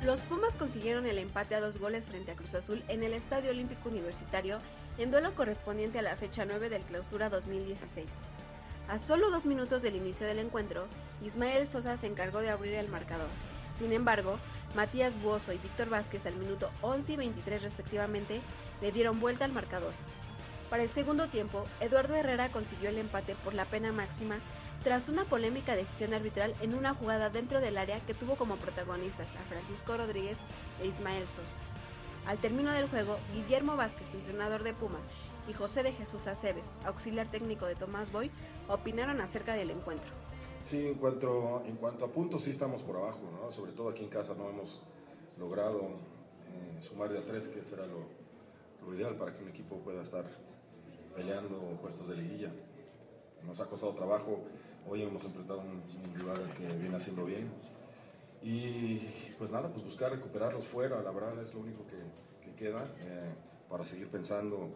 Los 0.04 0.20
Pumas 0.22 0.54
consiguieron 0.54 1.06
el 1.06 1.18
empate 1.18 1.54
a 1.54 1.60
dos 1.60 1.78
goles 1.78 2.06
frente 2.06 2.32
a 2.32 2.34
Cruz 2.34 2.54
Azul 2.54 2.82
en 2.88 3.04
el 3.04 3.12
Estadio 3.12 3.50
Olímpico 3.50 3.88
Universitario 3.88 4.58
en 4.98 5.12
duelo 5.12 5.34
correspondiente 5.34 6.00
a 6.00 6.02
la 6.02 6.16
fecha 6.16 6.44
9 6.44 6.68
del 6.70 6.82
Clausura 6.82 7.30
2016. 7.30 8.08
A 8.88 8.98
solo 8.98 9.30
dos 9.30 9.46
minutos 9.46 9.80
del 9.82 9.94
inicio 9.94 10.26
del 10.26 10.40
encuentro, 10.40 10.86
Ismael 11.24 11.68
Sosa 11.68 11.96
se 11.96 12.08
encargó 12.08 12.40
de 12.40 12.50
abrir 12.50 12.74
el 12.74 12.88
marcador. 12.88 13.28
Sin 13.78 13.92
embargo, 13.92 14.38
Matías 14.74 15.20
Buoso 15.20 15.52
y 15.52 15.58
Víctor 15.58 15.90
Vázquez 15.90 16.24
al 16.26 16.36
minuto 16.36 16.70
11 16.80 17.12
y 17.12 17.16
23 17.16 17.62
respectivamente 17.62 18.40
le 18.80 18.92
dieron 18.92 19.20
vuelta 19.20 19.44
al 19.44 19.52
marcador. 19.52 19.92
Para 20.70 20.82
el 20.82 20.90
segundo 20.90 21.28
tiempo, 21.28 21.64
Eduardo 21.80 22.14
Herrera 22.14 22.50
consiguió 22.50 22.88
el 22.88 22.96
empate 22.96 23.34
por 23.44 23.52
la 23.52 23.66
pena 23.66 23.92
máxima 23.92 24.38
tras 24.82 25.08
una 25.08 25.24
polémica 25.24 25.76
decisión 25.76 26.14
arbitral 26.14 26.54
en 26.62 26.74
una 26.74 26.94
jugada 26.94 27.28
dentro 27.28 27.60
del 27.60 27.76
área 27.76 28.00
que 28.00 28.14
tuvo 28.14 28.36
como 28.36 28.56
protagonistas 28.56 29.28
a 29.28 29.48
Francisco 29.48 29.96
Rodríguez 29.96 30.38
e 30.80 30.86
Ismael 30.86 31.28
Sosa. 31.28 31.58
Al 32.26 32.38
término 32.38 32.72
del 32.72 32.88
juego, 32.88 33.18
Guillermo 33.34 33.76
Vázquez, 33.76 34.08
entrenador 34.14 34.62
de 34.62 34.72
Pumas, 34.72 35.06
y 35.48 35.52
José 35.52 35.82
de 35.82 35.92
Jesús 35.92 36.26
Aceves, 36.26 36.70
auxiliar 36.84 37.26
técnico 37.26 37.66
de 37.66 37.74
Tomás 37.74 38.12
Boy, 38.12 38.30
opinaron 38.68 39.20
acerca 39.20 39.54
del 39.54 39.70
encuentro. 39.70 40.21
Sí, 40.64 40.86
en 40.86 40.94
cuanto, 40.94 41.62
en 41.66 41.76
cuanto 41.76 42.04
a 42.04 42.08
puntos, 42.08 42.44
sí 42.44 42.50
estamos 42.50 42.82
por 42.82 42.96
abajo, 42.96 43.20
¿no? 43.30 43.50
Sobre 43.50 43.72
todo 43.72 43.88
aquí 43.88 44.04
en 44.04 44.10
casa 44.10 44.34
no 44.34 44.48
hemos 44.48 44.82
logrado 45.38 45.80
eh, 45.80 46.82
sumar 46.82 47.10
de 47.10 47.18
a 47.18 47.26
tres, 47.26 47.48
que 47.48 47.62
será 47.64 47.84
lo, 47.86 48.22
ideal 48.94 49.16
para 49.16 49.34
que 49.36 49.42
un 49.42 49.48
equipo 49.50 49.76
pueda 49.78 50.02
estar 50.02 50.24
peleando 51.14 51.58
puestos 51.80 52.08
de 52.08 52.16
liguilla. 52.16 52.50
Nos 53.44 53.60
ha 53.60 53.66
costado 53.66 53.92
trabajo, 53.94 54.40
hoy 54.88 55.02
hemos 55.02 55.24
enfrentado 55.24 55.60
un, 55.60 55.82
un 56.04 56.14
rival 56.14 56.54
que 56.56 56.66
viene 56.78 56.96
haciendo 56.96 57.24
bien. 57.24 57.50
Y 58.42 58.98
pues 59.38 59.50
nada, 59.50 59.68
pues 59.68 59.84
buscar 59.84 60.10
recuperarlos 60.10 60.64
fuera, 60.66 61.02
la 61.02 61.10
verdad 61.10 61.40
es 61.42 61.54
lo 61.54 61.60
único 61.60 61.84
que, 61.86 62.44
que 62.44 62.56
queda 62.56 62.84
eh, 63.00 63.32
para 63.68 63.84
seguir 63.84 64.08
pensando 64.08 64.70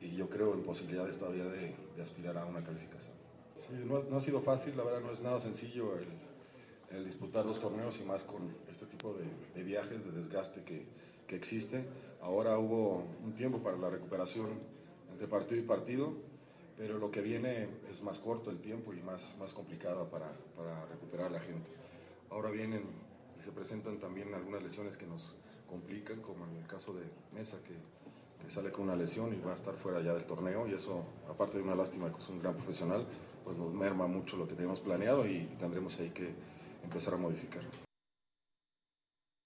y 0.00 0.14
yo 0.16 0.28
creo 0.28 0.54
en 0.54 0.62
posibilidades 0.62 1.18
todavía 1.18 1.44
de 1.44 2.02
aspirar 2.02 2.36
a 2.36 2.44
una 2.44 2.62
calificación. 2.62 3.13
No, 3.70 4.16
ha 4.16 4.20
sido 4.20 4.40
fácil, 4.40 4.76
la 4.76 4.84
verdad 4.84 5.00
no 5.00 5.12
es 5.12 5.20
nada 5.22 5.40
sencillo 5.40 5.94
el, 5.98 7.04
disputar 7.04 7.44
dos 7.44 7.58
torneos 7.58 7.98
y 8.00 8.04
más 8.04 8.22
con 8.22 8.54
este 8.70 8.86
tipo 8.86 9.14
de, 9.54 9.64
viajes, 9.64 10.04
de 10.04 10.12
desgaste 10.12 10.62
que, 10.62 10.86
que 11.26 11.34
existe. 11.34 11.84
Ahora 12.22 12.56
hubo 12.58 13.04
un 13.24 13.34
tiempo 13.34 13.58
para 13.58 13.76
la 13.76 13.90
recuperación 13.90 14.48
entre 15.10 15.26
partido 15.26 15.60
y 15.60 15.64
partido, 15.64 16.12
pero 16.76 16.98
lo 16.98 17.10
que 17.10 17.20
viene 17.20 17.68
es 17.90 18.02
más 18.02 18.18
corto 18.18 18.50
el 18.50 18.58
tiempo 18.58 18.94
y 18.94 19.00
más, 19.02 19.36
más 19.38 19.52
complicado 19.52 20.08
para, 20.08 20.30
para 20.56 20.86
recuperar 20.86 21.26
a 21.26 21.30
la 21.30 21.40
gente. 21.40 21.68
Ahora 22.30 22.50
vienen 22.50 22.84
y 23.38 23.42
se 23.42 23.50
presentan 23.50 23.98
también 23.98 24.32
algunas 24.32 24.62
lesiones 24.62 24.96
que 24.96 25.06
nos 25.06 25.34
complican, 25.68 26.20
como 26.20 26.46
en 26.46 26.56
el 26.56 26.66
caso 26.66 26.94
de 26.94 27.02
Mesa, 27.32 27.58
que, 27.64 27.74
que 28.44 28.50
sale 28.50 28.70
con 28.70 28.84
una 28.84 28.96
lesión 28.96 29.32
y 29.34 29.40
va 29.40 29.52
a 29.52 29.56
estar 29.56 29.74
fuera 29.74 30.00
ya 30.00 30.14
del 30.14 30.24
torneo, 30.24 30.66
y 30.68 30.74
eso, 30.74 31.04
aparte 31.28 31.58
de 31.58 31.64
una 31.64 31.74
lástima 31.74 32.12
que 32.12 32.20
es 32.20 32.28
un 32.28 32.40
gran 32.40 32.54
profesional, 32.54 33.04
pues 33.44 33.58
nos 33.58 33.72
merma 33.72 34.06
mucho 34.06 34.36
lo 34.36 34.48
que 34.48 34.54
teníamos 34.54 34.80
planeado 34.80 35.26
y 35.26 35.48
tendremos 35.58 35.98
ahí 36.00 36.10
que 36.10 36.30
empezar 36.82 37.14
a 37.14 37.16
modificar. 37.18 37.62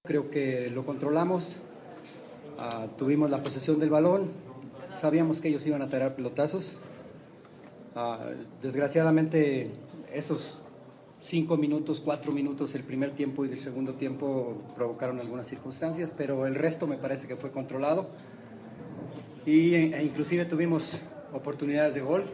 Creo 0.04 0.30
que 0.30 0.70
lo 0.70 0.86
controlamos, 0.86 1.56
ah, 2.58 2.86
tuvimos 2.96 3.30
la 3.30 3.42
posesión 3.42 3.78
del 3.80 3.90
balón, 3.90 4.30
sabíamos 4.94 5.40
que 5.40 5.48
ellos 5.48 5.66
iban 5.66 5.82
a 5.82 5.88
tirar 5.88 6.14
pelotazos. 6.14 6.76
Ah, 7.94 8.30
desgraciadamente 8.62 9.70
esos 10.12 10.58
cinco 11.20 11.56
minutos, 11.56 12.00
cuatro 12.00 12.32
minutos 12.32 12.74
el 12.74 12.84
primer 12.84 13.14
tiempo 13.14 13.44
y 13.44 13.50
el 13.50 13.58
segundo 13.58 13.94
tiempo 13.94 14.62
provocaron 14.76 15.18
algunas 15.18 15.48
circunstancias, 15.48 16.12
pero 16.16 16.46
el 16.46 16.54
resto 16.54 16.86
me 16.86 16.96
parece 16.96 17.26
que 17.26 17.36
fue 17.36 17.50
controlado 17.50 18.08
y, 19.44 19.74
e 19.74 20.02
inclusive 20.02 20.44
tuvimos 20.44 21.00
oportunidades 21.32 21.94
de 21.94 22.00
gol. 22.00 22.24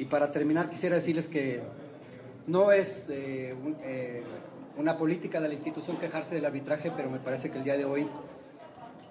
Y 0.00 0.06
para 0.06 0.32
terminar 0.32 0.70
quisiera 0.70 0.96
decirles 0.96 1.28
que 1.28 1.60
no 2.46 2.72
es 2.72 3.06
eh, 3.10 3.54
eh, 3.84 4.22
una 4.78 4.96
política 4.96 5.40
de 5.42 5.48
la 5.48 5.54
institución 5.54 5.98
quejarse 5.98 6.34
del 6.34 6.46
arbitraje, 6.46 6.90
pero 6.96 7.10
me 7.10 7.18
parece 7.18 7.50
que 7.50 7.58
el 7.58 7.64
día 7.64 7.76
de 7.76 7.84
hoy 7.84 8.08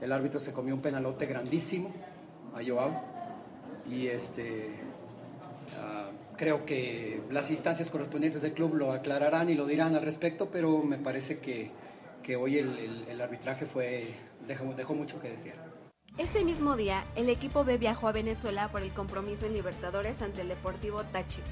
el 0.01 0.11
árbitro 0.11 0.39
se 0.39 0.51
comió 0.51 0.73
un 0.73 0.81
penalote 0.81 1.27
grandísimo 1.27 1.93
a 2.55 2.59
Joao 2.67 2.89
y 3.87 4.07
este 4.07 4.69
ah, 5.79 6.09
creo 6.37 6.65
que 6.65 7.21
las 7.29 7.51
instancias 7.51 7.91
correspondientes 7.91 8.41
del 8.41 8.53
club 8.53 8.73
lo 8.73 8.91
aclararán 8.91 9.49
y 9.51 9.53
lo 9.53 9.67
dirán 9.67 9.95
al 9.95 10.01
respecto, 10.01 10.49
pero 10.51 10.81
me 10.81 10.97
parece 10.97 11.37
que, 11.37 11.69
que 12.23 12.35
hoy 12.35 12.57
el, 12.57 12.77
el- 12.79 13.05
el 13.09 13.21
arbitraje 13.21 13.67
fue 13.67 14.05
dejó, 14.47 14.73
dejó 14.73 14.95
mucho 14.95 15.21
que 15.21 15.29
desear. 15.29 15.68
Ese 16.19 16.43
mismo 16.43 16.75
día, 16.75 17.05
el 17.15 17.29
equipo 17.29 17.63
B 17.63 17.77
viajó 17.77 18.09
a 18.09 18.11
Venezuela 18.11 18.67
por 18.67 18.81
el 18.81 18.91
compromiso 18.91 19.45
en 19.45 19.53
Libertadores 19.53 20.21
ante 20.21 20.41
el 20.41 20.49
Deportivo 20.49 21.01
Táchira, 21.05 21.47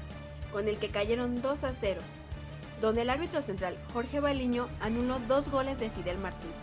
con 0.52 0.68
el 0.68 0.76
que 0.76 0.90
cayeron 0.90 1.40
2 1.40 1.64
a 1.64 1.72
0, 1.72 2.02
donde 2.82 3.00
el 3.00 3.08
árbitro 3.08 3.40
central 3.40 3.78
Jorge 3.94 4.20
Baliño 4.20 4.68
anuló 4.82 5.20
dos 5.20 5.50
goles 5.50 5.80
de 5.80 5.88
Fidel 5.88 6.18
Martínez. 6.18 6.54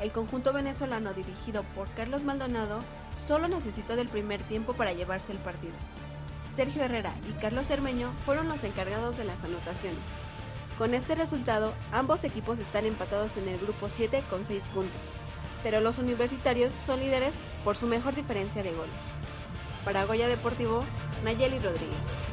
El 0.00 0.10
conjunto 0.10 0.54
venezolano 0.54 1.12
dirigido 1.12 1.64
por 1.74 1.90
Carlos 1.90 2.22
Maldonado 2.22 2.80
solo 3.22 3.46
necesitó 3.46 3.94
del 3.94 4.08
primer 4.08 4.40
tiempo 4.44 4.72
para 4.72 4.94
llevarse 4.94 5.32
el 5.32 5.38
partido. 5.38 5.74
Sergio 6.46 6.82
Herrera 6.82 7.12
y 7.28 7.38
Carlos 7.38 7.66
Cermeño 7.66 8.10
fueron 8.24 8.48
los 8.48 8.64
encargados 8.64 9.18
de 9.18 9.24
las 9.24 9.44
anotaciones. 9.44 10.00
Con 10.78 10.94
este 10.94 11.14
resultado, 11.14 11.74
ambos 11.92 12.24
equipos 12.24 12.58
están 12.58 12.86
empatados 12.86 13.36
en 13.36 13.48
el 13.48 13.58
grupo 13.58 13.90
7 13.90 14.22
con 14.30 14.46
6 14.46 14.64
puntos, 14.72 15.02
pero 15.62 15.80
los 15.80 15.98
universitarios 15.98 16.72
son 16.72 17.00
líderes 17.00 17.34
por 17.64 17.76
su 17.76 17.86
mejor 17.86 18.14
diferencia 18.14 18.62
de 18.62 18.72
goles. 18.72 19.00
Para 19.84 20.04
Goya 20.04 20.28
Deportivo, 20.28 20.84
Nayeli 21.24 21.58
Rodríguez. 21.58 22.27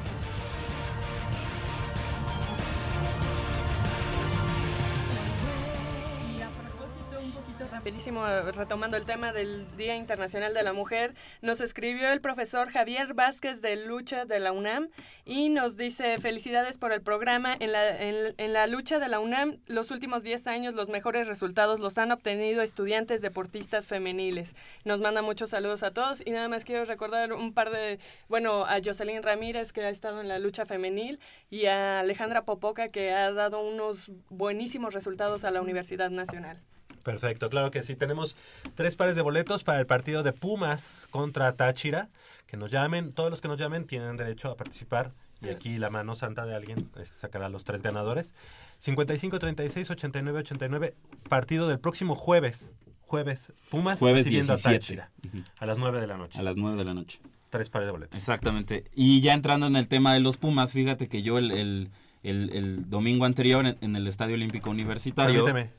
Rapidísimo, 7.85 8.25
retomando 8.55 8.97
el 8.97 9.05
tema 9.05 9.31
del 9.31 9.63
Día 9.77 9.95
Internacional 9.95 10.55
de 10.55 10.63
la 10.63 10.73
Mujer, 10.73 11.13
nos 11.43 11.61
escribió 11.61 12.11
el 12.11 12.19
profesor 12.19 12.71
Javier 12.71 13.13
Vázquez 13.13 13.61
de 13.61 13.75
Lucha 13.75 14.25
de 14.25 14.39
la 14.39 14.53
UNAM 14.53 14.89
y 15.23 15.49
nos 15.49 15.77
dice 15.77 16.17
felicidades 16.17 16.79
por 16.79 16.91
el 16.91 17.03
programa. 17.03 17.55
En 17.59 17.71
la, 17.71 17.95
en, 18.01 18.33
en 18.39 18.53
la 18.53 18.65
lucha 18.65 18.97
de 18.97 19.07
la 19.07 19.19
UNAM, 19.19 19.59
los 19.67 19.91
últimos 19.91 20.23
10 20.23 20.47
años, 20.47 20.73
los 20.73 20.89
mejores 20.89 21.27
resultados 21.27 21.79
los 21.79 21.99
han 21.99 22.11
obtenido 22.11 22.63
estudiantes 22.63 23.21
deportistas 23.21 23.85
femeniles. 23.85 24.55
Nos 24.83 24.99
manda 24.99 25.21
muchos 25.21 25.51
saludos 25.51 25.83
a 25.83 25.91
todos 25.91 26.23
y 26.25 26.31
nada 26.31 26.47
más 26.47 26.65
quiero 26.65 26.85
recordar 26.85 27.33
un 27.33 27.53
par 27.53 27.69
de, 27.69 27.99
bueno, 28.27 28.65
a 28.65 28.79
Jocelyn 28.83 29.21
Ramírez 29.21 29.73
que 29.73 29.81
ha 29.81 29.89
estado 29.89 30.21
en 30.21 30.27
la 30.27 30.39
lucha 30.39 30.65
femenil 30.65 31.19
y 31.51 31.67
a 31.67 31.99
Alejandra 31.99 32.45
Popoca 32.45 32.89
que 32.89 33.11
ha 33.11 33.31
dado 33.31 33.61
unos 33.61 34.09
buenísimos 34.31 34.95
resultados 34.95 35.43
a 35.43 35.51
la 35.51 35.61
Universidad 35.61 36.09
Nacional. 36.09 36.63
Perfecto, 37.05 37.49
claro 37.51 37.69
que 37.69 37.83
sí. 37.83 37.95
Tenemos 37.95 38.35
tres 38.73 38.95
pares 38.95 39.15
de 39.15 39.21
boletos 39.21 39.63
para 39.63 39.79
el 39.79 39.85
partido 39.85 40.23
de 40.23 40.33
Pumas 40.33 41.05
contra 41.11 41.53
Táchira. 41.53 42.09
Que 42.47 42.57
nos 42.57 42.71
llamen, 42.71 43.13
todos 43.13 43.29
los 43.29 43.41
que 43.41 43.47
nos 43.47 43.59
llamen 43.59 43.85
tienen 43.85 44.17
derecho 44.17 44.49
a 44.49 44.57
participar. 44.57 45.13
Y 45.41 45.49
aquí 45.49 45.77
la 45.77 45.91
mano 45.91 46.15
santa 46.15 46.45
de 46.47 46.55
alguien 46.55 46.89
sacará 47.03 47.45
a 47.45 47.49
los 47.49 47.63
tres 47.63 47.83
ganadores. 47.83 48.33
55, 48.79 49.37
36, 49.37 49.89
89, 49.91 50.39
89. 50.39 50.95
Partido 51.29 51.67
del 51.67 51.79
próximo 51.79 52.15
jueves. 52.15 52.73
Jueves. 53.01 53.53
Pumas 53.69 53.99
Jueves 53.99 54.21
recibiendo 54.25 54.53
17. 54.53 54.69
a 54.69 54.79
Táchira. 54.79 55.11
A 55.59 55.65
las 55.67 55.77
9 55.77 56.01
de 56.01 56.07
la 56.07 56.17
noche. 56.17 56.39
A 56.39 56.43
las 56.43 56.57
9 56.57 56.75
de 56.75 56.85
la 56.85 56.93
noche. 56.95 57.19
Tres 57.51 57.69
pares 57.69 57.85
de 57.87 57.91
boletos. 57.91 58.17
Exactamente. 58.17 58.85
Y 58.95 59.21
ya 59.21 59.33
entrando 59.33 59.67
en 59.67 59.75
el 59.75 59.87
tema 59.87 60.11
de 60.15 60.21
los 60.21 60.37
Pumas, 60.37 60.73
fíjate 60.73 61.07
que 61.07 61.21
yo 61.21 61.37
el, 61.37 61.51
el, 61.51 61.89
el- 62.23 62.49
el 62.51 62.89
domingo 62.89 63.25
anterior 63.25 63.63
en, 63.67 63.77
en 63.81 63.95
el 63.95 64.07
Estadio 64.07 64.33
Olímpico 64.33 64.71
Universitario... 64.71 65.45
Permíteme. 65.45 65.71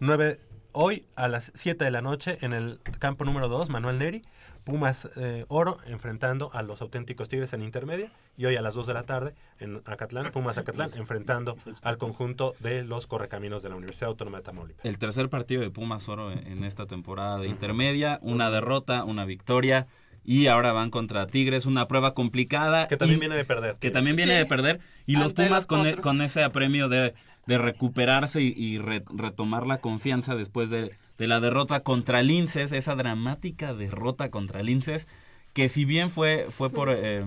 9, 0.00 0.38
hoy 0.72 1.04
a 1.16 1.28
las 1.28 1.50
7 1.54 1.84
de 1.84 1.90
la 1.90 2.02
noche 2.02 2.38
en 2.42 2.52
el 2.52 2.80
campo 2.98 3.24
número 3.24 3.48
2, 3.48 3.68
Manuel 3.70 3.98
Neri. 3.98 4.22
Pumas 4.64 5.08
eh, 5.16 5.46
Oro 5.48 5.78
enfrentando 5.86 6.50
a 6.52 6.62
los 6.62 6.82
auténticos 6.82 7.30
Tigres 7.30 7.54
en 7.54 7.62
intermedia. 7.62 8.12
Y 8.36 8.44
hoy 8.44 8.56
a 8.56 8.60
las 8.62 8.74
2 8.74 8.86
de 8.86 8.92
la 8.94 9.04
tarde 9.04 9.34
en 9.60 9.80
Acatlán, 9.86 10.30
Pumas 10.30 10.58
Acatlán, 10.58 10.90
enfrentando 10.96 11.56
al 11.82 11.96
conjunto 11.96 12.54
de 12.60 12.84
los 12.84 13.06
correcaminos 13.06 13.62
de 13.62 13.70
la 13.70 13.76
Universidad 13.76 14.10
Autónoma 14.10 14.38
de 14.38 14.44
Tamaulipas. 14.44 14.84
El 14.84 14.98
tercer 14.98 15.30
partido 15.30 15.62
de 15.62 15.70
Pumas 15.70 16.06
Oro 16.10 16.30
en 16.32 16.64
esta 16.64 16.84
temporada 16.86 17.38
de 17.38 17.48
intermedia, 17.48 18.18
una 18.22 18.50
derrota, 18.50 19.04
una 19.04 19.24
victoria 19.24 19.86
y 20.22 20.48
ahora 20.48 20.72
van 20.72 20.90
contra 20.90 21.26
Tigres, 21.26 21.64
una 21.64 21.88
prueba 21.88 22.12
complicada. 22.12 22.88
Que 22.88 22.98
también 22.98 23.16
y- 23.18 23.20
viene 23.20 23.36
de 23.36 23.44
perder. 23.46 23.76
Que 23.80 23.90
también 23.90 24.16
viene 24.16 24.32
Sí. 24.34 24.38
de 24.38 24.46
perder 24.46 24.80
y 25.06 25.16
los 25.16 25.32
Pumas 25.32 25.50
los 25.50 25.66
con, 25.66 25.86
e- 25.86 25.96
con 25.96 26.20
ese 26.20 26.42
apremio 26.44 26.90
de, 26.90 27.14
de 27.48 27.56
recuperarse 27.58 28.42
y, 28.42 28.52
y 28.56 28.78
re- 28.78 29.02
retomar 29.08 29.66
la 29.66 29.78
confianza 29.78 30.36
después 30.36 30.68
de, 30.70 30.92
de 31.16 31.26
la 31.26 31.40
derrota 31.40 31.80
contra 31.80 32.22
Linces, 32.22 32.72
esa 32.72 32.94
dramática 32.94 33.72
derrota 33.74 34.30
contra 34.30 34.62
Linces, 34.62 35.08
que 35.54 35.68
si 35.70 35.84
bien 35.86 36.10
fue, 36.10 36.46
fue 36.50 36.68
por 36.70 36.90
eh, 36.92 37.24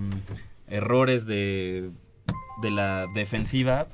errores 0.68 1.26
de, 1.26 1.90
de 2.62 2.70
la 2.70 3.06
defensiva, 3.14 3.88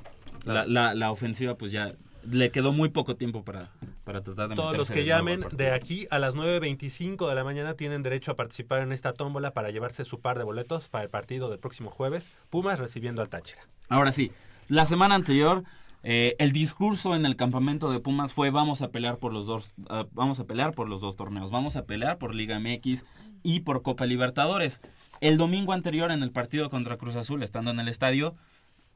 la, 0.44 0.66
la- 0.66 0.94
la 0.94 1.10
ofensiva 1.10 1.56
pues 1.56 1.72
ya 1.72 1.92
le 2.30 2.50
quedó 2.50 2.72
muy 2.72 2.90
poco 2.90 3.16
tiempo 3.16 3.42
para, 3.42 3.70
para 4.04 4.20
tratar 4.22 4.50
de 4.50 4.54
Todos 4.54 4.76
los 4.76 4.90
que 4.90 5.00
de 5.00 5.06
llamen 5.06 5.42
de 5.52 5.70
aquí 5.70 6.06
a 6.10 6.18
las 6.18 6.34
9.25 6.34 7.26
de 7.26 7.34
la 7.34 7.42
mañana 7.42 7.72
tienen 7.72 8.02
derecho 8.02 8.32
a 8.32 8.36
participar 8.36 8.82
en 8.82 8.92
esta 8.92 9.14
tómbola 9.14 9.54
para 9.54 9.70
llevarse 9.70 10.04
su 10.04 10.20
par 10.20 10.36
de 10.36 10.44
boletos 10.44 10.90
para 10.90 11.04
el 11.04 11.10
partido 11.10 11.48
del 11.48 11.58
próximo 11.58 11.90
jueves. 11.90 12.36
Pumas 12.50 12.78
recibiendo 12.78 13.22
al 13.22 13.30
Táchira. 13.30 13.62
Ahora 13.88 14.12
sí, 14.12 14.30
la 14.68 14.84
semana 14.84 15.14
anterior 15.14 15.64
eh, 16.10 16.36
el 16.38 16.52
discurso 16.52 17.14
en 17.14 17.26
el 17.26 17.36
campamento 17.36 17.92
de 17.92 18.00
Pumas 18.00 18.32
fue 18.32 18.48
vamos 18.48 18.80
a 18.80 18.90
pelear 18.90 19.18
por 19.18 19.30
los 19.30 19.44
dos 19.44 19.74
ah, 19.90 20.06
vamos 20.12 20.40
a 20.40 20.46
pelear 20.46 20.72
por 20.72 20.88
los 20.88 21.02
dos 21.02 21.16
torneos, 21.16 21.50
vamos 21.50 21.76
a 21.76 21.84
pelear 21.84 22.16
por 22.16 22.34
Liga 22.34 22.58
MX 22.58 23.04
y 23.42 23.60
por 23.60 23.82
Copa 23.82 24.06
Libertadores. 24.06 24.80
El 25.20 25.36
domingo 25.36 25.74
anterior 25.74 26.10
en 26.10 26.22
el 26.22 26.30
partido 26.30 26.70
contra 26.70 26.96
Cruz 26.96 27.14
Azul, 27.16 27.42
estando 27.42 27.72
en 27.72 27.78
el 27.78 27.88
estadio, 27.88 28.36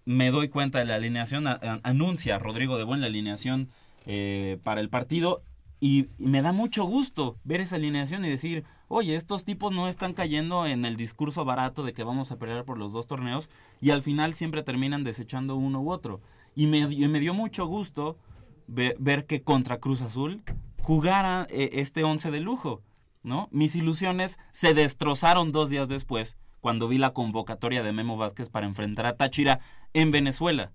me 0.07 0.31
doy 0.31 0.49
cuenta 0.49 0.79
de 0.79 0.87
la 0.87 0.95
alineación, 0.95 1.45
anuncia 1.83 2.39
Rodrigo 2.39 2.79
de 2.79 2.85
Buen 2.85 3.03
la 3.03 3.09
alineación 3.09 3.69
eh, 4.07 4.59
para 4.63 4.81
el 4.81 4.89
partido 4.89 5.43
y 5.81 6.09
me 6.17 6.41
da 6.41 6.53
mucho 6.53 6.85
gusto 6.85 7.37
ver 7.45 7.61
esa 7.61 7.77
alineación 7.77 8.25
y 8.25 8.31
decir, 8.31 8.65
oye, 8.89 9.17
estos 9.17 9.45
tipos 9.45 9.71
no 9.71 9.89
están 9.89 10.15
cayendo 10.15 10.65
en 10.65 10.87
el 10.87 10.97
discurso 10.97 11.45
barato 11.45 11.83
de 11.83 11.93
que 11.93 12.05
vamos 12.05 12.33
a 12.33 12.39
pelear 12.39 12.65
por 12.65 12.79
los 12.79 12.93
dos 12.93 13.07
torneos 13.07 13.51
y 13.83 13.91
al 13.91 14.01
final 14.01 14.33
siempre 14.33 14.63
terminan 14.63 15.05
desechando 15.05 15.57
uno 15.57 15.83
u 15.83 15.91
otro. 15.91 16.23
Y 16.55 16.67
me, 16.67 16.79
y 16.81 17.09
me 17.09 17.21
dio 17.21 17.35
mucho 17.35 17.67
gusto 17.67 18.19
ve- 18.67 18.95
ver 18.99 19.27
que 19.27 19.43
contra 19.43 19.79
Cruz 19.79 20.03
Azul 20.03 20.43
jugara 20.81 21.47
eh, 21.51 21.71
este 21.75 22.05
once 22.05 22.31
de 22.31 22.41
lujo, 22.41 22.83
¿no? 23.23 23.49
Mis 23.53 23.75
ilusiones 23.77 24.39
se 24.53 24.75
destrozaron 24.75 25.53
dos 25.53 25.71
días 25.71 25.89
después 25.89 26.37
cuando 26.61 26.89
vi 26.89 26.99
la 26.99 27.13
convocatoria 27.13 27.83
de 27.83 27.93
Memo 27.93 28.17
Vázquez 28.17 28.49
para 28.51 28.67
enfrentar 28.67 29.07
a 29.07 29.17
Táchira 29.17 29.61
en 29.95 30.11
Venezuela. 30.11 30.73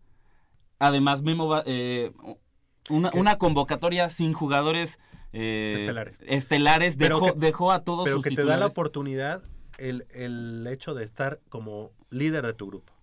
Además, 0.79 1.21
Memo 1.23 1.61
eh, 1.65 2.11
una, 2.89 3.11
una 3.13 3.37
convocatoria 3.37 4.09
sin 4.09 4.33
jugadores 4.33 4.99
eh, 5.33 5.75
Estelares. 5.79 6.23
estelares 6.27 6.97
dejó, 6.97 7.33
que- 7.33 7.39
dejó 7.39 7.71
a 7.71 7.83
todos 7.83 8.05
Pero 8.05 8.17
sus 8.17 8.23
que 8.23 8.29
te 8.31 8.35
da 8.37 8.43
la 8.43 8.53
titulares. 8.67 8.73
oportunidad 8.73 9.43
el, 9.77 10.05
el 10.13 10.65
hecho 10.67 10.93
de 10.93 11.03
estar 11.03 11.39
como 11.49 11.91
líder 12.09 12.45
de 12.45 12.53
tu 12.53 12.67
grupo. 12.67 12.93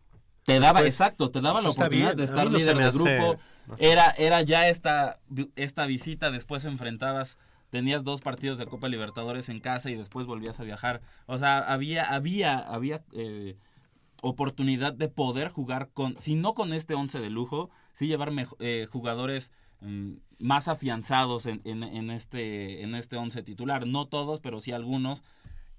Te 0.44 0.60
daba, 0.60 0.80
Pues, 0.80 0.94
exacto, 0.94 1.30
te 1.30 1.40
daba 1.40 1.62
la 1.62 1.70
oportunidad 1.70 2.08
bien. 2.08 2.16
de 2.18 2.24
estar 2.24 2.50
líder 2.50 2.76
del 2.76 2.92
grupo. 2.92 3.38
no 3.66 3.76
sé. 3.78 3.90
Era, 3.92 4.10
era 4.18 4.42
ya 4.42 4.68
esta, 4.68 5.18
esta 5.56 5.86
visita, 5.86 6.30
después 6.30 6.64
enfrentabas, 6.66 7.38
tenías 7.70 8.04
dos 8.04 8.20
partidos 8.20 8.58
de 8.58 8.66
Copa 8.66 8.88
Libertadores 8.88 9.48
en 9.48 9.60
casa 9.60 9.90
y 9.90 9.94
después 9.96 10.26
volvías 10.26 10.60
a 10.60 10.64
viajar. 10.64 11.00
O 11.26 11.38
sea, 11.38 11.58
había, 11.60 12.04
había, 12.04 12.58
había 12.58 13.02
eh, 13.12 13.56
oportunidad 14.22 14.92
de 14.92 15.08
poder 15.08 15.48
jugar 15.48 15.90
con, 15.92 16.18
si 16.18 16.34
no 16.34 16.54
con 16.54 16.72
este 16.72 16.94
once 16.94 17.20
de 17.20 17.30
lujo, 17.30 17.70
sí 17.92 18.06
llevar 18.06 18.30
mejo- 18.30 18.56
eh, 18.60 18.86
jugadores 18.90 19.50
mm, 19.80 20.12
más 20.38 20.68
afianzados 20.68 21.46
en, 21.46 21.60
en- 21.64 21.82
en 21.84 22.10
este, 22.10 22.82
en 22.82 22.94
este 22.94 23.16
once 23.16 23.42
titular. 23.42 23.86
No 23.86 24.06
todos, 24.06 24.40
pero 24.40 24.60
sí 24.60 24.72
algunos. 24.72 25.24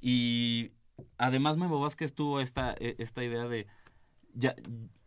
Y 0.02 0.72
además 1.18 1.58
Memo 1.58 1.80
Vázquez 1.80 2.14
tuvo 2.14 2.40
esta, 2.42 2.74
e- 2.80 2.96
esta 3.00 3.24
idea 3.24 3.48
de 3.48 3.68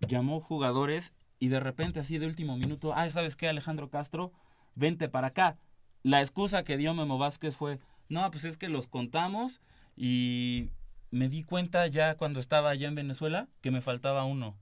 llamó 0.07 0.41
jugadores 0.41 1.13
y 1.39 1.49
de 1.49 1.61
repente 1.61 2.01
así 2.01 2.19
de 2.19 2.27
último 2.27 2.57
minuto, 2.57 2.93
ah, 2.95 3.09
¿sabes 3.11 3.37
qué, 3.37 3.49
Alejandro 3.49 3.91
Castro? 3.91 4.33
Vente 4.75 5.09
para 5.09 5.29
acá. 5.29 5.59
La 6.03 6.21
excusa 6.21 6.65
que 6.65 6.77
dio 6.77 6.95
Memo 6.95 7.19
Vázquez 7.19 7.57
fue, 7.57 7.79
no, 8.09 8.31
pues 8.31 8.45
es 8.45 8.57
que 8.57 8.69
los 8.69 8.87
contamos 8.89 9.61
y 9.97 10.71
me 11.11 11.29
di 11.29 11.45
cuenta 11.45 11.87
ya 11.87 12.17
cuando 12.17 12.41
estaba 12.41 12.71
allá 12.71 12.89
en 12.89 12.95
Venezuela 12.95 13.49
que 13.61 13.71
me 13.71 13.81
faltaba 13.81 14.25
uno. 14.25 14.57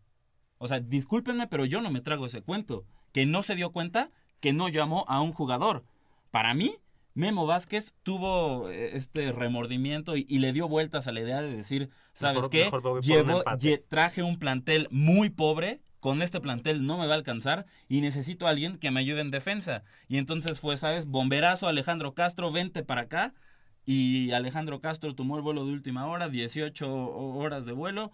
O 0.59 0.67
sea, 0.69 0.81
discúlpenme, 0.81 1.47
pero 1.47 1.65
yo 1.65 1.81
no 1.81 1.91
me 1.91 2.01
trago 2.01 2.27
ese 2.27 2.43
cuento. 2.43 2.85
Que 3.13 3.27
no 3.27 3.43
se 3.43 3.55
dio 3.55 3.73
cuenta 3.73 4.11
que 4.41 4.53
no 4.53 4.69
llamó 4.69 5.05
a 5.09 5.21
un 5.21 5.33
jugador. 5.33 5.85
Para 6.31 6.55
mí, 6.55 6.77
Memo 7.17 7.47
Vázquez 7.47 7.95
tuvo 8.03 8.69
eh, 8.69 8.91
este 8.95 9.33
remordimiento 9.33 10.17
y, 10.19 10.27
y 10.29 10.39
le 10.39 10.53
dio 10.53 10.69
vueltas 10.69 11.09
a 11.09 11.13
la 11.13 11.21
idea 11.23 11.41
de 11.41 11.57
decir, 11.57 11.89
¿sabes 12.13 12.37
Mejor- 12.37 12.51
qué? 12.51 12.65
mejor 12.65 12.83
un 12.87 13.03
traje 13.89 14.23
un 14.23 14.39
plantel 14.39 14.87
muy 14.91 15.31
pobre, 15.31 15.81
con 15.99 16.21
este 16.21 16.41
plantel 16.41 16.87
no 16.87 16.99
me 16.99 17.07
va 17.07 17.15
a 17.15 17.17
alcanzar 17.17 17.65
y 17.89 18.03
necesito 18.03 18.47
a 18.47 18.51
alguien 18.51 18.77
que 18.77 18.91
me 18.91 19.01
ayude 19.01 19.23
en 19.23 19.31
defensa. 19.31 19.83
Y 20.09 20.19
entonces 20.19 20.61
fue, 20.61 20.77
¿sabes? 20.77 21.07
Bomberazo 21.07 21.69
Alejandro 21.69 22.15
Castro, 22.15 22.53
vente 22.53 22.85
para 22.85 23.01
acá. 23.03 23.35
Y 23.87 24.33
Alejandro 24.33 24.81
Castro 24.81 25.15
tomó 25.15 25.37
el 25.37 25.43
vuelo 25.43 25.65
de 25.65 25.73
última 25.73 26.07
hora, 26.07 26.29
18 26.29 26.87
horas 26.95 27.65
de 27.65 27.73
vuelo. 27.73 28.13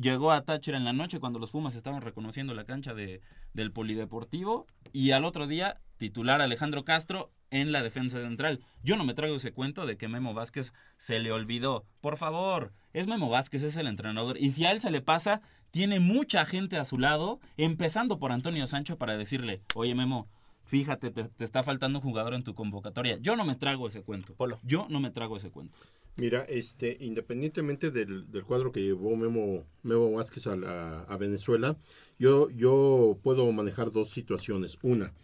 Llegó 0.00 0.32
a 0.32 0.40
Táchira 0.42 0.78
en 0.78 0.84
la 0.84 0.94
noche 0.94 1.20
cuando 1.20 1.38
los 1.38 1.50
Pumas 1.50 1.74
estaban 1.74 2.00
reconociendo 2.00 2.54
la 2.54 2.64
cancha 2.64 2.94
de, 2.94 3.20
del 3.52 3.70
Polideportivo. 3.70 4.66
Y 4.94 5.10
al 5.10 5.26
otro 5.26 5.46
día, 5.46 5.78
titular 5.98 6.40
Alejandro 6.40 6.84
Castro 6.86 7.30
en 7.50 7.70
la 7.70 7.82
defensa 7.82 8.18
central. 8.22 8.60
Yo 8.82 8.96
no 8.96 9.04
me 9.04 9.12
traigo 9.12 9.36
ese 9.36 9.52
cuento 9.52 9.84
de 9.84 9.98
que 9.98 10.08
Memo 10.08 10.32
Vázquez 10.32 10.72
se 10.96 11.18
le 11.18 11.32
olvidó. 11.32 11.84
Por 12.00 12.16
favor, 12.16 12.72
es 12.94 13.08
Memo 13.08 13.28
Vázquez, 13.28 13.62
es 13.62 13.76
el 13.76 13.88
entrenador. 13.88 14.38
Y 14.38 14.52
si 14.52 14.64
a 14.64 14.70
él 14.70 14.80
se 14.80 14.90
le 14.90 15.02
pasa, 15.02 15.42
tiene 15.70 16.00
mucha 16.00 16.46
gente 16.46 16.78
a 16.78 16.86
su 16.86 16.96
lado, 16.96 17.38
empezando 17.58 18.18
por 18.18 18.32
Antonio 18.32 18.66
Sancho 18.66 18.96
para 18.96 19.18
decirle, 19.18 19.60
oye 19.74 19.94
Memo, 19.94 20.28
fíjate, 20.64 21.10
te, 21.10 21.24
te 21.24 21.44
está 21.44 21.62
faltando 21.62 21.98
un 21.98 22.04
jugador 22.04 22.32
en 22.32 22.42
tu 22.42 22.54
convocatoria. 22.54 23.18
Yo 23.20 23.36
no 23.36 23.44
me 23.44 23.54
trago 23.54 23.86
ese 23.88 24.02
cuento. 24.02 24.34
Yo 24.62 24.86
no 24.88 24.98
me 24.98 25.10
trago 25.10 25.36
ese 25.36 25.50
cuento. 25.50 25.76
Mira, 26.16 26.42
este, 26.48 26.98
independientemente 27.00 27.90
del, 27.90 28.30
del 28.30 28.44
cuadro 28.44 28.72
que 28.72 28.82
llevó 28.82 29.16
Memo, 29.16 29.64
Memo 29.82 30.12
Vázquez 30.12 30.46
a, 30.48 30.56
la- 30.56 31.00
a 31.02 31.16
Venezuela, 31.16 31.78
yo, 32.18 32.50
yo 32.50 33.18
puedo 33.22 33.50
manejar 33.52 33.90
dos 33.90 34.10
situaciones. 34.10 34.78
Una, 34.82 35.14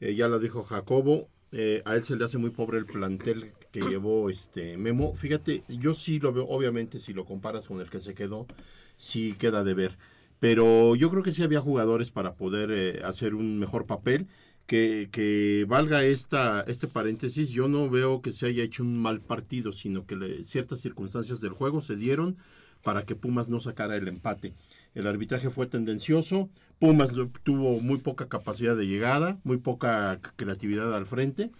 eh, 0.00 0.14
ya 0.14 0.28
la 0.28 0.38
dijo 0.38 0.62
Jacobo, 0.62 1.28
eh, 1.50 1.82
a 1.84 1.96
él 1.96 2.04
se 2.04 2.16
le 2.16 2.24
hace 2.24 2.38
muy 2.38 2.50
pobre 2.50 2.78
el 2.78 2.86
plantel 2.86 3.52
que 3.72 3.80
llevó 3.90 4.30
este 4.30 4.76
Memo. 4.76 5.14
Fíjate, 5.16 5.64
yo 5.68 5.92
sí 5.92 6.20
lo 6.20 6.32
veo, 6.32 6.46
obviamente, 6.46 7.00
si 7.00 7.12
lo 7.12 7.24
comparas 7.24 7.66
con 7.66 7.80
el 7.80 7.90
que 7.90 7.98
se 8.00 8.14
quedó, 8.14 8.46
sí 8.96 9.34
queda 9.38 9.64
de 9.64 9.74
ver. 9.74 9.98
Pero 10.38 10.94
yo 10.94 11.10
creo 11.10 11.22
que 11.22 11.32
sí 11.32 11.42
había 11.42 11.60
jugadores 11.60 12.10
para 12.12 12.34
poder 12.34 12.70
eh, 12.70 13.00
hacer 13.04 13.34
un 13.34 13.58
mejor 13.58 13.86
papel. 13.86 14.28
Que, 14.66 15.66
valga 15.68 16.04
esta, 16.04 16.62
este 16.62 16.88
paréntesis, 16.88 17.50
yo 17.50 17.68
no 17.68 17.90
veo 17.90 18.22
que 18.22 18.32
se 18.32 18.46
haya 18.46 18.64
hecho 18.64 18.82
un 18.82 18.98
mal 18.98 19.20
partido, 19.20 19.72
sino 19.72 20.06
que 20.06 20.42
ciertas 20.42 20.80
circunstancias 20.80 21.40
del 21.40 21.52
juego 21.52 21.82
se 21.82 21.96
dieron 21.96 22.36
para 22.82 23.04
que 23.04 23.14
Pumas 23.14 23.48
no 23.48 23.60
sacara 23.60 23.96
el 23.96 24.08
empate. 24.08 24.54
El 24.94 25.06
arbitraje 25.06 25.50
fue 25.50 25.66
tendencioso, 25.66 26.48
Pumas 26.78 27.12
tuvo 27.42 27.80
muy 27.80 27.98
poca 27.98 28.28
capacidad 28.28 28.76
de 28.76 28.86
llegada, 28.86 29.38
muy 29.44 29.58
poca 29.58 30.20
creatividad 30.36 30.94
al 30.94 31.06
frente, 31.06 31.50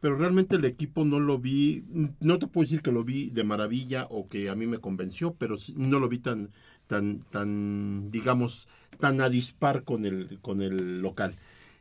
pero 0.00 0.16
realmente 0.16 0.56
el 0.56 0.64
equipo 0.66 1.04
no 1.04 1.18
lo 1.18 1.38
vi, 1.38 1.82
no 2.20 2.38
te 2.38 2.46
puedo 2.46 2.64
decir 2.64 2.82
que 2.82 2.92
lo 2.92 3.04
vi 3.04 3.30
de 3.30 3.42
maravilla 3.42 4.06
o 4.10 4.28
que 4.28 4.50
a 4.50 4.54
mí 4.54 4.66
me 4.66 4.78
convenció, 4.78 5.34
pero 5.34 5.56
no 5.76 5.98
lo 5.98 6.08
vi 6.10 6.18
tan, 6.18 6.50
tan, 6.86 7.20
tan, 7.30 8.10
digamos, 8.10 8.68
tan 8.98 9.20
a 9.22 9.30
dispar 9.30 9.82
con 9.82 10.04
el, 10.04 10.38
con 10.42 10.60
el 10.60 11.00
local. 11.00 11.34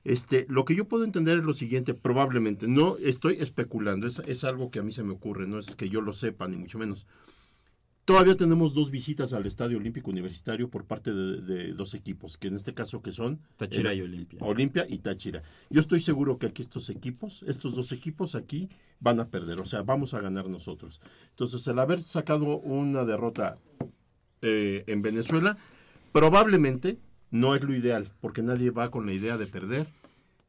Este, 0.03 0.45
lo 0.49 0.65
que 0.65 0.75
yo 0.75 0.85
puedo 0.87 1.05
entender 1.05 1.39
es 1.39 1.45
lo 1.45 1.53
siguiente, 1.53 1.93
probablemente, 1.93 2.67
no 2.67 2.97
estoy 2.97 3.37
especulando, 3.39 4.07
es, 4.07 4.19
es 4.19 4.43
algo 4.43 4.69
que 4.69 4.79
a 4.79 4.83
mí 4.83 4.91
se 4.91 5.03
me 5.03 5.11
ocurre, 5.11 5.47
no 5.47 5.59
es 5.59 5.75
que 5.75 5.89
yo 5.89 6.01
lo 6.01 6.13
sepa, 6.13 6.47
ni 6.47 6.57
mucho 6.57 6.77
menos. 6.77 7.07
Todavía 8.05 8.35
tenemos 8.35 8.73
dos 8.73 8.91
visitas 8.91 9.31
al 9.31 9.45
Estadio 9.45 9.77
Olímpico 9.77 10.11
Universitario 10.11 10.69
por 10.69 10.83
parte 10.83 11.13
de, 11.13 11.41
de 11.41 11.73
dos 11.73 11.93
equipos, 11.93 12.37
que 12.37 12.49
en 12.49 12.55
este 12.55 12.73
caso 12.73 13.01
que 13.01 13.13
son 13.13 13.39
Táchira 13.55 13.93
eh, 13.93 13.97
y 13.97 14.01
Olimpia. 14.01 14.39
Olimpia 14.41 14.85
y 14.89 14.97
Táchira. 14.97 15.41
Yo 15.69 15.79
estoy 15.79 16.01
seguro 16.01 16.37
que 16.37 16.47
aquí 16.47 16.61
estos 16.61 16.89
equipos, 16.89 17.43
estos 17.43 17.75
dos 17.75 17.93
equipos 17.93 18.35
aquí 18.35 18.67
van 18.99 19.21
a 19.21 19.29
perder, 19.29 19.61
o 19.61 19.65
sea, 19.65 19.83
vamos 19.83 20.13
a 20.13 20.19
ganar 20.19 20.49
nosotros. 20.49 20.99
Entonces, 21.29 21.65
el 21.67 21.79
haber 21.79 22.03
sacado 22.03 22.57
una 22.57 23.05
derrota 23.05 23.57
eh, 24.41 24.83
en 24.87 25.01
Venezuela, 25.01 25.55
probablemente 26.11 26.97
no 27.33 27.55
es 27.55 27.63
lo 27.63 27.73
ideal, 27.75 28.11
porque 28.21 28.43
nadie 28.43 28.69
va 28.69 28.91
con 28.91 29.07
la 29.07 29.11
idea 29.13 29.37
de 29.37 29.47
perder, 29.47 29.87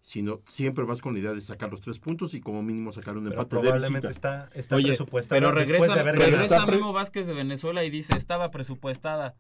sino 0.03 0.43
siempre 0.47 0.85
vas 0.85 1.01
con 1.01 1.15
la 1.15 1.19
idea 1.21 1.33
de 1.33 1.41
sacar 1.41 1.71
los 1.71 1.81
tres 1.81 1.99
puntos 1.99 2.35
y 2.35 2.41
como 2.43 2.63
mínimo 2.63 2.93
sacar 2.93 3.17
un 3.17 3.25
Pero 3.25 3.41
empate 3.41 3.57
de 3.57 3.63
probablemente 3.63 4.09
visita. 4.09 4.47
está, 4.49 4.59
está 4.59 4.77
Oye, 4.77 4.89
presupuestada 4.89 5.41
pero 5.41 5.51
regresa, 5.51 5.95
de 5.95 6.03
regresa. 6.03 6.67
Memo 6.67 6.93
Vázquez 6.93 7.27
de 7.27 7.33
Venezuela 7.33 7.83
y 7.85 7.91
dice, 7.91 8.17
estaba 8.19 8.51
presupuestada. 8.51 9.35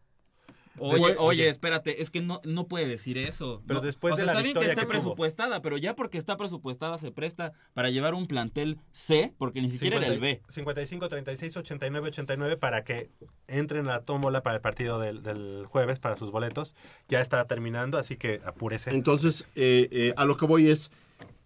Oye, 0.78 0.92
Después- 0.94 1.16
oye, 1.18 1.42
oye. 1.42 1.48
espérate, 1.48 2.02
es 2.02 2.10
que 2.10 2.20
no, 2.20 2.40
no 2.44 2.66
puede 2.66 2.86
decir 2.86 3.16
eso. 3.18 3.62
Pero 3.66 3.80
No, 3.80 3.86
después 3.86 4.14
o 4.14 4.16
sea, 4.16 4.22
de 4.24 4.26
la 4.26 4.32
está 4.32 4.42
bien 4.42 4.54
que 4.56 4.64
esté 4.66 4.80
que 4.80 4.86
presupuestada, 4.86 5.62
pero 5.62 5.76
ya 5.78 5.94
porque 5.94 6.18
está 6.18 6.36
presupuestada 6.36 6.98
se 6.98 7.12
presta 7.12 7.52
para 7.74 7.90
llevar 7.90 8.14
un 8.14 8.26
plantel 8.26 8.78
C, 8.92 9.32
porque 9.38 9.60
ni 9.62 9.70
siquiera 9.70 9.98
era 9.98 10.08
el 10.08 10.18
B. 10.20 10.42
55 10.48 11.08
36 11.08 11.56
89 11.56 12.08
89 12.08 12.56
para 12.56 12.84
que 12.84 13.10
entren 13.46 13.86
a 13.88 13.92
la 13.92 14.02
tómbola 14.02 14.42
para 14.42 14.56
el 14.56 14.62
partido 14.62 14.98
del, 14.98 15.22
del 15.22 15.66
jueves 15.68 15.98
para 15.98 16.16
sus 16.16 16.30
boletos. 16.30 16.74
Ya 17.08 17.20
está 17.20 17.44
terminando, 17.46 17.98
así 17.98 18.16
que 18.16 18.40
apúrese. 18.44 18.90
Entonces, 18.90 19.46
eh, 19.54 19.88
eh, 19.92 20.14
a 20.16 20.24
lo 20.24 20.36
que 20.36 20.46
voy 20.46 20.68
es, 20.70 20.90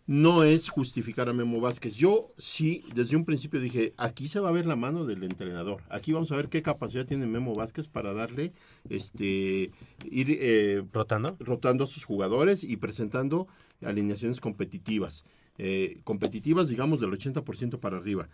no 0.09 0.43
es 0.43 0.71
justificar 0.71 1.29
a 1.29 1.35
Memo 1.35 1.61
Vázquez. 1.61 1.95
Yo 1.97 2.33
sí, 2.39 2.83
desde 2.95 3.15
un 3.15 3.27
principio 3.27 3.61
dije, 3.61 3.93
aquí 3.99 4.27
se 4.27 4.41
va 4.41 4.49
a 4.49 4.53
ver 4.53 4.65
la 4.67 4.75
mano 4.75 5.05
del 5.05 5.23
entrenador. 5.23 5.83
Aquí 5.91 6.13
vamos 6.13 6.33
a 6.33 6.37
ver 6.37 6.49
qué 6.49 6.63
capacidad 6.63 7.05
tiene 7.05 7.27
Memo 7.27 7.55
Vázquez 7.55 7.89
para 7.89 8.15
darle, 8.15 8.53
este, 8.89 9.71
ir 10.11 10.39
eh, 10.41 10.83
rotando, 10.95 11.37
rotando 11.41 11.85
a 11.85 11.87
sus 11.87 12.05
jugadores 12.05 12.65
y 12.65 12.79
presentando 12.79 13.49
alineaciones 13.85 14.41
competitivas. 14.41 15.25
Eh, 15.59 16.01
competitivas, 16.05 16.69
digamos, 16.71 17.01
del 17.01 17.11
80% 17.11 17.79
para 17.79 17.99
arriba. 17.99 18.29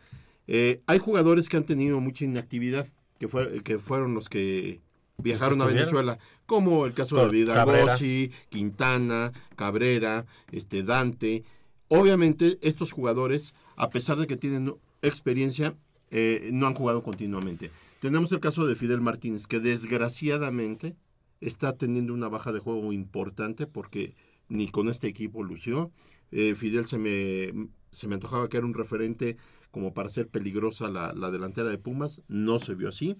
Eh, 0.47 0.81
hay 0.87 0.99
jugadores 1.01 1.49
que 1.49 1.57
han 1.57 1.65
tenido 1.65 1.99
mucha 2.01 2.25
inactividad, 2.25 2.87
que, 3.19 3.27
fue- 3.27 3.63
que 3.65 3.79
fueron 3.79 4.15
los 4.15 4.29
que 4.29 4.81
viajaron 5.19 5.61
a. 5.63 5.65
Venezuela, 5.75 6.19
como 6.47 6.87
el 6.87 6.93
caso 6.95 7.17
de 7.17 7.23
David. 7.23 7.49
Agosi, 7.91 8.31
Quintana, 8.51 9.33
Cabrera, 9.57 10.25
este 10.53 10.83
Dante. 10.83 11.43
Obviamente 11.89 12.59
estos 12.63 12.93
jugadores, 12.93 13.55
a 13.77 13.89
pesar 13.89 14.19
de 14.19 14.27
que 14.27 14.37
tienen 14.37 14.75
experiencia, 15.03 15.77
eh, 16.11 16.51
no 16.53 16.67
han 16.67 16.75
jugado 16.75 17.03
continuamente. 17.03 17.71
Tenemos 18.01 18.33
el 18.33 18.41
caso 18.41 18.67
de 18.67 18.75
Fidel 18.75 19.01
Martínez, 19.01 19.47
que 19.47 19.61
desgraciadamente 19.61 20.97
está 21.41 21.77
teniendo 21.77 22.15
una 22.15 22.29
baja 22.29 22.53
de 22.53 22.61
juego 22.61 22.93
importante 22.93 23.67
porque 23.67 24.15
ni 24.49 24.69
con 24.69 24.89
este 24.89 25.09
equipo 25.09 25.43
lució. 25.43 25.91
Eh, 26.31 26.55
Fidel 26.55 26.87
se 26.87 26.99
me, 26.99 27.69
se 27.91 28.09
me 28.09 28.15
antojaba 28.15 28.49
que 28.49 28.57
era 28.57 28.67
un 28.67 28.75
referente 28.75 29.37
como 29.71 29.93
para 29.93 30.09
ser 30.09 30.29
peligrosa 30.29 30.89
la, 30.89 31.13
la 31.13 31.31
delantera 31.31 31.69
de 31.69 31.79
Pumas, 31.79 32.23
no 32.29 32.59
se 32.61 32.75
vio 32.75 32.89
así. 32.89 33.17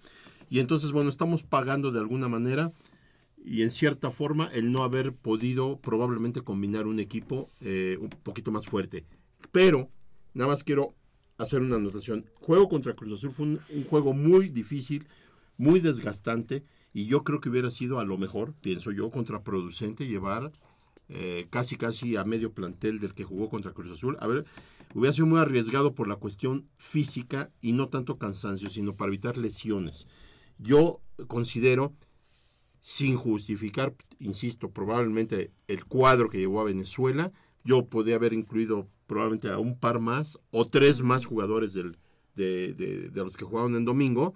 Y 0.49 0.61
entonces, 0.61 0.93
bueno, 0.93 1.11
estamos 1.11 1.43
pagando 1.43 1.91
de 1.91 1.99
alguna 1.99 2.29
manera 2.29 2.73
y 3.45 3.63
en 3.63 3.71
cierta 3.71 4.11
forma 4.11 4.47
el 4.53 4.73
no 4.73 4.83
haber 4.83 5.15
podido 5.15 5.79
probablemente 5.79 6.41
combinar 6.41 6.87
un 6.87 6.99
equipo 6.99 7.51
eh, 7.61 7.99
un 8.01 8.09
poquito 8.09 8.51
más 8.51 8.65
fuerte. 8.65 9.05
Pero, 9.53 9.91
nada 10.33 10.51
más 10.51 10.65
quiero 10.65 10.95
hacer 11.37 11.61
una 11.61 11.77
anotación. 11.77 12.25
Juego 12.41 12.69
contra 12.69 12.95
Cruz 12.95 13.13
Azul 13.13 13.33
fue 13.33 13.47
un, 13.47 13.85
juego 13.89 14.15
muy 14.15 14.49
difícil, 14.49 15.07
muy 15.59 15.81
desgastante, 15.81 16.65
y 16.95 17.07
yo 17.07 17.23
creo 17.23 17.41
que 17.41 17.51
hubiera 17.51 17.71
sido 17.71 17.99
a 17.99 18.05
lo 18.05 18.17
mejor, 18.17 18.55
pienso 18.63 18.91
yo, 18.93 19.11
contraproducente 19.11 20.07
llevar 20.07 20.53
eh, 21.11 21.47
casi 21.51 21.77
casi 21.77 22.17
a 22.17 22.25
medio 22.25 22.53
plantel 22.53 22.99
del 22.99 23.13
que 23.13 23.25
jugó 23.25 23.51
contra 23.51 23.73
Cruz 23.73 23.93
Azul. 23.93 24.17
A 24.21 24.27
ver, 24.27 24.47
hubiera 24.95 25.13
sido 25.13 25.27
muy 25.27 25.39
arriesgado 25.39 25.95
por 25.95 26.09
la 26.09 26.17
cuestión 26.17 26.67
física 26.79 27.51
y 27.61 27.73
no 27.73 27.89
tanto 27.89 28.17
cansancio, 28.17 28.71
sino 28.71 28.97
para 28.97 29.09
evitar 29.09 29.37
lesiones. 29.37 30.07
Yo 30.59 31.01
considero 31.27 31.93
sin 32.87 33.17
justificar, 33.17 33.95
insisto, 34.19 34.69
probablemente 34.71 35.51
el 35.69 35.87
cuadro 35.87 36.29
que 36.29 36.37
llevó 36.37 36.61
a 36.61 36.65
Venezuela, 36.65 37.33
yo 37.65 37.87
podría 37.87 38.17
haber 38.17 38.35
incluido 38.35 38.87
probablemente 39.07 39.49
a 39.51 39.57
un 39.59 39.79
par 39.79 40.01
más 40.01 40.39
o 40.51 40.69
tres 40.69 41.01
más 41.01 41.25
jugadores 41.25 41.73
del, 41.73 41.97
de, 42.37 42.75
de- 42.75 43.09
de 43.09 43.25
los 43.25 43.39
que 43.39 43.47
jugaron 43.47 43.75
en 43.75 43.87
domingo 43.87 44.35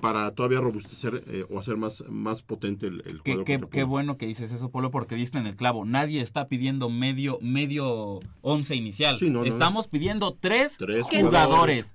para 0.00 0.30
todavía 0.34 0.60
robustecer 0.60 1.22
eh, 1.28 1.44
o 1.50 1.58
hacer 1.58 1.76
más, 1.76 2.02
más 2.08 2.42
potente 2.42 2.86
el, 2.86 3.02
el 3.06 3.22
Qué, 3.22 3.36
cuadro. 3.44 3.68
qué- 3.70 3.84
bueno 3.84 4.16
que 4.16 4.26
dices 4.26 4.52
eso, 4.52 4.70
Polo, 4.70 4.90
porque 4.90 5.14
diste 5.14 5.38
en 5.38 5.46
el 5.46 5.56
clavo. 5.56 5.84
Nadie 5.84 6.20
está 6.20 6.48
pidiendo 6.48 6.88
medio, 6.90 7.38
medio 7.40 8.20
once 8.42 8.74
inicial. 8.74 9.18
Sí, 9.18 9.30
no, 9.30 9.40
no. 9.40 9.44
Estamos 9.44 9.88
pidiendo 9.88 10.34
tres, 10.38 10.76
Tres 10.78 11.04
jugadores. 11.04 11.92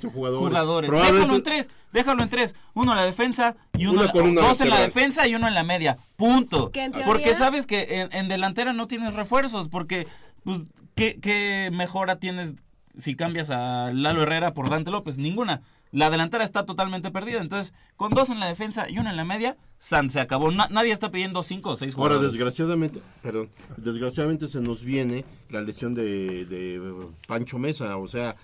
Tres 0.00 0.12
jugadores. 0.12 0.48
jugadores. 0.90 0.90
Déjalo 0.90 1.34
en 1.36 1.42
tres. 1.42 1.70
Déjalo 1.92 2.22
en 2.22 2.28
tres. 2.28 2.54
Uno 2.74 2.92
en 2.92 2.96
la 2.98 3.04
defensa 3.04 3.56
y 3.78 3.86
uno 3.86 4.10
con 4.10 4.28
una 4.28 4.42
dos 4.42 4.60
en 4.60 4.68
la 4.70 4.80
defensa 4.80 5.26
y 5.26 5.34
uno 5.34 5.48
en 5.48 5.54
la 5.54 5.64
media. 5.64 5.98
Punto. 6.16 6.70
Porque 7.06 7.34
sabes 7.34 7.66
que 7.66 8.00
en, 8.02 8.12
en 8.12 8.28
delantera 8.28 8.72
no 8.72 8.86
tienes 8.86 9.14
refuerzos. 9.14 9.68
Porque, 9.68 10.06
pues, 10.44 10.60
¿qué, 10.94 11.18
qué 11.20 11.70
mejora 11.72 12.16
tienes 12.18 12.54
si 12.96 13.14
cambias 13.14 13.50
a 13.50 13.92
Lalo 13.92 14.22
Herrera 14.22 14.52
por 14.52 14.68
Dante 14.68 14.90
López? 14.90 15.16
Ninguna. 15.18 15.62
La 15.92 16.10
delantera 16.10 16.44
está 16.44 16.66
totalmente 16.66 17.10
perdida. 17.10 17.40
Entonces, 17.40 17.72
con 17.96 18.12
dos 18.12 18.30
en 18.30 18.40
la 18.40 18.46
defensa 18.46 18.88
y 18.90 18.98
uno 18.98 19.08
en 19.10 19.16
la 19.16 19.24
media, 19.24 19.56
San 19.78 20.10
se 20.10 20.20
acabó. 20.20 20.50
Na- 20.50 20.68
nadie 20.70 20.92
está 20.92 21.10
pidiendo 21.10 21.42
cinco 21.42 21.70
o 21.70 21.76
seis 21.76 21.94
Ahora, 21.94 22.14
jugadores. 22.16 22.32
desgraciadamente, 22.32 23.00
perdón, 23.22 23.50
desgraciadamente 23.76 24.48
se 24.48 24.60
nos 24.60 24.84
viene 24.84 25.24
la 25.50 25.60
lesión 25.60 25.94
de, 25.94 26.44
de 26.44 27.06
Pancho 27.28 27.58
Mesa, 27.58 27.96
o 27.96 28.08
sea, 28.08 28.34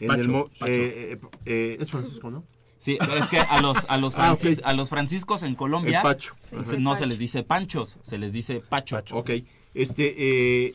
en 0.00 0.10
el 0.12 0.30
eh, 0.30 0.44
eh, 0.66 1.18
eh, 1.46 1.76
es 1.80 1.90
Francisco, 1.90 2.30
¿no? 2.30 2.44
Sí, 2.78 2.96
es 3.18 3.28
que 3.28 3.38
a 3.40 3.60
los, 3.60 3.76
a 3.88 3.96
los, 3.96 4.14
Ah, 4.18 4.34
francis- 4.36 4.60
a 4.64 4.72
los 4.72 4.88
franciscos 4.88 5.42
en 5.42 5.54
Colombia 5.56 5.98
El 5.98 6.02
Pacho. 6.04 6.34
se- 6.48 6.56
Ajá. 6.56 6.76
no 6.78 6.94
se 6.96 7.06
les 7.06 7.18
dice 7.18 7.42
panchos, 7.42 7.96
se 8.02 8.18
les 8.18 8.32
dice 8.32 8.60
pacho. 8.60 8.98
Ok, 9.12 9.30
este, 9.74 10.14
eh, 10.66 10.74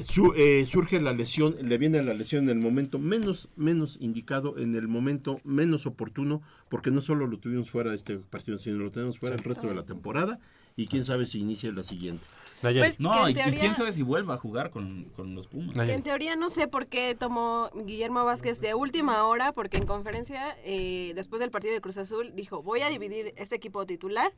su- 0.00 0.32
eh, 0.36 0.64
surge 0.66 1.00
la 1.00 1.12
lesión, 1.12 1.56
le 1.62 1.78
viene 1.78 2.02
la 2.02 2.14
lesión 2.14 2.44
en 2.44 2.50
el 2.58 2.62
momento 2.62 2.98
menos, 2.98 3.48
menos 3.56 3.98
indicado, 4.00 4.58
en 4.58 4.74
el 4.74 4.88
momento 4.88 5.40
menos 5.44 5.86
oportuno, 5.86 6.42
porque 6.68 6.90
no 6.90 7.00
solo 7.00 7.26
lo 7.26 7.38
tuvimos 7.38 7.70
fuera 7.70 7.90
de 7.90 7.96
este 7.96 8.16
partido, 8.18 8.58
sino 8.58 8.78
lo 8.78 8.90
tenemos 8.90 9.18
fuera 9.18 9.36
el 9.36 9.42
resto 9.42 9.68
de 9.68 9.74
la 9.74 9.84
temporada, 9.84 10.40
y 10.76 10.86
quién 10.86 11.04
sabe 11.04 11.26
si 11.26 11.40
inicia 11.40 11.70
la 11.72 11.84
siguiente. 11.84 12.24
Pues, 12.72 12.98
no, 12.98 13.28
y, 13.28 13.34
quién 13.34 13.74
sabe 13.76 13.92
si 13.92 14.02
vuelva 14.02 14.34
a 14.34 14.36
jugar 14.38 14.70
con, 14.70 15.04
con 15.16 15.34
los 15.34 15.46
Pumas. 15.46 15.86
Que 15.86 15.92
en 15.92 16.02
teoría 16.02 16.34
no 16.34 16.48
sé 16.48 16.66
por 16.66 16.86
qué 16.86 17.14
tomó 17.14 17.70
Guillermo 17.84 18.24
Vázquez 18.24 18.60
de 18.60 18.74
última 18.74 19.24
hora, 19.24 19.52
porque 19.52 19.76
en 19.76 19.84
conferencia, 19.84 20.56
eh, 20.64 21.12
después 21.14 21.40
del 21.40 21.50
partido 21.50 21.74
de 21.74 21.82
Cruz 21.82 21.98
Azul, 21.98 22.32
dijo, 22.34 22.62
voy 22.62 22.80
a 22.80 22.88
dividir 22.88 23.34
este 23.36 23.56
equipo 23.56 23.84
titular. 23.84 24.32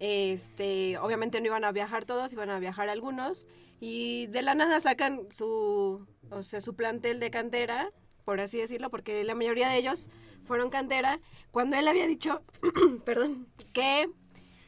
Este, 0.00 0.98
obviamente 0.98 1.40
no 1.40 1.46
iban 1.46 1.64
a 1.64 1.70
viajar 1.70 2.04
todos, 2.04 2.32
iban 2.32 2.50
a 2.50 2.58
viajar 2.58 2.88
algunos. 2.88 3.46
Y 3.86 4.28
de 4.28 4.40
la 4.40 4.54
nada 4.54 4.80
sacan 4.80 5.26
su, 5.30 6.06
o 6.30 6.42
sea, 6.42 6.62
su 6.62 6.74
plantel 6.74 7.20
de 7.20 7.30
cantera, 7.30 7.90
por 8.24 8.40
así 8.40 8.56
decirlo, 8.56 8.88
porque 8.88 9.22
la 9.24 9.34
mayoría 9.34 9.68
de 9.68 9.76
ellos 9.76 10.08
fueron 10.46 10.70
cantera, 10.70 11.20
cuando 11.50 11.76
él 11.76 11.86
había 11.86 12.06
dicho, 12.06 12.42
perdón, 13.04 13.46
que 13.74 14.08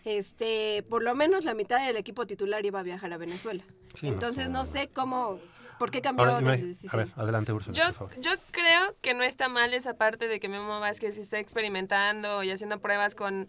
este, 0.04 0.84
por 0.90 1.02
lo 1.02 1.14
menos 1.14 1.44
la 1.46 1.54
mitad 1.54 1.84
del 1.86 1.96
equipo 1.96 2.26
titular 2.26 2.66
iba 2.66 2.80
a 2.80 2.82
viajar 2.82 3.10
a 3.14 3.16
Venezuela. 3.16 3.64
Sí, 3.94 4.08
Entonces 4.08 4.50
no 4.50 4.66
sé 4.66 4.88
cómo, 4.88 5.40
por 5.78 5.90
qué 5.90 6.02
cambió 6.02 6.26
Ahora, 6.26 6.50
de 6.54 6.66
decisión. 6.66 6.92
a 6.92 7.04
ver, 7.04 7.12
adelante, 7.16 7.54
Úrsula, 7.54 7.74
Yo, 7.74 7.84
por 7.84 8.10
favor. 8.10 8.20
yo 8.20 8.32
creo 8.50 8.96
que 9.00 9.14
no 9.14 9.22
está 9.22 9.48
mal 9.48 9.72
esa 9.72 9.94
parte 9.94 10.28
de 10.28 10.40
que 10.40 10.50
Memo 10.50 10.78
Vázquez 10.78 11.16
esté 11.16 11.38
experimentando 11.38 12.42
y 12.42 12.50
haciendo 12.50 12.82
pruebas 12.82 13.14
con 13.14 13.48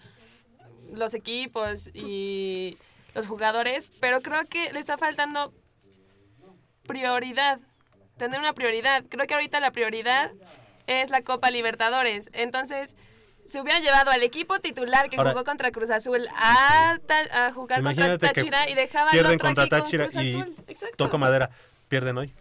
los 0.93 1.13
equipos 1.13 1.89
y 1.93 2.77
los 3.13 3.27
jugadores, 3.27 3.89
pero 3.99 4.21
creo 4.21 4.45
que 4.45 4.71
le 4.73 4.79
está 4.79 4.97
faltando 4.97 5.53
prioridad, 6.87 7.59
tener 8.17 8.39
una 8.39 8.53
prioridad. 8.53 9.03
Creo 9.09 9.25
que 9.27 9.33
ahorita 9.33 9.59
la 9.59 9.71
prioridad 9.71 10.31
es 10.87 11.09
la 11.09 11.21
Copa 11.21 11.51
Libertadores. 11.51 12.29
Entonces, 12.33 12.95
se 13.45 13.61
hubiera 13.61 13.79
llevado 13.79 14.11
al 14.11 14.23
equipo 14.23 14.59
titular 14.59 15.09
que 15.09 15.17
Ahora- 15.17 15.31
jugó 15.31 15.43
contra 15.43 15.71
Cruz 15.71 15.89
Azul 15.89 16.27
a, 16.35 16.97
Ta- 17.07 17.47
a 17.47 17.51
jugar 17.53 17.81
contra 17.83 18.17
Táchira 18.17 18.69
y 18.69 18.73
dejaba 18.75 19.09
al 19.09 19.11
pierden 19.17 19.35
otro 19.35 19.47
contra 19.47 19.63
aquí 19.63 19.71
con 19.71 19.89
Cruz 20.05 20.15
y 20.15 20.35
Azul. 20.37 20.55
Exacto. 20.67 20.95
toco 20.97 21.17
madera. 21.17 21.49
Pierden 21.87 22.17
hoy. 22.17 22.33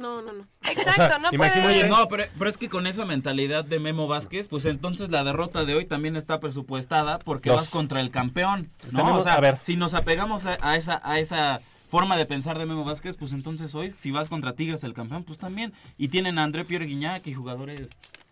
No, 0.00 0.22
no, 0.22 0.32
no. 0.32 0.46
Exacto, 0.62 1.18
no 1.18 1.28
imagínate- 1.30 1.62
puede... 1.62 1.80
Oye, 1.80 1.88
no, 1.88 2.08
pero, 2.08 2.24
pero 2.38 2.48
es 2.50 2.56
que 2.56 2.68
con 2.70 2.86
esa 2.86 3.04
mentalidad 3.04 3.64
de 3.64 3.78
Memo 3.80 4.08
Vázquez, 4.08 4.48
pues 4.48 4.64
entonces 4.64 5.10
la 5.10 5.22
derrota 5.24 5.64
de 5.64 5.74
hoy 5.74 5.84
también 5.84 6.16
está 6.16 6.40
presupuestada 6.40 7.18
porque 7.18 7.50
Los- 7.50 7.58
vas 7.58 7.70
contra 7.70 8.00
el 8.00 8.10
campeón. 8.10 8.66
¿no? 8.92 9.00
Tenemos- 9.00 9.18
o 9.18 9.22
sea, 9.22 9.34
a 9.34 9.40
ver. 9.40 9.58
si 9.60 9.76
nos 9.76 9.92
apegamos 9.94 10.46
a, 10.46 10.56
a 10.62 10.76
esa, 10.76 11.00
a 11.04 11.18
esa 11.18 11.60
forma 11.90 12.16
de 12.16 12.24
pensar 12.24 12.58
de 12.58 12.66
Memo 12.66 12.84
Vázquez, 12.84 13.16
pues 13.16 13.32
entonces 13.32 13.74
hoy, 13.74 13.92
si 13.98 14.10
vas 14.10 14.28
contra 14.30 14.54
Tigres 14.54 14.84
el 14.84 14.94
campeón, 14.94 15.22
pues 15.24 15.38
también. 15.38 15.72
Y 15.98 16.08
tienen 16.08 16.38
a 16.38 16.44
André 16.44 16.64
Pierre 16.64 16.86
Guignac 16.86 17.26
y 17.26 17.34
jugadores 17.34 17.88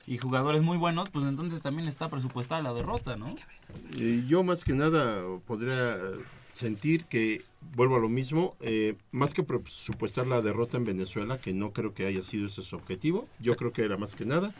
y 0.06 0.16
jugadores 0.16 0.62
muy 0.62 0.78
buenos, 0.78 1.10
pues 1.10 1.26
entonces 1.26 1.60
también 1.60 1.86
está 1.86 2.08
presupuestada 2.08 2.62
la 2.62 2.72
derrota, 2.72 3.16
¿no? 3.16 3.34
Eh, 3.98 4.24
yo 4.26 4.42
más 4.42 4.64
que 4.64 4.72
nada 4.72 5.20
podría 5.46 5.96
sentir 6.52 7.04
que, 7.04 7.42
vuelvo 7.60 7.96
a 7.96 7.98
lo 7.98 8.08
mismo, 8.08 8.56
eh, 8.60 8.96
más 9.10 9.34
que 9.34 9.42
presupuestar 9.42 10.26
la 10.26 10.40
derrota 10.40 10.76
en 10.76 10.84
Venezuela, 10.84 11.38
que 11.38 11.52
no 11.52 11.72
creo 11.72 11.94
que 11.94 12.06
haya 12.06 12.22
sido 12.22 12.46
ese 12.46 12.62
su 12.62 12.76
objetivo, 12.76 13.28
yo 13.40 13.56
creo 13.56 13.72
que 13.72 13.84
era 13.84 13.96
más 13.96 14.14
que 14.14 14.24
nada 14.24 14.54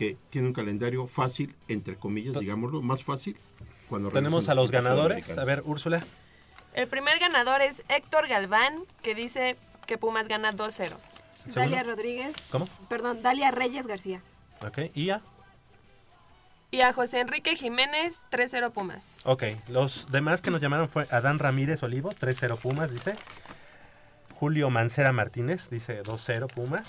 que 0.00 0.16
tiene 0.30 0.48
un 0.48 0.54
calendario 0.54 1.06
fácil, 1.06 1.54
entre 1.68 1.94
comillas, 1.94 2.40
digámoslo, 2.40 2.80
más 2.80 3.04
fácil. 3.04 3.36
Cuando 3.86 4.08
Tenemos 4.10 4.48
a 4.48 4.54
los 4.54 4.70
ganadores. 4.70 5.36
A 5.36 5.44
ver, 5.44 5.62
Úrsula. 5.66 6.02
El 6.72 6.88
primer 6.88 7.18
ganador 7.18 7.60
es 7.60 7.82
Héctor 7.90 8.26
Galván, 8.26 8.76
que 9.02 9.14
dice 9.14 9.56
que 9.86 9.98
Pumas 9.98 10.26
gana 10.26 10.52
2-0. 10.54 10.96
Dalia 11.54 11.82
Rodríguez. 11.82 12.34
¿Cómo? 12.50 12.66
Perdón, 12.88 13.22
Dalia 13.22 13.50
Reyes 13.50 13.86
García. 13.86 14.22
Ok, 14.66 14.78
y 14.94 15.04
ya. 15.04 15.20
Y 16.70 16.82
a 16.82 16.92
José 16.92 17.20
Enrique 17.20 17.56
Jiménez, 17.56 18.22
3-0 18.30 18.70
Pumas. 18.72 19.22
Ok, 19.24 19.42
los 19.68 20.06
demás 20.12 20.40
que 20.40 20.50
nos 20.52 20.60
llamaron 20.60 20.88
fue 20.88 21.06
Adán 21.10 21.38
Ramírez 21.40 21.82
Olivo, 21.82 22.10
3-0 22.12 22.56
Pumas, 22.58 22.90
dice. 22.92 23.16
Julio 24.38 24.70
Mancera 24.70 25.12
Martínez, 25.12 25.68
dice 25.70 26.02
2-0 26.02 26.46
Pumas. 26.48 26.86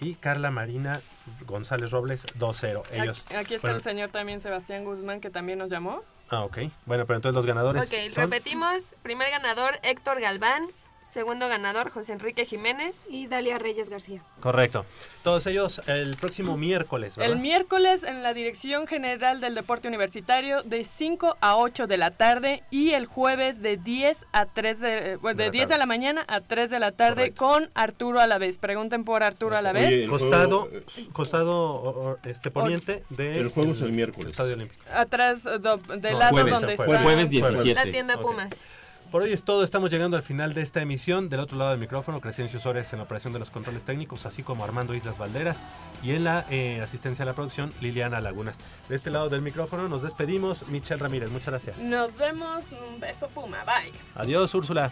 Y 0.00 0.14
Carla 0.14 0.50
Marina 0.50 1.00
González 1.46 1.90
Robles, 1.90 2.26
2-0. 2.38 2.82
Ellos. 2.92 3.22
Aquí, 3.26 3.34
aquí 3.36 3.54
está 3.54 3.60
fueron- 3.60 3.76
el 3.78 3.82
señor 3.82 4.10
también 4.10 4.40
Sebastián 4.40 4.84
Guzmán 4.84 5.20
que 5.20 5.30
también 5.30 5.58
nos 5.58 5.70
llamó. 5.70 6.02
Ah, 6.30 6.40
ok. 6.44 6.58
Bueno, 6.86 7.04
pero 7.06 7.16
entonces 7.16 7.34
los 7.34 7.44
ganadores. 7.46 7.82
Ok, 7.82 8.10
son- 8.12 8.24
repetimos. 8.30 8.94
Primer 9.02 9.30
ganador, 9.30 9.78
Héctor 9.82 10.20
Galván, 10.20 10.66
Segundo 11.02 11.48
ganador, 11.48 11.90
José 11.90 12.12
Enrique 12.12 12.46
Jiménez. 12.46 13.06
Y 13.10 13.26
Dalia 13.26 13.58
Reyes 13.58 13.88
García. 13.90 14.22
Correcto. 14.40 14.86
Todos 15.22 15.46
ellos 15.46 15.80
el 15.86 16.16
próximo 16.16 16.56
miércoles, 16.56 17.16
¿verdad? 17.16 17.32
El 17.34 17.38
miércoles 17.40 18.02
en 18.02 18.22
la 18.22 18.32
Dirección 18.34 18.86
General 18.86 19.40
del 19.40 19.54
Deporte 19.54 19.88
Universitario 19.88 20.62
de 20.62 20.84
5 20.84 21.36
a 21.40 21.56
8 21.56 21.86
de 21.86 21.96
la 21.98 22.12
tarde 22.12 22.62
y 22.70 22.90
el 22.92 23.06
jueves 23.06 23.60
de 23.60 23.76
10 23.76 24.24
a 24.32 24.46
3 24.46 24.80
de, 24.80 25.16
bueno, 25.16 25.36
de 25.36 25.44
De 25.44 25.48
la 25.48 25.52
10 25.52 25.62
tarde. 25.64 25.74
a 25.74 25.78
la 25.78 25.86
mañana 25.86 26.24
a 26.28 26.40
3 26.40 26.70
de 26.70 26.78
la 26.80 26.92
tarde 26.92 27.32
con 27.34 27.70
Arturo 27.74 28.20
Alavés. 28.20 28.58
Pregunten 28.58 29.04
por 29.04 29.22
Arturo 29.22 29.56
Alavés. 29.56 30.08
costado, 30.08 30.68
costado 31.12 31.56
o- 31.56 32.10
o, 32.12 32.18
este 32.24 32.50
poniente 32.50 33.02
de 33.10 33.38
El 33.38 33.48
juego 33.50 33.72
es 33.72 33.80
el 33.82 33.92
miércoles. 33.92 34.30
Estadio 34.30 34.54
Olímpico. 34.54 34.82
Atrás 34.94 35.42
do- 35.42 35.76
del 35.76 36.12
No, 36.14 36.18
lado 36.18 36.30
jueves, 36.32 36.52
donde 36.52 36.76
jueves. 36.76 36.92
está 36.94 37.02
Jueves 37.02 37.30
17. 37.30 37.74
La 37.74 37.82
tienda. 37.90 38.18
Pumas. 38.18 38.64
Por 39.12 39.20
hoy 39.20 39.32
es 39.34 39.44
todo, 39.44 39.62
estamos 39.62 39.90
llegando 39.90 40.16
al 40.16 40.22
final 40.22 40.54
de 40.54 40.62
esta 40.62 40.80
emisión. 40.80 41.28
Del 41.28 41.40
otro 41.40 41.58
lado 41.58 41.72
del 41.72 41.78
micrófono, 41.78 42.18
Crescencio 42.22 42.58
Sores 42.58 42.94
en 42.94 42.98
la 42.98 43.02
operación 43.02 43.34
de 43.34 43.40
los 43.40 43.50
controles 43.50 43.84
técnicos, 43.84 44.24
así 44.24 44.42
como 44.42 44.64
Armando 44.64 44.94
Islas 44.94 45.18
Valderas 45.18 45.66
y 46.02 46.12
en 46.12 46.24
la 46.24 46.46
eh, 46.48 46.80
asistencia 46.80 47.24
a 47.24 47.26
la 47.26 47.34
producción, 47.34 47.74
Liliana 47.82 48.22
Lagunas. 48.22 48.56
De 48.88 48.96
este 48.96 49.10
lado 49.10 49.28
del 49.28 49.42
micrófono 49.42 49.86
nos 49.86 50.00
despedimos, 50.00 50.66
Michelle 50.68 50.98
Ramírez, 50.98 51.28
muchas 51.28 51.48
gracias. 51.48 51.76
Nos 51.76 52.16
vemos. 52.16 52.64
Un 52.90 53.00
beso, 53.00 53.28
Puma. 53.28 53.58
Bye. 53.64 53.92
Adiós, 54.14 54.54
Úrsula. 54.54 54.90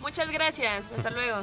Muchas 0.00 0.32
gracias. 0.32 0.88
Hasta 0.96 1.10
luego. 1.10 1.42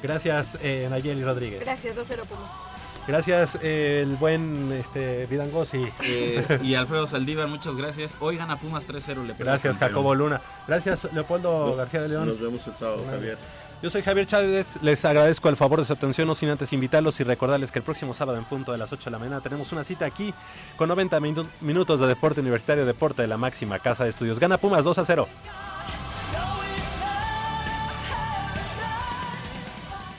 Gracias, 0.00 0.56
eh, 0.62 0.86
Nayeli 0.88 1.24
Rodríguez. 1.24 1.58
Gracias, 1.58 1.96
2-0 1.96 2.24
Pumas. 2.24 2.73
Gracias, 3.06 3.58
eh, 3.62 4.00
el 4.02 4.16
buen 4.16 4.72
este, 4.72 5.26
Vidangosi. 5.26 5.86
Eh, 6.02 6.60
y 6.62 6.74
Alfredo 6.74 7.06
Saldívar, 7.06 7.48
muchas 7.48 7.76
gracias. 7.76 8.16
Hoy 8.20 8.36
gana 8.38 8.58
Pumas 8.58 8.86
3-0. 8.86 9.24
le 9.26 9.34
pega 9.34 9.50
Gracias. 9.52 9.76
Jacobo 9.76 10.14
Luna. 10.14 10.40
Gracias, 10.66 11.06
Leopoldo 11.12 11.76
García 11.76 12.00
de 12.02 12.08
León. 12.08 12.28
Nos 12.28 12.40
vemos 12.40 12.66
el 12.66 12.74
sábado, 12.74 13.04
Javier. 13.10 13.36
Yo 13.82 13.90
soy 13.90 14.00
Javier 14.00 14.24
Chávez, 14.24 14.78
les 14.82 15.04
agradezco 15.04 15.50
el 15.50 15.56
favor 15.56 15.78
de 15.80 15.84
su 15.84 15.92
atención, 15.92 16.26
no 16.26 16.34
sin 16.34 16.48
antes 16.48 16.72
invitarlos 16.72 17.20
y 17.20 17.24
recordarles 17.24 17.70
que 17.70 17.80
el 17.80 17.84
próximo 17.84 18.14
sábado 18.14 18.38
en 18.38 18.44
punto 18.46 18.72
de 18.72 18.78
las 18.78 18.90
8 18.90 19.04
de 19.04 19.10
la 19.10 19.18
mañana 19.18 19.42
tenemos 19.42 19.70
una 19.72 19.84
cita 19.84 20.06
aquí 20.06 20.32
con 20.76 20.88
90 20.88 21.20
minu- 21.20 21.46
minutos 21.60 22.00
de 22.00 22.06
deporte 22.06 22.40
universitario, 22.40 22.86
deporte 22.86 23.20
de 23.20 23.28
la 23.28 23.36
máxima 23.36 23.78
casa 23.80 24.04
de 24.04 24.10
estudios. 24.10 24.38
Gana 24.40 24.56
Pumas 24.56 24.84
2 24.84 24.96
a 24.96 25.04
0. 25.04 25.28